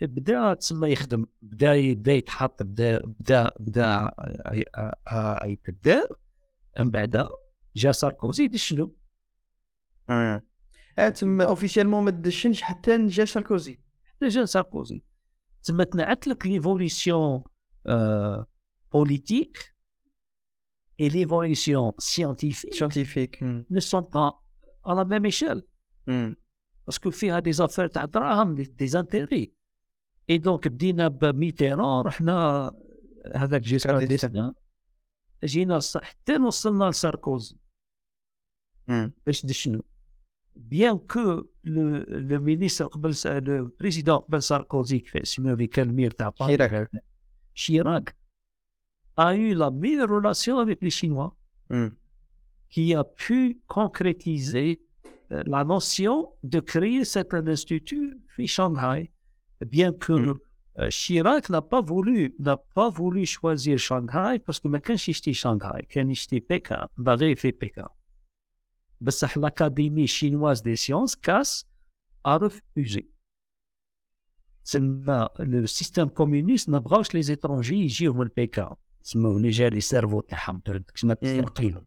بدا 0.01 0.53
تسمى 0.53 0.89
يخدم 0.89 1.25
بدا 1.41 1.93
بدا 1.93 2.13
يتحط 2.13 2.63
بدا 2.63 3.01
بدا 3.05 3.51
بدا 3.59 4.11
يتبدا 5.43 6.07
من 6.79 6.91
بعد 6.91 7.27
جا 7.75 7.91
ساركوزي 7.91 8.47
دشلو 8.47 8.95
آه 10.09 10.41
تما 11.15 11.43
اوفيسيالمون 11.43 12.03
ما 12.03 12.11
تدشنش 12.11 12.61
حتى 12.61 13.07
جا 13.07 13.25
ساركوزي 13.25 13.79
جا 14.23 14.45
ساركوزي 14.45 15.03
تما 15.63 15.83
تنعت 15.83 16.27
لك 16.27 16.47
ليفوليسيون 16.47 17.43
بوليتيك 18.93 19.78
et 20.99 21.09
l'évolution 21.09 21.93
scientifique 21.97 22.73
سيانتيفيك 22.73 23.43
ne 23.69 23.79
sont 23.79 24.03
pas 24.03 24.43
à 24.85 24.93
la 24.95 25.05
même 25.05 25.25
échelle. 25.25 25.63
Parce 26.85 26.99
que 26.99 27.09
فيها 27.09 27.39
des 27.39 27.61
affaires 27.61 28.07
دراهم 28.07 28.63
des 28.63 28.95
intérêts. 28.95 29.51
Et 30.31 30.39
donc 30.39 30.67
بدينا 30.67 31.07
بميتيران 31.07 32.05
رحنا 32.05 32.71
هذاك 33.35 33.61
جيسكار 33.61 34.05
ديستان 34.05 34.53
جينا 35.43 35.79
حتى 36.01 36.37
وصلنا 36.37 36.89
لساركوزي 36.89 37.55
باش 39.25 39.45
دشنو 39.45 39.83
بيان 40.55 40.97
كو 40.97 41.43
لو 41.63 42.39
مينيستر 42.39 42.85
قبل 42.85 43.15
لو 43.25 43.71
بريزيدون 43.79 44.17
قبل 44.17 44.43
ساركوزي 44.43 44.99
كيف 44.99 45.17
اسمه 45.17 45.53
اللي 45.53 45.67
كان 45.67 45.89
المير 45.89 46.11
تاع 46.11 46.33
شيراك. 46.47 46.91
شيراك 47.53 48.15
a 49.19 49.35
eu 49.35 49.53
la 49.53 49.69
meilleure 49.69 50.09
relation 50.09 50.59
avec 50.59 50.81
les 50.81 50.89
Chinois, 50.89 51.35
hmm. 51.69 51.89
qui 52.69 52.95
a 52.95 53.03
pu 53.03 53.59
concrétiser 53.67 54.81
euh, 55.33 55.43
la 55.45 55.65
notion 55.65 56.29
de 56.43 56.61
créer 56.61 57.03
cet 57.03 57.33
institut 57.33 58.17
à 58.37 58.45
Shanghai, 58.45 59.11
bien 59.65 59.91
que. 59.91 60.13
Hmm. 60.13 60.39
Euh, 60.77 60.89
Chirac 60.89 61.49
n'a 61.49 61.61
pas 61.61 61.81
voulu, 61.81 62.33
n'a 62.39 62.55
pas 62.55 62.89
voulu 62.89 63.25
choisir 63.25 63.77
Shanghai 63.77 64.39
parce 64.39 64.61
que 64.61 64.69
maintenant 64.69 64.95
j'étais 64.95 65.33
Shanghai, 65.33 65.85
quand 65.93 66.09
j'étais 66.13 66.39
Pékin, 66.39 66.87
d'aller 66.97 67.35
fait 67.35 67.51
Pékin. 67.51 67.89
Mais 69.01 69.11
l'Académie 69.35 70.07
chinoise 70.07 70.63
des 70.63 70.77
sciences, 70.77 71.17
CAS, 71.17 71.65
a 72.23 72.37
refusé. 72.37 73.09
Le 74.73 75.65
système 75.65 76.09
communiste 76.09 76.69
n'abranche 76.69 77.11
les 77.11 77.29
étrangers, 77.29 77.75
ils 77.75 77.89
gèrent 77.89 78.13
le 78.13 78.29
Pékin. 78.29 78.77
جا 79.49 79.69
لي 79.69 79.81
سيرفو 79.81 80.21
تاعهم 80.21 80.59
تسمى 80.95 81.15
تسرقينهم 81.15 81.85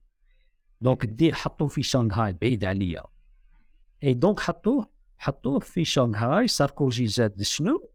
دونك 0.80 1.06
دير 1.06 1.34
حطوه 1.34 1.68
في 1.68 1.82
شانغهاي 1.82 2.32
بعيد 2.32 2.64
عليا. 2.64 3.02
إي 4.02 4.14
دونك 4.14 4.40
حطوه 4.40 4.88
حطوه 5.18 5.58
في 5.58 5.84
شانغهاي. 5.84 6.48
ساركوزي 6.48 7.06
زاد 7.06 7.42
شنو؟ 7.42 7.92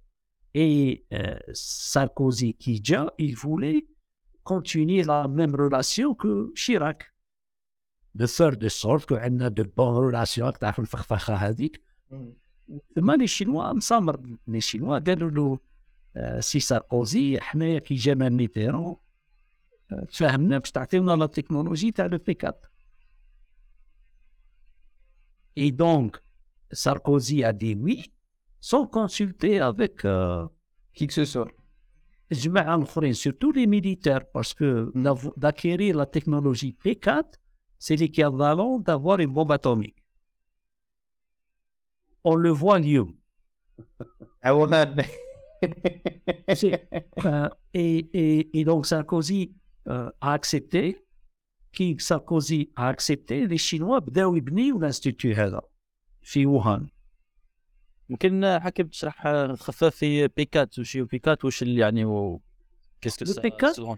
Et 0.55 1.05
euh, 1.13 1.37
Sarkozy 1.53 2.55
qui 2.55 2.81
déjà, 2.81 3.13
il 3.19 3.35
voulait 3.35 3.85
continuer 4.43 5.03
la 5.03 5.27
même 5.27 5.53
relation 5.55 6.15
que 6.15 6.51
Chirac. 6.55 7.13
De 8.15 8.25
faire 8.25 8.57
de 8.57 8.69
sorte 8.69 9.05
qu'on 9.09 9.39
a 9.39 9.49
de 9.49 9.63
bonnes 9.63 9.97
relations 10.05 10.51
تعرف 10.51 10.79
الفخفخة 10.79 11.35
هذيك. 11.35 11.81
ثم 12.95 13.15
les 13.15 13.27
Chinois 13.27 13.73
مسامر 13.73 14.37
les 14.49 14.61
Chinois 14.61 15.03
قالوا 15.07 15.29
له 15.29 15.59
آه، 16.15 16.39
سي 16.39 16.59
ساركوزي 16.59 17.39
حنايا 17.39 17.79
كي 17.79 17.95
جانا 17.95 18.29
ميتيرون 18.29 18.95
آه، 19.92 20.04
تفاهمنا 20.04 20.58
باش 20.58 20.70
تعطيونا 20.70 21.12
لا 21.12 21.26
تكنولوجي 21.26 21.90
تاع 21.90 22.06
لو 22.06 22.18
بي 22.18 22.34
4 22.44 22.72
Et 25.56 25.70
donc, 25.70 26.10
Sarkozy 26.72 27.44
a 27.44 27.52
dit 27.52 27.74
oui, 27.74 28.10
sans 28.60 28.86
consulter 28.86 29.60
avec 29.60 30.04
euh, 30.04 30.46
Qui 30.94 31.06
que 31.06 31.12
ce 31.14 31.24
soit. 31.24 31.50
الجماعة 32.32 32.74
الآخرين 32.76 33.12
surtout 33.14 33.52
les 33.52 33.66
militaires 33.66 34.24
parce 34.32 34.54
que 34.54 34.90
d'av- 34.94 35.32
d'acquérir 35.36 35.96
la 35.96 36.06
technologie 36.06 36.74
P4 36.84 37.24
c'est 37.78 37.96
l'équivalent 37.96 38.78
d'avoir 38.78 39.18
une 39.20 39.32
bombe 39.32 39.52
atomique. 39.52 39.96
On 42.24 42.34
le 42.36 42.50
voit 42.50 42.76
اليوم. 42.76 43.18
عوضنا 44.44 44.96
C'est- 46.54 46.88
Euh, 47.26 47.48
et, 47.74 47.98
et, 48.22 48.60
et 48.60 48.64
donc 48.64 48.86
Sarkozy 48.86 49.52
euh, 49.88 50.10
a 50.20 50.32
accepté 50.32 51.04
qui 51.72 51.96
Sarkozy 51.98 52.70
a 52.76 52.88
accepté 52.88 53.46
les 53.46 53.58
Chinois 53.58 54.00
بداوا 54.00 54.36
يبنيوا 54.36 54.80
l'institut 54.80 55.38
هذا 55.38 55.60
في 56.22 56.46
ووهان 56.46 56.88
يمكن 58.10 58.58
حكي 58.62 58.82
تشرح 58.84 59.28
خفاف 59.54 59.94
في 59.94 60.28
بيكات 60.28 60.78
وشي 60.78 61.02
بيكات 61.02 61.44
وش 61.44 61.62
اللي 61.62 61.80
يعني 61.80 62.04
و 62.04 62.40
كيسكو 63.00 63.24
Le 63.24 63.50
P4 63.50 63.96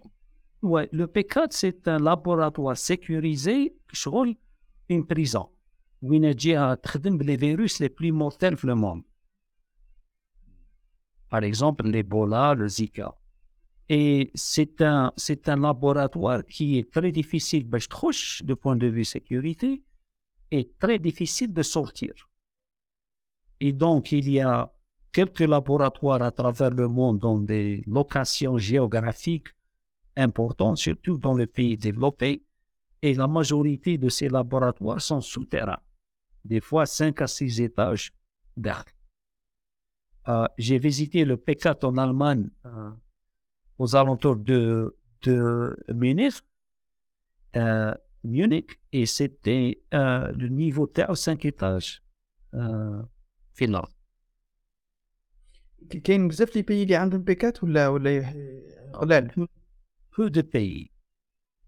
Ouais, 0.64 0.88
le 0.92 1.06
P4, 1.06 1.48
c'est 1.50 1.88
un 1.88 1.98
laboratoire 1.98 2.76
sécurisé 2.76 3.74
شغل 3.92 4.36
une 4.90 5.04
prison 5.06 5.46
وين 6.02 6.36
تجيها 6.36 6.74
تخدم 6.74 7.18
les 7.22 7.36
virus 7.36 7.80
les 7.80 7.88
plus 7.88 8.12
mortels 8.12 8.56
في 8.56 8.66
le 8.66 8.74
monde. 8.74 9.02
Par 11.30 11.42
exemple, 11.42 11.86
l'Ebola, 11.88 12.54
le 12.54 12.68
Zika. 12.68 13.14
Et 13.89 14.31
c'est 14.35 14.81
un, 14.81 15.11
c'est 15.17 15.49
un 15.49 15.57
laboratoire 15.57 16.45
qui 16.45 16.77
est 16.77 16.91
très 16.91 17.11
difficile, 17.11 17.65
ben, 17.65 17.79
je 17.79 17.87
trouve, 17.87 18.13
de 18.43 18.53
point 18.53 18.75
de 18.75 18.87
vue 18.87 19.03
sécurité, 19.03 19.81
et 20.51 20.71
très 20.79 20.99
difficile 20.99 21.51
de 21.51 21.63
sortir. 21.63 22.13
Et 23.59 23.73
donc, 23.73 24.11
il 24.11 24.29
y 24.29 24.39
a 24.39 24.71
quelques 25.11 25.39
laboratoires 25.39 26.21
à 26.21 26.31
travers 26.31 26.69
le 26.69 26.87
monde 26.87 27.19
dans 27.19 27.39
des 27.39 27.83
locations 27.87 28.57
géographiques 28.57 29.49
importantes, 30.15 30.77
surtout 30.77 31.17
dans 31.17 31.35
les 31.35 31.47
pays 31.47 31.77
développés, 31.77 32.43
et 33.01 33.13
la 33.13 33.27
majorité 33.27 33.97
de 33.97 34.09
ces 34.09 34.29
laboratoires 34.29 35.01
sont 35.01 35.21
souterrains, 35.21 35.79
des 36.45 36.61
fois 36.61 36.85
5 36.85 37.21
à 37.21 37.27
6 37.27 37.61
étages 37.61 38.13
d'art. 38.55 38.85
Euh, 40.27 40.45
j'ai 40.57 40.77
visité 40.77 41.25
le 41.25 41.37
P4 41.37 41.85
en 41.85 41.97
Allemagne 41.97 42.49
euh, 42.65 42.91
aux 43.78 43.96
alentours 43.96 44.36
de, 44.36 44.96
de 45.22 45.76
Munich, 45.92 46.34
euh, 47.56 47.94
Munich, 48.24 48.80
et 48.92 49.06
c'était 49.06 49.82
euh, 49.92 50.32
le 50.32 50.48
niveau 50.48 50.86
terre 50.86 51.16
5 51.16 51.44
étages. 51.44 52.02
Euh, 52.54 53.02
Finlande. 53.54 53.88
كاين 56.04 56.28
بزاف 56.28 56.56
لي 56.56 56.62
بيي 56.62 56.82
اللي 56.82 56.94
عندهم 56.96 57.22
بيكات 57.22 57.64
ولا 57.64 57.88
ولا 57.88 58.16
يح- 58.16 58.34
قلال 58.94 59.48
peu 60.16 60.30
de 60.30 60.40
pays. 60.42 60.90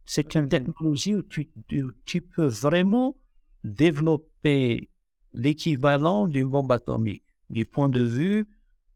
C'est 0.07 0.35
une 0.37 0.49
technologie 0.49 1.15
où 1.17 1.23
tu, 1.23 1.51
tu- 1.69 1.85
tu 2.05 2.21
peux 2.21 2.47
vraiment 2.47 3.17
développer 3.65 4.89
l'équivalent 5.35 6.29
d'une 6.29 6.49
bombe 6.49 6.71
atomique, 6.73 7.25
du 7.51 7.65
point 7.67 7.89
de 7.89 8.03
vue 8.03 8.47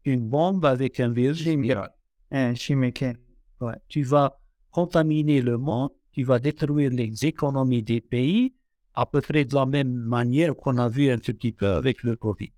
une 0.05 0.27
bombe 0.29 0.65
avec 0.65 0.99
un 0.99 1.09
virus 1.11 1.41
viral. 1.41 1.91
un 2.30 2.54
chimicain. 2.54 3.14
Ouais. 3.60 3.76
Tu 3.88 4.02
vas 4.02 4.38
contaminer 4.70 5.40
le 5.40 5.56
monde, 5.58 5.90
tu 6.12 6.24
vas 6.24 6.38
détruire 6.38 6.90
les 6.90 7.24
économies 7.24 7.82
des 7.82 8.00
pays 8.00 8.54
à 8.94 9.06
peu 9.06 9.20
près 9.20 9.44
de 9.44 9.54
la 9.54 9.66
même 9.66 9.92
manière 9.92 10.56
qu'on 10.56 10.78
a 10.78 10.88
vu 10.88 11.10
un 11.10 11.18
tout 11.18 11.34
petit 11.34 11.52
peu 11.52 11.68
avec 11.68 12.02
le 12.02 12.16
Covid. 12.16 12.50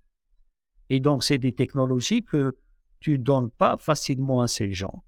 Et 0.89 0.99
donc, 0.99 1.23
c'est 1.23 1.37
des 1.37 1.53
technologies 1.53 2.23
que 2.23 2.57
tu 2.99 3.11
ne 3.11 3.23
donnes 3.23 3.51
pas 3.51 3.77
facilement 3.77 4.41
à 4.41 4.47
ces 4.47 4.73
gens. 4.73 5.03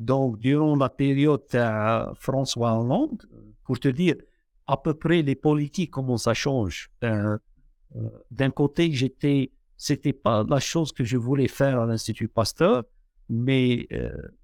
Donc, 0.00 0.38
durant 0.38 0.76
la 0.76 0.88
période 0.88 1.42
euh, 1.54 2.12
François 2.14 2.78
Hollande, 2.78 3.22
pour 3.64 3.78
te 3.78 3.88
dire, 3.88 4.16
à 4.66 4.76
peu 4.76 4.94
près 4.94 5.22
les 5.22 5.36
politiques, 5.36 5.90
comment 5.90 6.16
ça 6.16 6.34
change. 6.34 6.90
Euh, 7.04 7.38
euh, 7.94 8.08
d'un 8.30 8.50
côté, 8.50 8.90
j'étais, 8.92 9.52
c'était 9.76 10.12
pas 10.12 10.44
la 10.48 10.58
chose 10.58 10.92
que 10.92 11.04
je 11.04 11.16
voulais 11.16 11.48
faire 11.48 11.80
à 11.80 11.86
l'Institut 11.86 12.28
Pasteur. 12.28 12.84
مي 13.28 13.86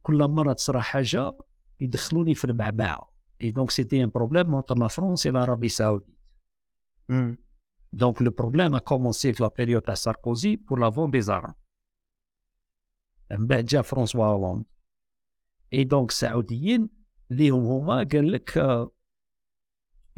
كل 0.03 0.29
مرة 0.29 0.53
تصرى 0.53 0.81
حاجة 0.81 1.33
يدخلوني 1.81 2.35
في 2.35 2.45
المعمعة. 2.45 3.13
اي 3.43 3.51
دونك 3.51 3.71
سيتي 3.71 4.05
ان 4.05 4.09
بروبليم 4.09 4.55
اونتر 4.55 4.79
لا 4.79 4.89
فرونس 4.89 5.27
اي 5.27 5.33
لارابي 5.33 5.67
السعوديه 5.67 6.15
دونك 7.93 8.23
لو 8.23 8.31
بروبليم 8.31 8.75
ا 8.75 8.79
كومونسي 8.79 9.33
في 9.33 9.43
لا 9.43 9.51
بيريود 9.59 9.83
تاع 9.83 9.95
ساركوزي 9.95 10.57
بور 10.57 10.81
لا 10.81 10.91
فون 10.91 11.11
دي 11.11 11.21
زارم 11.21 11.55
من 13.31 13.47
بعد 13.47 13.65
جا 13.65 13.83
فرونسوا 13.83 14.25
هولاند 14.25 14.65
اي 15.73 15.85
دونك 15.85 16.11
السعوديين 16.11 16.89
ليهم 17.31 17.65
هما 17.65 17.97
قال 18.13 18.33
لك 18.33 18.59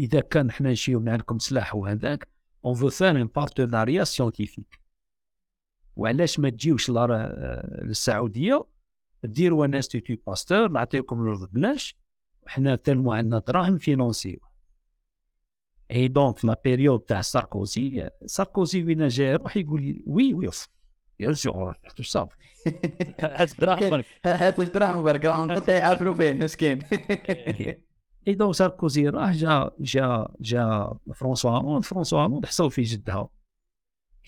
إذا 0.00 0.20
كان 0.20 0.50
حنا 0.50 0.70
نشيو 0.72 1.00
من 1.00 1.08
عندكم 1.08 1.38
سلاح 1.38 1.74
وهذاك 1.74 2.28
اون 2.64 2.74
فو 2.74 2.90
فار 2.90 3.10
ان 3.20 3.26
بارتناريا 3.26 4.04
سيونتيفيك 4.04 4.80
وعلاش 5.96 6.38
ما 6.38 6.50
تجيوش 6.50 6.90
آه، 6.90 7.84
للسعودية؟ 7.84 8.64
ديروا 9.24 9.66
ان 9.66 9.74
انستيتيو 9.74 10.16
باستور 10.26 10.68
نعطيكم 10.68 11.22
الأرض 11.22 11.48
بلاش. 11.52 11.96
وحنا 12.42 12.76
تلمو 12.76 13.12
عندنا 13.12 13.38
دراهم 13.38 13.78
فينونسيو. 13.78 14.38
اي 15.90 16.08
دونك 16.08 16.38
في 16.38 16.46
لا 16.46 16.60
بيريود 16.64 17.00
تاع 17.00 17.20
ساركوزي 17.20 18.10
ساركوزي 18.26 18.84
وين 18.84 19.08
جا 19.08 19.24
يروح 19.24 19.56
يقول 19.56 19.82
لي 19.82 20.02
وي 20.06 20.34
وي 20.34 20.50
بيان 21.18 21.34
سور 21.34 21.78
صافي 22.00 22.34
هات 23.20 24.58
لك 24.58 24.74
دراهم 24.74 25.02
برك 25.02 25.24
راهم 25.24 25.52
حتى 25.56 25.72
يعرفوا 25.72 26.14
فين 26.14 26.44
مسكين. 26.44 26.82
اي 28.28 28.34
دونك 28.34 28.54
ساركوزي 28.54 29.08
راح 29.08 29.32
جا 29.32 29.70
جا 29.80 30.28
جا 30.40 30.62
هولاند 31.50 31.84
فرانسوا 31.84 32.20
هولاند 32.20 32.46
حصل 32.46 32.70
في 32.70 32.82
جدها. 32.82 33.28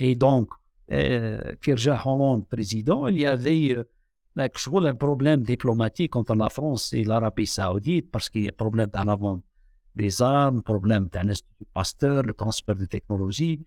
اي 0.01 0.15
دونك 0.15 0.49
Euh, 0.93 1.55
Kirja 1.61 2.01
Hollande, 2.05 2.47
président, 2.47 3.09
il 3.09 3.19
y 3.19 3.27
avait 3.27 3.77
euh, 3.77 3.85
ben, 4.37 4.49
un 4.49 4.95
problème 4.95 5.43
diplomatique 5.43 6.15
entre 6.15 6.35
la 6.37 6.49
France 6.49 6.93
et 6.93 7.03
l'Arabie 7.03 7.47
Saoudite 7.47 8.11
parce 8.11 8.29
qu'il 8.29 8.45
y 8.45 8.47
a 8.47 8.51
un 8.51 8.57
problème 8.57 8.91
dans 8.93 9.05
la 9.05 9.19
des 9.97 10.23
armes, 10.23 10.63
problème 10.63 11.09
d'un 11.09 11.29
institut 11.31 11.65
Pasteur, 11.73 12.23
le 12.23 12.35
transfert 12.35 12.77
de 12.77 12.85
technologie, 12.85 13.65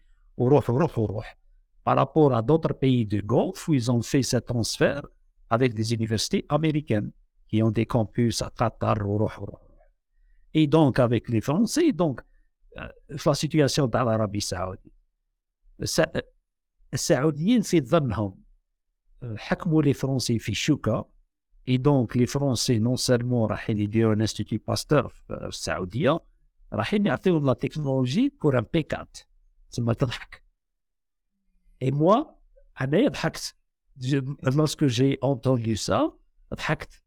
par 1.83 1.95
rapport 1.97 2.33
à 2.33 2.41
d'autres 2.41 2.73
pays 2.73 3.05
du 3.05 3.21
Golfe 3.21 3.67
où 3.67 3.73
ils 3.73 3.91
ont 3.91 4.01
fait 4.01 4.21
ce 4.21 4.37
transfert 4.37 5.01
avec 5.49 5.73
des 5.73 5.93
universités 5.93 6.45
américaines 6.47 7.11
qui 7.47 7.63
ont 7.63 7.71
des 7.71 7.87
campus 7.87 8.43
à 8.43 8.51
Qatar, 8.55 8.97
et 10.53 10.67
donc 10.67 10.99
avec 10.99 11.29
les 11.29 11.41
Français, 11.41 11.91
donc 11.91 12.21
euh, 12.77 12.87
la 13.25 13.33
situation 13.33 13.87
dans 13.87 14.03
l'Arabie 14.03 14.41
Saoudite. 14.41 14.93
الس- 16.93 17.11
السعوديين 17.11 17.61
في 17.61 17.81
ظنهم 17.81 18.43
حكموا 19.35 19.81
لي 19.83 19.93
فرونسي 19.93 20.39
في 20.39 20.53
شوكة 20.53 21.09
اي 21.67 21.77
دونك 21.77 22.17
لي 22.17 22.25
فرونسي 22.25 22.79
نون 22.79 22.95
سيرمون 22.95 23.49
رايحين 23.49 23.77
يديروا 23.79 24.13
ان 24.13 24.21
انستيتيو 24.21 24.59
باستور 24.67 25.07
في 25.07 25.33
السعودية 25.33 26.19
رايحين 26.73 27.05
يعطيهم 27.05 27.45
لا 27.45 27.53
تكنولوجي 27.53 28.33
بور 28.41 28.59
ان 28.59 28.65
بي 28.73 28.85
4 28.93 29.07
تسمى 29.71 29.93
تضحك. 29.95 30.43
اي 31.81 31.91
موا 31.91 32.23
انايا 32.81 33.07
ضحكت. 33.09 33.55
Lorsque 34.45 34.87
j'ai 34.87 35.17
entendu 35.21 35.75
ça 35.75 36.11
ضحكت. 36.53 37.03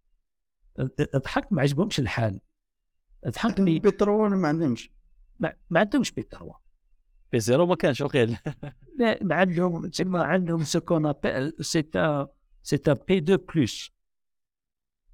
ضحكت 1.16 1.52
ما 1.52 1.62
عجبهمش 1.62 2.00
الحال. 2.00 2.40
ضحكني. 3.28 3.78
بترول 3.78 4.36
ما 4.36 4.48
عندهمش. 4.48 4.90
ما, 5.40 5.54
عندهمش 5.72 6.10
بيتروا 6.12 6.52
في 7.31 7.39
زيرو 7.39 7.65
ما 7.65 7.75
كانش 7.75 8.01
وقيل 8.01 8.37
لا 8.99 9.23
ما 9.23 9.35
عندهم 9.35 9.87
تسمى 9.87 10.19
عندهم 10.19 10.63
ce 10.63 10.77
qu'on 10.77 11.05
appelle 11.05 11.53
c'est 11.59 11.95
un 11.95 12.27
c'est 12.63 12.87
un 12.87 12.95
P2 12.95 13.37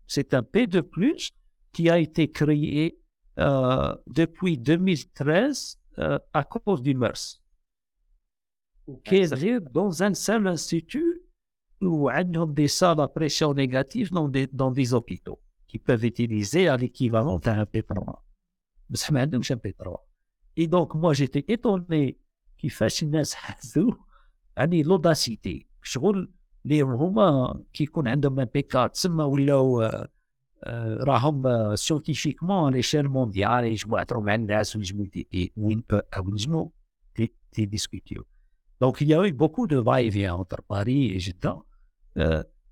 c'est 0.07 0.34
un 0.34 0.41
P2 0.41 1.31
qui 1.73 1.89
a 1.89 1.97
été 1.97 2.31
créé 2.31 2.99
euh, 3.39 3.95
depuis 4.07 4.57
2013 4.57 5.80
euh, 5.99 6.19
à 6.34 6.43
cause 6.43 6.81
du 6.81 6.93
MERS 6.93 7.41
qui 9.05 9.15
est 9.15 9.35
géré 9.35 9.59
dans 9.71 10.03
un 10.03 10.13
seul 10.13 10.47
institut 10.47 11.21
où 11.81 12.09
عندهم 12.09 12.53
des 12.53 12.67
salles 12.67 13.01
à 13.01 13.07
pression 13.07 13.53
négative 13.53 14.11
dans 14.11 14.27
des, 14.27 14.47
dans 14.47 14.71
des 14.71 14.93
hôpitaux 14.93 15.39
qui 15.67 15.80
peuvent 15.80 16.05
utiliser 16.05 16.67
à 16.67 16.77
l'équivalent 16.77 17.39
d'un 17.39 17.63
P3 17.63 18.15
بصح 18.89 19.11
ما 19.11 19.21
عندهمش 19.21 19.51
un 19.51 19.55
P3 19.55 20.06
Et 20.60 20.66
donc 20.66 20.89
moi 21.02 21.12
j'étais 21.18 21.44
étonné 21.55 22.16
كيفاش 22.59 23.02
الناس 23.02 23.35
حسوا 23.35 23.93
يعني 24.56 24.82
لوداسيتي 24.82 25.66
شغل 25.82 26.32
اللي 26.64 26.80
هما 26.80 27.60
كي 27.72 27.85
يكون 27.85 28.09
عندهم 28.09 28.40
ان 28.40 28.44
بيكا 28.55 28.86
تسمى 28.86 29.24
ولاو 29.24 29.90
راهم 31.01 31.76
سيونتيفيكمون 31.76 32.72
ليشيل 32.72 33.09
مونديال 33.09 33.64
يجمعوا 33.64 34.20
مع 34.20 34.35
الناس 34.35 34.76
ويجموا 34.76 35.06
دي 35.06 35.52
وين 35.56 35.85
أو 35.93 36.28
يجموا 36.28 36.68
دي 37.16 37.35
دي 37.56 37.64
ديسكوتيو 37.66 38.24
دونك 38.80 39.02
il 39.02 39.06
y 39.09 39.14
a 39.14 39.26
eu 39.28 39.32
beaucoup 39.32 39.66
de 39.66 39.76
va-et-vient 39.76 40.35
entre 40.35 40.62
Paris 40.62 41.32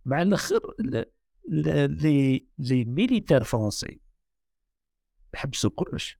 مع 0.04 0.22
الآخر 0.22 0.74
ال- 0.80 1.04
ال- 1.52 1.90
لي 2.02 2.46
لي 2.58 2.84
ميليتير 2.84 3.44
فرونسي 3.44 4.00
حبسوا 5.34 5.70
كلش 5.70 6.18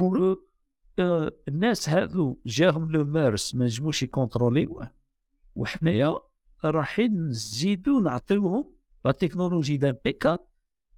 بور 0.00 0.46
آه، 0.98 1.32
الناس 1.48 1.88
هذو 1.88 2.40
جاهم 2.46 2.92
لو 2.92 3.04
مارس 3.04 3.54
ما 3.54 3.64
نجموش 3.64 4.02
يكونتروليوه 4.02 4.90
وحنايا 5.54 6.18
رايحين 6.64 7.28
نزيدو 7.28 8.00
نعطيوهم 8.00 8.74
لا 9.04 9.12
تكنولوجي 9.12 9.76
دان 9.76 9.96
بيكا 10.04 10.38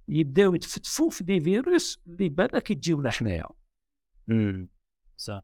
يبداو 0.07 0.55
يتفتفوا 0.55 1.09
في 1.09 1.23
دي 1.23 1.39
فيروس 1.39 2.01
اللي 2.07 2.29
بالك 2.29 2.71
يجيونا 2.71 3.09
حنايا. 3.09 3.49
صح. 5.17 5.43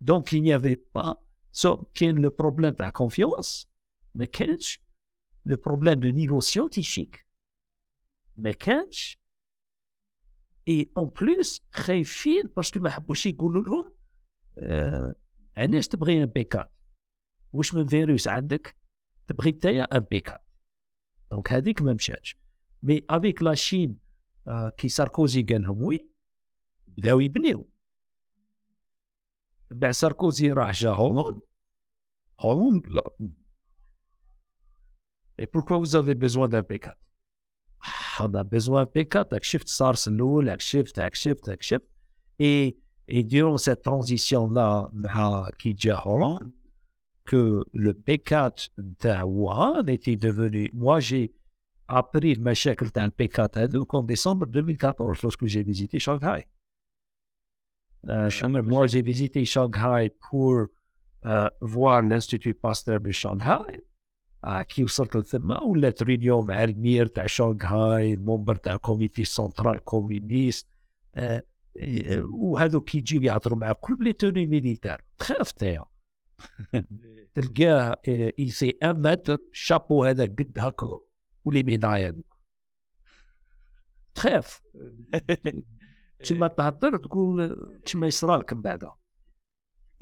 دونك 0.00 0.34
il 0.34 0.42
n'y 0.42 0.52
avait 0.52 0.80
pas 0.98 1.14
سو 1.52 1.76
كاين 1.76 2.18
لو 2.18 2.30
بروبليم 2.30 2.72
تاع 2.72 2.90
كونفيونس 2.90 3.68
ما 4.14 4.24
كانش. 4.24 4.80
لو 5.46 5.56
بروبليم 5.56 6.00
دو 6.00 6.08
نيفو 6.08 6.40
سيونتيفيك 6.40 7.26
ما 8.36 8.52
كانش. 8.52 9.18
اي 10.68 10.90
اون 10.96 11.08
بليس 11.20 11.62
خايفين 11.70 12.42
باسكو 12.56 12.80
ما 12.80 12.90
حبوش 12.90 13.26
يقولوا 13.26 13.62
لهم 13.62 13.92
آه 14.58 15.14
علاش 15.56 15.88
تبغي 15.88 16.22
ان 16.22 16.26
بيكا 16.26 16.68
واش 17.52 17.74
من 17.74 17.86
فيروس 17.86 18.28
عندك 18.28 18.76
تبغي 19.26 19.50
نتايا 19.50 19.82
ان 19.82 20.00
بيكا 20.00 20.38
دونك 21.30 21.52
هذيك 21.52 21.82
ما 21.82 21.92
مشاتش 21.92 22.36
مي 22.82 23.02
افيك 23.10 23.42
لا 23.42 23.54
شين 23.54 23.98
آه 24.48 24.68
كي 24.78 24.88
ساركوزي 24.88 25.42
قال 25.42 25.62
لهم 25.62 25.82
وي 25.82 26.10
بداو 26.86 27.20
يبنيو 27.20 27.70
بعد 29.70 29.90
ساركوزي 29.90 30.52
راح 30.52 30.72
جا 30.72 30.90
هولند 30.90 31.40
هولند 32.40 32.86
لا 32.86 33.10
Et 35.38 35.46
pourquoi 35.46 35.78
vous 35.78 36.14
besoin 36.14 36.48
d'un 36.48 36.62
P4 36.62 36.94
On 38.19 38.33
a 38.33 38.43
besoin 38.43 38.85
d'un 38.85 38.91
P4, 38.91 39.27
avec 39.31 39.43
Shift 39.43 39.67
SARS 39.67 40.07
الأول 40.07 40.49
avec 40.49 40.61
Shift 40.61 40.97
avec 40.97 41.15
Shift 41.15 41.47
avec 41.47 41.63
Shift 41.63 41.85
et, 42.39 42.77
et 43.07 43.23
durant 43.23 43.57
cette 43.57 43.81
transition-là 43.81 44.89
مع 44.93 45.49
qui 45.57 45.73
جا 45.73 46.01
Hollande 46.05 46.51
que 47.25 47.63
le 47.73 47.93
P4 47.93 48.69
تاع 48.99 49.23
Wuhan 49.23 49.87
était 49.87 50.15
devenu 50.17 50.69
moi 50.73 50.99
j'ai 50.99 51.31
appris 51.87 52.37
المشاكل 52.37 52.89
تاع 52.89 53.05
ال 53.05 53.11
P4 53.21 53.57
هذوك 53.57 53.95
en 53.95 54.03
décembre 54.03 54.45
2014 54.45 55.21
lorsque 55.23 55.45
j'ai 55.45 55.63
visité 55.63 55.99
Shanghai 55.99 56.45
Euh, 58.09 58.29
moi 58.63 58.87
j'ai 58.87 59.01
visité 59.01 59.45
Shanghai 59.45 60.11
pour 60.29 60.65
euh, 61.25 61.49
voir 61.61 62.01
l'Institut 62.01 62.55
Pasteur 62.55 62.99
de 62.99 63.11
Shanghai 63.11 63.83
آه، 64.46 64.62
كي 64.62 64.84
وصلت 64.84 65.16
لثما 65.16 65.62
ولات 65.62 66.02
ريونيون 66.02 66.46
مع 66.46 66.64
المير 66.64 67.06
تاع 67.06 67.26
شانغهاي 67.26 68.14
المنبر 68.14 68.56
تاع 68.56 68.76
كوميتي 68.76 69.24
سنترال 69.24 69.84
كومينيست 69.84 70.66
آه، 71.14 71.42
آه، 71.80 72.24
وهذو 72.30 72.80
كي 72.80 72.98
يجيو 72.98 73.22
يهضروا 73.22 73.58
مع 73.58 73.72
كل 73.72 73.96
لي 74.00 74.12
توني 74.12 74.46
ميليتار 74.46 75.02
تخاف 75.18 75.52
تايا 75.52 75.84
تلقاه 77.34 77.96
اي 78.08 78.48
سي 78.48 78.70
ان 78.82 79.02
متر 79.02 79.38
شابو 79.52 80.04
هذا 80.04 80.24
قد 80.24 80.52
هكا 80.58 81.00
ولي 81.44 81.62
ميدايا 81.62 82.14
تخاف. 84.14 84.62
تما 86.24 86.48
تهضر 86.48 86.96
تقول 86.96 87.56
تما 87.86 88.06
يصرالك 88.06 88.52
من 88.52 88.62
بعدا 88.62 88.92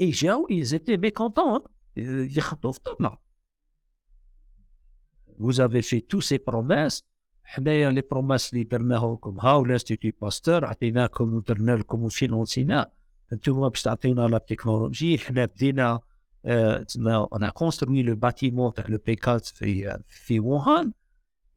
اي 0.01 0.11
جاو 0.11 0.49
ايزيتي 0.51 0.97
ميكونتون 0.97 1.61
يخبطوا 1.97 2.73
في 2.73 2.81
طبنا. 2.81 3.24
vous 5.40 5.60
avez 5.60 5.82
fait 5.82 6.02
tous 6.02 6.22
ces 6.22 6.40
promesses 6.40 7.04
حنايا 7.50 7.92
لي 7.92 8.02
بروميس 8.12 8.54
اللي 8.54 8.64
درناهم 8.64 9.14
لكم 9.14 9.40
هاو 9.40 9.66
لانستيتيو 9.66 10.12
باستور 10.22 10.66
عطيناكم 10.66 11.34
ودرنا 11.34 11.72
لكم 11.72 12.04
وفينونسينا 12.04 12.92
انتم 13.34 13.70
باش 13.70 13.82
تعطيونا 13.82 14.28
لا 14.28 14.38
تكنولوجي 14.38 15.18
حنا 15.18 15.46
بدينا 15.46 16.00
انا 16.46 17.50
كونستروي 17.54 18.04
لو 18.04 18.16
باتيمون 18.16 18.74
تاع 18.74 18.86
لو 18.88 18.98
بي 19.06 19.18
4 19.28 19.38
في 19.38 20.00
في 20.08 20.40
ووهان 20.40 20.94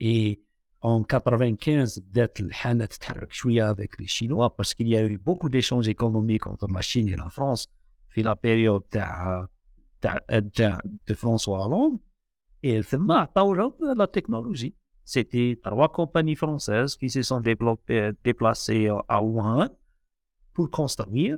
اي 0.03 0.41
اون 0.85 1.05
95 1.13 1.87
بدات 1.97 2.41
الحاله 2.41 2.85
تتحرك 2.85 3.33
شويه 3.33 3.73
افيك 3.73 4.01
لي 4.01 4.07
شينوا 4.07 4.49
باسكو 4.59 4.85
il 4.85 4.87
y 4.87 4.97
a 4.97 5.09
eu 5.09 5.19
beaucoup 5.19 5.49
d'échanges 5.49 5.89
économiques 5.89 6.47
entre 6.47 6.69
la 6.73 6.83
Chine 6.83 7.09
et 7.09 7.17
la 7.17 7.29
France 7.29 7.69
في 8.09 8.23
لا 8.23 8.33
بيريود 8.43 8.81
تاع 8.81 9.47
تاع 10.01 10.19
تاع 10.55 10.81
de 11.11 11.15
François 11.15 11.59
Hollande 11.65 12.06
Et 12.64 12.82
la 12.82 14.08
technologie. 14.08 14.76
C'était 15.04 15.60
trois 15.64 15.90
compagnies 15.90 16.36
françaises 16.36 16.98
qui 16.98 17.10
se 17.10 17.22
sont 17.22 17.40
déplacées 17.40 18.90
à 19.08 19.24
Wuhan 19.24 19.70
pour 20.54 20.70
construire 20.70 21.38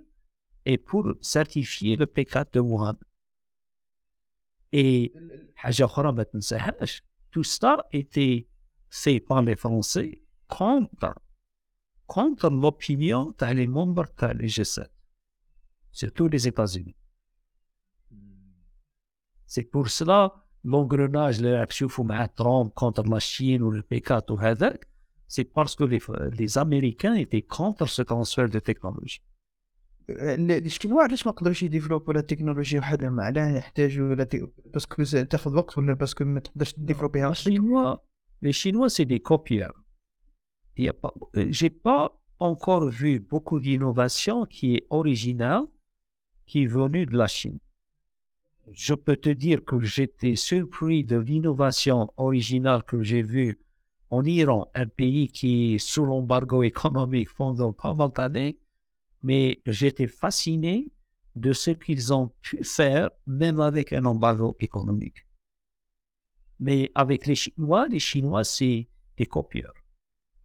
et 0.65 0.77
pour 0.77 1.13
certifier 1.21 1.95
le 1.95 2.05
P4 2.05 2.53
de 2.53 2.59
Wuhan. 2.61 2.95
Et 4.71 5.13
tout 7.31 7.43
ça 7.43 7.85
était 7.91 8.47
fait 8.89 9.19
par 9.19 9.41
les 9.43 9.55
Français 9.55 10.23
contre, 10.47 11.15
contre 12.07 12.49
l'opinion 12.49 13.35
des 13.39 13.67
membres 13.67 14.07
du 14.35 14.45
G7, 14.47 14.87
surtout 15.91 16.29
des 16.29 16.47
États-Unis. 16.47 16.95
C'est 19.45 19.63
pour 19.63 19.89
cela 19.89 20.45
l'engrenage 20.66 21.38
اللي 21.38 21.60
راك 21.60 21.68
تشوفوا 21.68 22.04
مع 22.04 22.26
ترامب 22.26 22.70
contre 22.80 23.02
la 23.02 23.20
Chine 23.20 23.62
ou 23.62 23.70
le 23.70 23.82
P4 23.82 24.30
وهذاك 24.30 24.88
c'est 25.28 25.44
parce 25.44 25.74
que 25.74 25.84
les, 25.84 26.00
les 26.40 26.58
Américains 26.58 27.14
étaient 27.14 27.42
contre 27.58 27.86
ce 27.88 28.02
transfert 28.02 28.48
de 28.48 28.58
technologie. 28.60 29.20
الشكل 30.10 30.92
علاش 30.92 31.26
ما 31.26 31.32
قدروش 31.32 31.62
يديفلوبوا 31.62 32.12
لا 32.14 32.20
تكنولوجيا 32.20 32.80
وحدها 32.80 33.10
معناها 33.10 33.58
يحتاجوا 33.58 34.14
لا 34.14 34.24
ت... 34.24 34.50
باسكو 34.74 35.04
س- 35.04 35.10
تاخذ 35.10 35.56
وقت 35.56 35.78
ولا 35.78 35.94
باسكو 35.94 36.24
ما 36.24 36.40
تقدرش 36.40 36.72
تديفلوبيها 36.72 37.32
Les 37.32 37.36
Chinois, 37.36 37.98
les 38.42 38.52
Chinois 38.52 38.88
c'est 38.88 39.04
des 39.04 39.20
copieurs. 39.20 39.74
Il 40.76 40.84
y 40.84 40.88
a 40.88 40.92
pas, 40.92 41.12
euh, 41.36 41.46
j'ai 41.58 41.70
pas 41.70 42.04
encore 42.40 42.84
vu 42.90 43.20
beaucoup 43.20 43.60
d'innovation 43.60 44.44
qui 44.54 44.66
est 44.76 44.86
originale, 44.90 45.64
qui 46.48 46.64
est 46.64 46.66
venue 46.66 47.06
de 47.06 47.16
la 47.16 47.28
Chine. 47.36 47.58
je 48.71 48.93
peux 48.93 49.15
te 49.15 49.29
dire 49.29 49.63
que 49.63 49.79
j'étais 49.79 50.35
surpris 50.35 51.03
de 51.03 51.17
l'innovation 51.17 52.11
originale 52.17 52.83
que 52.83 53.01
j'ai 53.03 53.21
vue 53.21 53.59
en 54.09 54.23
Iran, 54.23 54.69
un 54.73 54.87
pays 54.87 55.27
qui 55.27 55.77
sous 55.79 56.05
l'embargo 56.05 56.63
économique 56.63 57.29
pendant 57.35 57.73
pas 57.73 57.93
mal 57.93 58.09
d'années, 58.11 58.57
mais 59.21 59.61
j'étais 59.65 60.07
fasciné 60.07 60.91
de 61.35 61.53
ce 61.53 61.71
qu'ils 61.71 62.13
ont 62.13 62.31
pu 62.41 62.63
faire, 62.63 63.09
même 63.27 63.59
avec 63.59 63.93
un 63.93 64.05
embargo 64.05 64.55
économique. 64.59 65.25
Mais 66.59 66.91
avec 66.95 67.25
les 67.27 67.35
Chinois, 67.35 67.87
les 67.87 67.99
Chinois, 67.99 68.43
c'est 68.43 68.87
des 69.15 69.25
copieurs. 69.25 69.73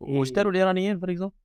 Et... 0.06 0.18
Ou 0.18 0.24
l'Iranien, 0.50 0.96
par 0.98 1.10
exemple? 1.10 1.36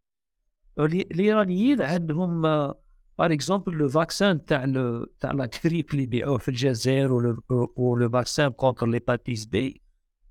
Euh, 0.78 0.88
L'Iranien, 0.88 1.80
euh, 1.80 2.74
par 3.20 3.32
exemple, 3.32 3.72
le 3.72 3.86
vaccin 3.86 4.36
de 4.36 5.12
la 5.22 5.48
grippe 5.50 5.92
libéo 5.92 6.38
ou 6.38 7.20
le, 7.20 7.36
ou 7.76 7.96
le 7.98 8.08
vaccin 8.08 8.50
contre 8.50 8.86
l'hépatite 8.86 9.52
B 9.52 9.74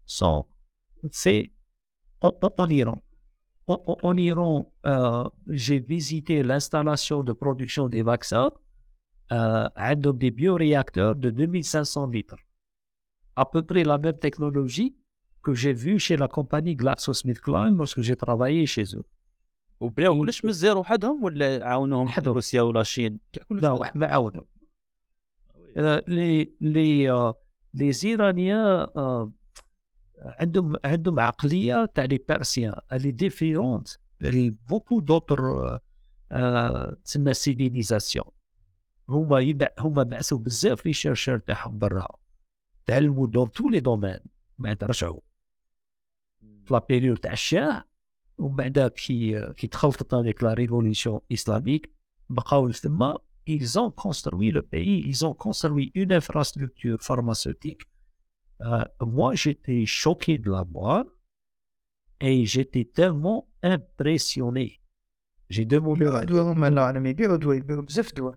sont 0.07 0.47
en, 2.23 2.69
Iran. 2.71 3.03
En, 3.67 4.17
Iran, 4.17 4.73
euh, 4.87 5.25
j'ai 5.49 5.81
visité 5.81 6.43
l'installation 6.43 7.23
de 7.23 7.35
production 7.35 7.91
des 7.91 8.01
vaccins 8.01 8.51
euh, 9.33 9.69
des 10.15 10.31
bioréacteurs 10.31 11.15
de 11.15 11.29
2500 11.29 12.07
litres. 12.07 12.37
À 13.37 13.45
peu 13.45 13.61
près 13.61 13.85
la 13.85 13.99
même 13.99 14.19
technologie 14.19 14.97
que 15.43 15.53
j'ai 15.53 15.75
vue 15.75 15.99
chez 15.99 16.17
la 16.17 16.27
compagnie 16.27 16.75
GlaxoSmithKline 16.75 17.77
lorsque 17.77 18.01
j'ai 18.01 18.17
travaillé 18.17 18.65
chez 18.65 18.85
eux. 18.97 19.05
وبلاو 19.81 20.23
علاش 20.23 20.45
من 20.45 20.51
الزيرو 20.51 20.81
وحدهم 20.81 21.25
ولا 21.25 21.67
عاونوهم 21.67 22.09
حدهم. 22.09 22.35
روسيا 22.35 22.63
ولا 22.63 22.81
الصين 22.81 23.19
لا 23.51 23.71
واحد 23.71 23.99
ما 23.99 24.07
عاونوا 24.07 24.45
آه، 25.77 26.05
لي 26.09 26.53
لي 26.61 27.35
لي 27.75 27.93
زيرانيا 27.93 28.57
آه، 28.97 29.33
عندهم 30.19 30.77
عندهم 30.85 31.21
عقلية 31.21 31.85
تاع 31.85 32.05
لي 32.05 32.19
بيرسيان 32.29 32.75
اللي 32.93 33.11
ديفيرونت 33.11 33.89
بوكو 34.69 35.01
دوتر 35.01 35.39
تسمى 37.05 37.35
سيفيليزاسيون 37.35 38.25
هما 39.09 39.41
يبع 39.41 39.69
هما 39.79 40.03
بعثوا 40.03 40.39
بزاف 40.39 40.87
لي 40.87 40.93
شيرشور 40.93 41.39
تاعهم 41.39 41.79
برا. 41.79 42.09
تعلموا 42.87 43.27
دون 43.27 43.53
تو 43.53 43.69
لي 43.69 43.81
دومين 43.81 44.19
بعد 44.59 44.85
رجعوا 44.85 45.21
في 46.41 46.75
لا 46.75 46.87
بيريود 46.89 47.19
تاع 47.19 47.33
الشاه 47.33 47.85
ومن 48.38 48.56
بعد 48.56 48.80
كي 48.80 49.54
كي 49.54 49.68
تخلطت 49.68 50.14
هذيك 50.14 50.44
لا 50.44 50.54
ريفوليسيون 50.54 51.20
اسلاميك 51.32 51.90
بقاو 52.30 52.72
تما 52.72 53.18
ils 53.46 53.78
ont 53.78 53.92
construit 53.92 54.52
le 54.52 54.62
pays, 54.62 55.04
ils 55.06 55.26
ont 55.26 55.34
construit 55.34 55.92
une 55.96 56.14
infrastructure 56.14 57.02
pharmaceutique. 57.02 57.82
Euh, 58.62 58.84
moi, 59.02 59.36
j'étais 59.36 59.86
choqué 59.86 60.38
de 60.38 60.52
la 60.52 60.64
voir 60.64 61.04
et 62.22 62.46
j'étais 62.46 62.86
tellement 62.86 63.48
impressionné. 63.62 64.80
J'ai 65.50 65.66
demandé 65.66 66.06
يبيعوا 66.06 66.24
دواء 66.24 66.44
هما 66.44 66.68
الله 66.68 66.82
اعلم 66.82 67.06
يبيعوا 67.06 67.38
دواء 67.38 67.58
يبيعوا 67.58 67.82
بزاف 67.82 68.14
دواء 68.14 68.36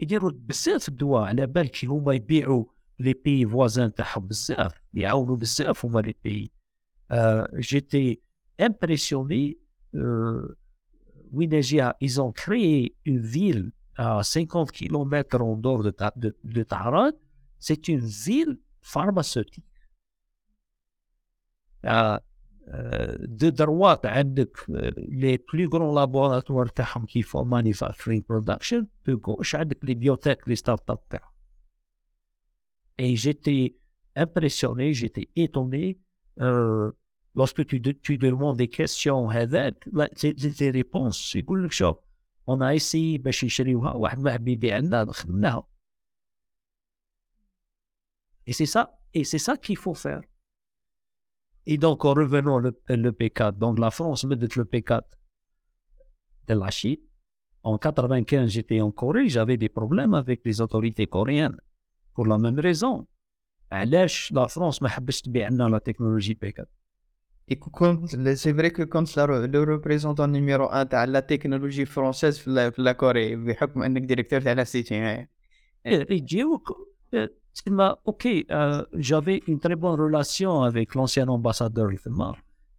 يديروا 0.00 0.30
بزاف 0.34 0.88
الدواء 0.88 1.22
على 1.22 1.46
بالك 1.46 1.70
كي 1.70 1.86
هما 1.86 2.14
يبيعوا 2.14 2.64
لي 2.98 3.12
بي 3.12 3.46
فوازان 3.46 3.94
تاعهم 3.94 4.26
بزاف 4.26 4.72
يعاونوا 4.94 5.36
بزاف 5.36 5.84
هما 5.84 6.00
لي 6.00 6.14
بي 6.24 6.52
آه 7.10 7.50
جيتي 7.54 8.20
impressionné. 8.59 9.57
Euh, 9.95 10.55
ils 12.01 12.21
ont 12.21 12.31
créé 12.31 12.95
une 13.05 13.19
ville 13.19 13.71
à 13.97 14.23
50 14.23 14.71
km 14.71 15.41
en 15.41 15.55
dehors 15.55 15.83
de, 15.83 15.93
de, 16.43 16.63
Taran. 16.63 17.11
C'est 17.59 17.87
une 17.87 17.99
ville 17.99 18.59
pharmaceutique. 18.81 19.65
Euh, 21.85 22.17
euh 22.73 23.17
de 23.19 23.49
droite, 23.49 24.05
euh, 24.05 24.91
les 25.09 25.37
plus 25.37 25.67
grands 25.67 25.93
laboratoires 25.93 26.71
qui 27.07 27.21
font 27.23 27.45
manufacturing 27.45 28.23
production. 28.23 28.87
De 29.05 29.15
gauche, 29.15 29.55
les 29.83 29.95
biotech, 29.95 30.45
les 30.47 30.55
startups. 30.55 31.17
Et 32.97 33.15
j'étais 33.15 33.75
impressionné, 34.15 34.93
j'étais 34.93 35.29
étonné. 35.35 35.99
Euh, 36.39 36.91
lorsque 37.36 37.66
tu, 37.66 37.80
de- 37.80 37.92
tu 37.92 38.18
demandes 38.18 38.56
des 38.58 38.68
questions 38.68 39.32
هذاك 39.32 39.88
لا 39.92 40.08
c'est 40.16 40.38
c'est 40.38 40.58
des 40.58 40.70
réponses 40.70 41.36
يقول 41.36 41.64
لك 41.64 41.72
شوف 41.72 41.96
on 42.50 42.60
a 42.60 42.74
essayé 42.74 43.18
باش 43.18 43.42
يشريوها 43.44 43.92
واحد 43.94 44.18
ما 44.18 44.32
حب 44.32 44.48
يبيع 44.48 44.78
لنا 44.78 45.12
خدمناها 45.12 45.66
et 48.46 48.52
c'est 48.52 48.66
ça 48.66 48.98
et 49.14 49.24
c'est 49.24 49.38
ça 49.48 49.56
qu'il 49.56 49.76
faut 49.76 49.94
faire 49.94 50.22
et 51.66 51.78
donc 51.78 52.04
en 52.04 52.14
revenant 52.14 52.58
le, 52.58 52.70
le 52.88 53.10
P4 53.12 53.52
donc 53.62 53.78
la 53.78 53.90
France 53.90 54.24
مدت 54.24 54.56
le 54.56 54.64
P4 54.64 55.02
de 56.48 56.54
la 56.54 56.70
Chine 56.70 57.00
en 57.62 57.78
95 57.78 58.48
j'étais 58.50 58.80
en 58.80 58.90
Corée 58.90 59.28
j'avais 59.28 59.56
des 59.56 59.68
problèmes 59.68 60.14
avec 60.14 60.40
les 60.44 60.60
autorités 60.60 61.06
coréennes 61.06 61.56
pour 62.14 62.26
la 62.26 62.38
même 62.38 62.58
raison 62.60 63.06
علاش 63.72 64.32
لا 64.32 64.46
فرنسا 64.46 64.82
ما 64.82 64.88
حبش 64.88 65.20
تبيع 65.20 65.48
لنا 65.48 65.64
لا 65.64 65.78
تكنولوجي 65.78 66.34
بي 66.34 66.48
4 66.58 66.75
et 67.49 67.57
c'est 68.35 68.51
vrai 68.51 68.71
que 68.71 68.83
quand 68.83 69.15
le 69.15 69.63
représentant 69.63 70.27
numéro 70.27 70.69
un 70.69 70.83
de 70.83 71.11
la 71.11 71.21
technologie 71.21 71.85
française 71.85 72.43
de 72.45 72.81
la 72.81 72.93
Corée, 72.93 73.35
le 73.37 73.99
directeur 74.01 74.41
de 74.41 74.49
la 74.49 74.65
cité, 74.65 75.27
eh, 75.85 76.03
euh, 77.13 77.25
ok, 78.03 78.27
euh, 78.51 78.85
j'avais 78.93 79.41
une 79.47 79.59
très 79.59 79.75
bonne 79.75 79.99
relation 79.99 80.63
avec 80.63 80.93
l'ancien 80.93 81.27
ambassadeur 81.29 81.89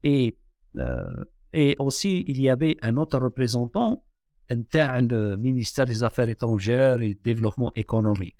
et, 0.04 0.36
euh, 0.76 1.24
et 1.54 1.74
aussi 1.78 2.24
il 2.28 2.40
y 2.40 2.50
avait 2.50 2.76
un 2.82 2.98
autre 2.98 3.18
représentant 3.18 4.04
interne 4.50 5.08
du 5.08 5.36
ministère 5.38 5.86
des 5.86 6.02
Affaires 6.02 6.28
étrangères 6.28 7.00
et 7.00 7.14
développement 7.14 7.72
économique 7.74 8.36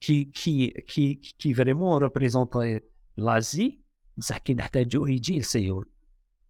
qui, 0.00 0.32
qui, 0.32 0.72
qui, 0.88 1.20
qui 1.20 1.52
vraiment 1.52 1.98
représentait 1.98 2.84
l'Asie. 3.16 3.80
بصح 4.16 4.38
كي 4.38 4.54
نحتاجو 4.54 5.06
يجي 5.06 5.38
السيول 5.38 5.88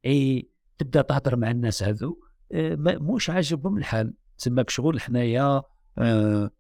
إي 0.07 0.49
تبدا 0.79 1.03
تهضر 1.03 1.37
مع 1.37 1.51
الناس 1.51 1.83
هذو 1.83 2.21
آه، 2.53 2.77
موش 2.79 3.31
عاجبهم 3.31 3.79
الحال. 3.79 4.15
تسمى 4.39 4.65
شغل 4.69 5.01
حنايا 5.01 5.63
آه، 5.99 6.51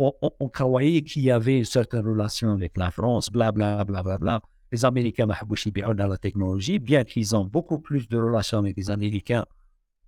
اون 0.00 0.48
كوايي 0.56 1.00
كي 1.00 1.24
يافي 1.24 1.64
سيرتان 1.64 2.06
ريلاسيون 2.06 2.56
افيك 2.56 2.78
لا 2.78 2.90
فرونس 2.90 3.30
بلا 3.30 3.50
بلا 3.50 3.82
بلا 3.82 4.02
بلا 4.02 4.16
بلا 4.16 4.40
les 4.74 4.84
américains 4.84 5.24
ما 5.24 5.34
حبوش 5.34 5.66
يبيعو 5.66 5.92
لنا 5.92 6.02
لا 6.02 6.16
تكنولوجي 6.16 6.78
بيان 6.78 7.02
كي 7.02 7.22
زون 7.22 7.48
بوكو 7.48 7.76
بلوس 7.76 8.06
دو 8.06 8.26
ريلاسيون 8.26 8.66
افيك 8.66 8.88
لي 8.88 8.94
امريكان 8.94 9.44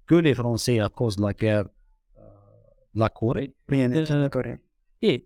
كو 0.09 0.19
لي 0.19 0.35
فرونسي 0.35 0.85
ا 0.85 0.87
كوز 0.87 1.21
لا 1.21 1.33
كير 1.33 1.69
لا 2.95 3.07
كوري 3.07 3.55
بيان 3.69 4.29
كوري 4.29 4.59
اي 5.05 5.25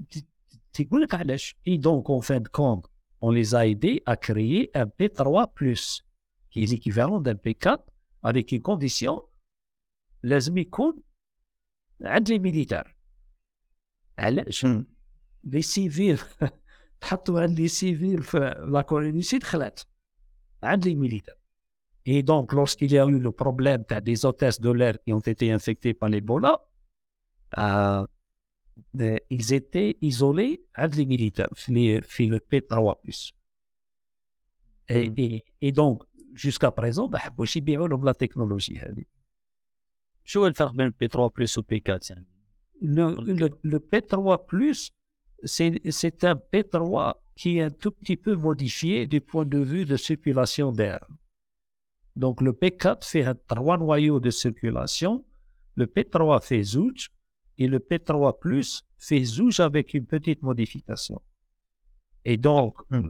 تيقول 0.73 1.03
لك 1.03 1.15
علاش 1.15 1.57
اي 1.69 1.77
دونك 1.77 2.11
اون 2.11 2.21
فان 2.21 2.45
كونت 2.45 2.87
on 3.22 3.32
les 3.32 3.56
a 3.56 3.68
aidés 3.68 4.02
à 4.06 4.16
créer 4.18 4.72
un 4.74 4.86
P3+, 4.86 6.02
qui 6.50 6.64
est 6.64 6.66
l'équivalent 6.66 7.20
d'un 7.22 7.36
P4, 7.36 7.80
avec 8.24 8.52
une 8.52 8.62
condition, 8.62 9.22
لازم 10.24 10.58
يكون 10.58 11.04
عند 12.02 12.28
les 12.32 12.40
militaires. 12.40 12.92
علاش؟ 14.18 14.66
مم. 14.66 14.86
لي 15.44 15.62
سيفيل 15.62 16.20
تحطوا 17.02 17.42
عند 17.42 17.60
لي 17.60 17.68
سيفيل 17.68 18.24
في 18.24 18.66
لا 18.68 18.82
كوري 18.82 19.12
دو 19.12 19.22
سيد 19.22 19.44
خلات 19.44 19.82
عند 20.64 20.88
لي 20.88 20.96
ميليتير 20.96 21.36
Et 22.04 22.24
donc, 22.24 22.52
lorsqu'il 22.54 22.92
y 22.92 22.98
a 22.98 23.06
eu 23.06 23.20
le 23.20 23.32
problème 23.32 23.84
t'as 23.86 24.02
des 24.02 24.26
hôtesses 24.26 24.60
de 24.60 24.72
l'air 24.72 24.96
qui 25.04 25.14
ont 25.14 25.20
été 25.34 25.52
infectées 25.52 25.94
par 25.94 26.10
l'Ebola, 26.10 26.54
euh, 27.60 28.06
ils 29.31 29.53
étaient 29.53 29.97
isolés 30.01 30.65
avec 30.75 30.97
les 30.97 31.07
militaires, 31.07 31.49
les 31.69 32.01
Philippines 32.03 32.69
et, 34.89 35.11
hmm. 35.11 35.15
et, 35.17 35.45
et 35.61 35.73
donc, 35.73 36.03
jusqu'à 36.35 36.71
présent, 36.71 37.09
bah, 37.09 37.21
ils 37.39 37.79
ont 37.79 38.03
la 38.03 38.15
technologie. 38.15 38.79
Hein. 38.79 38.95
Je 40.25 40.39
vais 40.39 40.53
faire 40.53 40.75
même 40.75 40.91
P3 40.91 41.31
ou 41.59 41.63
P4. 41.63 42.17
Le, 42.83 43.17
le, 43.25 43.49
le 43.63 43.79
P3 43.79 44.91
c'est 45.45 46.25
un 46.25 46.35
P3 46.35 47.15
qui 47.37 47.59
est 47.59 47.63
un 47.63 47.71
tout 47.71 47.91
petit 47.91 48.17
peu 48.17 48.35
modifié 48.35 49.07
du 49.07 49.21
point 49.21 49.45
de 49.45 49.59
vue 49.59 49.85
de 49.85 49.97
circulation 49.97 50.73
d'air. 50.73 51.01
Donc, 52.17 52.41
le 52.41 52.53
P4 52.53 53.07
fait 53.07 53.27
trois 53.47 53.77
noyaux 53.77 54.21
de 54.21 54.31
circulation, 54.31 55.25
le 55.75 55.87
P3 55.87 56.43
fait 56.43 56.63
Zouch, 56.63 57.11
et 57.58 57.68
le 57.68 57.80
P3 57.80 58.84
fait 58.98 59.24
zouch 59.24 59.60
avec 59.60 59.94
une 59.94 60.06
petite 60.06 60.42
modification. 60.50 61.22
Et 62.26 62.38
donc, 62.38 62.74
Hmm. 62.90 63.10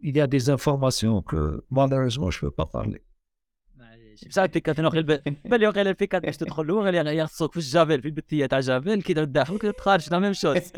il 0.00 0.16
y 0.16 0.20
a 0.20 0.26
des 0.26 0.44
informations 0.50 1.16
que 1.22 1.40
malheureusement 1.70 2.30
je 2.30 2.38
ne 2.38 2.50
peux 2.50 2.56
pas 2.62 2.66
parler. 2.66 3.02
بصح 4.28 4.42
البي 4.42 4.58
4 4.58 4.82
ناخذ 4.82 5.02
بالي 5.44 5.66
وقيلا 5.68 5.90
البي 5.90 6.04
4 6.04 6.18
باش 6.18 6.36
تدخل 6.36 6.66
له 6.66 6.80
غير 6.80 7.06
يخصك 7.06 7.52
في 7.52 7.56
الجافيل 7.56 8.02
في 8.02 8.08
البتيه 8.08 8.46
تاع 8.46 8.60
جافيل 8.60 9.02
كي 9.02 9.14
تدخل 9.14 9.58
كي 9.58 9.72
تخرج 9.72 10.10
لا 10.10 10.18
ميم 10.18 10.32
شوز 10.32 10.72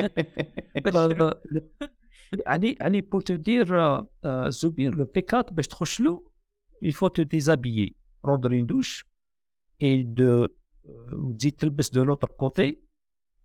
يعني 2.47 2.77
يعني 2.81 3.03
pour 3.03 3.23
te 3.25 3.33
dire 3.33 3.73
euh, 3.73 4.03
euh, 4.25 4.51
Zoubir, 4.51 4.91
le 4.93 5.05
P4 5.05 5.53
باش 5.53 5.67
تخش 5.69 6.01
له 6.01 6.23
il 6.85 6.93
faut 6.93 7.11
te 7.11 7.23
déshabiller 7.23 7.97
prendre 8.23 8.51
une 8.53 8.67
douche 8.67 9.05
et 9.81 10.05
de 10.05 10.49
euh, 10.89 11.15
وتزيد 11.15 11.53
تلبس 11.57 11.91
de 11.91 12.03
l'autre 12.03 12.29
côté 12.37 12.83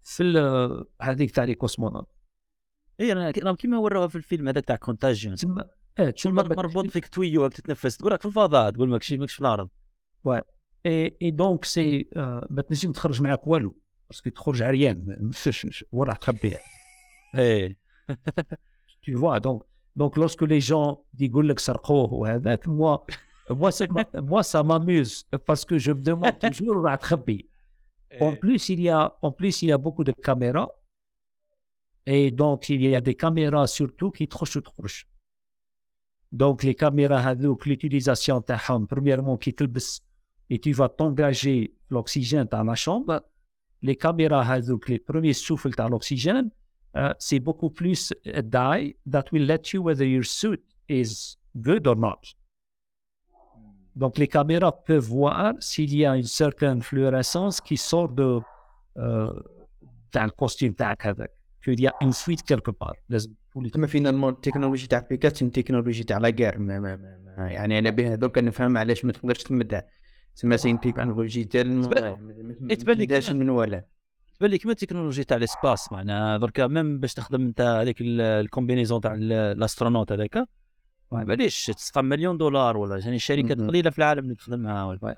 في 0.02 0.84
هذيك 1.02 1.30
تاع 1.30 1.44
لي 1.44 1.54
كوسمونوت 1.54 2.08
اي 3.00 3.12
أنا 3.12 3.32
راهم 3.38 3.54
كيما 3.56 3.78
وراوها 3.78 4.08
في 4.08 4.16
الفيلم 4.16 4.48
هذاك 4.48 4.64
تاع 4.64 4.76
كونتاجيون. 4.76 5.36
شو 5.36 5.48
تسمى 6.16 6.42
مربوط 6.42 6.86
فيك 6.86 7.08
تويو 7.08 7.48
تتنفس 7.48 7.96
تقول 7.96 8.12
لك 8.12 8.20
في 8.20 8.26
الفضاء 8.28 8.70
تقول 8.70 8.88
ماكش 8.88 9.12
ماكش 9.12 9.34
في 9.34 9.40
الأرض. 9.40 9.68
إي 10.86 11.16
إي 11.22 11.30
دونك 11.30 11.64
سي 11.64 12.08
ما 12.50 12.62
تنجم 12.68 12.92
تخرج 12.92 13.22
معاك 13.22 13.46
والو 13.46 13.76
باسكو 14.10 14.30
تخرج 14.30 14.62
عريان 14.62 15.04
ما- 15.06 15.30
وين 15.92 16.08
راح 16.08 16.16
تخبيه 16.16 16.58
إيه. 17.38 17.76
Tu 19.06 19.14
vois 19.14 19.40
donc 19.40 19.60
donc 20.00 20.16
lorsque 20.16 20.42
les 20.42 20.60
gens 20.70 20.98
يقول 21.20 21.48
لك 21.48 21.58
سرقوه 21.58 22.12
وهذاك 22.14 22.68
moi 23.50 23.70
ça 23.70 23.86
m'a- 23.86 24.20
moi 24.32 24.42
ça 24.42 24.62
m'amuse 24.62 25.24
parce 25.48 25.64
que 25.64 25.78
je 25.78 25.92
me 25.92 26.02
demande 26.02 26.38
toujours 26.38 26.76
où 26.76 26.84
راح 26.84 26.94
تخبي 26.94 27.48
En, 28.18 28.34
plus, 28.34 28.68
il 28.70 28.80
y 28.80 28.88
a, 28.88 29.16
en 29.22 29.30
plus, 29.30 29.62
il 29.62 29.68
y 29.68 29.72
a 29.72 29.78
beaucoup 29.78 30.04
de 30.04 30.12
caméras. 30.12 30.70
Et 32.06 32.30
donc, 32.30 32.68
il 32.68 32.82
y 32.82 32.96
a 32.96 33.00
des 33.00 33.14
caméras 33.14 33.66
surtout 33.66 34.10
qui 34.10 34.26
trop 34.26 34.46
se. 34.46 34.58
Donc, 36.32 36.62
les 36.62 36.74
caméras, 36.74 37.34
l'utilisation, 37.34 38.42
premièrement, 38.88 39.36
qui 39.36 39.54
te 39.54 39.64
et 40.50 40.58
tu 40.58 40.72
vas 40.72 40.88
t'engager 40.88 41.74
l'oxygène 41.90 42.48
dans 42.50 42.64
la 42.64 42.74
chambre. 42.74 43.22
Les 43.82 43.96
caméras, 43.96 44.58
les 44.88 44.98
premiers 44.98 45.32
souffles 45.32 45.70
dans 45.70 45.88
l'oxygène, 45.88 46.50
euh, 46.96 47.14
c'est 47.18 47.38
beaucoup 47.38 47.70
plus 47.70 48.12
uh, 48.24 48.42
die 48.42 48.96
that 49.08 49.26
will 49.32 49.46
let 49.46 49.72
you 49.72 49.82
whether 49.82 50.04
your 50.04 50.24
suit 50.24 50.60
is 50.88 51.36
good 51.56 51.86
or 51.86 51.96
not. 51.96 52.34
Donc, 54.02 54.12
les 54.22 54.28
caméras 54.36 54.72
peuvent 54.88 55.08
voir 55.20 55.44
s'il 55.68 55.92
y 55.94 56.02
a 56.10 56.12
une 56.20 56.30
certaine 56.42 56.80
fluorescence 56.88 57.56
qui 57.66 57.76
sort 57.90 58.08
de, 58.20 58.30
euh, 58.96 59.32
dans 60.14 60.24
le 60.24 60.30
costume 60.30 60.74
تاعك 60.74 61.06
هذاك. 61.06 61.30
qu'il 61.64 61.80
y 61.80 61.86
a 61.88 61.92
une 62.02 62.12
fuite 62.12 62.42
quelque 62.42 62.70
part. 62.70 62.96
لازم 63.08 63.32
تولي 63.54 63.70
كما 63.70 63.86
فينا 63.86 64.28
التكنولوجيا 64.28 64.86
تاع 64.88 64.98
ابليكاسيون 64.98 65.48
التكنولوجيا 65.48 66.04
تاع 66.04 66.18
ما 66.18 66.78
ما 66.80 66.98
يعني 67.38 67.76
على 67.76 67.90
بها 67.90 68.14
دوك 68.14 68.38
نفهم 68.38 68.78
علاش 68.78 69.04
ما 69.04 69.12
تقدرش 69.12 69.42
تمدها 69.42 69.86
تسمى 70.36 70.56
سين 70.56 70.80
تكنولوجيا 70.80 71.44
تاع 71.44 71.62
تبان- 71.62 72.16
لك 72.96 73.30
من 73.30 73.50
ولا 73.50 73.84
تبان 74.38 74.50
لي 74.50 74.58
كما 74.58 74.72
التكنولوجيا 74.72 75.24
تاع 75.24 75.36
الاسباس 75.36 75.92
معناها 75.92 76.36
دركا 76.38 76.66
ميم 76.66 76.98
باش 77.00 77.14
تخدم 77.14 77.40
انت 77.46 77.60
هذيك 77.60 78.00
ال- 78.00 78.20
الكومبينيزون 78.20 79.00
تاع 79.00 79.14
ال- 79.14 79.32
الاسترونوت 79.32 80.12
هذاك 80.12 80.44
ما 81.11 81.23
باليش 81.23 81.65
تسقى 81.65 82.03
مليون 82.03 82.37
دولار 82.37 82.77
ولا 82.77 82.97
يعني 82.97 83.19
شركات 83.19 83.57
مهم. 83.57 83.67
قليله 83.67 83.89
في 83.89 83.97
العالم 83.97 84.23
اللي 84.23 84.35
تخدم 84.35 84.59
معاها 84.59 84.85
ولا 84.85 85.15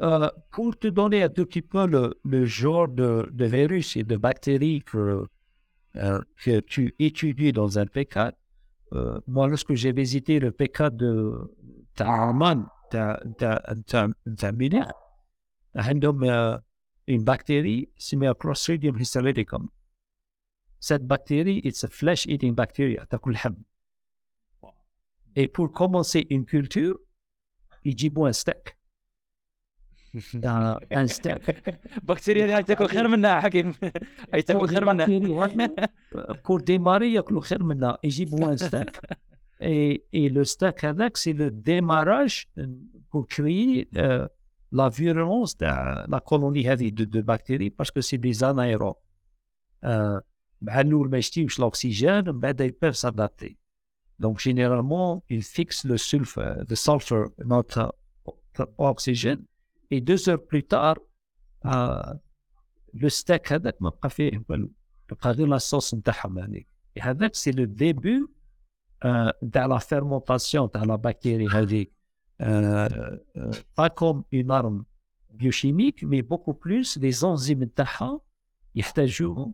Euh, 0.00 0.28
pour 0.50 0.76
te 0.76 0.88
donner 0.88 1.22
un 1.22 1.28
tout 1.28 1.46
petit 1.46 1.62
peu 1.62 1.86
le, 1.86 2.14
le 2.24 2.44
genre 2.46 2.88
de, 2.88 3.28
de 3.30 3.44
virus 3.44 3.96
et 3.96 4.02
de 4.02 4.16
bactéries 4.16 4.82
que, 4.82 5.24
euh, 5.96 6.20
que 6.42 6.58
tu 6.60 6.96
étudies 6.98 7.52
dans 7.52 7.78
un 7.78 7.84
P4, 7.84 8.32
euh, 8.92 9.20
moi, 9.28 9.46
lorsque 9.46 9.74
j'ai 9.74 9.92
visité 9.92 10.40
le 10.40 10.50
P4 10.50 10.90
de 10.96 11.12
Ta'aman, 11.94 12.66
Ta'amina, 14.36 14.90
عندهم 15.76 16.24
euh, 16.24 16.58
une 17.08 17.24
bactérie 17.24 17.88
اسمها 17.98 18.32
Clostridium 18.32 18.98
histolyticum. 18.98 19.68
Cette 20.80 21.06
bactérie, 21.06 21.60
it's 21.64 21.84
a 21.84 21.88
flesh-eating 21.88 22.54
bacteria, 22.54 23.04
تاكل 23.10 23.32
لحم. 23.32 23.54
Et 25.36 25.48
pour 25.48 25.72
commencer 25.72 26.26
une 26.30 26.44
culture, 26.44 26.98
يجيبوا 27.84 28.28
un 28.28 28.32
steak. 28.32 28.76
un, 30.44 30.78
un 30.90 31.06
steak. 31.06 31.50
بكتيريا 32.02 32.56
هاي 32.56 32.62
تاكل 32.62 32.88
خير 32.88 33.08
منها 33.08 33.40
حكيم 33.40 33.74
هاي 34.34 34.42
تاكل 34.42 34.68
خير 34.68 34.84
منها 34.84 35.06
pour 36.46 36.60
démarrer 36.60 37.02
ياكلوا 37.02 37.40
خير 37.40 37.62
منها 37.62 37.98
يجيبوا 38.04 38.54
un 38.54 38.56
steak 38.56 39.00
et, 39.60 40.04
et 40.12 40.28
le 40.28 40.44
steak 40.44 40.84
هذاك 40.84 41.16
c'est 41.16 41.32
le 41.32 41.50
démarrage 41.50 42.48
pour 43.10 43.26
créer 43.26 43.88
euh, 43.96 44.28
la 44.72 44.88
virulence 44.88 45.56
de 45.56 45.66
la 46.10 46.20
colonie 46.20 46.66
هذه 46.66 46.90
de, 46.90 47.04
de 47.04 47.20
bactéries 47.20 47.70
parce 47.70 47.90
que 47.90 48.00
c'est 48.00 48.18
des 48.18 48.44
anaérobes 48.44 48.96
euh, 49.84 50.20
مع 50.62 50.80
الاول 50.80 51.10
ما 51.10 51.18
يشتيوش 51.18 51.58
الاكسجين 51.58 52.24
من 52.24 52.40
بعد 52.40 52.62
ils 52.62 52.86
peuvent 52.86 52.96
s'adapter 52.96 53.54
Donc, 54.19 54.39
généralement, 54.39 55.23
ils 55.29 55.43
fixent 55.43 55.85
le 55.85 55.97
sulfure, 55.97 56.63
le 56.67 56.75
sulfur, 56.75 57.29
notre, 57.45 57.95
notre, 58.57 58.71
oxygène. 58.77 59.43
Et 59.91 60.01
deux 60.01 60.29
heures 60.29 60.45
plus 60.45 60.63
tard, 60.63 60.97
euh, 61.65 62.01
le 62.93 63.09
steak, 63.09 63.49
la 65.45 65.59
sauce 65.59 65.93
Et 66.95 67.01
c'est 67.33 67.51
le 67.51 67.67
début 67.67 68.27
euh, 69.05 69.31
de 69.41 69.59
la 69.59 69.79
fermentation 69.79 70.67
de 70.67 70.85
la 70.85 70.97
bactérie. 70.97 71.89
Euh, 72.41 72.89
euh, 73.37 73.51
pas 73.75 73.89
comme 73.89 74.23
une 74.31 74.51
arme 74.51 74.83
biochimique, 75.33 76.03
mais 76.03 76.21
beaucoup 76.21 76.53
plus 76.53 76.97
les 76.97 77.23
enzymes 77.23 77.69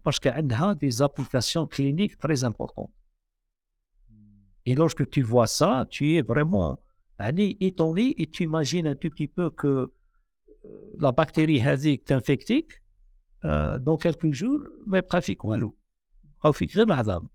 parce 0.04 0.20
qu'elles 0.20 0.54
ont 0.62 0.74
des 0.74 1.02
applications 1.02 1.68
cliniques 1.68 2.18
très 2.18 2.44
importantes 2.44 2.92
Et 4.67 4.75
lorsque 4.75 5.09
tu 5.11 5.23
vois 5.23 5.47
ça, 5.47 5.87
tu 5.91 6.15
es 6.17 6.23
vraiment 6.23 6.79
يعني, 7.21 7.57
étonné 7.61 8.15
et 8.19 8.27
tu 8.27 8.45
imagines 8.45 8.87
un 8.87 8.95
tout 8.95 9.11
petit 9.11 9.29
peu 9.29 9.51
que 9.51 9.91
euh, 10.65 10.93
la 10.99 11.13
bactérie 11.13 11.61
هذيك 11.61 12.05
t'infectique 12.05 12.73
euh, 13.45 13.79
dans 13.79 13.97
quelques 13.97 14.33
jours 14.33 14.61
ما 14.87 14.99
يبقى 14.99 15.21
فيك 15.21 15.45
والو 15.45 15.77
او 16.45 16.53
فيك 16.53 16.77
غير 16.77 16.87
العذاب 16.87 17.27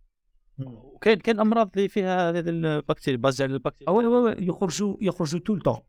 كاين 1.01 1.19
كاين 1.19 1.39
امراض 1.39 1.71
اللي 1.75 1.89
فيها 1.89 2.29
هذه 2.29 2.49
البكتيريا 2.49 3.17
باز 3.19 3.41
على 3.41 3.53
البكتيريا 3.53 3.89
اه 3.89 3.93
وي 3.93 4.05
وي 4.05 4.17
وي 4.17 4.35
يخرجوا 4.39 4.97
يخرجوا 5.01 5.39
tout 5.39 5.55
le 5.55 5.71
temps 5.71 5.81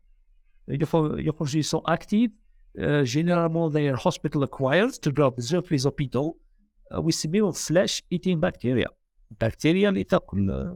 يخرجوا 0.67 1.19
يخرجوا 1.19 1.61
sont 1.61 1.83
actifs 1.85 2.31
euh, 2.79 3.05
généralement 3.05 3.69
they 3.69 3.89
are 3.89 4.07
hospital 4.07 4.43
acquired 4.43 4.99
تلقاو 5.01 5.29
بزاف 5.29 5.65
في 5.65 5.77
les 5.77 5.81
hôpitaux 5.81 6.37
euh, 6.93 6.97
ويسميوهم 6.97 7.51
flesh 7.51 8.01
eating 8.15 8.39
bacteria 8.39 8.89
بكتيريا 9.41 9.89
اللي 9.89 10.03
تاكل 10.03 10.75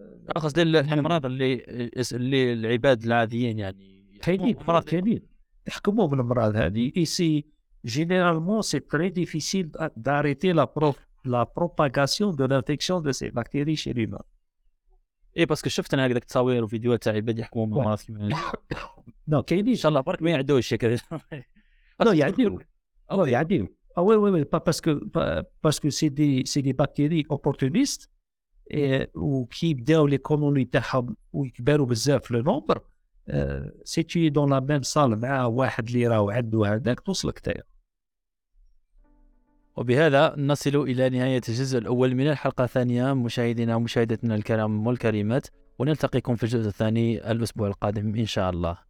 آه، 0.00 0.32
اخص 0.36 0.58
للمرض 0.58 1.26
نعم. 1.26 1.32
اللي 1.32 1.64
اللي 2.12 2.52
العباد 2.52 3.04
العاديين 3.04 3.58
يعني 3.58 4.04
كاينين 4.22 4.56
مرض 4.56 4.68
يعني. 4.68 4.84
كاينين. 4.84 5.22
تحكموا 5.64 6.06
بالأمراض 6.06 6.56
هذه. 6.56 6.92
إي 6.96 7.04
سي 7.04 7.44
جينيرالمون 7.86 8.62
سي 8.62 8.80
تري 8.80 9.08
ديفيسيل 9.08 9.72
داريتي 9.96 10.52
لا 10.52 10.64
بروف 10.64 10.98
لا 11.24 11.46
بروباغاسيون 11.56 12.34
دو 12.34 12.44
لانفيكسيون 12.44 13.02
دو 13.02 13.12
سي 13.12 13.30
باكتيري 13.30 13.76
شي 13.76 13.92
ريما 13.92 14.22
إي 15.38 15.46
باسكو 15.46 15.68
شفت 15.68 15.94
أنا 15.94 16.06
هكذاك 16.06 16.22
التصاوير 16.22 16.64
وفيديوهات 16.64 17.02
تاع 17.02 17.12
عباد 17.12 17.38
يحكموا 17.38 17.66
نعم. 17.66 17.74
بالمرض 17.74 18.00
نو 18.10 18.28
نعم، 19.28 19.40
كاينين. 19.40 19.68
إن 19.68 19.74
شاء 19.74 19.88
الله 19.88 20.00
برك 20.00 20.22
ما 20.22 20.30
يعدوش 20.30 20.74
نو 22.02 22.12
يعديهم 22.12 22.58
الله 23.12 23.28
يعديهم 23.28 23.68
آه، 23.98 24.02
وي 24.02 24.16
وي 24.16 24.30
وي 24.30 24.44
باسكو 24.44 25.00
باسكو 25.64 25.90
سي 25.90 26.08
دي 26.08 26.44
سي 26.44 26.60
دي 26.60 26.72
باكتيري 26.72 27.26
اوبورتونيست 27.30 28.10
et, 28.70 29.08
وكي 29.14 29.70
يبداو 29.70 30.06
لي 30.06 30.18
كولوني 30.18 30.64
تاعهم 30.64 31.16
ويكبروا 31.32 31.86
بزاف 31.86 32.30
لو 32.30 32.42
نومبر 32.42 32.82
سي 33.84 34.02
tu 34.02 34.18
es 34.26 34.30
dans 34.30 34.46
la 34.46 34.60
même 34.60 34.84
salle 34.84 35.16
مع 35.22 35.44
واحد 35.44 35.88
اللي 35.88 36.06
راهو 36.06 36.30
عنده 36.30 36.74
هذاك 36.74 37.00
توصلك 37.00 37.38
تايا. 37.38 37.62
وبهذا 39.76 40.34
نصل 40.38 40.76
إلى 40.76 41.10
نهاية 41.10 41.40
الجزء 41.48 41.78
الأول 41.78 42.14
من 42.14 42.30
الحلقة 42.30 42.64
الثانية. 42.64 43.12
مشاهدينا 43.12 43.76
ومشاهدتنا 43.76 44.34
الكرام 44.34 44.86
والكريمات 44.86 45.46
ونلتقيكم 45.78 46.36
في 46.36 46.42
الجزء 46.42 46.68
الثاني 46.68 47.30
الأسبوع 47.30 47.68
القادم 47.68 48.14
إن 48.14 48.26
شاء 48.26 48.50
الله. 48.50 48.89